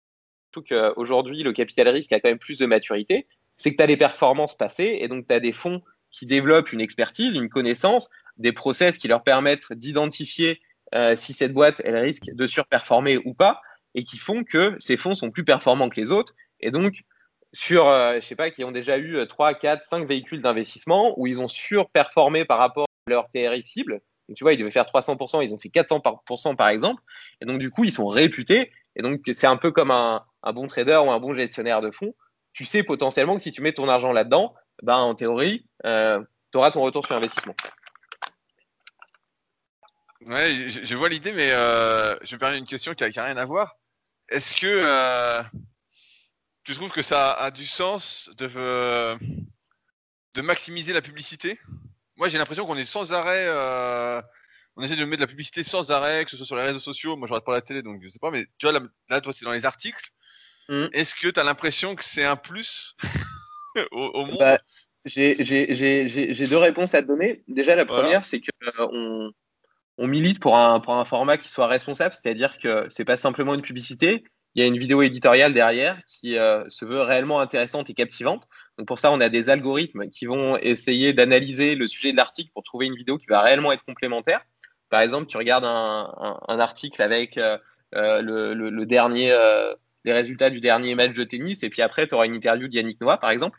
Surtout 0.52 0.74
qu'aujourd'hui, 0.74 1.44
le 1.44 1.52
capital 1.52 1.86
risque 1.86 2.12
a 2.12 2.18
quand 2.18 2.30
même 2.30 2.40
plus 2.40 2.59
de 2.59 2.66
maturité. 2.66 3.28
C'est 3.57 3.70
que 3.70 3.76
tu 3.76 3.82
as 3.84 3.86
les 3.86 3.96
performances 3.96 4.57
passées 4.57 4.98
et 4.98 5.07
donc 5.07 5.28
tu 5.28 5.32
as 5.32 5.38
des 5.38 5.52
fonds 5.52 5.82
qui 6.11 6.26
développent 6.26 6.72
une 6.72 6.80
expertise, 6.80 7.36
une 7.36 7.48
connaissance, 7.48 8.11
des 8.38 8.50
process 8.50 8.98
qui 8.98 9.07
leur 9.07 9.22
permettent 9.22 9.72
d'identifier 9.72 10.61
euh, 10.96 11.14
si 11.14 11.32
cette 11.32 11.52
boîte 11.52 11.80
elle 11.84 11.96
risque 11.96 12.34
de 12.34 12.48
surperformer 12.48 13.18
ou 13.24 13.34
pas 13.34 13.62
et 13.94 14.02
qui 14.02 14.18
font 14.18 14.42
que 14.42 14.74
ces 14.80 14.96
fonds 14.96 15.14
sont 15.14 15.30
plus 15.30 15.44
performants 15.44 15.90
que 15.90 16.00
les 16.00 16.11
autres. 16.11 16.34
Et 16.59 16.72
donc, 16.72 17.05
sur, 17.52 17.86
euh, 17.88 18.16
je 18.16 18.26
sais 18.26 18.34
pas, 18.34 18.50
qui 18.50 18.64
ont 18.64 18.72
déjà 18.72 18.98
eu 18.98 19.24
3, 19.24 19.55
4, 19.55 19.84
5 19.84 20.09
véhicules 20.09 20.42
d'investissement 20.42 21.14
où 21.16 21.28
ils 21.28 21.40
ont 21.40 21.46
surperformé 21.46 22.44
par 22.44 22.59
rapport 22.59 22.86
leur 23.07 23.28
TRI 23.28 23.62
cible. 23.64 24.00
Donc, 24.28 24.36
tu 24.36 24.44
vois, 24.44 24.55
ils 24.55 24.59
devaient 24.59 24.70
faire 24.70 24.84
300%, 24.84 25.44
ils 25.44 25.55
ont 25.55 25.59
fait 25.59 25.68
400% 25.68 26.57
par 26.57 26.68
exemple. 26.68 27.02
Et 27.40 27.46
donc, 27.46 27.59
du 27.59 27.70
coup, 27.70 27.84
ils 27.84 27.92
sont 27.92 28.09
réputés 28.09 28.72
Et 28.96 29.02
donc, 29.02 29.20
c'est 29.32 29.46
un 29.46 29.57
peu 29.57 29.70
comme 29.70 29.90
un, 29.90 30.24
bon 30.52 30.66
trader 30.66 31.00
ou 31.05 31.11
un 31.11 31.20
bon 31.20 31.34
gestionnaire 31.34 31.80
de 31.80 31.90
fonds. 31.90 32.14
Tu 32.52 32.64
sais 32.64 32.82
potentiellement 32.82 33.36
que 33.36 33.42
si 33.42 33.52
tu 33.52 33.61
mets 33.61 33.72
ton 33.72 33.88
argent 33.88 34.12
là-dedans, 34.12 34.55
ben, 34.82 34.96
en 34.96 35.14
théorie, 35.14 35.66
euh, 35.84 36.22
tu 36.52 36.59
auras 36.59 36.70
ton 36.70 36.82
retour 36.82 37.05
sur 37.05 37.16
investissement. 37.16 37.55
Ouais, 40.26 40.68
je, 40.68 40.96
vois 40.96 41.11
l'idée, 41.11 41.32
mais 41.32 41.50
euh, 41.50 42.16
je 42.22 42.34
me 42.34 42.40
permets 42.40 42.59
une 42.59 42.66
question 42.66 42.94
qui 42.94 43.05
n'a 43.05 43.24
rien 43.24 43.36
à 43.36 43.44
voir. 43.44 43.76
Est-ce 44.30 44.55
que 44.55 44.66
euh, 44.66 45.42
tu 46.62 46.72
trouves 46.74 46.90
que 46.90 47.02
ça 47.02 47.32
a 47.32 47.50
du 47.50 47.66
sens 47.66 48.30
de, 48.38 49.18
de 50.34 50.40
maximiser 50.40 50.94
la 50.94 51.02
publicité? 51.02 51.59
Moi, 52.16 52.28
j'ai 52.28 52.38
l'impression 52.38 52.64
qu'on 52.66 52.76
est 52.76 52.84
sans 52.84 53.12
arrêt 53.12 53.48
on 54.76 54.82
essaie 54.82 54.96
de 54.96 55.04
mettre 55.04 55.20
de 55.20 55.24
la 55.24 55.28
publicité 55.28 55.62
sans 55.62 55.90
arrêt, 55.90 56.24
que 56.24 56.30
ce 56.30 56.36
soit 56.36 56.46
sur 56.46 56.56
les 56.56 56.62
réseaux 56.62 56.80
sociaux. 56.80 57.16
Moi, 57.16 57.28
je 57.28 57.32
regarde 57.32 57.44
pas 57.44 57.52
la 57.52 57.60
télé, 57.60 57.82
donc 57.82 58.02
je 58.02 58.08
sais 58.08 58.18
pas. 58.18 58.30
Mais 58.30 58.46
tu 58.58 58.68
vois, 58.68 58.80
là, 59.08 59.20
toi, 59.20 59.32
c'est 59.32 59.44
dans 59.44 59.52
les 59.52 59.66
articles. 59.66 60.10
Mm. 60.68 60.86
Est-ce 60.92 61.14
que 61.14 61.28
tu 61.28 61.38
as 61.38 61.44
l'impression 61.44 61.94
que 61.94 62.04
c'est 62.04 62.24
un 62.24 62.36
plus 62.36 62.96
au, 63.92 64.26
monde? 64.26 64.38
Bah, 64.38 64.58
J'ai 65.04 65.36
deux 65.36 66.56
réponses 66.56 66.94
à 66.94 67.02
te 67.02 67.06
donner. 67.06 67.44
Déjà, 67.46 67.76
la 67.76 67.86
première, 67.86 68.24
c'est 68.24 68.40
qu'on 68.40 68.92
euh, 68.92 69.30
on 69.96 70.08
milite 70.08 70.40
pour 70.40 70.56
un, 70.56 70.80
pour 70.80 70.96
un 70.96 71.04
format 71.04 71.36
qui 71.36 71.48
soit 71.48 71.68
responsable, 71.68 72.14
c'est-à-dire 72.14 72.58
que 72.58 72.86
c'est 72.88 73.04
pas 73.04 73.16
simplement 73.16 73.54
une 73.54 73.62
publicité, 73.62 74.24
il 74.55 74.62
y 74.62 74.64
a 74.64 74.68
une 74.68 74.78
vidéo 74.78 75.02
éditoriale 75.02 75.52
derrière 75.52 75.98
qui 76.07 76.38
euh, 76.38 76.64
se 76.68 76.84
veut 76.84 77.02
réellement 77.02 77.40
intéressante 77.40 77.90
et 77.90 77.94
captivante. 77.94 78.46
Donc 78.78 78.86
pour 78.86 78.98
ça, 78.98 79.12
on 79.12 79.20
a 79.20 79.28
des 79.28 79.50
algorithmes 79.50 80.09
qui 80.11 80.26
vont 80.26 80.57
essayer 80.59 81.12
d'analyser 81.12 81.74
le 81.74 81.86
sujet 81.86 82.12
de 82.12 82.16
l'article 82.16 82.50
pour 82.52 82.62
trouver 82.62 82.86
une 82.86 82.96
vidéo 82.96 83.18
qui 83.18 83.26
va 83.26 83.40
réellement 83.40 83.72
être 83.72 83.84
complémentaire. 83.84 84.44
Par 84.94 85.00
exemple, 85.00 85.26
tu 85.26 85.36
regardes 85.36 85.64
un, 85.64 86.59
article 86.61 87.02
avec 87.02 87.36
euh, 87.36 87.59
euh, 87.96 88.22
le, 88.22 88.86
dernier, 88.86 89.32
euh, 89.32 89.74
les 90.05 90.12
résultats 90.12 90.50
du 90.50 90.61
dernier 90.61 90.94
match 90.94 91.14
de 91.14 91.24
tennis, 91.24 91.64
et 91.64 91.68
puis 91.68 91.82
après, 91.82 92.07
tu 92.07 92.14
auras 92.14 92.26
une 92.26 92.34
interview 92.36 92.68
d'Yannick 92.68 93.00
Noah, 93.00 93.18
par 93.18 93.30
exemple. 93.30 93.59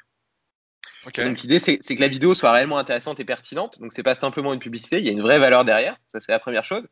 Donc 1.18 1.42
l'idée, 1.42 1.60
c'est 1.60 1.78
que 1.78 2.00
la 2.00 2.08
vidéo 2.08 2.34
soit 2.34 2.52
réellement 2.52 2.78
intéressante 2.78 3.20
et 3.20 3.26
pertinente. 3.26 3.80
Donc 3.80 3.92
c'est 3.92 4.02
pas 4.02 4.16
simplement 4.16 4.54
une 4.54 4.62
publicité, 4.62 5.00
il 5.00 5.06
y 5.06 5.10
a 5.10 5.12
une 5.12 5.22
vraie 5.22 5.40
valeur 5.40 5.66
derrière. 5.66 5.98
Ça, 6.08 6.22
c'est 6.22 6.32
la 6.32 6.40
première 6.40 6.64
chose. 6.64 6.84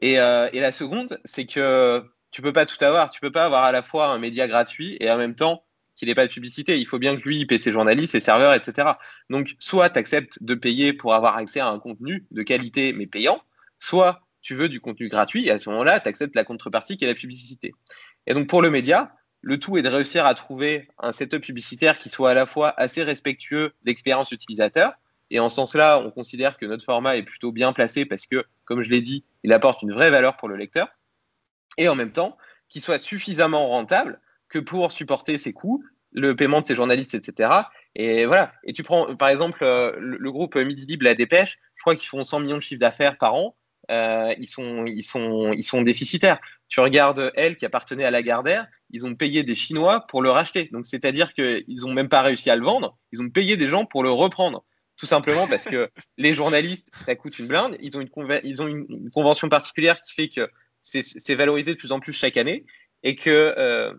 Et, 0.00 0.16
la 0.16 0.72
seconde, 0.72 1.20
c'est 1.24 1.46
que 1.46 2.04
tu 2.30 2.42
peux 2.42 2.52
pas 2.52 2.66
tout 2.66 2.82
avoir. 2.84 3.10
Tu 3.10 3.20
peux 3.20 3.32
pas 3.32 3.44
avoir 3.44 3.64
à 3.64 3.72
la 3.72 3.82
fois 3.82 4.08
un 4.08 4.18
média 4.18 4.46
gratuit 4.46 4.96
et 5.00 5.10
en 5.10 5.16
même 5.16 5.34
temps 5.34 5.64
qu'il 5.96 6.08
n'ait 6.08 6.14
pas 6.14 6.26
de 6.26 6.32
publicité. 6.32 6.78
Il 6.78 6.86
faut 6.86 6.98
bien 6.98 7.16
que 7.16 7.22
lui, 7.22 7.40
il 7.40 7.46
paie 7.46 7.58
ses 7.58 7.72
journalistes, 7.72 8.12
ses 8.12 8.20
serveurs, 8.20 8.54
etc. 8.54 8.92
Donc, 9.28 9.54
soit 9.58 9.90
tu 9.90 9.98
acceptes 9.98 10.38
de 10.42 10.54
payer 10.54 10.92
pour 10.92 11.14
avoir 11.14 11.36
accès 11.36 11.60
à 11.60 11.68
un 11.68 11.78
contenu 11.78 12.26
de 12.30 12.42
qualité 12.42 12.92
mais 12.94 13.06
payant, 13.06 13.42
soit 13.78 14.22
tu 14.40 14.54
veux 14.54 14.70
du 14.70 14.80
contenu 14.80 15.08
gratuit, 15.08 15.46
et 15.46 15.50
à 15.50 15.58
ce 15.58 15.68
moment-là, 15.68 16.00
tu 16.00 16.08
acceptes 16.08 16.34
la 16.34 16.44
contrepartie 16.44 16.96
qui 16.96 17.04
est 17.04 17.08
la 17.08 17.14
publicité. 17.14 17.74
Et 18.26 18.32
donc 18.32 18.48
pour 18.48 18.62
le 18.62 18.70
média, 18.70 19.12
le 19.42 19.58
tout 19.58 19.76
est 19.76 19.82
de 19.82 19.88
réussir 19.88 20.24
à 20.24 20.32
trouver 20.32 20.88
un 20.98 21.12
setup 21.12 21.42
publicitaire 21.42 21.98
qui 21.98 22.08
soit 22.08 22.30
à 22.30 22.34
la 22.34 22.46
fois 22.46 22.72
assez 22.80 23.02
respectueux 23.02 23.72
d'expérience 23.84 24.32
utilisateur, 24.32 24.94
et 25.30 25.38
en 25.38 25.48
ce 25.48 25.56
sens-là, 25.56 26.00
on 26.00 26.10
considère 26.10 26.56
que 26.56 26.66
notre 26.66 26.84
format 26.84 27.16
est 27.16 27.22
plutôt 27.22 27.52
bien 27.52 27.72
placé 27.72 28.04
parce 28.04 28.26
que, 28.26 28.44
comme 28.64 28.82
je 28.82 28.90
l'ai 28.90 29.00
dit, 29.00 29.24
il 29.44 29.52
apporte 29.52 29.82
une 29.82 29.92
vraie 29.92 30.10
valeur 30.10 30.36
pour 30.36 30.48
le 30.48 30.56
lecteur, 30.56 30.88
et 31.80 31.88
en 31.88 31.96
même 31.96 32.12
temps, 32.12 32.36
qu'il 32.68 32.82
soit 32.82 32.98
suffisamment 32.98 33.68
rentable 33.68 34.20
que 34.48 34.58
pour 34.58 34.92
supporter 34.92 35.38
ses 35.38 35.52
coûts, 35.52 35.82
le 36.12 36.36
paiement 36.36 36.60
de 36.60 36.66
ses 36.66 36.76
journalistes, 36.76 37.14
etc. 37.14 37.52
Et 37.94 38.26
voilà. 38.26 38.52
Et 38.64 38.72
tu 38.72 38.82
prends, 38.82 39.16
par 39.16 39.28
exemple, 39.28 39.64
euh, 39.64 39.92
le, 39.98 40.30
groupe 40.30 40.56
Midi 40.56 40.86
Libre, 40.86 41.04
La 41.04 41.14
Dépêche, 41.14 41.58
je 41.76 41.82
crois 41.82 41.96
qu'ils 41.96 42.08
font 42.08 42.22
100 42.22 42.40
millions 42.40 42.56
de 42.56 42.62
chiffres 42.62 42.80
d'affaires 42.80 43.16
par 43.16 43.34
an. 43.34 43.56
Euh, 43.90 44.34
ils, 44.38 44.48
sont, 44.48 44.84
ils, 44.86 45.02
sont, 45.02 45.52
ils 45.52 45.64
sont 45.64 45.82
déficitaires. 45.82 46.38
Tu 46.68 46.80
regardes 46.80 47.32
elle 47.34 47.56
qui 47.56 47.64
appartenait 47.64 48.04
à 48.04 48.10
Lagardère, 48.10 48.68
ils 48.90 49.06
ont 49.06 49.14
payé 49.14 49.42
des 49.42 49.54
Chinois 49.54 50.06
pour 50.08 50.22
le 50.22 50.30
racheter. 50.30 50.68
Donc 50.72 50.86
c'est-à-dire 50.86 51.32
qu'ils 51.32 51.64
n'ont 51.82 51.92
même 51.92 52.08
pas 52.08 52.22
réussi 52.22 52.50
à 52.50 52.56
le 52.56 52.64
vendre, 52.64 52.96
ils 53.12 53.22
ont 53.22 53.30
payé 53.30 53.56
des 53.56 53.68
gens 53.68 53.86
pour 53.86 54.02
le 54.02 54.10
reprendre. 54.10 54.64
Tout 54.96 55.06
simplement 55.06 55.46
parce 55.46 55.64
que 55.64 55.90
les 56.18 56.34
journalistes, 56.34 56.88
ça 56.94 57.16
coûte 57.16 57.38
une 57.38 57.46
blinde. 57.46 57.76
Ils 57.80 57.96
ont 57.96 58.02
une, 58.02 58.10
ils 58.44 58.60
ont 58.60 58.68
une, 58.68 59.10
convention 59.10 59.48
particulière 59.48 59.98
qui 60.02 60.12
fait 60.12 60.28
que 60.28 60.48
c'est 60.82 61.34
valorisé 61.34 61.74
de 61.74 61.78
plus 61.78 61.92
en 61.92 62.00
plus 62.00 62.12
chaque 62.12 62.36
année 62.36 62.64
et 63.02 63.16
que 63.16 63.30
euh, 63.30 63.92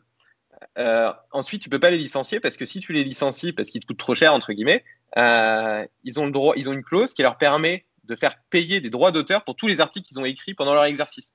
euh, 0.77 1.11
ensuite 1.31 1.61
tu 1.61 1.69
peux 1.69 1.79
pas 1.79 1.89
les 1.89 1.97
licencier 1.97 2.39
parce 2.39 2.57
que 2.57 2.65
si 2.65 2.79
tu 2.79 2.93
les 2.93 3.03
licencies 3.03 3.53
parce 3.53 3.69
qu'ils 3.69 3.81
te 3.81 3.87
coûtent 3.87 3.97
trop 3.97 4.15
cher 4.15 4.33
entre 4.33 4.53
guillemets, 4.53 4.83
ils 5.15 6.19
ont 6.19 6.25
le 6.25 6.31
droit, 6.31 6.53
ils 6.57 6.69
ont 6.69 6.73
une 6.73 6.83
clause 6.83 7.13
qui 7.13 7.21
leur 7.21 7.37
permet 7.37 7.85
de 8.03 8.15
faire 8.15 8.35
payer 8.49 8.81
des 8.81 8.89
droits 8.89 9.11
d'auteur 9.11 9.43
pour 9.43 9.55
tous 9.55 9.67
les 9.67 9.81
articles 9.81 10.07
qu'ils 10.07 10.19
ont 10.19 10.25
écrits 10.25 10.53
pendant 10.53 10.73
leur 10.73 10.85
exercice. 10.85 11.33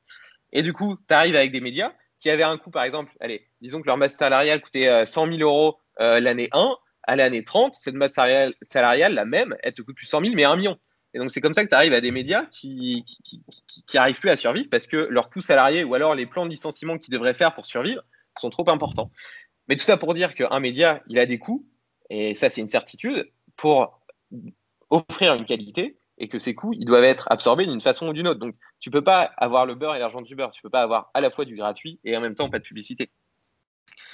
Et 0.53 0.62
du 0.62 0.72
coup, 0.72 0.97
tu 1.09 1.14
arrives 1.14 1.36
avec 1.36 1.53
des 1.53 1.61
médias 1.61 1.92
qui 2.18 2.30
avaient 2.30 2.42
un 2.42 2.57
coût, 2.57 2.70
par 2.70 2.84
exemple, 2.84 3.12
allez, 3.20 3.47
disons 3.61 3.80
que 3.80 3.86
leur 3.86 3.97
masse 3.97 4.14
salariale 4.14 4.61
coûtait 4.61 5.07
100 5.07 5.26
euh, 5.26 5.36
000 5.36 5.42
euros 5.42 5.78
euh, 6.01 6.20
l'année 6.20 6.49
1, 6.53 6.76
à 7.05 7.16
l'année 7.16 7.44
30, 7.44 7.74
cette 7.74 7.94
masse 7.94 8.14
salariale, 8.14 9.14
la 9.14 9.24
même, 9.24 9.57
elle 9.62 9.72
te 9.72 9.82
coûte 9.82 9.97
plus 9.97 10.07
100 10.07 10.22
000, 10.22 10.32
mais 10.34 10.44
1 10.44 10.57
million. 10.57 10.78
Et 11.17 11.19
donc, 11.19 11.31
c'est 11.31 11.41
comme 11.41 11.55
ça 11.55 11.64
que 11.64 11.71
tu 11.71 11.75
arrives 11.75 11.95
à 11.95 12.03
des 12.03 12.11
médias 12.11 12.45
qui 12.45 13.03
qui, 13.87 13.97
arrivent 13.97 14.21
plus 14.21 14.29
à 14.29 14.37
survivre 14.37 14.69
parce 14.71 14.87
que 14.87 14.99
leurs 14.99 15.31
coûts 15.31 15.41
salariés 15.41 15.83
ou 15.83 15.95
alors 15.95 16.14
les 16.14 16.27
plans 16.27 16.45
de 16.45 16.51
licenciement 16.51 16.99
qu'ils 16.99 17.14
devraient 17.14 17.33
faire 17.33 17.55
pour 17.55 17.64
survivre 17.64 18.03
sont 18.39 18.51
trop 18.51 18.69
importants. 18.69 19.11
Mais 19.67 19.77
tout 19.77 19.85
ça 19.85 19.97
pour 19.97 20.12
dire 20.12 20.35
qu'un 20.35 20.61
média, 20.61 21.03
il 21.09 21.19
a 21.19 21.25
des 21.25 21.39
coûts, 21.39 21.67
et 22.11 22.35
ça, 22.35 22.51
c'est 22.51 22.61
une 22.61 22.69
certitude, 22.69 23.33
pour 23.57 24.03
offrir 24.91 25.35
une 25.35 25.47
qualité 25.47 25.97
et 26.19 26.29
que 26.29 26.39
ces 26.39 26.55
coûts, 26.55 26.75
ils 26.75 26.85
doivent 26.85 27.05
être 27.05 27.33
absorbés 27.33 27.64
d'une 27.64 27.81
façon 27.81 28.09
ou 28.09 28.12
d'une 28.12 28.29
autre. 28.29 28.41
Donc, 28.41 28.55
tu 28.79 28.91
peux 28.91 29.03
pas 29.03 29.23
avoir 29.39 29.64
le 29.64 29.75
beurre 29.75 29.97
et 29.97 29.99
l'argent 29.99 30.21
du 30.21 30.37
beurre. 30.37 30.51
Tu 30.51 30.61
peux 30.61 30.69
pas 30.69 30.83
avoir 30.83 31.11
à 31.14 31.23
la 31.23 31.31
fois 31.31 31.47
du 31.47 31.57
gratuit 31.57 31.99
et 32.05 32.14
en 32.14 32.21
même 32.21 32.35
temps 32.35 32.51
pas 32.51 32.59
de 32.59 32.64
publicité. 32.64 33.11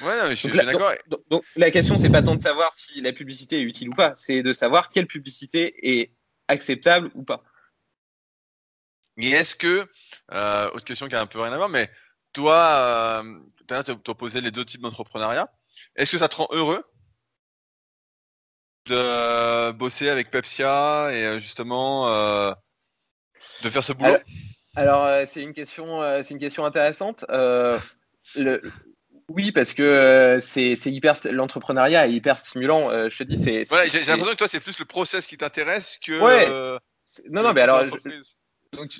Ouais, 0.02 0.30
je 0.30 0.34
suis 0.34 0.50
d'accord. 0.50 0.92
Donc, 1.28 1.42
la 1.56 1.72
question, 1.72 1.96
c'est 1.96 2.10
pas 2.10 2.22
tant 2.22 2.36
de 2.36 2.40
savoir 2.40 2.72
si 2.72 3.00
la 3.00 3.12
publicité 3.12 3.58
est 3.58 3.62
utile 3.62 3.88
ou 3.88 3.94
pas, 3.94 4.14
c'est 4.14 4.42
de 4.42 4.52
savoir 4.52 4.90
quelle 4.90 5.08
publicité 5.08 6.00
est 6.00 6.12
acceptable 6.48 7.10
ou 7.14 7.22
pas. 7.22 7.42
Et 9.18 9.30
est-ce 9.30 9.54
que, 9.54 9.88
euh, 10.32 10.70
autre 10.70 10.84
question 10.84 11.08
qui 11.08 11.14
a 11.14 11.20
un 11.20 11.26
peu 11.26 11.40
rien 11.40 11.52
à 11.52 11.56
voir, 11.56 11.68
mais 11.68 11.90
toi, 12.32 13.22
euh, 13.22 13.40
tu 13.68 14.10
as 14.10 14.14
posé 14.14 14.40
les 14.40 14.50
deux 14.50 14.64
types 14.64 14.80
d'entrepreneuriat. 14.80 15.52
Est-ce 15.96 16.10
que 16.10 16.18
ça 16.18 16.28
te 16.28 16.36
rend 16.36 16.48
heureux 16.50 16.84
de 18.86 19.70
bosser 19.72 20.08
avec 20.08 20.30
Pepsia 20.30 21.10
et 21.12 21.24
euh, 21.24 21.38
justement 21.38 22.08
euh, 22.08 22.52
de 23.62 23.70
faire 23.70 23.84
ce 23.84 23.92
boulot? 23.92 24.16
Alors, 24.74 25.04
euh, 25.04 25.24
c'est 25.26 25.42
une 25.42 25.52
question, 25.52 26.00
c'est 26.22 26.30
une 26.34 26.40
question 26.40 26.64
intéressante. 26.64 27.24
Le, 27.28 28.62
oui, 29.34 29.52
parce 29.52 29.74
que 29.74 30.38
c'est 30.40 30.74
hyper 30.86 31.14
l'entrepreneuriat 31.30 32.06
est 32.06 32.12
hyper 32.12 32.38
stimulant. 32.38 32.90
je 32.90 33.16
te 33.16 33.24
dis, 33.24 33.38
c'est. 33.38 33.64
Voilà, 33.68 33.86
j'ai 33.86 34.00
l'impression 34.00 34.32
que 34.32 34.36
toi, 34.36 34.48
c'est 34.48 34.60
plus 34.60 34.78
le 34.78 34.84
process 34.84 35.26
qui 35.26 35.36
t'intéresse 35.36 35.98
que. 36.04 36.20
Ouais. 36.20 36.48
non, 37.30 37.42
non, 37.42 37.52
mais 37.52 37.62
alors. 37.62 37.84
donc, 38.72 38.90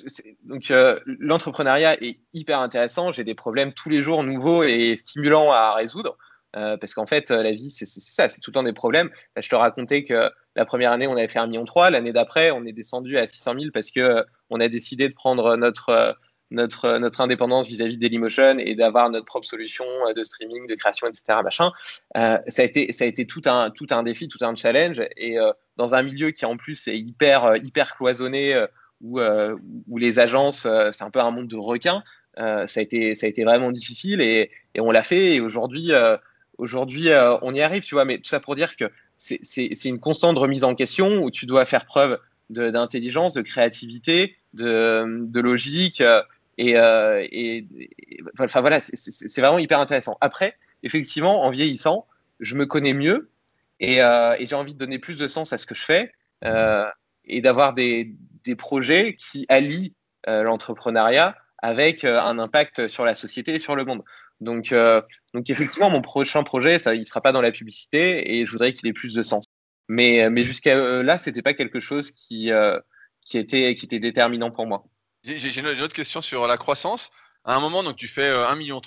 donc 0.43 0.71
l'entrepreneuriat 1.19 2.01
est 2.03 2.19
hyper 2.33 2.59
intéressant. 2.59 3.11
J'ai 3.11 3.23
des 3.23 3.35
problèmes 3.35 3.73
tous 3.73 3.89
les 3.89 4.01
jours 4.01 4.23
nouveaux 4.23 4.63
et 4.63 4.95
stimulants 4.97 5.51
à 5.51 5.73
résoudre. 5.73 6.17
Euh, 6.55 6.77
parce 6.77 6.93
qu'en 6.93 7.05
fait, 7.05 7.31
euh, 7.31 7.41
la 7.41 7.51
vie, 7.51 7.71
c'est 7.71 7.85
ça, 7.85 8.29
c'est 8.29 8.39
tout 8.39 8.51
le 8.51 8.53
temps 8.53 8.63
des 8.63 8.73
problèmes. 8.73 9.09
je 9.35 9.49
te 9.49 9.55
racontais 9.55 10.03
que 10.03 10.29
la 10.55 10.65
première 10.65 10.91
année, 10.91 11.07
on 11.07 11.17
avait 11.17 11.27
fait 11.27 11.39
1,3 11.39 11.47
million. 11.47 11.65
L'année 11.89 12.13
d'après, 12.13 12.51
on 12.51 12.65
est 12.65 12.73
descendu 12.73 13.17
à 13.17 13.25
600 13.25 13.53
000 13.59 13.71
parce 13.73 13.89
que 13.89 13.99
euh, 13.99 14.23
on 14.51 14.59
a 14.59 14.67
décidé 14.67 15.09
de 15.09 15.13
prendre 15.13 15.55
notre, 15.55 16.15
notre, 16.53 16.97
notre 16.97 17.21
indépendance 17.21 17.67
vis-à-vis 17.67 17.97
de 17.97 18.01
Dailymotion 18.01 18.57
et 18.59 18.75
d'avoir 18.75 19.09
notre 19.09 19.25
propre 19.25 19.45
solution 19.45 19.85
de 20.15 20.23
streaming, 20.23 20.67
de 20.67 20.75
création, 20.75 21.07
etc. 21.07 21.39
Machin. 21.43 21.71
ça, 22.15 22.61
a 22.61 22.63
été, 22.63 22.91
ça 22.93 23.03
a 23.03 23.07
été 23.07 23.25
tout 23.25 23.41
un, 23.45 23.69
tout 23.69 23.87
un 23.91 24.03
défi, 24.03 24.27
tout 24.27 24.43
un 24.45 24.55
challenge. 24.55 25.01
Et 25.17 25.37
dans 25.77 25.95
un 25.95 26.03
milieu 26.03 26.31
qui, 26.31 26.45
en 26.45 26.55
plus, 26.55 26.87
est 26.87 26.97
hyper, 26.97 27.57
hyper 27.57 27.95
cloisonné, 27.95 28.65
où, 29.01 29.19
où 29.19 29.97
les 29.97 30.19
agences, 30.19 30.67
c'est 30.91 31.03
un 31.03 31.09
peu 31.09 31.19
un 31.19 31.31
monde 31.31 31.47
de 31.47 31.57
requins, 31.57 32.03
ça, 32.37 32.65
a 32.75 32.81
été, 32.81 33.15
ça 33.15 33.25
a 33.25 33.29
été 33.29 33.43
vraiment 33.43 33.71
difficile 33.71 34.21
et, 34.21 34.51
on 34.79 34.91
l'a 34.91 35.03
fait. 35.03 35.35
Et 35.35 35.41
aujourd'hui, 35.41 35.91
Aujourd'hui, 36.57 37.09
euh, 37.09 37.37
on 37.41 37.53
y 37.53 37.61
arrive, 37.61 37.83
tu 37.83 37.95
vois, 37.95 38.05
mais 38.05 38.17
tout 38.17 38.29
ça 38.29 38.39
pour 38.39 38.55
dire 38.55 38.75
que 38.75 38.85
c'est 39.17 39.85
une 39.85 39.99
constante 39.99 40.37
remise 40.37 40.63
en 40.63 40.75
question 40.75 41.23
où 41.23 41.31
tu 41.31 41.45
dois 41.45 41.65
faire 41.65 41.85
preuve 41.85 42.19
d'intelligence, 42.49 43.33
de, 43.33 43.41
créativité, 43.41 44.35
de, 44.53 45.39
logique. 45.39 46.03
Euh, 46.59 46.73
euh, 46.75 47.27
et, 47.31 47.65
enfin 48.39 48.61
voilà, 48.61 48.79
c'est 48.81 49.41
vraiment 49.41 49.59
hyper 49.59 49.79
intéressant. 49.79 50.17
Après, 50.21 50.55
effectivement, 50.83 51.43
en 51.43 51.49
vieillissant, 51.49 52.07
je 52.39 52.55
me 52.55 52.65
connais 52.65 52.93
mieux 52.93 53.29
et, 53.79 53.95
j'ai 53.95 54.55
envie 54.55 54.73
de 54.73 54.79
donner 54.79 54.99
plus 54.99 55.17
de 55.17 55.27
sens 55.27 55.53
à 55.53 55.57
ce 55.57 55.65
que 55.65 55.75
je 55.75 55.83
fais 55.83 56.13
et 57.25 57.41
d'avoir 57.41 57.73
des, 57.73 58.15
projets 58.57 59.15
qui 59.15 59.45
allient 59.49 59.93
l'entrepreneuriat 60.27 61.35
avec 61.61 62.03
un 62.03 62.39
impact 62.39 62.87
sur 62.87 63.05
la 63.05 63.15
société 63.15 63.55
et 63.55 63.59
sur 63.59 63.75
le 63.75 63.85
monde. 63.85 64.03
Donc, 64.43 64.71
euh, 64.71 65.01
donc 65.33 65.49
effectivement, 65.49 65.89
mon 65.89 66.01
prochain 66.01 66.43
projet, 66.43 66.77
ça, 66.79 66.93
il 66.93 67.01
ne 67.01 67.05
sera 67.05 67.21
pas 67.21 67.31
dans 67.31 67.41
la 67.41 67.51
publicité 67.51 68.35
et 68.37 68.45
je 68.45 68.51
voudrais 68.51 68.73
qu'il 68.73 68.87
ait 68.87 68.93
plus 68.93 69.13
de 69.13 69.21
sens. 69.21 69.45
Mais, 69.87 70.29
mais 70.29 70.43
jusqu'à 70.43 70.77
euh, 70.77 71.03
là, 71.03 71.17
ce 71.17 71.29
n'était 71.29 71.41
pas 71.41 71.53
quelque 71.53 71.79
chose 71.79 72.11
qui, 72.11 72.51
euh, 72.51 72.79
qui, 73.21 73.37
était, 73.37 73.73
qui 73.75 73.85
était 73.85 73.99
déterminant 73.99 74.51
pour 74.51 74.67
moi. 74.67 74.85
J'ai 75.23 75.59
une 75.59 75.67
autre 75.67 75.93
question 75.93 76.21
sur 76.21 76.47
la 76.47 76.57
croissance. 76.57 77.11
À 77.45 77.55
un 77.55 77.59
moment, 77.59 77.83
donc 77.83 77.97
tu 77.97 78.07
fais 78.07 78.29
1,3 78.29 78.57
million. 78.57 78.81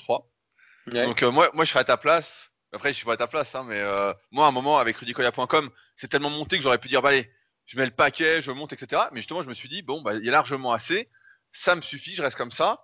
Donc 0.87 1.23
moi, 1.23 1.51
moi, 1.53 1.65
je 1.65 1.71
serais 1.71 1.81
à 1.81 1.85
ta 1.85 1.97
place. 1.97 2.53
Après, 2.73 2.93
je 2.93 2.97
suis 2.97 3.07
pas 3.07 3.15
à 3.15 3.17
ta 3.17 3.27
place, 3.27 3.55
hein, 3.55 3.65
mais 3.67 3.83
moi, 4.31 4.47
à 4.47 4.49
un 4.49 4.53
moment, 4.53 4.79
avec 4.79 4.97
rudicoya.com, 4.99 5.71
c'est 5.97 6.09
tellement 6.09 6.31
monté 6.31 6.57
que 6.57 6.63
j'aurais 6.63 6.79
pu 6.79 6.89
dire, 6.89 7.03
bah, 7.03 7.09
allez, 7.11 7.31
je 7.67 7.77
mets 7.77 7.85
le 7.85 7.91
paquet, 7.91 8.41
je 8.41 8.51
monte, 8.53 8.73
etc. 8.73 9.03
Mais 9.13 9.21
justement, 9.21 9.43
je 9.43 9.49
me 9.49 9.55
suis 9.55 9.69
dit, 9.69 9.83
bon, 9.83 10.01
bah, 10.01 10.15
il 10.15 10.25
y 10.25 10.29
a 10.29 10.33
largement 10.33 10.73
assez, 10.73 11.11
ça 11.53 11.75
me 11.75 11.81
suffit, 11.81 12.15
je 12.15 12.23
reste 12.23 12.37
comme 12.37 12.53
ça. 12.53 12.83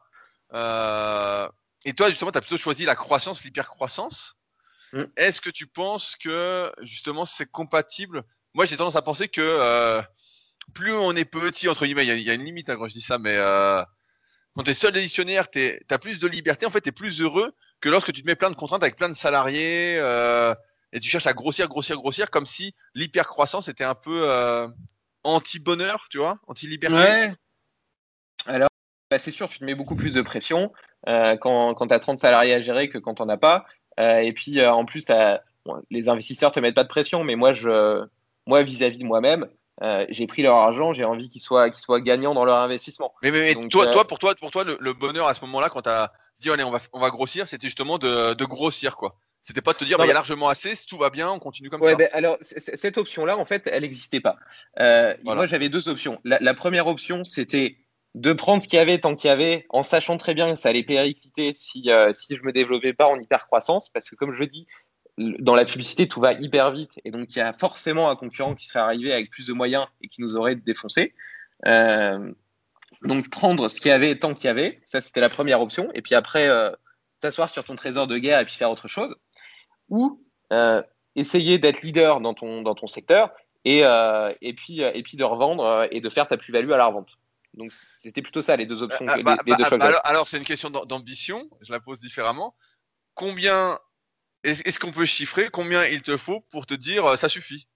Euh, 0.53 1.49
et 1.85 1.95
toi, 1.95 2.11
justement, 2.11 2.33
tu 2.33 2.39
as 2.39 2.41
plutôt 2.41 2.57
choisi 2.57 2.85
la 2.85 2.97
croissance, 2.97 3.45
l'hypercroissance. 3.45 4.37
Mm. 4.93 5.05
Est-ce 5.17 5.41
que 5.41 5.51
tu 5.51 5.67
penses 5.67 6.17
que, 6.17 6.73
justement, 6.83 7.25
c'est 7.25 7.51
compatible? 7.51 8.25
Moi, 8.55 8.65
j'ai 8.65 8.77
tendance 8.77 8.97
à 8.97 9.03
penser 9.03 9.29
que 9.29 9.41
euh, 9.41 10.03
plus 10.75 10.93
on 10.93 11.15
est 11.17 11.25
petit, 11.25 11.69
entre 11.69 11.85
guillemets, 11.85 12.07
il 12.07 12.21
y, 12.21 12.31
a 12.31 12.35
une 12.35 12.45
limite 12.45 12.71
hein, 12.71 12.77
quand 12.77 12.89
je 12.89 12.95
dis 12.95 13.01
ça, 13.01 13.19
mais 13.19 13.35
euh, 13.37 13.83
quand 14.55 14.63
tu 14.63 14.71
es 14.71 14.75
seul 14.75 14.97
éditionnaire, 14.97 15.51
tu 15.51 15.81
as 15.91 15.99
plus 15.99 16.19
de 16.19 16.27
liberté, 16.27 16.67
en 16.67 16.71
fait, 16.71 16.81
tu 16.81 16.89
es 16.89 16.93
plus 16.93 17.21
heureux 17.21 17.53
que 17.81 17.89
lorsque 17.89 18.13
tu 18.13 18.23
te 18.23 18.27
mets 18.27 18.37
plein 18.37 18.51
de 18.51 18.57
contraintes 18.57 18.83
avec 18.83 18.97
plein 18.97 19.09
de 19.09 19.15
salariés 19.15 19.97
et 20.93 21.01
tu 21.01 21.09
cherches 21.09 21.27
à 21.27 21.33
grossir, 21.33 21.69
grossir, 21.69 21.97
grossir, 21.97 22.31
comme 22.31 22.47
si 22.47 22.75
l'hypercroissance 22.95 23.69
était 23.69 23.85
un 23.85 23.95
peu 23.95 24.29
anti-bonheur, 25.25 26.07
tu 26.11 26.19
vois, 26.19 26.39
anti-liberté. 26.47 26.97
Ouais. 26.97 27.35
Alors, 28.47 28.69
bah, 29.11 29.19
c'est 29.19 29.31
sûr, 29.31 29.49
tu 29.49 29.59
te 29.59 29.65
mets 29.65 29.75
beaucoup 29.75 29.97
plus 29.97 30.15
de 30.15 30.23
pression 30.23 30.73
euh, 31.09 31.37
quand, 31.37 31.75
quand 31.75 31.89
tu 31.89 31.95
as 31.95 31.99
30 31.99 32.19
salariés 32.19 32.55
à 32.55 32.63
gérer 32.63 32.89
que 32.89 32.99
quand 32.99 33.21
on 33.21 33.27
n'en 33.27 33.35
as 33.35 33.39
pas. 33.39 33.67
Euh, 34.01 34.19
et 34.19 34.33
puis, 34.33 34.61
euh, 34.61 34.73
en 34.73 34.85
plus, 34.85 35.05
les 35.91 36.09
investisseurs 36.09 36.51
ne 36.51 36.55
te 36.55 36.61
mettent 36.61 36.75
pas 36.75 36.85
de 36.85 36.89
pression, 36.89 37.25
mais 37.25 37.37
moi, 37.37 37.53
je, 37.53 38.05
moi 38.47 38.63
vis-à-vis 38.63 38.99
de 38.99 39.05
moi-même, 39.05 39.49
j'ai 40.09 40.27
pris 40.27 40.43
leur 40.43 40.57
argent, 40.57 40.93
j'ai 40.93 41.05
envie 41.05 41.29
qu'ils 41.29 41.41
soient, 41.41 41.71
qu'ils 41.71 41.81
soient 41.81 42.01
gagnants 42.01 42.35
dans 42.35 42.45
leur 42.45 42.59
investissement. 42.59 43.13
Mais, 43.23 43.31
mais, 43.31 43.55
toi, 43.69 43.87
toi, 43.89 44.07
pour 44.07 44.19
toi, 44.19 44.35
pour 44.35 44.51
toi, 44.51 44.65
le, 44.65 44.93
bonheur 44.93 45.29
à 45.29 45.35
ce 45.35 45.41
moment-là, 45.43 45.69
quand 45.71 45.83
tu 45.83 45.91
as 45.91 46.13
dit 46.41 46.51
allez, 46.51 46.65
on 46.65 46.71
va, 46.71 46.79
on 46.93 47.01
va 47.01 47.11
grossir, 47.11 47.49
c'était 47.49 47.67
justement 47.67 47.99
de, 47.99 48.35
de, 48.35 48.45
grossir, 48.45 48.97
quoi. 48.97 49.17
C'était 49.43 49.61
pas 49.61 49.73
de 49.73 49.79
te 49.79 49.85
dire, 49.85 49.99
bah, 49.99 50.05
il 50.05 50.09
y 50.09 50.13
a 50.13 50.15
largement 50.15 50.49
assez, 50.49 50.77
si 50.77 50.87
tout 50.87 50.99
va 50.99 51.11
bien, 51.11 51.31
on 51.31 51.41
continue 51.41 51.69
comme 51.69 51.83
ça. 51.83 51.97
Ben, 51.97 52.09
alors, 52.13 52.37
cette 52.41 52.97
option-là, 52.97 53.37
en 53.37 53.45
fait, 53.45 53.63
elle 53.67 53.83
n'existait 53.83 54.21
pas. 54.21 54.37
Moi, 55.25 55.47
j'avais 55.47 55.69
deux 55.69 55.89
options. 55.89 56.21
La, 56.25 56.55
première 56.55 56.87
option, 56.87 57.25
c'était 57.25 57.77
de 58.15 58.33
prendre 58.33 58.63
ce 58.63 58.69
qu'il 58.69 58.77
y 58.77 58.81
avait 58.81 58.99
tant 58.99 59.15
qu'il 59.15 59.29
y 59.29 59.31
avait, 59.31 59.67
en 59.71 59.83
sachant 59.83 60.19
très 60.19 60.35
bien 60.35 60.55
que 60.55 60.61
ça 60.61 60.69
allait 60.69 60.83
péricliter 60.83 61.55
si, 61.55 61.91
euh, 61.91 62.13
si 62.13 62.37
je 62.37 62.43
me 62.43 62.53
développais 62.53 62.93
pas 62.93 63.07
en 63.07 63.19
hyper-croissance, 63.19 63.89
parce 63.89 64.11
que 64.11 64.17
comme 64.17 64.35
je 64.35 64.45
dis, 64.45 64.67
dans 65.39 65.55
la 65.55 65.65
publicité, 65.65 66.09
tout 66.09 66.21
va 66.21 66.33
hyper 66.33 66.71
vite, 66.71 66.91
et 67.05 67.11
donc 67.11 67.35
il 67.35 67.39
y 67.39 67.43
a 67.43 67.53
forcément 67.53 68.11
un 68.11 68.17
concurrent 68.17 68.55
qui 68.55 68.67
serait 68.67 68.81
arrivé 68.81 69.13
avec 69.13 69.31
plus 69.31 69.47
de 69.47 69.53
moyens 69.53 69.87
et 70.01 70.09
qui 70.09 70.21
nous 70.21 70.37
aurait 70.37 70.55
défoncé. 70.55 71.15
Euh, 71.67 72.33
donc 73.03 73.31
prendre 73.31 73.69
ce 73.69 73.81
qu'il 73.81 73.91
y 73.91 73.93
avait 73.93 74.19
tant 74.19 74.35
qu'il 74.35 74.47
y 74.47 74.49
avait, 74.49 74.81
ça 74.85 75.01
c'était 75.01 75.21
la 75.21 75.29
première 75.29 75.61
option, 75.61 75.91
et 75.95 76.03
puis 76.03 76.15
après 76.15 76.49
euh, 76.49 76.71
t'asseoir 77.21 77.51
sur 77.51 77.65
ton 77.65 77.77
trésor 77.77 78.07
de 78.07 78.19
guerre 78.19 78.41
et 78.41 78.45
puis 78.45 78.55
faire 78.55 78.71
autre 78.71 78.89
chose, 78.89 79.15
ou 79.89 80.23
essayer 81.15 81.59
d'être 81.59 81.83
leader 81.83 82.21
dans 82.21 82.35
ton, 82.35 82.63
dans 82.63 82.75
ton 82.75 82.87
secteur 82.87 83.31
et, 83.65 83.85
et, 84.41 84.55
puis, 84.55 84.81
et 84.81 85.03
puis 85.03 85.17
de 85.17 85.25
revendre 85.25 85.87
et 85.91 86.01
de 86.01 86.09
faire 86.11 86.29
ta 86.29 86.37
plus-value 86.37 86.71
à 86.73 86.77
la 86.77 86.87
revente. 86.87 87.17
Donc 87.55 87.73
c'était 88.01 88.23
plutôt 88.23 88.43
ça 88.43 88.57
les 88.57 88.67
deux 88.67 88.83
options. 88.83 89.05
Ah, 89.09 89.23
bah, 89.23 89.37
bah, 89.47 89.57
alors, 89.81 90.01
alors 90.05 90.29
c'est 90.29 90.39
une 90.39 90.45
question 90.45 90.71
d'ambition, 90.71 91.49
je 91.61 91.73
la 91.73 91.81
pose 91.81 92.01
différemment. 92.01 92.55
Combien 93.15 93.79
est-ce 94.45 94.79
qu'on 94.79 94.93
peut 94.93 95.05
chiffrer 95.05 95.49
combien 95.51 95.85
il 95.85 96.03
te 96.03 96.17
faut 96.17 96.41
pour 96.51 96.67
te 96.67 96.75
dire 96.75 97.07
euh, 97.07 97.17
ça 97.17 97.29
suffit? 97.29 97.69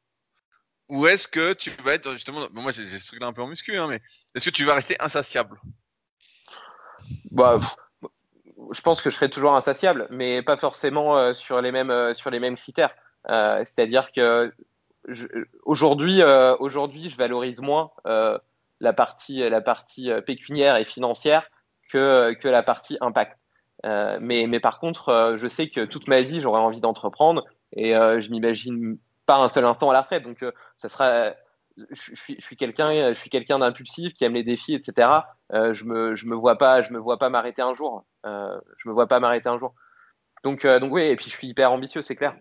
Ou 0.89 1.07
est-ce 1.07 1.27
que 1.27 1.53
tu 1.53 1.71
vas 1.83 1.95
être 1.95 2.13
justement, 2.13 2.47
moi 2.53 2.71
j'ai 2.71 2.87
ce 2.87 3.07
truc 3.07 3.21
là 3.21 3.27
un 3.27 3.33
peu 3.33 3.43
en 3.43 3.49
muscu, 3.49 3.77
hein, 3.77 3.89
mais 3.89 4.01
est-ce 4.35 4.45
que 4.45 4.55
tu 4.55 4.65
vas 4.65 4.75
rester 4.75 4.97
insatiable? 5.01 5.61
Bah, 7.31 7.61
je 8.71 8.81
pense 8.83 9.01
que 9.01 9.11
je 9.11 9.17
serai 9.17 9.31
toujours 9.31 9.55
insatiable, 9.55 10.07
mais 10.11 10.43
pas 10.43 10.57
forcément 10.57 11.17
euh, 11.19 11.33
sur 11.33 11.61
les 11.61 11.73
mêmes 11.73 11.91
euh, 11.91 12.15
sur 12.15 12.31
les 12.31 12.41
mêmes 12.41 12.57
critères. 12.57 12.95
C'est-à-dire 13.29 14.13
que 14.13 14.55
aujourd'hui 15.65 16.19
je 16.19 17.17
valorise 17.17 17.61
moins 17.61 17.91
la 18.05 18.93
partie, 18.93 19.43
pécuniaire 20.25 20.77
et 20.77 20.85
financière 20.85 21.51
que 21.91 22.39
la 22.45 22.63
partie 22.63 22.97
impact. 23.01 23.37
Euh, 23.85 24.19
mais, 24.21 24.47
mais 24.47 24.61
par 24.61 24.79
contre, 24.79 25.11
euh, 25.11 25.39
je 25.39 25.47
sais 25.47 25.69
que 25.69 25.85
toute 25.85 26.09
ma 26.09 26.23
vie, 26.23 26.41
j'aurais 26.41 26.61
envie 26.61 26.81
d'entreprendre 26.81 27.45
et 27.75 27.93
je 27.93 28.31
m'imagine 28.31 28.97
pas 29.27 29.37
un 29.37 29.49
seul 29.49 29.65
instant 29.65 29.91
à 29.91 29.93
la 29.93 30.03
retraite. 30.03 30.23
Donc, 30.23 30.45
ça 30.79 30.89
sera. 30.89 31.33
Je, 31.91 32.15
suis, 32.15 32.37
je 32.39 32.45
suis 32.45 32.57
quelqu'un, 32.57 33.13
je 33.13 33.19
suis 33.19 33.29
quelqu'un 33.29 33.59
d'impulsif 33.59 34.15
qui 34.15 34.25
aime 34.25 34.33
les 34.33 34.45
défis, 34.45 34.75
etc. 34.75 35.09
je 35.51 35.85
me, 35.85 36.15
je 36.15 36.25
me 36.25 36.35
vois 36.35 36.57
pas, 36.57 36.83
je 36.83 36.91
me 36.91 36.99
vois 36.99 37.19
pas 37.19 37.29
m'arrêter 37.29 37.61
un 37.61 37.75
jour. 37.75 38.05
je 38.25 38.89
me 38.89 38.93
vois 38.93 39.09
pas 39.09 39.21
m'arrêter 39.21 39.49
un 39.49 39.59
jour. 39.59 39.75
Donc, 40.43 40.65
donc 40.65 40.93
oui, 40.93 41.03
et 41.03 41.17
puis 41.17 41.27
je 41.27 41.37
suis 41.37 41.49
hyper 41.49 41.73
ambitieux, 41.73 42.01
c'est 42.01 42.17
clair. 42.17 42.35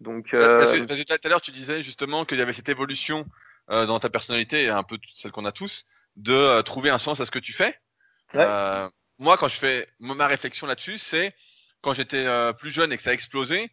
Donc, 0.00 0.28
parce 0.30 0.72
que, 0.72 1.02
tout 1.02 1.26
à 1.26 1.28
l'heure, 1.28 1.40
tu 1.40 1.50
disais 1.50 1.82
justement 1.82 2.24
qu'il 2.24 2.38
y 2.38 2.42
avait 2.42 2.52
cette 2.54 2.68
évolution 2.68 3.26
euh, 3.70 3.84
dans 3.84 3.98
ta 3.98 4.08
personnalité, 4.08 4.70
un 4.70 4.82
peu 4.82 4.96
celle 5.14 5.30
qu'on 5.30 5.44
a 5.44 5.52
tous, 5.52 5.84
de 6.16 6.32
euh, 6.32 6.62
trouver 6.62 6.88
un 6.88 6.98
sens 6.98 7.20
à 7.20 7.26
ce 7.26 7.30
que 7.30 7.38
tu 7.38 7.52
fais. 7.52 7.78
Euh, 8.34 8.88
moi, 9.18 9.36
quand 9.36 9.48
je 9.48 9.58
fais 9.58 9.88
ma 9.98 10.26
réflexion 10.26 10.66
là-dessus, 10.66 10.98
c'est 10.98 11.34
quand 11.80 11.94
j'étais 11.94 12.26
plus 12.54 12.70
jeune 12.70 12.92
et 12.92 12.96
que 12.96 13.02
ça 13.02 13.10
a 13.10 13.12
explosé, 13.12 13.70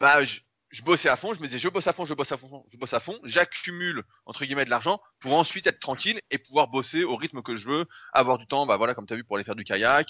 bah, 0.00 0.24
je, 0.24 0.82
bossais 0.82 1.08
à 1.08 1.16
fond, 1.16 1.34
je 1.34 1.40
me 1.40 1.46
disais 1.46 1.58
je 1.58 1.68
bosse 1.68 1.86
à 1.86 1.92
fond, 1.92 2.04
je 2.04 2.14
bosse 2.14 2.32
à 2.32 2.36
fond, 2.36 2.64
je 2.70 2.76
bosse 2.76 2.92
à 2.94 3.00
fond, 3.00 3.18
j'accumule 3.24 4.02
entre 4.26 4.44
guillemets 4.44 4.64
de 4.64 4.70
l'argent 4.70 5.00
pour 5.20 5.34
ensuite 5.34 5.66
être 5.66 5.80
tranquille 5.80 6.20
et 6.30 6.38
pouvoir 6.38 6.68
bosser 6.68 7.04
au 7.04 7.16
rythme 7.16 7.42
que 7.42 7.56
je 7.56 7.68
veux, 7.68 7.84
avoir 8.12 8.38
du 8.38 8.46
temps, 8.46 8.66
bah 8.66 8.76
voilà, 8.76 8.94
comme 8.94 9.06
tu 9.06 9.14
as 9.14 9.16
vu, 9.16 9.24
pour 9.24 9.36
aller 9.36 9.44
faire 9.44 9.56
du 9.56 9.64
kayak, 9.64 10.08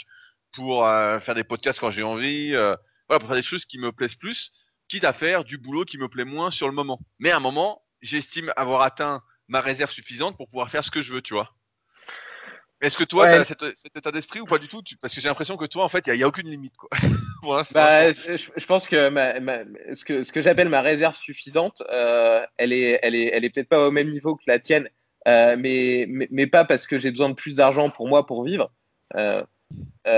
pour 0.53 0.85
faire 0.85 1.35
des 1.35 1.45
podcasts 1.45 1.81
quand 1.81 1.91
j'ai 1.91 2.03
envie, 2.03 2.53
voilà, 2.53 3.21
pour 3.21 3.29
faire 3.29 3.37
des 3.37 3.43
choses 3.43 3.65
qui 3.65 3.79
me 3.79 3.93
plaisent 3.93 4.17
plus, 4.17 4.53
quitte 4.89 5.05
à 5.05 5.13
faire 5.13 5.45
du 5.45 5.59
boulot 5.59 5.85
qui 5.85 5.99
me 5.99 6.09
plaît 6.09 6.25
moins 6.25 6.51
sur 6.51 6.67
le 6.67 6.75
moment. 6.75 7.01
Mais 7.19 7.31
à 7.31 7.37
un 7.37 7.41
moment, 7.41 7.83
j'estime 8.03 8.53
avoir 8.57 8.83
atteint 8.83 9.23
ma 9.49 9.61
réserve 9.61 9.91
suffisante 9.91 10.37
pour 10.37 10.49
pouvoir 10.49 10.71
faire 10.71 10.85
ce 10.85 10.91
que 10.91 11.01
je 11.01 11.15
veux, 11.15 11.23
tu 11.23 11.35
vois. 11.35 11.55
Est-ce 12.81 12.97
que 12.97 13.05
toi, 13.05 13.29
tu 13.29 13.35
as 13.35 13.45
cet, 13.45 13.97
état 13.97 14.13
d'esprit 14.13 14.41
ou 14.41 14.45
pas 14.45 14.59
du 14.59 14.69
tout? 14.69 14.83
Parce 15.01 15.15
que 15.15 15.21
j'ai 15.21 15.29
l'impression 15.29 15.57
que 15.57 15.65
toi, 15.65 15.85
en 15.85 15.89
fait, 15.89 16.07
il 16.07 16.15
n'y 16.15 16.23
a, 16.23 16.29
aucune 16.29 16.49
limite. 16.49 16.77
Quoi. 16.77 16.89
bah, 17.73 18.13
je, 18.13 18.67
pense 18.67 18.87
que, 18.87 18.97
ce 19.95 20.05
que, 20.05 20.23
ce 20.23 20.33
que 20.33 20.43
j'appelle 20.43 20.69
ma 20.69 20.81
réserve 20.81 21.17
suffisante, 21.17 21.83
euh, 21.93 22.45
elle 22.57 22.73
est, 22.73 23.01
elle 23.03 23.17
est, 23.17 23.31
elle 23.33 23.45
est 23.45 23.51
peut-être 23.51 23.69
pas 23.69 23.87
au 23.87 23.91
même 23.91 24.11
niveau 24.11 24.37
que 24.37 24.45
la 24.47 24.61
tienne, 24.61 24.89
euh, 25.27 25.57
mais, 25.59 26.07
mais, 26.09 26.47
pas 26.47 26.65
parce 26.65 26.87
que 26.87 26.99
j'ai 27.01 27.11
besoin 27.11 27.29
de 27.29 27.35
plus 27.35 27.57
d'argent 27.57 27.91
pour 27.91 28.07
moi 28.07 28.27
pour 28.27 28.45
vivre. 28.45 28.71
Euh, 29.17 29.43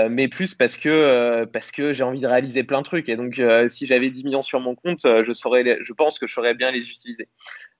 mais 0.09 0.29
plus 0.29 0.53
parce 0.53 0.77
que, 0.77 1.43
parce 1.45 1.71
que 1.71 1.93
j'ai 1.93 2.03
envie 2.03 2.21
de 2.21 2.27
réaliser 2.27 2.63
plein 2.63 2.81
de 2.81 2.85
trucs. 2.85 3.09
Et 3.09 3.17
donc, 3.17 3.41
si 3.69 3.87
j'avais 3.87 4.11
10 4.11 4.23
millions 4.23 4.43
sur 4.43 4.59
mon 4.59 4.75
compte, 4.75 5.01
je, 5.03 5.33
saurais, 5.33 5.79
je 5.81 5.93
pense 5.93 6.19
que 6.19 6.27
je 6.27 6.33
saurais 6.33 6.53
bien 6.53 6.69
les 6.71 6.87
utiliser. 6.87 7.27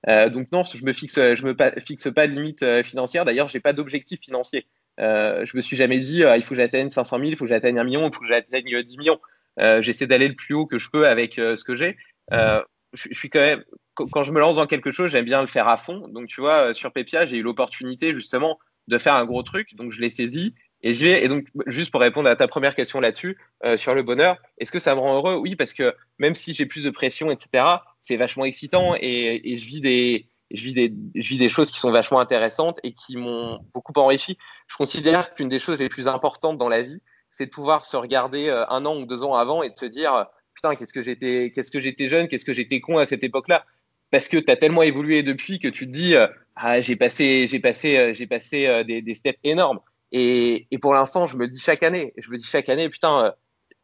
Euh, 0.08 0.28
donc 0.28 0.50
non, 0.52 0.64
je 0.64 0.84
me 0.84 0.92
fixe, 0.92 1.16
me 1.16 1.54
fixe 1.84 2.08
pas 2.12 2.26
de 2.26 2.32
limite 2.32 2.62
euh, 2.62 2.82
financière. 2.82 3.24
D'ailleurs, 3.24 3.48
j'ai 3.48 3.60
pas 3.60 3.72
d'objectif 3.72 4.20
financier. 4.20 4.66
Euh, 5.00 5.46
je 5.46 5.56
me 5.56 5.62
suis 5.62 5.76
jamais 5.76 6.00
dit, 6.00 6.22
il 6.22 6.42
faut 6.42 6.50
que 6.50 6.60
j'atteigne 6.60 6.90
500 6.90 7.18
000, 7.18 7.30
il 7.30 7.36
faut 7.36 7.44
que 7.44 7.50
j'atteigne 7.50 7.78
un 7.78 7.84
million, 7.84 8.08
il 8.08 8.14
faut 8.14 8.20
que 8.20 8.26
j'atteigne 8.26 8.82
10 8.82 8.98
millions. 8.98 9.20
J'essaie 9.58 10.06
d'aller 10.06 10.28
le 10.28 10.34
plus 10.34 10.54
haut 10.54 10.66
que 10.66 10.78
je 10.78 10.88
peux 10.90 11.06
avec 11.06 11.34
ce 11.34 11.62
que 11.64 11.76
j'ai. 11.76 11.96
Je, 12.30 13.08
suis 13.12 13.30
quand 13.30 13.40
même, 13.40 13.64
quand 13.94 14.22
je 14.22 14.32
me 14.32 14.40
lance 14.40 14.56
dans 14.56 14.66
quelque 14.66 14.92
chose, 14.92 15.10
j'aime 15.10 15.24
bien 15.24 15.40
le 15.40 15.46
faire 15.46 15.68
à 15.68 15.76
fond. 15.76 16.08
Donc 16.08 16.28
tu 16.28 16.40
vois, 16.40 16.74
sur 16.74 16.92
Pepia, 16.92 17.26
j'ai 17.26 17.38
eu 17.38 17.42
l'opportunité 17.42 18.12
justement 18.12 18.58
de 18.88 18.98
faire 18.98 19.14
un 19.14 19.24
gros 19.24 19.42
truc, 19.42 19.74
donc 19.76 19.92
je 19.92 20.00
l'ai 20.00 20.10
saisi. 20.10 20.54
Et, 20.82 20.90
et 20.90 21.28
donc, 21.28 21.46
juste 21.68 21.92
pour 21.92 22.00
répondre 22.00 22.28
à 22.28 22.34
ta 22.34 22.48
première 22.48 22.74
question 22.74 23.00
là-dessus, 23.00 23.38
sur 23.76 23.94
le 23.94 24.02
bonheur, 24.02 24.36
est-ce 24.58 24.72
que 24.72 24.80
ça 24.80 24.94
me 24.94 25.00
rend 25.00 25.16
heureux? 25.16 25.36
Oui, 25.36 25.56
parce 25.56 25.72
que 25.72 25.94
même 26.18 26.34
si 26.34 26.52
j'ai 26.52 26.66
plus 26.66 26.84
de 26.84 26.90
pression, 26.90 27.30
etc., 27.30 27.64
c'est 28.02 28.16
vachement 28.16 28.44
excitant 28.44 28.94
et, 29.00 29.56
je 29.56 29.64
vis 29.64 31.38
des 31.38 31.48
choses 31.48 31.70
qui 31.70 31.78
sont 31.78 31.90
vachement 31.90 32.20
intéressantes 32.20 32.78
et 32.82 32.92
qui 32.92 33.16
m'ont 33.16 33.60
beaucoup 33.72 33.92
enrichi. 33.96 34.36
Je 34.66 34.76
considère 34.76 35.34
qu'une 35.34 35.48
des 35.48 35.60
choses 35.60 35.78
les 35.78 35.88
plus 35.88 36.08
importantes 36.08 36.58
dans 36.58 36.68
la 36.68 36.82
vie, 36.82 37.00
c'est 37.30 37.46
de 37.46 37.50
pouvoir 37.50 37.86
se 37.86 37.96
regarder 37.96 38.48
euh, 38.48 38.68
un 38.68 38.84
an 38.84 38.98
ou 38.98 39.06
deux 39.06 39.22
ans 39.22 39.34
avant 39.34 39.62
et 39.62 39.70
de 39.70 39.76
se 39.76 39.86
dire 39.86 40.26
putain, 40.54 40.74
qu'est-ce 40.74 40.92
que 40.92 41.02
j'étais 41.02 41.50
qu'est-ce 41.54 41.70
que 41.70 41.80
j'étais 41.80 42.08
jeune, 42.08 42.28
qu'est-ce 42.28 42.44
que 42.44 42.52
j'étais 42.52 42.80
con 42.80 42.98
à 42.98 43.06
cette 43.06 43.24
époque-là? 43.24 43.64
Parce 44.10 44.28
que 44.28 44.36
tu 44.36 44.50
as 44.50 44.56
tellement 44.56 44.82
évolué 44.82 45.22
depuis 45.22 45.58
que 45.58 45.68
tu 45.68 45.86
te 45.86 45.92
dis 45.92 46.14
euh, 46.14 46.26
ah, 46.56 46.80
j'ai 46.80 46.96
passé 46.96 47.46
j'ai 47.46 47.60
passé 47.60 47.96
euh, 47.96 48.14
j'ai 48.14 48.26
passé 48.26 48.84
des, 48.84 49.14
steps 49.14 49.38
énormes. 49.44 49.80
Et, 50.10 50.66
et 50.70 50.78
pour 50.78 50.92
l'instant, 50.92 51.26
je 51.26 51.38
me 51.38 51.48
dis 51.48 51.58
chaque 51.58 51.82
année, 51.82 52.12
je 52.18 52.30
me 52.30 52.36
dis 52.36 52.44
chaque 52.44 52.68
année 52.68 52.90
putain, 52.90 53.32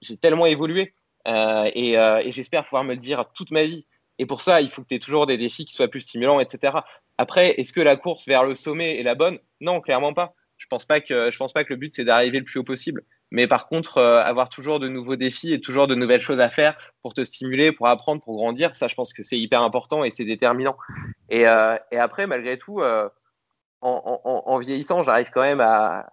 j'ai 0.03 0.19
tellement 0.19 0.45
évolué 0.45 0.93
et, 1.27 1.93
et 1.95 2.33
j'espère 2.33 2.65
pouvoir 2.65 2.85
me 2.85 2.95
le 2.95 3.01
dire 3.01 3.25
toute 3.35 3.51
ma 3.51 3.65
vie 3.65 3.87
et 4.19 4.27
pour 4.27 4.43
ça, 4.43 4.61
il 4.61 4.71
faut 4.71 4.83
que 4.83 4.89
tu 4.89 4.95
aies 4.95 5.01
toujours 5.01 5.27
des 5.27 5.39
défis 5.39 5.65
qui 5.65 5.75
soient 5.75 5.89
plus 5.89 6.01
stimulants, 6.01 6.41
etc. 6.41 6.79
Après, 7.19 7.61
est-ce 7.61 7.73
que 7.73 7.81
la 7.81 7.97
course 7.97 8.27
vers 8.27 8.45
le 8.45 8.55
sommet 8.55 8.99
est 8.99 9.03
la 9.03 9.15
bonne? 9.15 9.39
Non, 9.61 9.81
clairement 9.81 10.15
pas. 10.15 10.35
Je 10.57 10.67
pense 10.67 10.85
pas 10.85 11.01
que 11.01 11.31
je 11.31 11.37
pense 11.39 11.53
pas 11.53 11.63
que 11.63 11.73
le 11.73 11.77
but 11.77 11.95
c'est 11.95 12.05
d'arriver 12.05 12.39
le 12.39 12.45
plus 12.45 12.59
haut 12.59 12.65
possible. 12.65 13.05
Mais 13.31 13.47
par 13.47 13.69
contre, 13.69 13.99
euh, 13.99 14.23
avoir 14.23 14.49
toujours 14.49 14.81
de 14.81 14.89
nouveaux 14.89 15.17
défis 15.17 15.53
et 15.53 15.61
toujours 15.61 15.87
de 15.87 15.95
nouvelles 15.95 16.21
choses 16.21 16.41
à 16.41 16.49
faire 16.49 16.77
pour 17.03 17.15
te 17.15 17.23
stimuler, 17.25 17.73
pour 17.73 17.87
apprendre, 17.87 18.23
pour 18.23 18.37
grandir, 18.37 18.75
ça, 18.75 18.89
je 18.89 18.95
pense 18.95 19.13
que 19.13 19.23
c'est 19.23 19.39
hyper 19.39 19.63
important 19.63 20.03
et 20.03 20.11
c'est 20.11 20.25
déterminant. 20.25 20.77
Et, 21.29 21.47
euh, 21.47 21.77
et, 21.93 21.99
après, 21.99 22.27
malgré 22.27 22.59
tout, 22.59 22.81
euh, 22.81 23.09
en, 23.83 24.21
en, 24.25 24.59
vieillissant, 24.59 25.03
j'arrive 25.05 25.31
quand 25.31 25.43
même 25.43 25.61
à, 25.61 26.09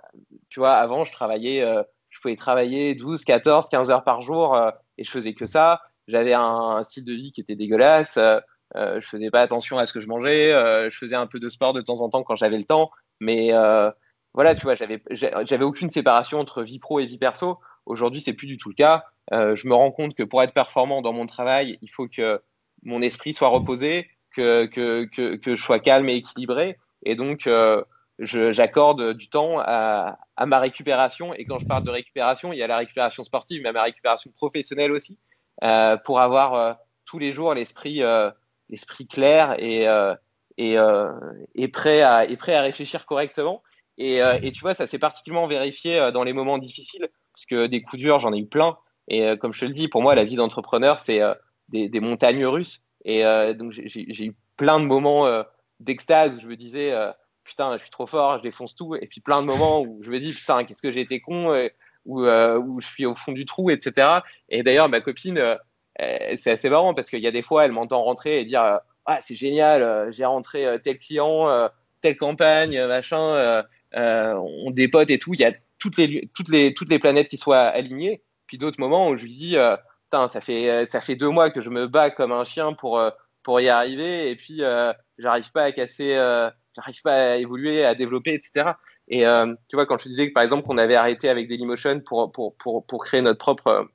tu 0.49 0.59
vois, 0.59 0.73
avant, 0.73 1.05
je 1.05 1.11
travaillais 1.11 1.65
je 2.09 2.19
pouvais 2.21 2.35
travailler 2.35 2.95
12, 2.95 3.23
14, 3.25 3.69
15 3.69 3.89
heures 3.89 4.03
par 4.03 4.21
jour 4.21 4.55
et 4.97 5.03
je 5.03 5.09
faisais 5.09 5.33
que 5.33 5.45
ça. 5.45 5.81
J'avais 6.07 6.33
un, 6.33 6.83
style 6.83 7.03
de 7.03 7.13
vie 7.13 7.31
qui 7.31 7.41
était 7.41 7.55
dégueulasse. 7.55 8.17
je 8.75 9.07
faisais 9.09 9.29
pas 9.29 9.41
attention 9.41 9.77
à 9.77 9.85
ce 9.85 9.93
que 9.93 10.01
je 10.01 10.07
mangeais. 10.07 10.51
je 10.89 10.97
faisais 10.97 11.15
un 11.15 11.27
peu 11.27 11.39
de 11.39 11.49
sport 11.49 11.73
de 11.73 11.81
temps 11.81 12.01
en 12.01 12.09
temps 12.09 12.23
quand 12.23 12.35
j'avais 12.35 12.57
le 12.57 12.63
temps. 12.63 12.91
Mais 13.19 13.51
voilà, 14.33 14.55
tu 14.55 14.61
vois, 14.63 14.75
j'avais, 14.75 15.01
j'avais 15.11 15.63
aucune 15.63 15.89
séparation 15.89 16.39
entre 16.39 16.63
vie 16.63 16.79
pro 16.79 16.99
et 16.99 17.05
vie 17.05 17.17
perso. 17.17 17.59
Aujourd'hui, 17.85 18.21
c'est 18.21 18.33
plus 18.33 18.47
du 18.47 18.57
tout 18.57 18.69
le 18.69 18.75
cas. 18.75 19.05
je 19.31 19.67
me 19.67 19.73
rends 19.73 19.91
compte 19.91 20.15
que 20.15 20.23
pour 20.23 20.43
être 20.43 20.53
performant 20.53 21.01
dans 21.01 21.13
mon 21.13 21.25
travail, 21.25 21.79
il 21.81 21.89
faut 21.89 22.07
que 22.07 22.41
mon 22.83 23.01
esprit 23.01 23.33
soit 23.33 23.49
reposé, 23.49 24.09
que, 24.35 24.65
que, 24.65 25.05
que, 25.05 25.35
que 25.35 25.55
je 25.55 25.61
sois 25.61 25.79
calme 25.79 26.09
et 26.09 26.15
équilibré. 26.15 26.77
Et 27.03 27.15
donc, 27.15 27.47
j'accorde 28.19 29.13
du 29.13 29.29
temps 29.29 29.59
à, 29.59 30.17
ma 30.45 30.59
récupération. 30.59 31.33
Et 31.33 31.45
quand 31.45 31.59
je 31.59 31.65
parle 31.65 31.83
de 31.83 31.91
récupération, 31.91 32.53
il 32.53 32.59
y 32.59 32.63
a 32.63 32.67
la 32.67 32.77
récupération 32.77 33.23
sportive, 33.23 33.61
mais 33.63 33.71
ma 33.71 33.83
récupération 33.83 34.31
professionnelle 34.31 34.91
aussi, 34.91 35.13
euh, 35.13 35.34
pour 35.61 36.19
avoir 36.19 36.53
euh, 36.53 36.73
tous 37.05 37.19
les 37.19 37.33
jours 37.33 37.53
l'esprit 37.53 38.03
euh, 38.03 38.31
clair 39.09 39.55
et, 39.59 39.85
prêt 41.71 42.01
à, 42.01 42.61
réfléchir 42.61 43.05
correctement. 43.05 43.63
Et, 43.97 44.21
tu 44.51 44.61
vois, 44.61 44.75
ça 44.75 44.87
s'est 44.87 44.99
particulièrement 44.99 45.47
vérifié 45.47 46.11
dans 46.13 46.23
les 46.23 46.33
moments 46.33 46.57
difficiles, 46.57 47.07
parce 47.33 47.45
que 47.45 47.67
des 47.67 47.81
coups 47.81 48.01
durs, 48.01 48.19
j'en 48.19 48.33
ai 48.33 48.39
eu 48.39 48.47
plein. 48.47 48.77
Et 49.07 49.37
comme 49.37 49.53
je 49.53 49.61
te 49.61 49.65
le 49.65 49.73
dis, 49.73 49.87
pour 49.87 50.01
moi, 50.01 50.15
la 50.15 50.23
vie 50.23 50.35
d'entrepreneur, 50.35 50.99
c'est 50.99 51.21
des, 51.69 51.99
montagnes 51.99 52.45
russes. 52.45 52.81
Et 53.05 53.23
donc, 53.53 53.71
j'ai 53.71 54.25
eu 54.25 54.35
plein 54.57 54.79
de 54.79 54.85
moments 54.85 55.27
d'extase 55.79 56.35
où 56.35 56.39
je 56.41 56.47
me 56.47 56.57
disais 56.57 56.93
putain, 57.45 57.77
je 57.77 57.83
suis 57.83 57.91
trop 57.91 58.07
fort, 58.07 58.39
je 58.39 58.43
défonce 58.43 58.75
tout. 58.75 58.95
Et 58.95 59.07
puis 59.07 59.21
plein 59.21 59.41
de 59.41 59.47
moments 59.47 59.81
où 59.81 60.01
je 60.03 60.09
me 60.09 60.19
dis, 60.19 60.33
putain, 60.33 60.65
qu'est-ce 60.65 60.81
que 60.81 60.91
j'ai 60.91 61.01
été 61.01 61.21
con, 61.21 61.53
euh, 62.07 62.11
ou 62.11 62.25
euh, 62.25 62.57
où, 62.57 62.81
je 62.81 62.87
suis 62.87 63.05
au 63.05 63.15
fond 63.15 63.31
du 63.31 63.45
trou, 63.45 63.69
etc. 63.69 64.19
Et 64.49 64.63
d'ailleurs, 64.63 64.89
ma 64.89 65.01
copine, 65.01 65.37
euh, 65.37 65.55
c'est 65.97 66.51
assez 66.51 66.69
marrant 66.69 66.93
parce 66.93 67.09
qu'il 67.09 67.19
y 67.19 67.27
a 67.27 67.31
des 67.31 67.41
fois, 67.41 67.65
elle 67.65 67.71
m'entend 67.71 68.03
rentrer 68.03 68.39
et 68.41 68.45
dire, 68.45 68.79
ah, 69.05 69.19
c'est 69.21 69.35
génial, 69.35 70.11
j'ai 70.11 70.25
rentré 70.25 70.65
tel 70.83 70.99
client, 70.99 71.69
telle 72.01 72.17
campagne, 72.17 72.85
machin, 72.85 73.63
on 73.93 74.71
dépote 74.71 75.09
et 75.09 75.19
tout. 75.19 75.33
Il 75.33 75.39
y 75.39 75.45
a 75.45 75.53
toutes 75.79 75.97
les, 75.97 76.29
toutes 76.33 76.49
les, 76.49 76.73
toutes 76.73 76.89
les 76.89 76.99
planètes 76.99 77.29
qui 77.29 77.37
soient 77.37 77.61
alignées. 77.61 78.21
Puis 78.47 78.57
d'autres 78.57 78.79
moments 78.79 79.09
où 79.09 79.17
je 79.17 79.23
lui 79.23 79.35
dis, 79.35 79.57
ça 80.11 80.41
fait, 80.41 80.85
ça 80.85 81.01
fait 81.01 81.15
deux 81.15 81.29
mois 81.29 81.49
que 81.49 81.61
je 81.61 81.69
me 81.69 81.87
bats 81.87 82.09
comme 82.09 82.31
un 82.31 82.43
chien 82.43 82.73
pour, 82.73 83.01
pour 83.43 83.61
y 83.61 83.69
arriver 83.69 84.29
et 84.29 84.35
puis 84.35 84.61
j'arrive 85.17 85.51
pas 85.51 85.63
à 85.63 85.71
casser 85.71 86.13
j'arrive 86.75 87.01
pas 87.01 87.31
à 87.31 87.35
évoluer, 87.35 87.85
à 87.85 87.95
développer, 87.95 88.33
etc. 88.33 88.71
Et 89.07 89.25
euh, 89.27 89.53
tu 89.67 89.75
vois, 89.75 89.85
quand 89.85 89.97
je 89.97 90.05
te 90.05 90.09
disais 90.09 90.29
que 90.29 90.33
par 90.33 90.43
exemple 90.43 90.67
qu'on 90.67 90.77
avait 90.77 90.95
arrêté 90.95 91.29
avec 91.29 91.47
Dailymotion 91.47 92.01
pour, 92.01 92.31
pour, 92.31 92.55
pour, 92.57 92.85
pour 92.85 93.05
créer 93.05 93.21
notre 93.21 93.39
propre, 93.39 93.87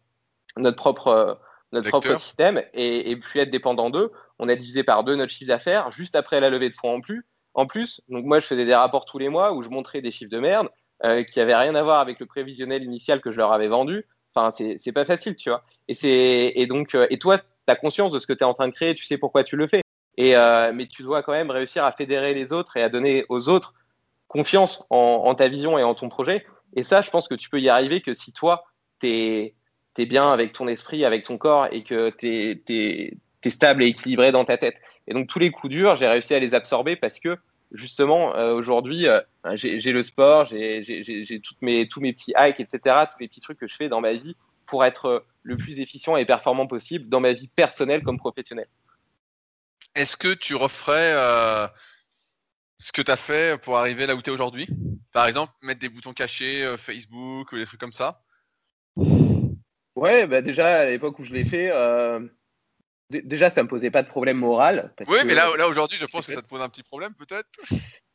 notre 0.56 0.76
propre, 0.76 1.40
notre 1.72 1.88
propre 1.88 2.14
système 2.16 2.62
et, 2.74 3.10
et 3.10 3.16
puis 3.16 3.40
être 3.40 3.50
dépendant 3.50 3.90
d'eux, 3.90 4.12
on 4.38 4.48
a 4.48 4.54
divisé 4.54 4.84
par 4.84 5.04
deux 5.04 5.16
notre 5.16 5.32
chiffre 5.32 5.48
d'affaires 5.48 5.90
juste 5.92 6.14
après 6.14 6.40
la 6.40 6.50
levée 6.50 6.68
de 6.68 6.74
fonds 6.74 6.94
en 6.94 7.00
plus. 7.00 7.24
En 7.54 7.66
plus, 7.66 8.00
donc 8.08 8.24
moi 8.24 8.38
je 8.38 8.46
faisais 8.46 8.64
des 8.64 8.74
rapports 8.74 9.04
tous 9.04 9.18
les 9.18 9.28
mois 9.28 9.52
où 9.52 9.62
je 9.62 9.68
montrais 9.68 10.00
des 10.00 10.12
chiffres 10.12 10.30
de 10.30 10.38
merde 10.38 10.68
euh, 11.04 11.24
qui 11.24 11.40
avaient 11.40 11.56
rien 11.56 11.74
à 11.74 11.82
voir 11.82 11.98
avec 12.00 12.20
le 12.20 12.26
prévisionnel 12.26 12.84
initial 12.84 13.20
que 13.20 13.32
je 13.32 13.36
leur 13.36 13.52
avais 13.52 13.68
vendu. 13.68 14.06
Enfin, 14.32 14.52
c'est 14.78 14.92
pas 14.92 15.04
facile, 15.04 15.34
tu 15.34 15.50
vois. 15.50 15.64
Et 15.88 16.62
et 16.62 16.66
donc 16.66 16.94
euh, 16.94 17.08
et 17.10 17.18
toi, 17.18 17.38
tu 17.38 17.44
as 17.66 17.74
conscience 17.74 18.12
de 18.12 18.20
ce 18.20 18.28
que 18.28 18.32
tu 18.32 18.40
es 18.40 18.44
en 18.44 18.54
train 18.54 18.68
de 18.68 18.72
créer, 18.72 18.94
tu 18.94 19.04
sais 19.04 19.18
pourquoi 19.18 19.42
tu 19.42 19.56
le 19.56 19.66
fais. 19.66 19.82
Et, 20.16 20.36
euh, 20.36 20.72
mais 20.72 20.86
tu 20.86 21.02
dois 21.02 21.22
quand 21.22 21.32
même 21.32 21.50
réussir 21.50 21.84
à 21.84 21.92
fédérer 21.92 22.34
les 22.34 22.52
autres 22.52 22.76
et 22.76 22.82
à 22.82 22.88
donner 22.88 23.24
aux 23.28 23.48
autres 23.48 23.74
confiance 24.30 24.84
en, 24.90 25.34
ta 25.34 25.48
vision 25.48 25.76
et 25.76 25.82
en 25.82 25.94
ton 25.94 26.08
projet. 26.08 26.46
Et 26.76 26.84
ça, 26.84 27.02
je 27.02 27.10
pense 27.10 27.26
que 27.26 27.34
tu 27.34 27.50
peux 27.50 27.60
y 27.60 27.68
arriver 27.68 28.00
que 28.00 28.12
si 28.12 28.32
toi, 28.32 28.64
tu 29.00 29.08
es, 29.08 29.54
bien 30.06 30.32
avec 30.32 30.52
ton 30.52 30.68
esprit, 30.68 31.04
avec 31.04 31.24
ton 31.24 31.36
corps 31.36 31.66
et 31.72 31.82
que 31.82 32.10
tu 32.10 32.62
es, 32.68 33.50
stable 33.50 33.82
et 33.82 33.88
équilibré 33.88 34.30
dans 34.30 34.44
ta 34.44 34.56
tête. 34.56 34.76
Et 35.08 35.14
donc, 35.14 35.26
tous 35.26 35.40
les 35.40 35.50
coups 35.50 35.72
durs, 35.72 35.96
j'ai 35.96 36.06
réussi 36.06 36.32
à 36.32 36.38
les 36.38 36.54
absorber 36.54 36.94
parce 36.94 37.18
que 37.18 37.38
justement, 37.72 38.34
euh, 38.36 38.54
aujourd'hui, 38.54 39.08
euh, 39.08 39.20
j'ai 39.54 39.92
le 39.92 40.02
sport, 40.04 40.44
j'ai 40.44 40.84
mes, 41.60 41.88
tous 41.88 42.00
mes 42.00 42.12
petits 42.12 42.32
hacks, 42.36 42.60
etc., 42.60 42.78
tous 43.10 43.18
les 43.18 43.26
petits 43.26 43.40
trucs 43.40 43.58
que 43.58 43.66
je 43.66 43.74
fais 43.74 43.88
dans 43.88 44.00
ma 44.00 44.12
vie 44.12 44.36
pour 44.64 44.84
être 44.84 45.24
le 45.42 45.56
plus 45.56 45.80
efficient 45.80 46.16
et 46.16 46.24
performant 46.24 46.68
possible 46.68 47.08
dans 47.08 47.18
ma 47.18 47.32
vie 47.32 47.48
personnelle 47.48 48.04
comme 48.04 48.18
professionnelle. 48.18 48.68
Est-ce 49.96 50.16
que 50.16 50.32
tu 50.32 50.54
referais 50.54 51.14
euh, 51.16 51.66
ce 52.80 52.92
que 52.92 53.02
tu 53.02 53.10
as 53.10 53.16
fait 53.16 53.60
pour 53.60 53.76
arriver 53.76 54.06
là 54.06 54.14
où 54.14 54.22
tu 54.22 54.30
es 54.30 54.32
aujourd'hui 54.32 54.66
Par 55.12 55.26
exemple, 55.26 55.52
mettre 55.62 55.80
des 55.80 55.90
boutons 55.90 56.14
cachés 56.14 56.64
euh, 56.64 56.78
Facebook 56.78 57.52
ou 57.52 57.56
des 57.56 57.66
trucs 57.66 57.78
comme 57.78 57.92
ça 57.92 58.22
Ouais, 59.96 60.26
bah 60.26 60.40
déjà 60.40 60.78
à 60.78 60.84
l'époque 60.86 61.18
où 61.18 61.24
je 61.24 61.34
l'ai 61.34 61.44
fait, 61.44 61.70
euh, 61.70 62.20
déjà 63.10 63.50
ça 63.50 63.62
me 63.62 63.68
posait 63.68 63.90
pas 63.90 64.02
de 64.02 64.08
problème 64.08 64.38
moral. 64.38 64.94
oui, 65.08 65.18
mais 65.26 65.34
là, 65.34 65.54
là 65.58 65.68
aujourd'hui, 65.68 65.98
je 65.98 66.06
pense 66.06 66.26
que 66.26 66.32
ça 66.32 66.40
te 66.40 66.48
pose 66.48 66.62
un 66.62 66.70
petit 66.70 66.82
problème 66.82 67.12
peut-être. 67.14 67.48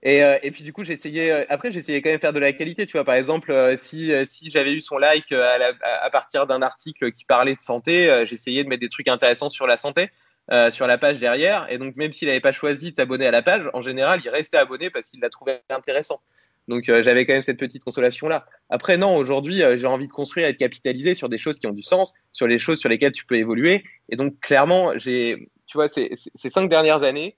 Et, 0.02 0.22
et, 0.44 0.52
puis 0.52 0.64
du 0.64 0.72
coup, 0.72 0.84
j'essayais. 0.84 1.48
Après, 1.50 1.72
j'essayais 1.72 2.02
quand 2.02 2.10
même 2.10 2.18
de 2.18 2.22
faire 2.22 2.34
de 2.34 2.40
la 2.40 2.54
qualité. 2.54 2.86
Tu 2.86 2.94
vois, 2.94 3.04
par 3.04 3.16
exemple, 3.16 3.76
si, 3.78 4.12
si 4.26 4.52
j'avais 4.52 4.74
eu 4.74 4.82
son 4.82 4.98
like 4.98 5.32
à, 5.32 5.58
à 6.02 6.10
partir 6.12 6.48
d'un 6.48 6.62
article 6.62 7.12
qui 7.12 7.26
parlait 7.26 7.56
de 7.56 7.62
santé, 7.62 8.24
j'essayais 8.26 8.64
de 8.64 8.70
mettre 8.70 8.82
des 8.82 8.90
trucs 8.90 9.08
intéressants 9.08 9.50
sur 9.50 9.68
la 9.68 9.78
santé. 9.78 10.10
Euh, 10.52 10.70
sur 10.70 10.86
la 10.86 11.00
page 11.00 11.18
derrière. 11.18 11.66
Et 11.72 11.80
donc, 11.80 11.96
même 11.96 12.14
s'il 12.14 12.28
n'avait 12.28 12.40
pas 12.40 12.52
choisi 12.52 12.92
de 12.92 12.96
t'abonner 12.96 13.26
à 13.26 13.32
la 13.32 13.42
page, 13.42 13.68
en 13.74 13.82
général, 13.82 14.22
il 14.24 14.30
restait 14.30 14.58
abonné 14.58 14.92
parce 14.92 15.10
qu'il 15.10 15.20
l'a 15.20 15.32
trouvé 15.32 15.58
intéressant. 15.72 16.22
Donc, 16.68 16.88
euh, 16.88 17.02
j'avais 17.02 17.26
quand 17.26 17.34
même 17.34 17.42
cette 17.42 17.58
petite 17.58 17.84
consolation-là. 17.84 18.46
Après, 18.70 18.96
non, 18.98 19.16
aujourd'hui, 19.16 19.64
euh, 19.64 19.76
j'ai 19.76 19.88
envie 19.88 20.06
de 20.06 20.12
construire 20.12 20.48
et 20.48 20.54
de 20.54 20.58
capitaliser 20.58 21.16
sur 21.16 21.30
des 21.30 21.40
choses 21.40 21.58
qui 21.58 21.66
ont 21.66 21.74
du 21.74 21.82
sens, 21.82 22.14
sur 22.32 22.46
les 22.46 22.60
choses 22.60 22.78
sur 22.78 22.90
lesquelles 22.90 23.12
tu 23.12 23.26
peux 23.26 23.38
évoluer. 23.38 23.86
Et 24.10 24.18
donc, 24.18 24.40
clairement, 24.40 24.92
j'ai, 25.00 25.50
tu 25.66 25.80
vois, 25.80 25.90
ces, 25.90 26.12
cinq 26.36 26.70
dernières 26.70 27.02
années, 27.02 27.38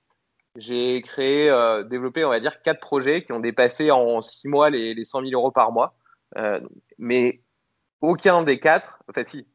j'ai 0.57 1.01
créé, 1.01 1.45
développé, 1.89 2.25
on 2.25 2.29
va 2.29 2.41
dire, 2.41 2.61
quatre 2.61 2.81
projets 2.81 3.23
qui 3.23 3.31
ont 3.31 3.39
dépassé 3.39 3.89
en 3.89 4.19
six 4.19 4.49
mois 4.49 4.69
les, 4.69 4.93
les 4.93 5.05
100 5.05 5.21
000 5.21 5.31
euros 5.31 5.51
par 5.51 5.71
mois. 5.71 5.95
mais 6.97 7.39
aucun 8.01 8.43
des 8.43 8.59
quatre, 8.59 9.01
enfin 9.09 9.23
si, 9.23 9.47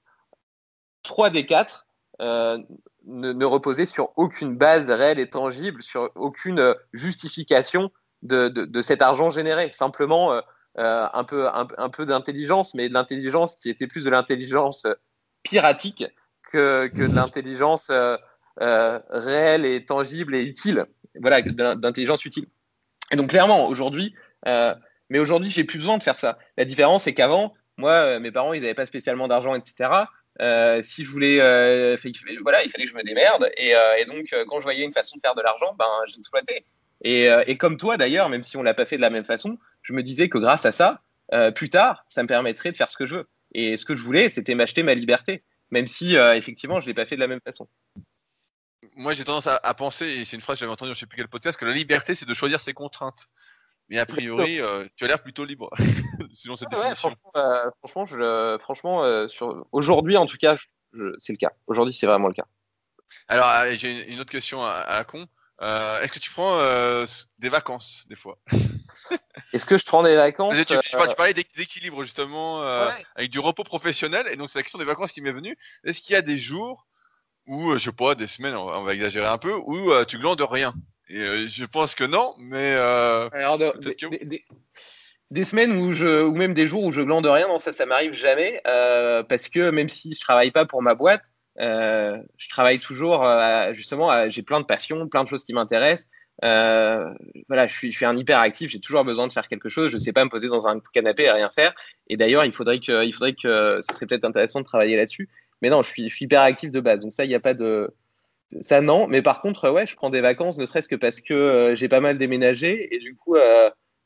trois 1.03 1.28
des 1.28 1.44
quatre 1.44 1.86
ne, 3.07 3.44
reposer 3.44 3.86
sur 3.86 4.12
aucune 4.16 4.57
base 4.57 4.88
réelle 4.90 5.18
et 5.18 5.28
tangible, 5.28 5.82
sur 5.82 6.11
aucune 6.14 6.61
euh, 6.61 6.74
justification 6.92 7.90
de, 8.22 8.48
de, 8.48 8.82
cet 8.82 9.03
argent 9.03 9.30
généré. 9.30 9.70
Simplement 9.72 10.32
euh, 10.32 10.40
euh, 10.78 11.07
un 11.12 11.24
peu, 11.24 11.48
un, 11.48 11.90
peu 11.90 12.07
d'intelligence, 12.07 12.74
mais 12.74 12.88
de 12.88 12.94
l'intelligence 12.94 13.57
qui 13.57 13.68
était 13.68 13.86
plus 13.86 14.05
de 14.05 14.11
l'intelligence 14.11 14.86
piratique 15.42 16.07
que, 16.50 16.86
que 16.86 17.03
de 17.03 17.14
l'intelligence 17.14 17.90
réelle 18.59 19.64
et 19.64 19.84
tangible 19.84 20.36
et 20.36 20.42
utile. 20.42 20.86
Voilà, 21.20 21.42
d'intelligence 21.42 22.24
utile. 22.24 22.46
Et 23.11 23.16
donc 23.16 23.30
clairement, 23.30 23.66
aujourd'hui, 23.66 24.14
mais 24.46 25.18
aujourd'hui, 25.18 25.50
j'ai 25.50 25.64
plus 25.64 25.78
besoin 25.78 25.98
de 25.98 26.02
faire 26.02 26.16
ça. 26.16 26.39
La 26.56 26.64
différence, 26.64 27.02
c'est 27.02 27.12
qu'avant, 27.12 27.55
moi, 27.77 28.18
mes 28.20 28.31
parents, 28.31 28.52
ils 28.52 28.62
n'avaient 28.62 28.72
pas 28.72 28.86
spécialement 28.86 29.28
d'argent, 29.28 29.55
etc. 29.55 29.90
Euh, 30.40 30.82
si 30.82 31.04
je 31.04 31.10
voulais, 31.10 31.38
euh, 31.40 31.96
voilà, 32.42 32.64
il 32.64 32.70
fallait 32.70 32.84
que 32.84 32.90
je 32.90 32.96
me 32.96 33.02
démerde. 33.02 33.50
Et, 33.56 33.74
euh, 33.74 34.04
donc, 34.06 34.34
quand 34.48 34.59
je 34.59 34.64
voyais 34.64 34.84
une 34.84 34.92
façon 34.92 35.16
de 35.16 35.20
faire 35.20 35.34
de 35.34 35.42
l'argent, 35.42 35.74
ben, 35.78 35.86
je 36.09 36.14
l'exploitais. 36.16 36.64
Et, 37.04 37.56
comme 37.59 37.76
toi 37.76 37.96
d'ailleurs, 37.96 38.28
même 38.28 38.42
si 38.42 38.56
on 38.56 38.62
l'a 38.62 38.74
pas 38.74 38.86
fait 38.86 38.96
de 38.96 39.02
la 39.02 39.10
même 39.10 39.24
façon, 39.24 39.59
je 39.82 39.92
me 39.92 40.02
disais 40.02 40.28
que 40.28 40.38
grâce 40.38 40.64
à 40.64 40.72
ça, 40.72 41.02
plus 41.54 41.70
tard, 41.70 42.04
ça 42.09 42.22
me 42.22 42.28
permettrait 42.28 42.72
de 42.72 42.76
faire 42.76 42.90
ce 42.90 42.96
que 42.96 43.06
je 43.06 43.16
veux. 43.16 43.28
Et 43.54 43.76
ce 43.76 43.84
que 43.84 43.96
je 43.96 44.02
voulais, 44.02 44.30
c'était 44.30 44.54
m'acheter 44.54 44.82
ma 44.82 44.94
liberté, 44.94 45.42
même 45.70 45.86
si 45.86 46.16
effectivement, 46.16 46.80
je 46.80 46.86
l'ai 46.86 46.94
pas 46.94 47.06
fait 47.06 47.16
de 47.16 47.20
la 47.20 47.26
même 47.26 47.40
façon. 47.44 47.68
Moi, 48.94 49.14
j'ai 49.14 49.24
tendance 49.24 49.48
à, 49.48 49.74
penser, 49.74 50.06
et 50.06 50.24
c'est 50.24 50.36
une 50.36 50.42
phrase 50.42 50.56
que 50.56 50.60
j'avais 50.60 50.72
entendue, 50.72 50.94
je 50.94 51.00
sais 51.00 51.06
plus 51.06 51.16
quel 51.16 51.28
podcast, 51.28 51.59
que 51.59 51.64
la 51.64 51.72
liberté, 51.72 52.14
c'est 52.14 52.28
de 52.28 52.34
choisir 52.34 52.60
ses 52.60 52.72
contraintes. 52.72 53.28
Mais 53.93 53.98
a 53.98 54.06
priori, 54.06 54.59
euh, 54.59 54.86
tu 54.97 55.05
as 55.05 55.06
l'air 55.06 55.23
plutôt 55.23 55.44
libre, 55.44 55.69
selon 56.32 56.56
cette 56.56 56.70
définition. 56.70 57.14
Euh, 57.36 57.70
franchement, 57.81 58.06
je, 58.06 58.59
franchement 58.59 59.05
euh, 59.05 59.28
sur... 59.28 59.66
aujourd'hui, 59.70 60.16
en 60.16 60.24
tout 60.24 60.39
cas, 60.39 60.56
c'est 61.19 61.35
le 61.35 61.36
cas. 61.36 61.52
Aujourd'hui, 61.66 61.93
c'est 61.93 62.06
vraiment 62.06 62.28
le 62.28 62.32
cas. 62.32 62.47
Alors, 63.28 63.70
j'ai 63.73 64.10
une 64.10 64.19
autre 64.19 64.31
question 64.31 64.64
à, 64.64 64.70
à 64.70 65.05
con. 65.05 65.27
Est-ce 65.60 66.10
que 66.10 66.20
tu 66.20 66.31
prends 66.31 66.59
des 67.39 67.51
vacances 67.51 68.06
des 68.09 68.16
fois? 68.16 68.39
Est-ce 69.52 69.66
que 69.66 69.77
je 69.77 69.85
prends 69.85 70.02
des 70.02 70.16
vacances 70.16 70.55
tu, 70.56 70.64
tu, 70.64 70.97
parlais 70.97 71.35
d'équilibre 71.35 72.02
justement 72.02 72.62
avec 73.14 73.31
du 73.31 73.40
repos 73.40 73.62
professionnel 73.62 74.27
et 74.31 74.36
donc 74.36 74.48
c'est 74.48 74.59
la 74.59 74.62
question 74.62 74.78
des 74.78 74.86
vacances 74.86 75.12
qui 75.12 75.20
m'est 75.20 75.32
venue. 75.32 75.59
Est-ce 75.85 76.01
qu'il 76.01 76.14
y 76.14 76.16
a 76.16 76.23
des 76.23 76.39
jours 76.39 76.86
où, 77.47 77.74
je 77.74 77.78
sais 77.78 77.93
pas, 77.93 78.14
des 78.14 78.27
semaines, 78.27 78.55
on 78.55 78.85
va 78.85 78.94
exagérer 78.94 79.27
un 79.27 79.36
peu, 79.36 79.55
où 79.55 79.93
tu 80.06 80.16
glandes 80.16 80.40
rien? 80.40 80.73
Euh, 81.20 81.47
je 81.47 81.64
pense 81.64 81.94
que 81.94 82.05
non, 82.05 82.34
mais 82.39 82.74
euh, 82.76 83.28
des, 85.30 85.44
semaines 85.44 85.72
où 85.72 85.93
je, 85.93 86.22
ou 86.22 86.34
même 86.34 86.55
des 86.55 86.68
jours 86.68 86.84
où 86.84 86.93
je 86.93 87.01
glande 87.01 87.26
rien, 87.26 87.48
non, 87.48 87.59
ça, 87.59 87.72
ça 87.72 87.86
m'arrive 87.86 88.14
jamais, 88.14 88.60
euh, 88.66 89.22
parce 89.22 89.48
que 89.48 89.70
même 89.70 89.89
si 89.89 90.14
je 90.14 90.20
travaille 90.20 90.51
pas 90.51 90.64
pour 90.64 90.82
ma 90.82 90.94
boîte, 90.94 91.22
je 91.59 92.48
travaille 92.48 92.78
toujours, 92.78 93.26
justement, 93.72 94.30
j'ai 94.30 94.43
plein 94.43 94.60
de 94.60 94.66
passions, 94.66 95.06
plein 95.09 95.24
de 95.24 95.28
choses 95.28 95.44
qui 95.44 95.52
m'intéressent. 95.52 96.09
voilà, 96.40 97.66
je 97.66 97.72
suis, 97.72 97.93
je 97.93 97.97
suis 97.97 98.06
un 98.06 98.16
hyperactif, 98.16 98.70
j'ai 98.70 98.80
toujours 98.80 99.05
besoin 99.05 99.26
de 99.26 99.32
faire 99.32 99.48
quelque 99.48 99.68
chose. 99.68 99.90
Je 99.90 99.97
ne 99.97 100.01
sais 100.01 100.12
pas 100.12 100.24
me 100.24 100.30
poser 100.30 100.48
dans 100.48 100.66
un 100.66 100.80
canapé 100.94 101.24
et 101.24 101.30
rien 101.30 101.51
faire. 101.51 101.74
Et 102.09 102.16
d'ailleurs, 102.16 102.44
il 102.44 102.52
faudrait 102.52 102.80
que, 102.80 103.05
il 103.05 103.12
faudrait 103.12 103.34
que, 103.34 103.80
ce 103.86 103.94
serait 103.94 104.06
peut-être 104.06 104.24
intéressant 104.24 104.60
de 104.60 104.66
travailler 104.66 104.97
là-dessus. 104.97 105.28
Mais 105.60 105.68
non, 105.68 105.82
je 105.82 105.89
suis, 105.89 106.09
je 106.09 106.14
suis 106.14 106.24
hyperactif 106.24 106.70
de 106.70 106.80
base. 106.80 107.01
Donc 107.01 107.12
ça, 107.12 107.24
il 107.24 107.28
n'y 107.28 107.34
a 107.34 107.40
pas 107.40 107.55
de, 107.55 107.94
ça 108.61 108.81
non. 108.81 109.07
Mais 109.07 109.23
par 109.23 109.41
contre, 109.41 109.70
ouais, 109.70 109.87
je 109.87 109.97
prends 109.97 110.11
des 110.11 110.20
vacances, 110.20 110.59
ne 110.59 110.66
serait-ce 110.66 110.89
que 110.89 110.97
parce 110.97 111.20
que 111.20 111.73
j'ai 111.74 111.89
pas 111.89 112.01
mal 112.01 112.19
déménagé 112.19 112.95
et 112.95 112.99
du 112.99 113.16
coup, 113.16 113.37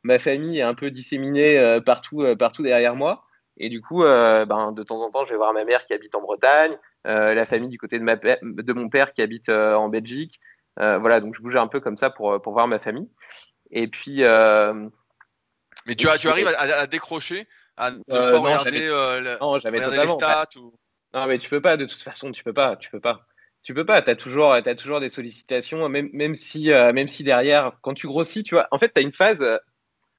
ma 0.02 0.18
famille 0.18 0.59
est 0.59 0.62
un 0.62 0.74
peu 0.74 0.90
disséminée 0.90 1.81
partout, 1.85 2.24
partout 2.39 2.62
derrière 2.62 2.94
moi. 2.94 3.24
Et 3.59 3.68
du 3.68 3.81
coup, 3.81 4.02
ben, 4.02 4.73
de 4.73 4.82
temps 4.82 5.02
en 5.02 5.10
temps, 5.10 5.24
je 5.24 5.31
vais 5.31 5.36
voir 5.36 5.52
ma 5.52 5.64
mère 5.64 5.86
qui 5.86 5.94
habite 5.94 6.14
en 6.14 6.20
Bretagne, 6.20 6.77
la 7.05 7.44
famille 7.44 7.68
du 7.68 7.78
côté 7.78 7.98
de, 7.98 8.05
ma 8.05 8.16
de 8.16 8.73
mon 8.73 8.89
père 8.89 9.12
qui 9.12 9.23
habite 9.23 9.48
en 9.48 9.89
Belgique. 9.89 10.39
voilà, 10.77 11.20
donc 11.20 11.35
je 11.36 11.43
bouge 11.43 11.56
un 11.56 11.66
peu 11.66 11.81
comme 11.81 11.97
ça 11.97 12.10
pour, 12.10 12.40
pour 12.40 12.52
voir 12.52 12.68
ma 12.68 12.78
famille. 12.78 13.09
Et 13.70 13.89
puis. 13.89 14.23
mais 15.86 15.94
tu, 15.97 16.09
as, 16.09 16.18
tu 16.18 16.28
arrives 16.28 16.55
à, 16.56 16.86
décrocher, 16.86 17.48
à 17.77 17.90
ne 17.90 18.02
pas 18.06 18.39
regarder, 18.39 18.89
non, 19.40 19.59
j'avais 19.59 19.78
les 19.78 20.09
stats 20.09 20.48
ou... 20.56 20.73
Non, 21.14 21.27
mais 21.27 21.39
tu 21.39 21.48
peux 21.48 21.62
pas, 21.62 21.78
de 21.78 21.86
toute 21.86 22.02
façon, 22.02 22.31
tu 22.31 22.44
peux 22.44 22.52
pas, 22.52 22.77
tu 22.77 22.90
peux 22.90 23.01
pas. 23.01 23.27
Tu 23.66 23.74
peux 23.74 23.84
pas, 23.84 24.01
tu 24.01 24.10
as 24.10 24.14
toujours, 24.14 24.56
toujours 24.78 25.01
des 25.01 25.09
sollicitations, 25.09 25.88
même, 25.88 26.09
même, 26.12 26.36
si, 26.36 26.68
même 26.68 27.09
si 27.09 27.24
derrière, 27.24 27.72
quand 27.82 27.94
tu 27.94 28.06
grossis, 28.06 28.44
tu 28.44 28.55
vois, 28.55 28.68
en 28.70 28.78
fait, 28.78 28.93
tu 28.94 29.01
as 29.01 29.02
une 29.02 29.12
phase, 29.12 29.44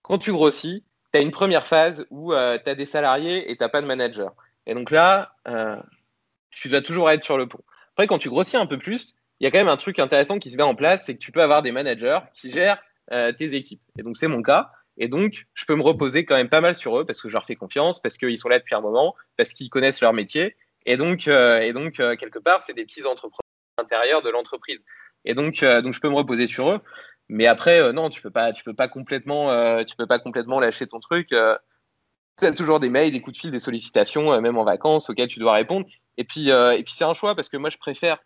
quand 0.02 0.18
tu 0.18 0.34
grossis, 0.34 0.84
tu 1.14 1.20
as 1.20 1.22
une 1.22 1.32
première 1.32 1.66
phase 1.66 2.06
où 2.10 2.34
tu 2.34 2.70
as 2.70 2.76
des 2.76 2.86
salariés 2.86 3.50
et 3.50 3.56
tu 3.56 3.70
pas 3.70 3.82
de 3.82 3.88
manager. 3.88 4.36
Et 4.66 4.74
donc 4.74 4.92
là, 4.92 5.34
tu 6.52 6.68
dois 6.68 6.82
toujours 6.82 7.10
être 7.10 7.24
sur 7.24 7.38
le 7.38 7.48
pont. 7.48 7.64
Après, 7.94 8.06
quand 8.06 8.18
tu 8.18 8.30
grossis 8.30 8.58
un 8.58 8.66
peu 8.66 8.78
plus, 8.78 9.16
il 9.40 9.46
y 9.46 9.48
a 9.48 9.52
quand 9.52 9.60
même 9.60 9.70
un 9.70 9.78
truc 9.78 9.98
intéressant 10.00 10.40
qui 10.40 10.52
se 10.52 10.58
met 10.58 10.64
en 10.64 10.76
place, 10.76 11.06
c'est 11.06 11.14
que 11.14 11.20
tu 11.20 11.32
peux 11.32 11.42
avoir 11.42 11.62
des 11.62 11.72
managers 11.72 12.20
qui 12.34 12.52
gèrent 12.52 12.82
tes 13.10 13.54
équipes. 13.54 13.82
Et 13.98 14.04
donc, 14.04 14.18
c'est 14.18 14.28
mon 14.28 14.42
cas. 14.42 14.72
Et 14.98 15.08
donc, 15.08 15.46
je 15.54 15.64
peux 15.64 15.76
me 15.76 15.84
reposer 15.84 16.26
quand 16.26 16.36
même 16.36 16.50
pas 16.50 16.60
mal 16.60 16.76
sur 16.76 17.00
eux 17.00 17.06
parce 17.06 17.22
que 17.22 17.30
je 17.30 17.34
leur 17.34 17.46
fais 17.46 17.56
confiance, 17.56 18.02
parce 18.02 18.18
qu'ils 18.18 18.38
sont 18.38 18.50
là 18.50 18.60
depuis 18.60 18.76
un 18.76 18.82
moment, 18.82 19.16
parce 19.38 19.54
qu'ils 19.54 19.70
connaissent 19.70 20.02
leur 20.02 20.12
métier. 20.12 20.58
Et 20.88 20.98
donc, 20.98 21.28
et 21.28 21.74
donc 21.74 21.94
quelque 21.94 22.40
part, 22.40 22.62
c'est 22.62 22.74
des 22.74 22.86
petits 22.86 23.06
entrepreneurs 23.06 23.42
intérieurs 23.78 24.22
de 24.24 24.30
l'entreprise. 24.30 24.80
Et 25.26 25.36
donc, 25.36 25.62
donc, 25.62 25.94
je 25.94 26.00
peux 26.00 26.10
me 26.10 26.16
reposer 26.16 26.48
sur 26.48 26.72
eux. 26.72 26.80
Mais 27.30 27.46
après, 27.46 27.92
non, 27.92 28.10
tu 28.10 28.22
peux 28.22 28.32
pas, 28.32 28.54
tu 28.54 28.64
peux 28.64 28.74
pas 28.74 28.88
complètement, 28.88 29.84
tu 29.84 29.96
peux 29.98 30.08
pas 30.08 30.18
complètement 30.18 30.62
lâcher 30.62 30.88
ton 30.88 31.02
truc. 31.02 31.28
tu 31.28 32.46
as 32.46 32.52
toujours 32.54 32.80
des 32.80 32.90
mails, 32.90 33.12
des 33.12 33.22
coups 33.22 33.36
de 33.36 33.42
fil, 33.42 33.52
des 33.52 33.60
sollicitations, 33.60 34.40
même 34.42 34.58
en 34.58 34.64
vacances, 34.64 35.10
auxquelles 35.10 35.28
tu 35.28 35.40
dois 35.40 35.54
répondre. 35.54 35.86
Et 36.16 36.24
puis, 36.24 36.50
et 36.50 36.84
puis 36.86 36.94
c'est 36.96 37.04
un 37.04 37.14
choix 37.14 37.36
parce 37.36 37.50
que 37.50 37.58
moi, 37.58 37.70
je 37.70 37.78
préfère, 37.78 38.20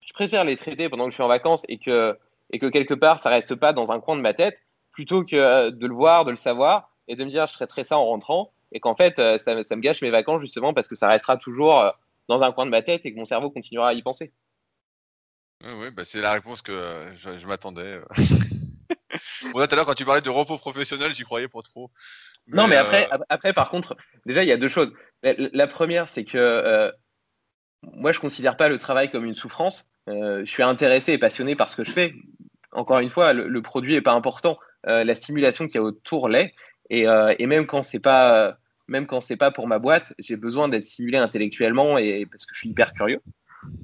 je 0.00 0.12
préfère 0.12 0.44
les 0.44 0.56
traiter 0.56 0.88
pendant 0.88 1.04
que 1.04 1.10
je 1.10 1.14
suis 1.14 1.22
en 1.22 1.28
vacances 1.28 1.62
et 1.68 1.78
que, 1.78 2.18
et 2.50 2.58
que 2.58 2.66
quelque 2.66 2.94
part, 2.94 3.20
ça 3.20 3.30
reste 3.30 3.54
pas 3.54 3.72
dans 3.72 3.92
un 3.92 4.00
coin 4.00 4.16
de 4.16 4.22
ma 4.22 4.34
tête, 4.34 4.58
plutôt 4.90 5.24
que 5.24 5.70
de 5.70 5.86
le 5.86 5.94
voir, 5.94 6.24
de 6.24 6.32
le 6.32 6.36
savoir 6.36 6.90
et 7.06 7.14
de 7.14 7.24
me 7.24 7.30
dire, 7.30 7.46
je 7.46 7.52
traiterai 7.52 7.84
ça 7.84 7.96
en 7.96 8.06
rentrant 8.06 8.52
et 8.76 8.80
qu'en 8.80 8.94
fait, 8.94 9.16
ça, 9.16 9.62
ça, 9.62 9.76
me 9.76 9.80
gâche 9.80 10.02
mes 10.02 10.10
vacances 10.10 10.42
justement 10.42 10.74
parce 10.74 10.86
que 10.86 10.94
ça 10.94 11.08
restera 11.08 11.38
toujours 11.38 11.92
dans 12.28 12.42
un 12.42 12.52
coin 12.52 12.66
de 12.66 12.70
ma 12.70 12.82
tête 12.82 13.02
et 13.04 13.12
que 13.12 13.18
mon 13.18 13.24
cerveau 13.24 13.50
continuera 13.50 13.88
à 13.88 13.92
y 13.94 14.02
penser. 14.02 14.32
Oui, 15.64 15.90
bah 15.90 16.04
c'est 16.04 16.20
la 16.20 16.32
réponse 16.32 16.62
que 16.62 17.06
je, 17.16 17.46
m'attendais. 17.46 17.98
bon, 19.52 19.52
tout 19.52 19.58
à 19.58 19.74
l'heure, 19.74 19.86
quand 19.86 19.94
tu 19.94 20.04
parlais 20.04 20.20
de 20.20 20.30
repos 20.30 20.58
professionnel, 20.58 21.14
j'y 21.14 21.24
croyais 21.24 21.48
pas 21.48 21.62
trop. 21.62 21.90
non, 22.46 22.66
mais 22.66 22.76
après, 22.76 23.08
après, 23.28 23.52
par 23.52 23.70
contre, 23.70 23.96
déjà, 24.26 24.42
il 24.42 24.48
y 24.48 24.52
a 24.52 24.58
deux 24.58 24.68
choses. 24.68 24.92
La, 25.22 25.66
première, 25.66 26.08
c'est 26.08 26.24
que 26.24 26.92
moi, 27.82 28.12
je 28.12 28.20
considère 28.20 28.56
pas 28.56 28.68
le 28.68 28.78
travail 28.78 29.08
comme 29.08 29.24
une 29.24 29.34
souffrance. 29.34 29.88
je 30.06 30.44
suis 30.44 30.62
intéressé 30.62 31.12
et 31.12 31.18
passionné 31.18 31.56
par 31.56 31.70
ce 31.70 31.76
que 31.76 31.84
je 31.84 31.92
fais. 31.92 32.14
Encore 32.72 32.98
une 32.98 33.10
fois, 33.10 33.32
le, 33.32 33.62
produit 33.62 33.94
est 33.94 34.02
pas 34.02 34.12
important. 34.12 34.58
la 34.84 35.14
stimulation 35.14 35.66
qu'il 35.66 35.76
y 35.76 35.78
a 35.78 35.82
autour 35.82 36.28
l'est. 36.28 36.54
Et, 36.90 37.06
et, 37.38 37.46
même 37.46 37.66
quand 37.66 37.82
c'est 37.82 37.98
pas, 37.98 38.58
même 38.88 39.06
quand 39.06 39.20
c'est 39.20 39.36
pas 39.36 39.50
pour 39.50 39.66
ma 39.66 39.78
boîte, 39.78 40.12
j'ai 40.18 40.36
besoin 40.36 40.68
d'être 40.68 40.84
stimulé 40.84 41.18
intellectuellement 41.18 41.98
et 41.98 42.26
parce 42.26 42.46
que 42.46 42.54
je 42.54 42.60
suis 42.60 42.68
hyper 42.70 42.92
curieux. 42.92 43.20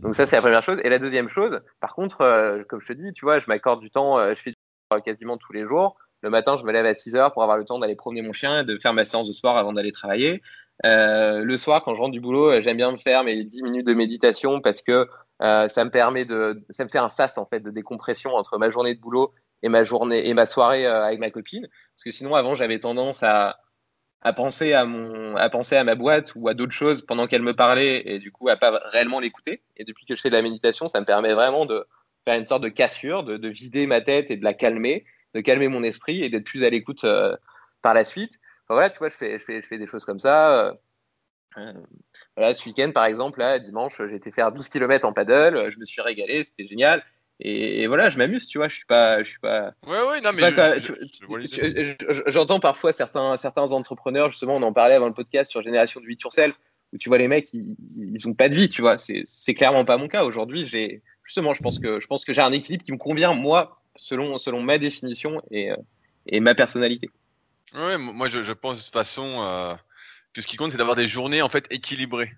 Donc 0.02 0.16
ça, 0.16 0.26
c'est 0.26 0.36
la 0.36 0.42
première 0.42 0.62
chose. 0.62 0.78
Et 0.84 0.88
la 0.88 0.98
deuxième 0.98 1.28
chose, 1.28 1.60
par 1.80 1.94
contre, 1.94 2.20
euh, 2.20 2.62
comme 2.68 2.80
je 2.80 2.88
te 2.88 2.92
dis, 2.92 3.12
tu 3.12 3.24
vois, 3.24 3.40
je 3.40 3.44
m'accorde 3.48 3.80
du 3.80 3.90
temps, 3.90 4.18
euh, 4.18 4.34
je 4.36 4.42
fais 4.42 4.50
du 4.50 4.56
sport 4.86 5.02
quasiment 5.02 5.36
tous 5.36 5.52
les 5.52 5.66
jours. 5.66 5.96
Le 6.22 6.30
matin, 6.30 6.56
je 6.56 6.64
me 6.64 6.72
lève 6.72 6.86
à 6.86 6.94
6 6.94 7.16
heures 7.16 7.32
pour 7.32 7.42
avoir 7.42 7.58
le 7.58 7.64
temps 7.64 7.80
d'aller 7.80 7.96
promener 7.96 8.22
mon 8.22 8.32
chien 8.32 8.62
de 8.62 8.78
faire 8.78 8.94
ma 8.94 9.04
séance 9.04 9.26
de 9.26 9.32
sport 9.32 9.58
avant 9.58 9.72
d'aller 9.72 9.90
travailler. 9.90 10.40
Euh, 10.86 11.42
le 11.42 11.58
soir, 11.58 11.82
quand 11.82 11.94
je 11.94 12.00
rentre 12.00 12.12
du 12.12 12.20
boulot, 12.20 12.60
j'aime 12.60 12.76
bien 12.76 12.92
me 12.92 12.96
faire 12.96 13.24
mes 13.24 13.42
10 13.42 13.62
minutes 13.62 13.86
de 13.86 13.94
méditation 13.94 14.60
parce 14.60 14.82
que 14.82 15.08
ça 15.40 15.84
me 15.84 15.90
permet 15.90 16.24
de, 16.24 16.64
ça 16.70 16.84
me 16.84 16.88
fait 16.88 16.98
un 16.98 17.08
sas 17.08 17.36
en 17.36 17.46
fait 17.46 17.58
de 17.58 17.72
décompression 17.72 18.36
entre 18.36 18.58
ma 18.58 18.70
journée 18.70 18.94
de 18.94 19.00
boulot 19.00 19.34
et 19.64 19.68
ma 19.68 19.82
journée 19.82 20.28
et 20.28 20.34
ma 20.34 20.46
soirée 20.46 20.86
avec 20.86 21.18
ma 21.18 21.32
copine. 21.32 21.66
Parce 21.96 22.04
que 22.04 22.12
sinon, 22.12 22.36
avant, 22.36 22.54
j'avais 22.54 22.78
tendance 22.78 23.24
à, 23.24 23.58
à 24.22 24.32
penser 24.32 24.72
à 24.72 24.84
mon 24.84 25.36
à 25.36 25.48
penser 25.50 25.76
à 25.76 25.84
ma 25.84 25.94
boîte 25.94 26.32
ou 26.36 26.48
à 26.48 26.54
d'autres 26.54 26.72
choses 26.72 27.02
pendant 27.02 27.26
qu'elle 27.26 27.42
me 27.42 27.54
parlait 27.54 28.02
et 28.06 28.18
du 28.18 28.30
coup 28.30 28.48
à 28.48 28.56
pas 28.56 28.80
réellement 28.86 29.20
l'écouter. 29.20 29.62
Et 29.76 29.84
depuis 29.84 30.06
que 30.06 30.16
je 30.16 30.20
fais 30.20 30.30
de 30.30 30.34
la 30.34 30.42
méditation 30.42 30.88
ça 30.88 31.00
me 31.00 31.04
permet 31.04 31.34
vraiment 31.34 31.66
de 31.66 31.86
faire 32.24 32.38
une 32.38 32.44
sorte 32.44 32.62
de 32.62 32.68
cassure 32.68 33.24
de, 33.24 33.36
de 33.36 33.48
vider 33.48 33.86
ma 33.86 34.00
tête 34.00 34.30
et 34.30 34.36
de 34.36 34.44
la 34.44 34.54
calmer 34.54 35.04
de 35.34 35.40
calmer 35.40 35.68
mon 35.68 35.82
esprit 35.82 36.22
et 36.22 36.28
d'être 36.28 36.44
plus 36.44 36.64
à 36.64 36.70
l'écoute 36.70 37.04
euh, 37.04 37.36
par 37.80 37.94
la 37.94 38.04
suite. 38.04 38.34
Enfin, 38.64 38.74
voilà 38.74 38.90
tu 38.90 38.98
vois 38.98 39.08
je 39.08 39.16
fais 39.16 39.78
des 39.78 39.86
choses 39.86 40.04
comme 40.04 40.20
ça 40.20 40.66
euh, 40.66 40.72
euh 41.58 41.72
voilà 42.36 42.54
ce 42.54 42.64
week-end 42.64 42.90
par 42.94 43.04
exemple 43.04 43.40
là 43.40 43.58
dimanche 43.58 44.00
j'ai 44.08 44.16
été 44.16 44.30
faire 44.30 44.52
12 44.52 44.68
km 44.68 45.06
en 45.06 45.12
paddle 45.12 45.70
je 45.70 45.78
me 45.78 45.84
suis 45.84 46.00
régalé 46.00 46.44
c'était 46.44 46.66
génial 46.66 47.04
et, 47.40 47.86
voilà, 47.86 48.08
je 48.08 48.18
m'amuse, 48.18 48.46
tu 48.46 48.58
vois. 48.58 48.68
Je 48.68 48.76
suis 48.76 48.84
pas, 48.84 49.22
je 49.22 49.30
suis 49.30 49.40
pas. 49.40 49.72
Ouais, 49.86 50.00
ouais, 50.02 50.20
non, 50.20 50.30
mais 50.32 50.42
j'entends 52.28 52.60
parfois 52.60 52.92
certains, 52.92 53.36
certains 53.36 53.72
entrepreneurs, 53.72 54.30
justement, 54.30 54.56
on 54.56 54.62
en 54.62 54.72
parlait 54.72 54.94
avant 54.94 55.08
le 55.08 55.14
podcast 55.14 55.50
sur 55.50 55.62
Génération 55.62 56.00
de 56.00 56.06
8 56.06 56.20
sur 56.20 56.32
celle, 56.32 56.54
où 56.92 56.98
tu 56.98 57.08
vois 57.08 57.18
les 57.18 57.28
mecs, 57.28 57.52
ils, 57.52 57.76
ils 57.98 58.28
ont 58.28 58.34
pas 58.34 58.48
de 58.48 58.54
vie, 58.54 58.68
tu 58.68 58.82
vois. 58.82 58.96
C'est 58.98 59.54
clairement 59.54 59.84
pas 59.84 59.96
mon 59.96 60.08
cas. 60.08 60.24
Aujourd'hui, 60.24 60.66
j'ai 60.66 61.02
justement, 61.24 61.54
je 61.54 61.62
pense 61.62 61.78
que 61.78 62.00
je 62.00 62.06
pense 62.06 62.24
que 62.24 62.32
j'ai 62.32 62.42
un 62.42 62.52
équilibre 62.52 62.84
qui 62.84 62.92
me 62.92 62.98
convient 62.98 63.34
moi, 63.34 63.82
selon 63.96 64.38
selon 64.38 64.62
ma 64.62 64.78
définition 64.78 65.42
et, 65.50 65.70
et 66.26 66.40
ma 66.40 66.54
personnalité. 66.54 67.10
Ouais, 67.74 67.96
moi, 67.98 68.28
je, 68.28 68.42
je 68.42 68.52
pense 68.52 68.78
de 68.78 68.84
toute 68.84 68.92
façon 68.92 69.42
euh, 69.42 69.74
que 70.34 70.42
ce 70.42 70.46
qui 70.46 70.56
compte, 70.56 70.72
c'est 70.72 70.78
d'avoir 70.78 70.96
des 70.96 71.06
journées 71.06 71.42
en 71.42 71.48
fait 71.48 71.66
équilibrées. 71.70 72.32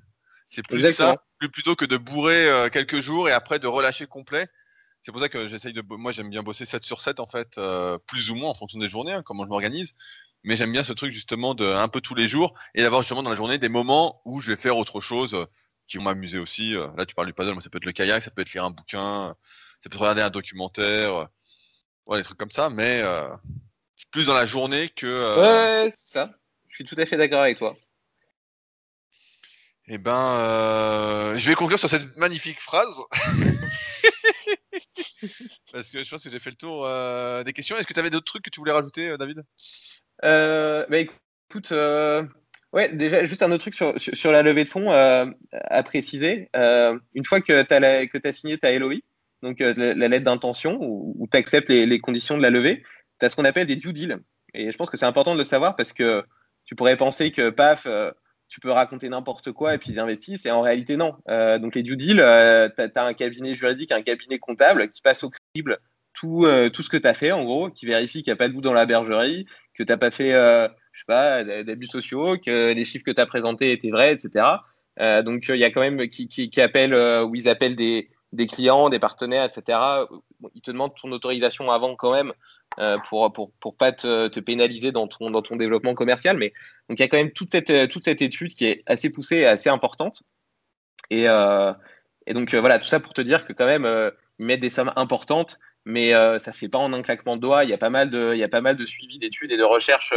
C'est 0.49 0.67
plus 0.67 0.83
ça, 0.93 1.17
plus 1.39 1.49
plutôt 1.49 1.75
que 1.75 1.85
de 1.85 1.97
bourrer 1.97 2.49
euh, 2.49 2.69
quelques 2.69 3.01
jours 3.01 3.29
et 3.29 3.33
après 3.33 3.59
de 3.59 3.67
relâcher 3.67 4.07
complet 4.07 4.49
c'est 5.05 5.13
pour 5.13 5.21
ça 5.21 5.29
que 5.29 5.49
j'essaye 5.49 5.75
de. 5.75 5.83
Moi, 5.87 6.13
j'aime 6.13 6.31
bien 6.31 6.43
bosser 6.43 6.65
7 6.65 6.83
sur 6.83 7.03
7, 7.03 7.21
en 7.21 7.27
fait, 7.27 7.59
euh, 7.59 7.99
plus 8.07 8.31
ou 8.31 8.37
moins 8.37 8.49
en 8.49 8.55
fonction 8.55 8.79
des 8.79 8.89
journées, 8.89 9.13
hein, 9.13 9.23
comment 9.23 9.45
je 9.45 9.51
m'organise. 9.51 9.95
Mais 10.45 10.57
j'aime 10.57 10.73
bien 10.73 10.83
ce 10.83 10.95
truc, 10.95 11.11
justement, 11.11 11.55
de 11.55 11.67
un 11.67 11.89
peu 11.89 12.01
tous 12.01 12.15
les 12.15 12.27
jours 12.27 12.55
et 12.75 12.83
d'avoir 12.83 13.03
justement 13.03 13.23
dans 13.23 13.29
la 13.29 13.37
journée 13.37 13.59
des 13.59 13.69
moments 13.69 14.23
où 14.25 14.41
je 14.41 14.51
vais 14.53 14.61
faire 14.61 14.79
autre 14.79 15.01
chose 15.01 15.35
euh, 15.35 15.45
qui 15.89 15.99
vont 15.99 16.05
m'amuser 16.05 16.39
aussi. 16.39 16.75
Euh. 16.75 16.89
Là, 16.97 17.05
tu 17.05 17.15
parles 17.15 17.27
du 17.27 17.35
paddle, 17.35 17.53
moi, 17.53 17.61
ça 17.61 17.69
peut 17.69 17.77
être 17.77 17.85
le 17.85 17.93
kayak, 17.93 18.23
ça 18.23 18.31
peut 18.31 18.41
être 18.41 18.55
lire 18.55 18.65
un 18.65 18.71
bouquin, 18.71 19.37
ça 19.81 19.91
peut 19.91 19.97
être 19.97 20.01
regarder 20.01 20.23
un 20.23 20.31
documentaire, 20.31 21.29
ouais, 22.07 22.19
des 22.19 22.25
trucs 22.25 22.39
comme 22.39 22.51
ça, 22.51 22.71
mais 22.71 23.05
plus 24.11 24.27
dans 24.27 24.35
la 24.35 24.47
journée 24.47 24.89
que. 24.89 25.85
Ouais, 25.87 25.91
c'est 25.93 26.13
ça. 26.13 26.31
Je 26.69 26.77
suis 26.77 26.85
tout 26.85 26.97
à 26.99 27.05
fait 27.05 27.19
d'accord 27.19 27.43
avec 27.43 27.59
toi. 27.59 27.77
Eh 29.87 29.99
ben, 29.99 31.35
je 31.37 31.47
vais 31.47 31.55
conclure 31.55 31.79
sur 31.79 31.91
cette 31.91 32.17
magnifique 32.17 32.61
phrase. 32.61 32.97
Parce 35.75 35.91
que 35.91 36.05
je 36.05 36.09
pense 36.09 36.23
que 36.23 36.31
j'ai 36.31 36.39
fait 36.39 36.51
le 36.51 36.57
tour 36.57 36.87
euh, 36.87 37.43
des 37.43 37.53
questions. 37.53 37.77
Est-ce 37.77 37.89
que 37.89 37.93
tu 37.93 37.99
avais 37.99 38.09
d'autres 38.09 38.25
trucs 38.27 38.45
que 38.45 38.51
tu 38.51 38.61
voulais 38.61 38.71
rajouter, 38.71 39.09
euh, 39.09 39.17
David? 39.17 39.43
Euh, 40.25 40.87
bah, 40.89 40.99
Écoute, 40.99 41.73
ouais, 42.73 42.91
déjà, 42.91 43.27
juste 43.27 43.43
un 43.43 43.51
autre 43.51 43.69
truc 43.69 43.75
sur, 43.75 44.33
la 44.33 44.43
levée 44.43 44.65
de 44.65 44.69
fonds 44.69 44.91
à 44.93 45.83
préciser. 45.83 46.49
une 46.55 47.25
fois 47.25 47.41
que 47.41 47.63
tu 47.63 47.75
as, 47.75 48.29
as, 48.29 48.33
signé 48.33 48.57
ta 48.57 48.77
LOI, 48.77 48.99
donc 49.43 49.59
la, 49.59 49.95
lettre 49.95 50.25
d'intention, 50.25 50.79
où, 50.81 51.29
tu 51.31 51.37
acceptes 51.37 51.69
les, 51.69 52.01
conditions 52.01 52.37
de 52.37 52.43
la 52.43 52.51
levée, 52.51 52.85
tu 53.21 53.27
as 53.27 53.31
ce 53.31 53.37
qu'on 53.37 53.45
appelle 53.45 53.67
des 53.67 53.77
due 53.77 53.93
deals. 53.93 54.19
Et 54.53 54.71
je 54.71 54.77
pense 54.77 54.91
que 54.91 54.97
c'est 54.97 55.07
important 55.07 55.35
de 55.35 55.39
le 55.39 55.45
savoir 55.45 55.75
parce 55.75 55.93
que 55.93 56.25
tu 56.65 56.77
pourrais 56.77 56.97
penser 56.97 57.31
que, 57.33 57.51
paf, 57.51 57.87
tu 58.49 58.61
peux 58.61 58.71
raconter 58.71 59.09
n'importe 59.09 59.53
quoi 59.53 59.75
et 59.75 59.79
puis 59.79 59.91
ils 59.91 59.99
investissent. 59.99 60.47
Et 60.47 60.51
en 60.51 60.61
réalité, 60.61 60.97
non. 60.97 61.17
Donc, 61.61 61.75
les 61.75 61.83
due 61.83 61.97
deals, 61.97 62.17
tu 62.17 62.83
as, 62.83 63.05
un 63.05 63.15
cabinet 63.15 63.55
juridique, 63.55 63.93
un 63.93 64.03
cabinet 64.03 64.39
comptable 64.39 64.89
qui 64.89 65.03
passe 65.03 65.23
au 65.23 65.31
tout, 66.13 66.45
euh, 66.45 66.69
tout 66.69 66.83
ce 66.83 66.89
que 66.89 66.97
tu 66.97 67.07
as 67.07 67.15
fait, 67.15 67.33
en 67.33 67.45
gros, 67.45 67.71
qui 67.71 67.87
vérifie 67.87 68.23
qu'il 68.23 68.31
n'y 68.31 68.35
a 68.35 68.37
pas 68.37 68.49
de 68.49 68.55
bout 68.55 68.61
dans 68.61 68.73
la 68.73 68.87
bergerie, 68.87 69.47
que 69.75 69.83
tu 69.83 69.91
n'as 69.91 69.99
pas 69.99 70.11
fait, 70.11 70.33
je 70.33 70.99
sais 70.99 71.05
pas, 71.07 71.43
d'abus 71.45 71.87
sociaux, 71.87 72.37
que 72.39 72.73
les 72.73 72.85
chiffres 72.85 73.05
que 73.05 73.11
tu 73.11 73.21
as 73.21 73.27
présentés 73.27 73.73
étaient 73.73 73.91
vrais, 73.91 74.13
etc. 74.13 74.47
donc, 75.23 75.47
il 75.49 75.57
y 75.57 75.65
a 75.65 75.71
quand 75.71 75.81
même 75.81 76.09
qui, 76.09 76.29
qui, 76.29 76.61
appellent, 76.61 76.95
où 77.25 77.35
ils 77.35 77.49
appellent 77.49 77.77
des, 77.77 78.09
clients, 78.47 78.89
des 78.89 78.99
partenaires, 78.99 79.45
etc. 79.45 79.79
Ils 80.55 80.61
te 80.61 80.71
demandent 80.71 80.95
ton 81.01 81.11
autorisation 81.13 81.71
avant 81.71 81.97
quand 81.97 82.13
même 82.13 82.33
euh, 82.81 82.97
pour, 83.09 83.33
pour, 83.33 83.77
pas 83.77 83.93
te, 83.93 84.41
pénaliser 84.41 84.91
dans 84.91 85.07
ton, 85.07 85.57
développement 85.57 85.95
commercial. 85.95 86.37
Mais 86.37 86.53
donc 86.89 86.99
il 86.99 87.03
y 87.03 87.05
a 87.05 87.09
quand 87.09 87.17
même 87.17 87.31
toute 87.31 87.53
cette, 87.53 87.71
étude 88.23 88.53
qui 88.53 88.67
est 88.67 88.83
assez 88.87 89.11
poussée 89.11 89.37
et 89.37 89.47
assez 89.47 89.69
importante. 89.69 90.23
Et, 91.11 91.29
euh, 91.29 91.73
donc 92.29 92.53
euh, 92.53 92.61
voilà, 92.61 92.81
tout 92.81 92.89
ça 92.89 92.99
pour 92.99 93.13
te 93.13 93.21
dire 93.21 93.45
que 93.45 93.53
quand 93.53 93.67
même, 93.67 93.87
mettent 94.39 94.61
des 94.61 94.71
sommes 94.71 94.93
importantes 94.97 95.59
mais 95.87 96.13
ça 96.13 96.53
se 96.53 96.59
fait 96.59 96.69
pas 96.69 96.79
en 96.79 96.95
un 96.95 97.03
claquement 97.03 97.37
de 97.37 97.43
doigts. 97.43 97.65
Il 97.65 97.69
y 97.69 97.75
a 97.75 97.79
pas 97.79 97.91
mal 97.91 98.09
de, 98.09 98.87
suivi 98.87 99.19
d'études 99.19 99.53
et 99.53 99.59
de 99.59 99.65
recherches 99.65 100.15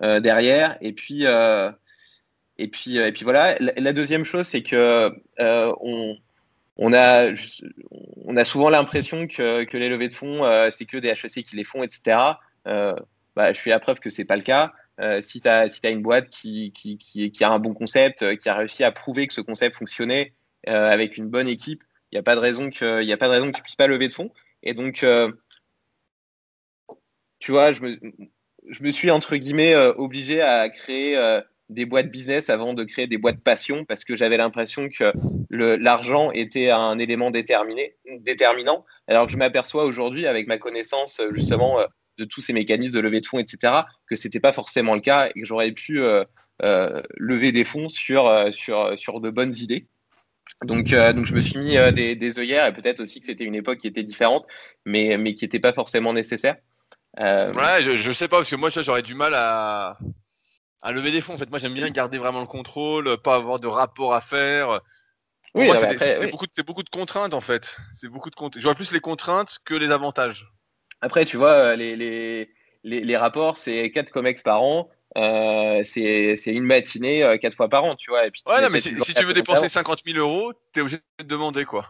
derrière. 0.00 0.78
Et 0.80 0.92
puis, 0.92 1.24
et 1.24 2.68
puis, 2.68 2.98
et 2.98 3.10
puis 3.10 3.24
voilà. 3.24 3.56
La, 3.58 3.92
deuxième 3.92 4.24
chose, 4.24 4.46
c'est 4.46 4.62
que 4.62 5.10
on, 5.40 6.92
a, 6.92 8.44
souvent 8.44 8.70
l'impression 8.70 9.26
que, 9.26 9.76
les 9.76 9.88
levées 9.88 10.06
de 10.06 10.14
fonds, 10.14 10.44
c'est 10.70 10.84
que 10.84 10.98
des 10.98 11.08
HEC 11.08 11.42
qui 11.42 11.56
les 11.56 11.64
font, 11.64 11.82
etc. 11.82 12.36
Bah, 12.64 13.52
je 13.52 13.58
suis 13.58 13.70
la 13.70 13.80
preuve 13.80 13.98
que 13.98 14.08
c'est 14.08 14.24
pas 14.24 14.36
le 14.36 14.42
cas. 14.42 14.72
Euh, 15.00 15.22
si 15.22 15.40
tu 15.40 15.48
as, 15.48 15.68
une 15.84 16.02
boîte 16.02 16.28
qui, 16.28 16.72
a 17.40 17.50
un 17.50 17.58
bon 17.58 17.74
concept, 17.74 18.22
euh, 18.22 18.36
qui 18.36 18.48
a 18.48 18.54
réussi 18.54 18.84
à 18.84 18.92
prouver 18.92 19.26
que 19.26 19.34
ce 19.34 19.40
concept 19.40 19.76
fonctionnait 19.76 20.34
euh, 20.68 20.90
avec 20.90 21.16
une 21.16 21.28
bonne 21.28 21.48
équipe, 21.48 21.82
il 22.12 22.16
n'y 22.16 22.18
a 22.18 22.22
pas 22.22 22.34
de 22.34 22.40
raison 22.40 22.70
que, 22.70 23.10
a 23.10 23.16
pas 23.16 23.26
de 23.26 23.32
raison 23.32 23.50
que 23.50 23.56
tu 23.56 23.62
puisses 23.62 23.76
pas 23.76 23.86
lever 23.86 24.08
de 24.08 24.12
fonds. 24.12 24.30
Et 24.62 24.74
donc, 24.74 25.04
tu 27.38 27.52
vois, 27.52 27.72
je 27.72 27.80
me, 27.80 27.98
je 28.68 28.82
me 28.82 28.90
suis 28.90 29.10
entre 29.10 29.36
guillemets 29.36 29.74
obligé 29.96 30.42
à 30.42 30.68
créer 30.68 31.18
des 31.68 31.86
boîtes 31.86 32.10
business 32.10 32.50
avant 32.50 32.74
de 32.74 32.84
créer 32.84 33.06
des 33.06 33.18
boîtes 33.18 33.40
passion 33.40 33.84
parce 33.84 34.04
que 34.04 34.14
j'avais 34.14 34.36
l'impression 34.36 34.88
que 34.88 35.12
l'argent 35.50 36.30
était 36.32 36.70
un 36.70 36.98
élément 36.98 37.30
déterminé, 37.30 37.96
déterminant. 38.20 38.84
Alors 39.08 39.26
que 39.26 39.32
je 39.32 39.38
m'aperçois 39.38 39.84
aujourd'hui 39.84 40.26
avec 40.26 40.46
ma 40.46 40.58
connaissance 40.58 41.20
justement 41.32 41.78
de 42.18 42.24
tous 42.24 42.40
ces 42.40 42.52
mécanismes 42.52 42.94
de 42.94 43.00
levée 43.00 43.20
de 43.20 43.26
fonds, 43.26 43.38
etc., 43.38 43.74
que 44.06 44.16
c'était 44.16 44.40
pas 44.40 44.52
forcément 44.52 44.94
le 44.94 45.00
cas 45.00 45.28
et 45.34 45.40
que 45.40 45.46
j'aurais 45.46 45.72
pu 45.72 46.00
euh, 46.00 46.24
euh, 46.62 47.02
lever 47.16 47.52
des 47.52 47.64
fonds 47.64 47.88
sur, 47.88 48.26
euh, 48.26 48.50
sur, 48.50 48.96
sur 48.98 49.20
de 49.20 49.30
bonnes 49.30 49.54
idées. 49.56 49.86
Donc, 50.64 50.90
donc 50.90 51.26
je 51.26 51.34
me 51.34 51.40
suis 51.40 51.58
mis 51.58 51.76
des, 51.92 52.14
des, 52.14 52.38
œillères 52.38 52.66
et 52.66 52.72
peut-être 52.72 53.00
aussi 53.00 53.20
que 53.20 53.26
c'était 53.26 53.44
une 53.44 53.54
époque 53.54 53.78
qui 53.78 53.88
était 53.88 54.04
différente, 54.04 54.46
mais, 54.84 55.16
mais 55.18 55.34
qui 55.34 55.44
n'était 55.44 55.58
pas 55.58 55.72
forcément 55.72 56.12
nécessaire. 56.12 56.56
Ouais, 57.18 57.82
je, 57.82 57.96
je 57.96 58.12
sais 58.12 58.28
pas, 58.28 58.38
parce 58.38 58.50
que 58.50 58.56
moi, 58.56 58.70
j'aurais 58.70 59.02
du 59.02 59.14
mal 59.14 59.34
à, 59.34 59.98
à 60.82 60.92
lever 60.92 61.12
des 61.12 61.20
fonds. 61.20 61.34
En 61.34 61.38
fait, 61.38 61.48
moi, 61.48 61.58
j'aime 61.58 61.74
bien 61.74 61.88
garder 61.90 62.18
vraiment 62.18 62.40
le 62.40 62.46
contrôle, 62.46 63.16
pas 63.18 63.36
avoir 63.36 63.60
de 63.60 63.68
rapport 63.68 64.14
à 64.14 64.20
faire. 64.20 64.80
oui, 65.54 65.70
c'est 65.98 66.30
beaucoup, 66.30 66.46
beaucoup, 66.66 66.82
de 66.82 66.90
contraintes 66.90 67.34
en 67.34 67.40
fait. 67.40 67.76
C'est 67.92 68.08
beaucoup 68.08 68.30
de 68.30 68.34
contraintes. 68.34 68.60
Je 68.60 68.66
vois 68.66 68.74
plus 68.74 68.92
les 68.92 69.00
contraintes 69.00 69.58
que 69.64 69.74
les 69.74 69.90
avantages. 69.90 70.50
Après, 71.00 71.24
tu 71.24 71.36
vois, 71.36 71.76
les, 71.76 71.96
les, 71.96 72.48
les, 72.84 73.16
rapports, 73.16 73.56
c'est 73.56 73.90
4 73.90 74.10
comex 74.10 74.42
par 74.42 74.62
an. 74.62 74.88
Euh, 75.16 75.82
c'est 75.84 76.36
une 76.46 76.64
matinée 76.64 77.22
euh, 77.22 77.36
quatre 77.36 77.54
fois 77.54 77.68
par 77.68 77.84
an, 77.84 77.96
tu 77.96 78.10
vois. 78.10 78.26
Et 78.26 78.30
puis, 78.30 78.42
ouais, 78.46 78.62
non, 78.62 78.68
mais 78.70 78.80
si, 78.80 78.92
tu 78.92 79.24
veux 79.24 79.34
dépenser 79.34 79.68
50 79.68 80.00
000 80.06 80.18
euros, 80.18 80.52
tu 80.72 80.80
es 80.80 80.82
obligé 80.82 80.98
de 81.18 81.24
demander 81.24 81.64
quoi. 81.64 81.86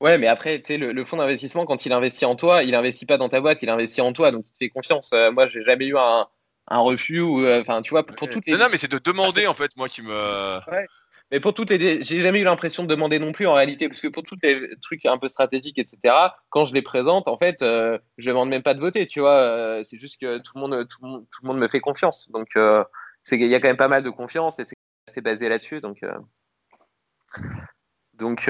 Ouais, 0.00 0.18
mais 0.18 0.26
après, 0.26 0.60
tu 0.60 0.66
sais, 0.66 0.76
le, 0.76 1.04
fonds 1.04 1.16
d'investissement, 1.16 1.64
quand 1.64 1.86
il 1.86 1.92
investit 1.92 2.26
en 2.26 2.36
toi, 2.36 2.62
il 2.62 2.74
investit 2.74 3.06
pas 3.06 3.16
dans 3.16 3.28
ta 3.28 3.40
boîte, 3.40 3.62
il 3.62 3.70
investit 3.70 4.02
en 4.02 4.12
toi, 4.12 4.30
donc 4.30 4.44
il 4.48 4.52
te 4.52 4.58
fait 4.58 4.68
confiance. 4.68 5.12
Euh, 5.14 5.30
moi, 5.30 5.48
j'ai 5.48 5.64
jamais 5.64 5.86
eu 5.86 5.96
un, 5.96 6.26
un 6.68 6.78
refus 6.80 7.20
ou, 7.20 7.46
enfin, 7.46 7.80
tu 7.80 7.90
vois, 7.90 8.04
pour, 8.04 8.28
toutes 8.28 8.46
les. 8.46 8.52
Non, 8.52 8.58
non, 8.58 8.66
mais 8.70 8.76
c'est 8.76 8.90
de 8.90 8.98
demander 8.98 9.46
en 9.46 9.54
fait, 9.54 9.70
moi 9.76 9.88
qui 9.88 10.02
me. 10.02 10.58
Ouais. 10.70 10.86
Mais 11.32 11.40
pour 11.40 11.54
toutes 11.54 11.70
les, 11.70 12.04
j'ai 12.04 12.20
jamais 12.20 12.40
eu 12.40 12.44
l'impression 12.44 12.84
de 12.84 12.88
demander 12.88 13.18
non 13.18 13.32
plus 13.32 13.48
en 13.48 13.54
réalité, 13.54 13.88
parce 13.88 14.00
que 14.00 14.06
pour 14.06 14.22
tous 14.22 14.36
les 14.44 14.76
trucs 14.80 15.04
un 15.06 15.18
peu 15.18 15.26
stratégiques, 15.28 15.78
etc. 15.78 16.14
Quand 16.50 16.64
je 16.66 16.74
les 16.74 16.82
présente, 16.82 17.26
en 17.26 17.36
fait, 17.36 17.62
euh, 17.62 17.98
je 18.16 18.30
demande 18.30 18.48
même 18.48 18.62
pas 18.62 18.74
de 18.74 18.80
voter, 18.80 19.06
tu 19.06 19.20
vois. 19.20 19.38
Euh, 19.40 19.82
c'est 19.82 19.98
juste 19.98 20.20
que 20.20 20.38
tout 20.38 20.52
le 20.54 20.60
monde, 20.60 20.86
tout, 20.88 20.98
le 21.02 21.46
monde 21.46 21.58
me 21.58 21.66
fait 21.66 21.80
confiance. 21.80 22.30
Donc, 22.30 22.50
euh, 22.56 22.84
il 23.32 23.44
y 23.44 23.54
a 23.56 23.60
quand 23.60 23.66
même 23.68 23.76
pas 23.76 23.88
mal 23.88 24.04
de 24.04 24.10
confiance 24.10 24.60
et 24.60 24.64
c'est 25.08 25.20
basé 25.20 25.48
là-dessus. 25.48 25.80
Donc, 25.80 26.04
euh, 26.04 26.14
donc, 28.14 28.48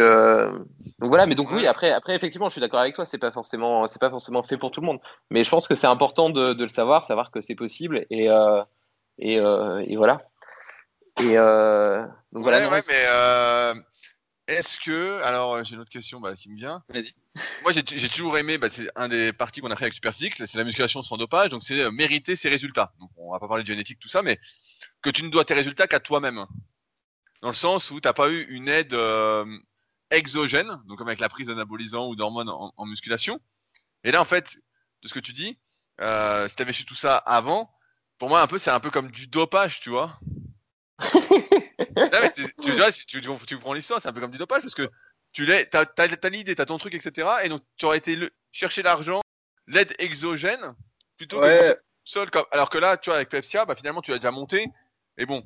voilà. 0.98 1.24
Mais 1.26 1.34
donc 1.34 1.50
oui, 1.52 1.66
après, 1.66 1.92
après 1.92 2.14
effectivement, 2.14 2.48
je 2.48 2.52
suis 2.52 2.60
d'accord 2.60 2.80
avec 2.80 2.94
toi. 2.94 3.06
C'est 3.06 3.16
pas 3.16 3.30
pas 3.30 4.10
forcément 4.10 4.42
fait 4.42 4.58
pour 4.58 4.70
tout 4.70 4.82
le 4.82 4.86
monde. 4.86 5.00
Mais 5.30 5.44
je 5.44 5.50
pense 5.50 5.66
que 5.66 5.76
c'est 5.76 5.86
important 5.86 6.28
de, 6.28 6.52
le 6.52 6.68
savoir, 6.68 7.06
savoir 7.06 7.30
que 7.30 7.40
c'est 7.40 7.54
possible 7.54 8.04
et, 8.10 8.28
et 9.18 9.96
voilà. 9.96 10.20
Et 11.20 11.38
euh, 11.38 12.02
donc 12.32 12.42
voilà. 12.42 12.68
Ouais, 12.68 12.80
mais 12.88 13.04
euh, 13.08 13.74
est-ce 14.46 14.78
que. 14.78 15.22
Alors, 15.22 15.62
j'ai 15.64 15.74
une 15.74 15.80
autre 15.80 15.90
question 15.90 16.20
bah, 16.20 16.34
qui 16.34 16.50
me 16.50 16.56
vient. 16.56 16.82
Vas-y. 16.88 17.14
Moi, 17.62 17.72
j'ai 17.72 18.08
toujours 18.08 18.38
aimé, 18.38 18.58
bah, 18.58 18.68
c'est 18.70 18.88
un 18.96 19.08
des 19.08 19.32
parties 19.32 19.60
qu'on 19.60 19.70
a 19.70 19.76
fait 19.76 19.84
avec 19.84 19.94
Superphysique, 19.94 20.34
c'est 20.36 20.54
la 20.56 20.64
musculation 20.64 21.02
sans 21.02 21.16
dopage, 21.16 21.50
donc 21.50 21.62
c'est 21.62 21.80
euh, 21.80 21.90
mériter 21.90 22.36
ses 22.36 22.48
résultats. 22.48 22.92
Donc, 22.98 23.10
on 23.16 23.32
va 23.32 23.40
pas 23.40 23.48
parler 23.48 23.62
de 23.62 23.68
génétique, 23.68 23.98
tout 23.98 24.08
ça, 24.08 24.22
mais 24.22 24.38
que 25.02 25.10
tu 25.10 25.22
ne 25.22 25.28
dois 25.28 25.44
tes 25.44 25.54
résultats 25.54 25.86
qu'à 25.86 26.00
toi-même. 26.00 26.46
Dans 27.42 27.48
le 27.48 27.54
sens 27.54 27.90
où 27.90 28.00
tu 28.00 28.08
n'as 28.08 28.14
pas 28.14 28.30
eu 28.30 28.42
une 28.48 28.68
aide 28.68 28.94
euh, 28.94 29.44
exogène, 30.10 30.80
donc 30.86 30.98
comme 30.98 31.08
avec 31.08 31.20
la 31.20 31.28
prise 31.28 31.48
d'anabolisants 31.48 32.08
ou 32.08 32.16
d'hormones 32.16 32.48
en, 32.48 32.72
en, 32.74 32.86
musculation. 32.86 33.38
Et 34.04 34.12
là, 34.12 34.20
en 34.20 34.24
fait, 34.24 34.58
de 35.02 35.08
ce 35.08 35.14
que 35.14 35.20
tu 35.20 35.32
dis, 35.32 35.58
euh, 36.00 36.48
si 36.48 36.56
tu 36.56 36.62
avais 36.62 36.72
su 36.72 36.84
tout 36.84 36.94
ça 36.94 37.16
avant, 37.16 37.70
pour 38.18 38.30
moi, 38.30 38.40
un 38.40 38.46
peu, 38.46 38.58
c'est 38.58 38.70
un 38.70 38.80
peu 38.80 38.90
comme 38.90 39.10
du 39.10 39.26
dopage, 39.26 39.80
tu 39.80 39.90
vois 39.90 40.18
tu, 40.98 42.72
vois, 42.72 42.90
si 42.90 43.04
tu, 43.06 43.20
tu, 43.20 43.58
prends 43.58 43.74
l'histoire, 43.74 44.00
c'est 44.00 44.08
un 44.08 44.12
peu 44.12 44.20
comme 44.20 44.30
du 44.30 44.38
dopage 44.38 44.62
parce 44.62 44.74
que 44.74 44.88
tu 45.32 45.50
as, 45.52 45.66
as, 45.74 46.28
l'idée, 46.28 46.54
tu 46.54 46.62
as 46.62 46.66
ton 46.66 46.78
truc, 46.78 46.94
etc. 46.94 47.28
Et 47.44 47.48
donc 47.48 47.62
tu 47.76 47.84
aurais 47.84 47.98
été 47.98 48.18
chercher 48.52 48.82
l'argent, 48.82 49.20
l'aide 49.66 49.94
exogène, 49.98 50.74
plutôt 51.16 51.40
que 51.40 51.78
seul. 52.04 52.30
Comme, 52.30 52.44
alors 52.50 52.70
que 52.70 52.78
là, 52.78 52.96
tu 52.96 53.10
vois, 53.10 53.16
avec 53.16 53.28
Pepsia, 53.28 53.64
bah, 53.64 53.74
finalement, 53.76 54.00
tu 54.00 54.10
l'as 54.10 54.18
déjà 54.18 54.30
monté. 54.30 54.68
Et 55.18 55.26
bon, 55.26 55.44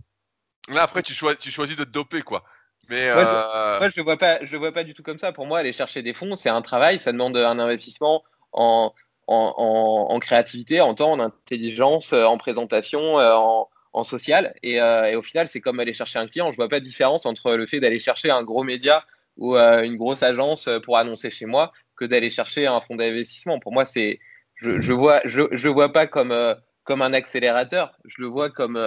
là, 0.69 0.83
après, 0.83 1.03
tu, 1.03 1.15
choisis, 1.15 1.41
tu 1.41 1.51
choisis 1.51 1.77
de 1.77 1.85
te 1.85 1.91
doper, 1.91 2.23
quoi. 2.23 2.45
Mais 2.89 3.13
moi, 3.13 3.25
je, 3.25 4.01
euh, 4.01 4.03
vois 4.03 4.17
pas, 4.17 4.45
je 4.45 4.51
le 4.51 4.59
vois 4.59 4.73
pas 4.73 4.83
du 4.83 4.95
tout 4.95 5.03
comme 5.03 5.19
ça. 5.19 5.33
Pour 5.33 5.47
moi, 5.47 5.61
aller 5.61 5.73
chercher 5.73 6.03
des 6.03 6.13
fonds, 6.13 6.35
c'est 6.35 6.49
un 6.49 6.63
travail, 6.63 6.99
ça 6.99 7.13
demande 7.13 7.37
un 7.37 7.59
investissement 7.59 8.25
en, 8.53 8.93
en, 9.29 10.07
en 10.11 10.19
créativité, 10.19 10.81
en 10.81 10.95
temps, 10.95 11.13
en 11.13 11.21
intelligence, 11.21 12.13
en 12.13 12.37
présentation, 12.37 13.17
en 13.17 13.69
en 13.93 14.05
social. 14.05 14.55
Euh, 14.65 15.05
et, 15.05 15.17
au 15.17 15.23
final, 15.23 15.49
c'est 15.49 15.61
comme 15.61 15.81
aller 15.81 15.93
chercher 15.95 16.19
un 16.19 16.27
client. 16.27 16.51
Je 16.51 16.57
vois 16.57 16.69
pas 16.69 16.81
de 16.81 16.85
différence 16.85 17.27
entre 17.27 17.55
le 17.55 17.67
fait 17.67 17.81
d'aller 17.81 18.01
chercher 18.01 18.31
un 18.31 18.43
gros 18.43 18.65
média 18.65 19.05
ou 19.37 19.57
euh, 19.57 19.83
une 19.83 19.97
grosse 19.97 20.23
agence 20.23 20.69
pour 20.85 20.99
annoncer 20.99 21.31
chez 21.31 21.47
moi 21.47 21.73
que 21.97 22.05
d'aller 22.05 22.31
chercher 22.31 22.67
un 22.67 22.81
fonds 22.81 22.97
d'investissement. 22.97 23.59
Pour 23.59 23.73
moi, 23.73 23.85
c'est 23.85 24.21
je, 24.57 24.81
je 24.81 24.93
vois 24.93 25.21
je, 25.25 25.43
je 25.53 25.69
vois 25.69 25.93
pas 25.93 26.07
comme 26.07 26.33
euh, 26.33 26.55
comme 26.85 27.03
un 27.03 27.13
accélérateur. 27.13 27.93
Je 28.05 28.21
le 28.21 28.29
vois 28.29 28.51
comme 28.51 28.79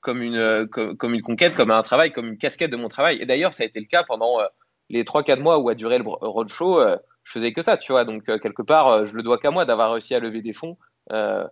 comme 0.00 0.22
une 0.22 0.66
comme, 0.68 1.14
une 1.14 1.22
conquête, 1.22 1.54
comme 1.54 1.70
un 1.70 1.82
travail, 1.82 2.12
comme 2.12 2.26
une 2.28 2.38
casquette 2.38 2.70
de 2.70 2.76
mon 2.76 2.88
travail. 2.88 3.18
Et 3.20 3.26
d'ailleurs, 3.26 3.54
ça 3.54 3.62
a 3.62 3.66
été 3.66 3.80
le 3.80 3.86
cas 3.86 4.04
pendant 4.04 4.38
les 4.90 5.04
3-4 5.04 5.40
mois 5.40 5.58
où 5.58 5.68
a 5.70 5.74
duré 5.74 5.98
le 5.98 6.04
roadshow. 6.06 6.80
je 7.24 7.32
faisais 7.32 7.52
que 7.52 7.62
ça, 7.62 7.76
tu 7.78 7.92
vois. 7.92 8.04
Donc 8.04 8.24
quelque 8.24 8.62
part, 8.62 9.06
je 9.06 9.12
le 9.12 9.22
dois 9.22 9.38
qu'à 9.38 9.50
moi 9.50 9.64
d'avoir 9.64 9.92
réussi 9.92 10.14
à 10.14 10.20
lever 10.20 10.42
des 10.42 10.52
fonds. 10.52 10.76
Euh, 11.12 11.46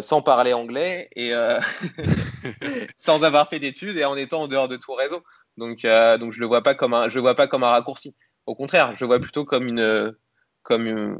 sans 0.00 0.22
parler 0.22 0.52
anglais 0.52 1.08
et 1.14 1.34
euh, 1.34 1.60
sans 2.98 3.22
avoir 3.22 3.48
fait 3.48 3.58
d'études 3.58 3.96
et 3.96 4.04
en 4.04 4.16
étant 4.16 4.42
en 4.42 4.48
dehors 4.48 4.68
de 4.68 4.76
tout 4.76 4.94
réseau. 4.94 5.22
Donc, 5.56 5.84
euh, 5.84 6.18
donc 6.18 6.32
je 6.32 6.40
le 6.40 6.46
vois 6.46 6.62
pas 6.62 6.74
comme 6.74 6.94
un, 6.94 7.08
je 7.08 7.14
le 7.14 7.20
vois 7.20 7.34
pas 7.34 7.46
comme 7.46 7.64
un 7.64 7.70
raccourci. 7.70 8.14
Au 8.46 8.54
contraire, 8.54 8.94
je 8.96 9.04
le 9.04 9.06
vois 9.06 9.20
plutôt 9.20 9.44
comme 9.44 9.68
une, 9.68 10.14
comme 10.62 10.86
une, 10.86 11.18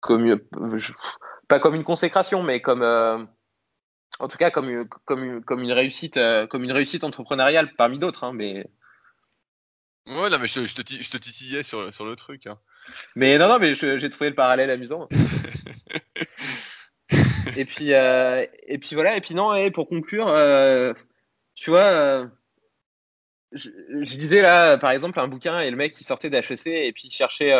comme 0.00 0.40
pas 1.48 1.60
comme 1.60 1.74
une 1.74 1.84
consécration, 1.84 2.42
mais 2.42 2.60
comme, 2.60 2.82
en 2.82 4.28
tout 4.28 4.38
cas 4.38 4.50
comme 4.50 4.70
une, 4.70 4.88
comme 5.04 5.24
une, 5.24 5.44
comme 5.44 5.62
une 5.62 5.72
réussite, 5.72 6.18
comme 6.48 6.64
une 6.64 6.72
réussite 6.72 7.04
entrepreneuriale 7.04 7.74
parmi 7.76 7.98
d'autres. 7.98 8.24
Hein, 8.24 8.32
mais 8.32 8.66
Ouais, 10.06 10.30
non, 10.30 10.38
mais 10.40 10.46
je, 10.48 10.74
te, 10.74 11.02
je 11.02 11.10
te 11.10 11.16
titillais 11.18 11.62
sur, 11.62 11.92
sur 11.92 12.04
le 12.04 12.16
truc. 12.16 12.46
Hein. 12.46 12.58
Mais 13.14 13.38
non, 13.38 13.48
non, 13.48 13.58
mais 13.58 13.74
j'ai 13.74 14.10
trouvé 14.10 14.30
le 14.30 14.34
parallèle 14.34 14.70
amusant. 14.70 15.08
et 17.56 17.64
puis 17.64 17.92
euh, 17.92 18.44
et 18.66 18.78
puis 18.78 18.94
voilà 18.94 19.16
et 19.16 19.20
puis 19.20 19.34
non 19.34 19.54
et 19.54 19.70
pour 19.70 19.88
conclure 19.88 20.28
euh, 20.28 20.92
tu 21.54 21.70
vois 21.70 21.80
euh, 21.80 22.26
je, 23.52 23.70
disais 24.16 24.42
là 24.42 24.78
par 24.78 24.90
exemple 24.90 25.18
un 25.18 25.28
bouquin 25.28 25.60
et 25.60 25.70
le 25.70 25.76
mec 25.76 25.92
qui 25.92 26.04
sortait 26.04 26.30
d'HEC 26.30 26.66
et 26.66 26.92
puis 26.92 27.08
il 27.08 27.10
cherchait 27.10 27.52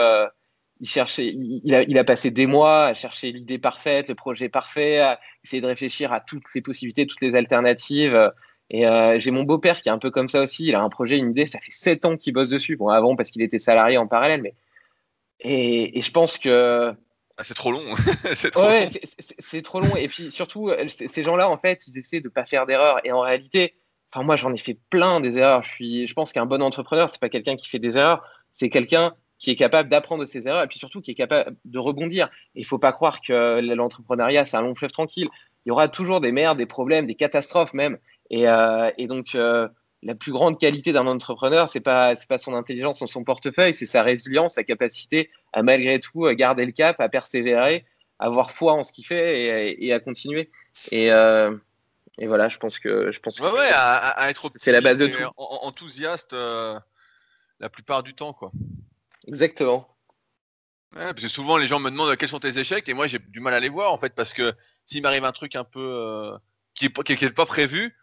il 0.79 0.89
cherchait 0.89 1.27
il, 1.27 1.75
a, 1.75 1.83
il 1.83 1.99
a 1.99 2.05
passé 2.05 2.31
des 2.31 2.47
mois 2.47 2.87
à 2.87 2.95
chercher 2.95 3.33
l'idée 3.33 3.59
parfaite 3.59 4.09
le 4.09 4.15
projet 4.15 4.49
parfait 4.49 5.01
à 5.01 5.21
essayer 5.45 5.61
de 5.61 5.67
réfléchir 5.67 6.13
à 6.13 6.21
toutes 6.21 6.45
les 6.55 6.63
possibilités 6.63 7.07
toutes 7.07 7.21
les 7.21 7.35
alternatives. 7.35 8.33
Et 8.73 8.85
j'ai 9.19 9.33
mon 9.33 9.43
beau-père 9.43 9.83
qui 9.83 9.89
est 9.89 9.93
un 9.93 9.99
peu 9.99 10.13
comme 10.13 10.29
ça 10.29 10.43
aussi 10.43 10.67
il 10.67 10.77
a 10.77 10.81
un 10.81 10.89
projet 10.89 11.19
une 11.19 11.33
idée 11.33 11.49
ça 11.49 11.59
fait 11.59 11.73
sept 11.73 12.05
ans 12.05 12.17
qu'il 12.17 12.35
bosse 12.35 12.51
dessus. 12.51 12.77
Bon 12.77 12.89
avant 12.89 13.17
parce 13.17 13.33
qu'il 13.33 13.43
était 13.43 13.59
salarié 13.59 13.99
en 13.99 14.07
parallèle 14.07 14.43
mais 14.43 14.55
et 15.41 16.01
je 16.01 16.11
pense 16.13 16.39
que 16.39 16.95
ah, 17.41 17.45
c'est 17.45 17.55
trop 17.55 17.73
long. 17.73 17.95
c'est 18.35 18.51
trop, 18.51 18.69
long. 18.69 19.63
trop 19.63 19.81
long. 19.81 19.97
Et 19.97 20.09
puis 20.09 20.31
surtout, 20.31 20.71
ces 20.89 21.23
gens-là, 21.23 21.49
en 21.49 21.57
fait, 21.57 21.87
ils 21.87 21.99
essaient 21.99 22.21
de 22.21 22.29
pas 22.29 22.45
faire 22.45 22.67
d'erreurs. 22.67 23.01
Et 23.05 23.13
en 23.13 23.21
réalité, 23.21 23.75
enfin 24.13 24.25
moi, 24.25 24.37
j'en 24.37 24.53
ai 24.53 24.59
fait 24.59 24.79
plein 24.91 25.21
des 25.21 25.39
erreurs. 25.39 25.63
Je 25.63 25.71
suis, 25.71 26.07
je 26.07 26.13
pense 26.13 26.33
qu'un 26.33 26.45
bon 26.45 26.63
entrepreneur, 26.63 27.09
c'est 27.09 27.21
pas 27.21 27.31
quelqu'un 27.31 27.57
qui 27.57 27.71
fait 27.71 27.79
des 27.79 27.97
erreurs, 27.97 28.23
c'est 28.53 28.69
quelqu'un 28.69 29.15
qui 29.39 29.51
est 29.51 29.57
capable 29.57 29.89
d'apprendre 29.89 30.21
de 30.21 30.27
ses 30.27 30.47
erreurs 30.47 30.65
et 30.65 30.67
puis 30.67 30.79
surtout 30.79 31.01
qui 31.01 31.13
est 31.13 31.15
capable 31.15 31.57
de 31.65 31.79
rebondir. 31.79 32.29
Il 32.55 32.67
faut 32.67 32.79
pas 32.79 32.93
croire 32.93 33.23
que 33.23 33.61
l'entrepreneuriat, 33.75 34.45
c'est 34.45 34.59
un 34.59 34.63
long 34.63 34.75
fleuve 34.75 34.93
tranquille. 34.93 35.29
Il 35.65 35.71
y 35.71 35.73
aura 35.73 35.89
toujours 35.89 36.21
des 36.21 36.33
merdes, 36.33 36.59
des 36.59 36.67
problèmes, 36.67 37.07
des 37.07 37.15
catastrophes 37.15 37.73
même. 37.73 37.97
Et, 38.29 38.47
euh, 38.47 38.91
et 38.99 39.07
donc, 39.07 39.35
euh, 39.35 39.67
la 40.03 40.15
plus 40.15 40.33
grande 40.33 40.59
qualité 40.59 40.93
d'un 40.93 41.07
entrepreneur, 41.07 41.69
c'est 41.69 41.81
pas 41.81 42.17
c'est 42.17 42.29
pas 42.29 42.39
son 42.39 42.55
intelligence 42.55 43.01
ou 43.03 43.07
son 43.07 43.25
portefeuille, 43.25 43.75
c'est 43.75 43.87
sa 43.87 44.03
résilience, 44.03 44.55
sa 44.55 44.65
capacité 44.65 45.31
à 45.53 45.63
malgré 45.63 46.01
tout 46.01 46.27
garder 46.33 46.65
le 46.65 46.73
cap, 46.73 47.01
à 47.01 47.09
persévérer, 47.09 47.87
à 48.19 48.27
avoir 48.27 48.51
foi 48.51 48.73
en 48.73 48.83
ce 48.83 48.93
qu'il 48.93 49.05
fait 49.05 49.77
et, 49.83 49.93
à 49.93 50.01
continuer. 50.01 50.51
Et, 50.91 51.13
euh, 51.13 51.55
et 52.19 52.27
voilà, 52.27 52.49
je 52.49 52.59
pense 52.59 52.79
que 52.79 53.13
je 53.13 53.21
pense 53.21 53.41
ouais, 53.41 53.51
ouais, 53.51 53.71
à, 53.75 54.31
être 54.31 54.51
c'est 54.57 54.73
la 54.73 54.81
base 54.81 54.97
de 54.97 55.09
tout. 55.09 55.23
enthousiaste 55.37 56.33
euh, 56.33 56.79
la 57.59 57.69
plupart 57.69 58.03
du 58.03 58.15
temps, 58.15 58.33
quoi. 58.33 58.51
Exactement. 59.27 59.87
Ouais, 60.95 61.05
parce 61.05 61.23
que 61.23 61.29
souvent 61.29 61.57
les 61.57 61.67
gens 61.67 61.79
me 61.79 61.91
demandent 61.91 62.17
quels 62.17 62.29
sont 62.29 62.41
tes 62.41 62.59
échecs? 62.59 62.89
Et 62.89 62.95
moi 62.95 63.07
j'ai 63.07 63.19
du 63.19 63.41
mal 63.41 63.55
à 63.55 63.61
les 63.61 63.69
voir 63.69 63.93
en 63.93 63.99
fait 63.99 64.15
parce 64.15 64.33
que 64.33 64.55
s'il 64.87 65.03
m'arrive 65.03 65.25
un 65.25 65.33
truc 65.33 65.55
un 65.57 65.65
peu 65.65 65.81
euh, 65.81 66.37
qui 66.75 66.89
n'est 66.89 67.31
pas 67.31 67.47
prévu, 67.47 67.95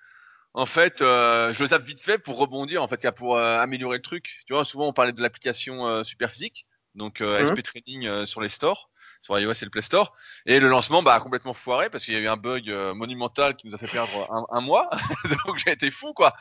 en 0.57 0.65
fait, 0.65 1.03
euh, 1.03 1.53
je 1.53 1.61
le 1.61 1.69
tape 1.69 1.84
vite 1.84 2.01
fait 2.01 2.17
pour 2.17 2.39
rebondir, 2.39 2.81
en 2.81 2.88
fait, 2.88 3.11
pour 3.11 3.38
euh, 3.38 3.59
améliorer 3.59 3.97
le 3.97 4.01
truc. 4.01 4.41
Tu 4.47 4.53
vois, 4.53 4.65
souvent 4.65 4.88
on 4.88 4.91
parlait 4.91 5.11
de 5.11 5.21
l'application 5.21 5.85
euh, 5.85 6.03
Superphysique, 6.03 6.65
donc 6.95 7.19
mhm. 7.19 7.45
SP 7.45 7.61
Training 7.61 8.25
sur 8.25 8.41
les 8.41 8.49
stores, 8.49 8.89
sur 9.21 9.38
iOS 9.38 9.51
et 9.51 9.65
le 9.65 9.69
Play 9.69 9.84
Store, 9.84 10.15
et 10.47 10.59
le 10.59 10.67
lancement 10.67 11.03
bah, 11.03 11.13
a 11.13 11.19
complètement 11.19 11.53
foiré 11.53 11.91
parce 11.91 12.05
qu'il 12.05 12.15
y 12.15 12.17
a 12.17 12.21
eu 12.21 12.27
un 12.27 12.38
bug 12.38 12.71
monumental 12.95 13.55
qui 13.55 13.67
nous 13.67 13.75
a 13.75 13.77
fait 13.77 13.88
perdre 13.88 14.27
un, 14.49 14.61
mois, 14.61 14.89
donc 15.45 15.59
j'ai 15.59 15.73
été 15.73 15.91
fou, 15.91 16.13
quoi. 16.13 16.34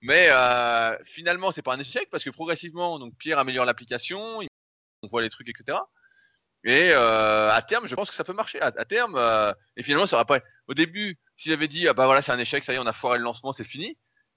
Mais 0.00 0.28
finalement, 1.04 1.52
c'est 1.52 1.62
pas 1.62 1.74
un 1.74 1.78
échec 1.78 2.08
parce 2.10 2.24
que 2.24 2.30
progressivement, 2.30 2.98
donc 2.98 3.16
Pierre 3.16 3.38
améliore 3.38 3.64
l'application, 3.64 4.40
on 5.02 5.06
voit 5.06 5.22
les 5.22 5.30
trucs, 5.30 5.48
etc. 5.48 5.78
Et 6.64 6.92
à 6.92 7.62
terme, 7.66 7.86
je 7.86 7.94
pense 7.94 8.08
que 8.08 8.14
ça 8.14 8.24
peut 8.24 8.32
marcher. 8.32 8.60
À, 8.60 8.70
terme, 8.84 9.20
et 9.76 9.82
finalement, 9.82 10.06
ça 10.06 10.24
pas. 10.24 10.40
Au 10.68 10.74
début, 10.74 11.18
si 11.36 11.50
j'avais 11.50 11.68
dit, 11.68 11.88
ah 11.88 11.92
bah 11.92 12.06
voilà, 12.06 12.22
c'est 12.22 12.32
un 12.32 12.38
échec, 12.38 12.62
ça 12.62 12.72
y 12.72 12.76
est, 12.76 12.78
on 12.78 12.86
a 12.86 12.92
foiré 12.92 13.18
le 13.18 13.24
lancement, 13.24 13.52
c'est 13.52 13.64
fini. 13.64 13.96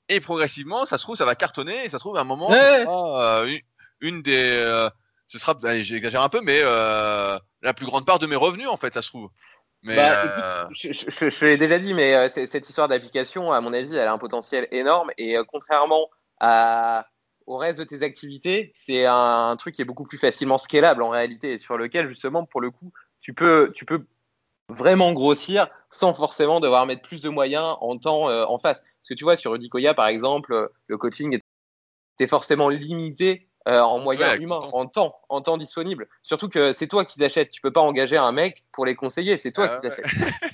Et 0.10 0.19
progressivement, 0.19 0.85
ça 0.85 0.97
se 0.97 1.03
trouve, 1.03 1.15
ça 1.15 1.26
va 1.26 1.35
cartonner, 1.35 1.85
et 1.85 1.89
ça 1.89 1.97
se 1.97 2.03
trouve, 2.03 2.18
à 2.18 2.22
un 2.22 2.26
moment, 2.26 2.52
euh, 2.52 3.57
une, 4.02 4.22
des. 4.22 4.60
Euh, 4.60 4.89
ce 5.27 5.39
sera, 5.39 5.56
j'exagère 5.81 6.22
un 6.22 6.30
peu, 6.30 6.41
mais 6.41 6.61
euh, 6.64 7.38
la 7.61 7.73
plus 7.73 7.88
grande 7.88 8.06
part 8.06 8.19
de 8.19 8.27
mes 8.27 8.35
revenus, 8.35 8.68
en 8.68 8.77
fait, 8.77 8.93
ça 8.93 9.02
se 9.02 9.10
trouve. 9.10 9.30
Mais 9.81 9.95
bah, 9.95 10.68
je, 10.72 10.91
je, 10.93 11.45
l'ai 11.45 11.57
déjà 11.57 11.80
dit, 11.80 11.93
mais 11.93 12.30
cette 12.30 12.69
histoire 12.69 12.88
d'application, 12.88 13.52
à 13.52 13.61
mon 13.61 13.73
avis, 13.73 13.95
elle 13.95 14.07
a 14.07 14.11
un 14.11 14.18
potentiel 14.18 14.68
énorme. 14.72 15.11
Et 15.18 15.38
contrairement 15.47 16.10
à, 16.39 17.06
au 17.47 17.57
reste 17.57 17.80
de 17.80 17.84
tes 17.84 18.03
activités, 18.03 18.72
c'est 18.76 19.05
un, 19.05 19.55
truc 19.57 19.76
qui 19.76 19.81
est 19.81 19.85
beaucoup 19.85 20.03
plus 20.03 20.17
facilement 20.17 20.57
scalable 20.57 21.03
en 21.03 21.09
réalité, 21.09 21.53
et 21.53 21.57
sur 21.57 21.77
lequel, 21.77 22.07
justement, 22.09 22.45
pour 22.45 22.61
le 22.61 22.72
coup, 22.72 22.91
tu 23.22 23.34
peux, 23.34 23.72
tu 23.76 23.85
peux 23.85 24.05
vraiment 24.69 25.13
grossir 25.13 25.67
sans 25.91 26.13
forcément 26.13 26.59
devoir 26.59 26.85
mettre 26.85 27.03
plus 27.03 27.22
de 27.22 27.30
moyens 27.30 27.77
en 27.81 27.97
temps 27.97 28.30
euh, 28.30 28.45
en 28.45 28.57
face. 28.57 28.80
Parce 28.80 29.09
que 29.09 29.13
tu 29.13 29.23
vois, 29.23 29.35
sur 29.35 29.53
Udikoya, 29.55 29.93
par 29.93 30.07
exemple, 30.07 30.53
euh, 30.53 30.67
le 30.88 30.97
coaching 30.97 31.39
était 32.17 32.27
forcément 32.27 32.69
limité 32.69 33.47
euh, 33.68 33.80
en 33.80 34.00
moyens 34.00 34.40
humains, 34.40 34.60
en 34.74 34.86
temps, 34.86 35.20
en 35.30 35.42
temps 35.42 35.58
disponible. 35.58 36.08
Surtout 36.22 36.50
que 36.50 36.74
c'est 36.74 36.88
toi 36.88 37.06
qui 37.06 37.18
t'achètes. 37.18 37.50
Tu 37.50 37.62
peux 37.62 37.72
pas 37.72 37.82
engager 37.82 38.18
un 38.18 38.32
mec 38.32 38.64
pour 38.72 38.86
les 38.86 38.96
conseiller. 38.96 39.38
C'est 39.38 39.52
toi 39.52 39.68
ah 39.70 39.76
qui 39.76 39.88
t'achètes. 39.88 40.06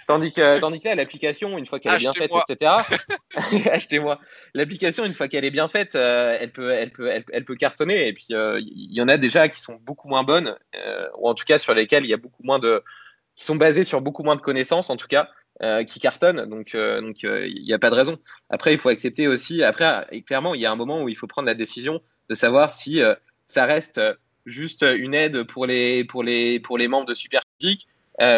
tandis 0.07 0.31
que, 0.31 0.59
tandis 0.59 0.79
que 0.79 0.87
là, 0.87 0.95
l'application, 0.95 1.57
une 1.57 1.65
fois 1.65 1.79
qu'elle 1.79 1.93
est 1.93 1.97
bien 1.97 2.13
faite, 2.13 2.31
etc. 2.49 2.71
Achetez-moi. 3.71 4.19
L'application, 4.53 5.05
une 5.05 5.13
fois 5.13 5.27
qu'elle 5.27 5.45
est 5.45 5.51
bien 5.51 5.67
faite, 5.67 5.95
elle 5.95 6.51
peut, 6.51 6.71
elle 6.71 6.91
peut, 6.91 7.09
elle, 7.09 7.45
peut 7.45 7.55
cartonner. 7.55 8.07
Et 8.07 8.13
puis, 8.13 8.27
il 8.29 8.93
y 8.93 9.01
en 9.01 9.07
a 9.07 9.17
déjà 9.17 9.47
qui 9.49 9.59
sont 9.59 9.77
beaucoup 9.81 10.07
moins 10.07 10.23
bonnes, 10.23 10.55
ou 11.17 11.27
en 11.27 11.33
tout 11.33 11.45
cas 11.45 11.57
sur 11.59 11.73
lesquelles 11.73 12.05
il 12.05 12.09
y 12.09 12.13
a 12.13 12.17
beaucoup 12.17 12.43
moins 12.43 12.59
de, 12.59 12.83
qui 13.35 13.45
sont 13.45 13.55
basés 13.55 13.83
sur 13.83 14.01
beaucoup 14.01 14.23
moins 14.23 14.35
de 14.35 14.41
connaissances, 14.41 14.89
en 14.89 14.97
tout 14.97 15.07
cas, 15.07 15.29
euh, 15.63 15.83
qui 15.83 15.99
cartonnent. 15.99 16.45
Donc, 16.45 16.75
euh, 16.75 17.01
donc, 17.01 17.23
euh, 17.23 17.47
il 17.47 17.63
n'y 17.63 17.73
a 17.73 17.79
pas 17.79 17.89
de 17.89 17.95
raison. 17.95 18.17
Après, 18.49 18.73
il 18.73 18.77
faut 18.77 18.89
accepter 18.89 19.27
aussi. 19.27 19.63
Après, 19.63 20.07
clairement, 20.25 20.55
il 20.55 20.61
y 20.61 20.65
a 20.65 20.71
un 20.71 20.75
moment 20.75 21.03
où 21.03 21.09
il 21.09 21.15
faut 21.15 21.27
prendre 21.27 21.45
la 21.45 21.53
décision 21.53 22.01
de 22.31 22.35
savoir 22.35 22.71
si 22.71 23.01
ça 23.45 23.65
reste 23.65 24.01
juste 24.47 24.83
une 24.83 25.13
aide 25.13 25.43
pour 25.43 25.65
les, 25.65 26.03
pour 26.05 26.23
les, 26.23 26.59
pour 26.59 26.77
les 26.77 26.87
membres 26.87 27.05
de 27.05 27.13
Superphysique 27.13 27.87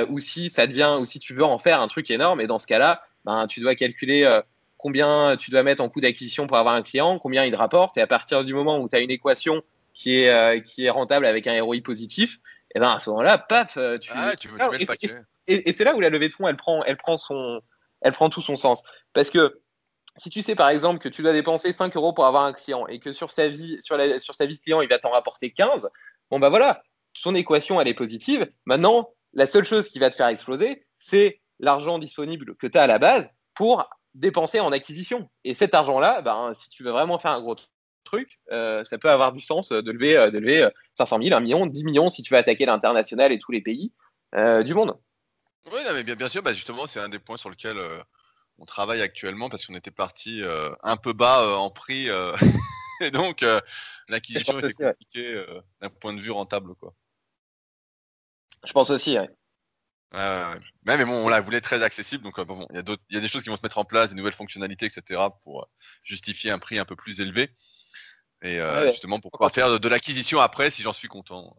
ou 0.10 0.20
si 0.20 0.50
ça 0.50 0.68
devient, 0.68 0.98
ou 1.00 1.06
si 1.06 1.20
tu 1.20 1.34
veux 1.34 1.44
en 1.44 1.60
faire 1.60 1.80
un 1.80 1.88
truc 1.88 2.10
énorme. 2.10 2.42
Et 2.42 2.48
dans 2.48 2.60
ce 2.60 2.68
cas-là, 2.68 3.04
ben, 3.24 3.48
tu 3.48 3.62
dois 3.62 3.76
calculer 3.76 4.30
combien 4.78 5.38
tu 5.38 5.52
dois 5.52 5.64
mettre 5.64 5.84
en 5.84 5.90
coût 5.90 6.02
d'acquisition 6.02 6.48
pour 6.48 6.58
avoir 6.58 6.74
un 6.74 6.82
client, 6.82 7.20
combien 7.20 7.46
il 7.46 7.52
te 7.52 7.58
rapporte. 7.58 7.98
Et 7.98 8.02
à 8.02 8.08
partir 8.08 8.44
du 8.44 8.54
moment 8.54 8.80
où 8.80 8.90
tu 8.90 8.96
as 8.96 9.00
une 9.00 9.12
équation 9.12 9.62
qui 9.94 10.22
est, 10.22 10.64
qui 10.64 10.86
est 10.86 10.90
rentable 10.90 11.28
avec 11.28 11.46
un 11.46 11.62
ROI 11.64 11.78
positif, 11.84 12.40
et 12.76 12.80
ben 12.80 12.92
à 12.92 13.00
ce 13.00 13.10
moment-là, 13.12 13.38
paf, 13.38 13.78
euh, 13.78 13.98
tu. 13.98 14.12
Ah, 14.14 14.36
tu, 14.36 14.48
tu 14.48 15.10
et, 15.48 15.70
et, 15.70 15.74
c'est 15.74 15.84
là 15.84 15.96
où 15.96 16.00
la 16.00 16.10
levée 16.10 16.30
de 16.30 16.34
fonds, 16.34 16.48
elle 16.48 16.56
prend, 16.56 16.84
elle 16.86 16.98
prend 16.98 17.18
son, 17.18 17.62
elle 18.02 18.14
prend 18.14 18.30
tout 18.30 18.42
son 18.42 18.56
sens. 18.56 18.82
Parce 19.14 19.30
que 19.30 19.60
si 20.18 20.30
tu 20.30 20.42
sais 20.42 20.56
par 20.56 20.70
exemple 20.70 21.00
que 21.00 21.10
tu 21.10 21.22
dois 21.22 21.34
dépenser 21.34 21.74
5 21.74 21.96
euros 21.96 22.14
pour 22.14 22.26
avoir 22.26 22.44
un 22.44 22.54
client 22.54 22.88
et 22.88 23.00
que 23.00 23.12
sur 23.12 23.32
sa 23.32 23.48
vie, 23.48 23.78
sur, 23.82 23.98
la, 23.98 24.20
sur 24.20 24.36
sa 24.36 24.46
vie 24.46 24.58
de 24.58 24.62
client, 24.62 24.82
il 24.82 24.90
va 24.90 25.00
t'en 25.00 25.12
rapporter 25.12 25.52
15, 25.52 25.90
bon 26.30 26.40
bah 26.40 26.50
voilà, 26.50 26.84
son 27.14 27.36
équation 27.36 27.80
elle 27.82 27.88
est 27.88 27.94
positive. 27.94 28.50
Maintenant, 28.66 29.10
la 29.34 29.48
seule 29.48 29.66
chose 29.66 29.88
qui 29.88 30.00
va 30.00 30.10
te 30.10 30.16
faire 30.16 30.28
exploser, 30.28 30.86
c'est 31.00 31.42
l'argent 31.60 32.00
disponible 32.00 32.56
que 32.56 32.68
tu 32.68 32.78
as 32.78 32.84
à 32.84 32.88
la 32.88 33.00
base 33.00 33.30
pour 33.56 33.90
dépenser 34.14 34.60
en 34.60 34.72
acquisition. 34.72 35.30
Et 35.44 35.56
cet 35.56 35.74
argent-là, 35.74 36.22
ben, 36.22 36.54
si 36.54 36.70
tu 36.70 36.84
veux 36.84 36.92
vraiment 36.92 37.18
faire 37.18 37.32
un 37.32 37.42
gros 37.42 37.56
truc, 38.04 38.40
euh, 38.52 38.84
ça 38.84 38.98
peut 38.98 39.10
avoir 39.10 39.32
du 39.32 39.42
sens 39.42 39.70
de 39.70 39.92
lever, 39.92 40.18
euh, 40.18 40.30
de 40.30 40.38
lever 40.38 40.68
500 40.96 41.20
000, 41.22 41.36
1 41.36 41.40
million, 41.40 41.66
10 41.66 41.84
millions 41.86 42.10
si 42.10 42.22
tu 42.22 42.34
veux 42.34 42.40
attaquer 42.40 42.66
l'international 42.66 43.32
et 43.32 43.40
tous 43.40 43.52
les 43.52 43.62
pays 43.62 43.92
euh, 44.36 44.64
du 44.64 44.74
monde. 44.74 44.96
Oui, 45.72 45.80
mais 45.94 46.04
bien, 46.04 46.16
bien 46.16 46.28
sûr, 46.28 46.44
bah 46.44 46.54
justement, 46.54 46.86
c'est 46.86 47.00
un 47.00 47.10
des 47.10 47.20
points 47.20 47.38
sur 47.38 47.50
lequel 47.50 47.78
on 48.60 48.66
travaille 48.66 49.02
actuellement 49.02 49.50
parce 49.50 49.66
qu'on 49.66 49.76
était 49.76 49.92
parti 49.92 50.42
un 50.84 50.98
peu 50.98 51.14
bas 51.14 51.58
en 51.58 51.70
prix. 51.70 52.08
et 53.02 53.12
donc, 53.12 53.44
l'acquisition 54.08 54.60
était 54.60 54.74
compliquée 54.74 55.46
d'un 55.82 55.90
point 55.90 56.14
de 56.14 56.22
vue 56.22 56.32
rentable. 56.32 56.76
Quoi. 56.76 56.94
Je 58.64 58.72
pense 58.72 58.90
aussi, 58.90 59.18
ouais. 59.18 59.30
Ouais, 60.14 60.60
mais 60.86 61.06
bon, 61.06 61.26
on 61.26 61.30
la 61.30 61.42
voulait 61.42 61.62
très 61.62 61.82
accessible, 61.82 62.24
donc 62.24 62.40
bon, 62.42 62.68
il 62.70 62.76
y, 62.76 62.80
a 62.80 62.84
il 63.10 63.16
y 63.16 63.18
a 63.18 63.22
des 63.22 63.28
choses 63.28 63.42
qui 63.42 63.50
vont 63.50 63.56
se 63.56 63.64
mettre 63.64 63.80
en 63.80 63.86
place, 63.86 64.12
des 64.12 64.16
nouvelles 64.16 64.34
fonctionnalités, 64.34 64.86
etc., 64.86 65.20
pour 65.42 65.68
justifier 66.04 66.52
un 66.52 66.60
prix 66.60 66.78
un 66.78 66.86
peu 66.86 66.96
plus 66.96 67.20
élevé. 67.20 67.50
Et 68.44 68.60
euh, 68.60 68.88
justement 68.88 69.20
pour 69.22 69.32
pouvoir 69.32 69.52
faire 69.52 69.80
de, 69.80 69.90
l'acquisition 69.90 70.42
après 70.42 70.70
si 70.70 70.82
j'en 70.82 70.94
suis 70.94 71.08
content. 71.08 71.56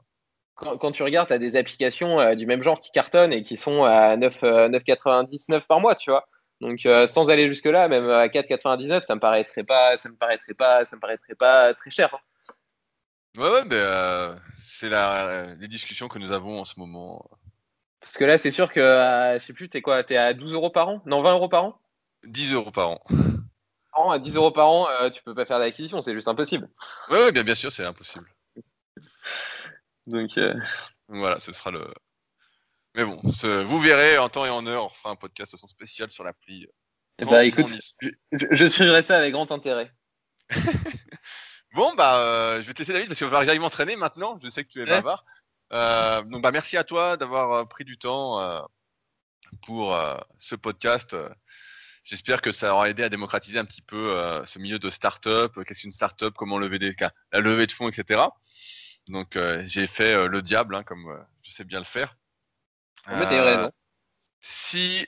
Quand, 0.54 0.92
tu 0.92 1.02
regardes, 1.02 1.28
tu 1.28 1.34
as 1.34 1.38
des 1.38 1.56
applications 1.56 2.20
euh, 2.20 2.36
du 2.36 2.46
même 2.46 2.62
genre 2.62 2.80
qui 2.80 2.92
cartonnent 2.92 3.32
et 3.32 3.42
qui 3.42 3.56
sont 3.56 3.82
à 3.82 4.16
9,99 4.16 5.52
euh, 5.52 5.60
par 5.66 5.80
mois, 5.80 5.96
tu 5.96 6.10
vois. 6.10 6.28
Donc 6.64 6.80
sans 7.08 7.28
aller 7.28 7.46
jusque 7.48 7.66
là, 7.66 7.88
même 7.88 8.08
à 8.08 8.26
4,99, 8.26 9.04
ça 9.06 9.14
me 9.14 9.20
paraîtrait 9.20 9.64
pas, 9.64 9.96
ça 9.96 10.08
me 10.08 10.16
paraîtrait 10.16 10.54
pas, 10.54 10.84
ça 10.84 10.96
me 10.96 11.00
paraîtrait 11.00 11.34
pas 11.34 11.74
très 11.74 11.90
cher. 11.90 12.08
Hein. 12.14 12.52
Ouais, 13.36 13.50
ouais, 13.50 13.64
mais 13.66 14.38
c'est 14.62 14.88
les 14.88 15.68
discussions 15.68 16.08
que 16.08 16.18
nous 16.18 16.32
avons 16.32 16.60
en 16.60 16.64
ce 16.64 16.78
moment. 16.78 17.22
Parce 18.00 18.16
que 18.16 18.24
là, 18.24 18.38
c'est 18.38 18.50
sûr 18.50 18.72
que, 18.72 18.80
je 18.80 19.44
sais 19.44 19.52
plus, 19.52 19.68
t'es 19.68 19.82
quoi, 19.82 20.02
t'es 20.04 20.16
à 20.16 20.32
12 20.32 20.52
euros 20.52 20.70
par 20.70 20.88
an? 20.88 21.02
Non, 21.06 21.22
20 21.22 21.32
euros 21.32 21.48
par 21.48 21.64
an? 21.64 21.78
10 22.24 22.54
euros 22.54 22.70
par 22.70 22.88
an 22.88 23.00
à 24.10 24.18
10 24.18 24.34
euros 24.36 24.50
par 24.50 24.68
an, 24.68 24.88
euh, 25.00 25.10
tu 25.10 25.22
peux 25.22 25.34
pas 25.34 25.46
faire 25.46 25.58
d'acquisition, 25.58 26.00
c'est 26.02 26.14
juste 26.14 26.28
impossible. 26.28 26.68
Oui, 27.10 27.32
bien, 27.32 27.42
bien 27.42 27.54
sûr, 27.54 27.70
c'est 27.70 27.84
impossible. 27.84 28.26
Donc 30.06 30.36
euh, 30.36 30.54
voilà, 31.08 31.40
ce 31.40 31.52
sera 31.52 31.70
le. 31.70 31.86
Mais 32.94 33.04
bon, 33.04 33.20
vous 33.64 33.78
verrez 33.80 34.18
en 34.18 34.28
temps 34.28 34.44
et 34.44 34.50
en 34.50 34.66
heure, 34.66 34.86
on 34.86 34.88
fera 34.88 35.10
un 35.10 35.16
podcast 35.16 35.52
de 35.52 35.56
son 35.56 35.66
spécial 35.66 36.10
sur 36.10 36.24
l'appli. 36.24 36.66
Bah 37.18 37.44
écoute, 37.44 37.72
je, 38.32 38.66
suivrai 38.66 39.02
ça 39.02 39.18
avec 39.18 39.32
grand 39.32 39.50
intérêt. 39.52 39.92
bon, 41.74 41.94
bah, 41.94 42.18
euh, 42.18 42.62
je 42.62 42.66
vais 42.66 42.74
te 42.74 42.80
laisser 42.80 42.92
David 42.92 43.08
parce 43.08 43.18
qu'il 43.18 43.28
va 43.28 43.40
que 43.40 43.46
j'aille 43.46 43.58
m'entraîner 43.58 43.96
maintenant. 43.96 44.38
Je 44.42 44.48
sais 44.48 44.64
que 44.64 44.70
tu 44.70 44.82
es 44.82 44.86
bavard. 44.86 45.24
donc, 45.70 46.42
bah, 46.42 46.50
merci 46.50 46.76
à 46.76 46.84
toi 46.84 47.16
d'avoir 47.16 47.68
pris 47.68 47.84
du 47.84 47.98
temps 47.98 48.64
pour 49.62 49.96
ce 50.38 50.54
podcast. 50.54 51.16
J'espère 52.04 52.42
que 52.42 52.52
ça 52.52 52.74
aura 52.74 52.90
aidé 52.90 53.02
à 53.02 53.08
démocratiser 53.08 53.58
un 53.58 53.64
petit 53.64 53.80
peu 53.80 54.10
euh, 54.10 54.44
ce 54.44 54.58
milieu 54.58 54.78
de 54.78 54.90
start-up, 54.90 55.56
euh, 55.56 55.64
qu'est-ce 55.64 55.80
qu'une 55.80 55.92
start-up, 55.92 56.34
comment 56.36 56.58
lever 56.58 56.78
des 56.78 56.94
cas, 56.94 57.10
la 57.32 57.40
levée 57.40 57.66
de 57.66 57.72
fonds, 57.72 57.88
etc. 57.88 58.20
Donc 59.08 59.36
euh, 59.36 59.62
j'ai 59.64 59.86
fait 59.86 60.28
le 60.28 60.42
diable, 60.42 60.74
hein, 60.74 60.82
comme 60.82 61.24
je 61.42 61.50
sais 61.50 61.64
bien 61.64 61.78
le 61.78 61.86
faire. 61.86 62.14
Si 64.40 65.06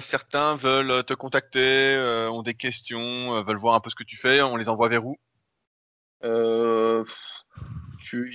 certains 0.00 0.56
veulent 0.56 1.04
te 1.04 1.14
contacter, 1.14 1.96
ont 2.30 2.42
des 2.42 2.54
questions, 2.54 3.42
veulent 3.42 3.56
voir 3.56 3.74
un 3.74 3.80
peu 3.80 3.90
ce 3.90 3.96
que 3.96 4.04
tu 4.04 4.16
fais, 4.16 4.42
on 4.42 4.56
les 4.56 4.68
envoie 4.68 4.88
vers 4.88 5.06
où? 5.06 5.16
Ils 6.22 7.04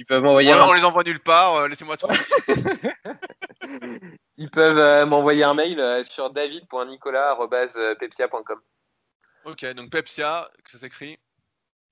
peuvent 0.07 0.23
m'envoyer. 0.23 0.53
On, 0.53 0.69
on 0.69 0.73
les 0.73 0.84
envoie 0.84 1.03
nulle 1.03 1.19
part. 1.19 1.68
Laissez-moi 1.68 1.98
Ils 4.38 4.49
peuvent 4.49 4.77
euh, 4.77 5.06
m'envoyer 5.06 5.44
un 5.44 5.53
mail 5.53 5.80
euh, 5.80 6.03
sur 6.03 6.32
david.nicolas.pepsia.com. 6.32 8.61
Ok, 9.45 9.65
donc 9.73 9.90
Pepsia, 9.91 10.52
ça 10.65 10.77
s'écrit? 10.77 11.18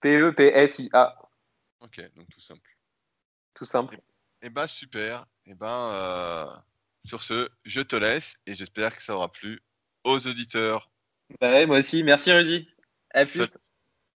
P-E-P-S-I-A. 0.02 1.15
Ok, 1.80 2.02
donc 2.15 2.27
tout 2.30 2.41
simple. 2.41 2.69
Tout 3.53 3.64
simple. 3.65 3.95
Et, 3.95 4.48
eh 4.48 4.49
ben 4.49 4.68
super. 4.68 5.26
Et 5.45 5.52
eh 5.52 5.56
ben 5.56 5.68
euh, 5.68 6.48
sur 7.05 7.23
ce, 7.23 7.49
je 7.65 7.81
te 7.81 7.95
laisse 7.95 8.38
et 8.45 8.55
j'espère 8.55 8.95
que 8.95 9.01
ça 9.01 9.15
aura 9.15 9.31
plu 9.31 9.61
aux 10.03 10.27
auditeurs. 10.27 10.91
Bah 11.39 11.65
moi 11.65 11.80
aussi. 11.80 12.03
Merci 12.03 12.31
Rudy. 12.31 12.67
À 13.13 13.25
plus. 13.25 13.57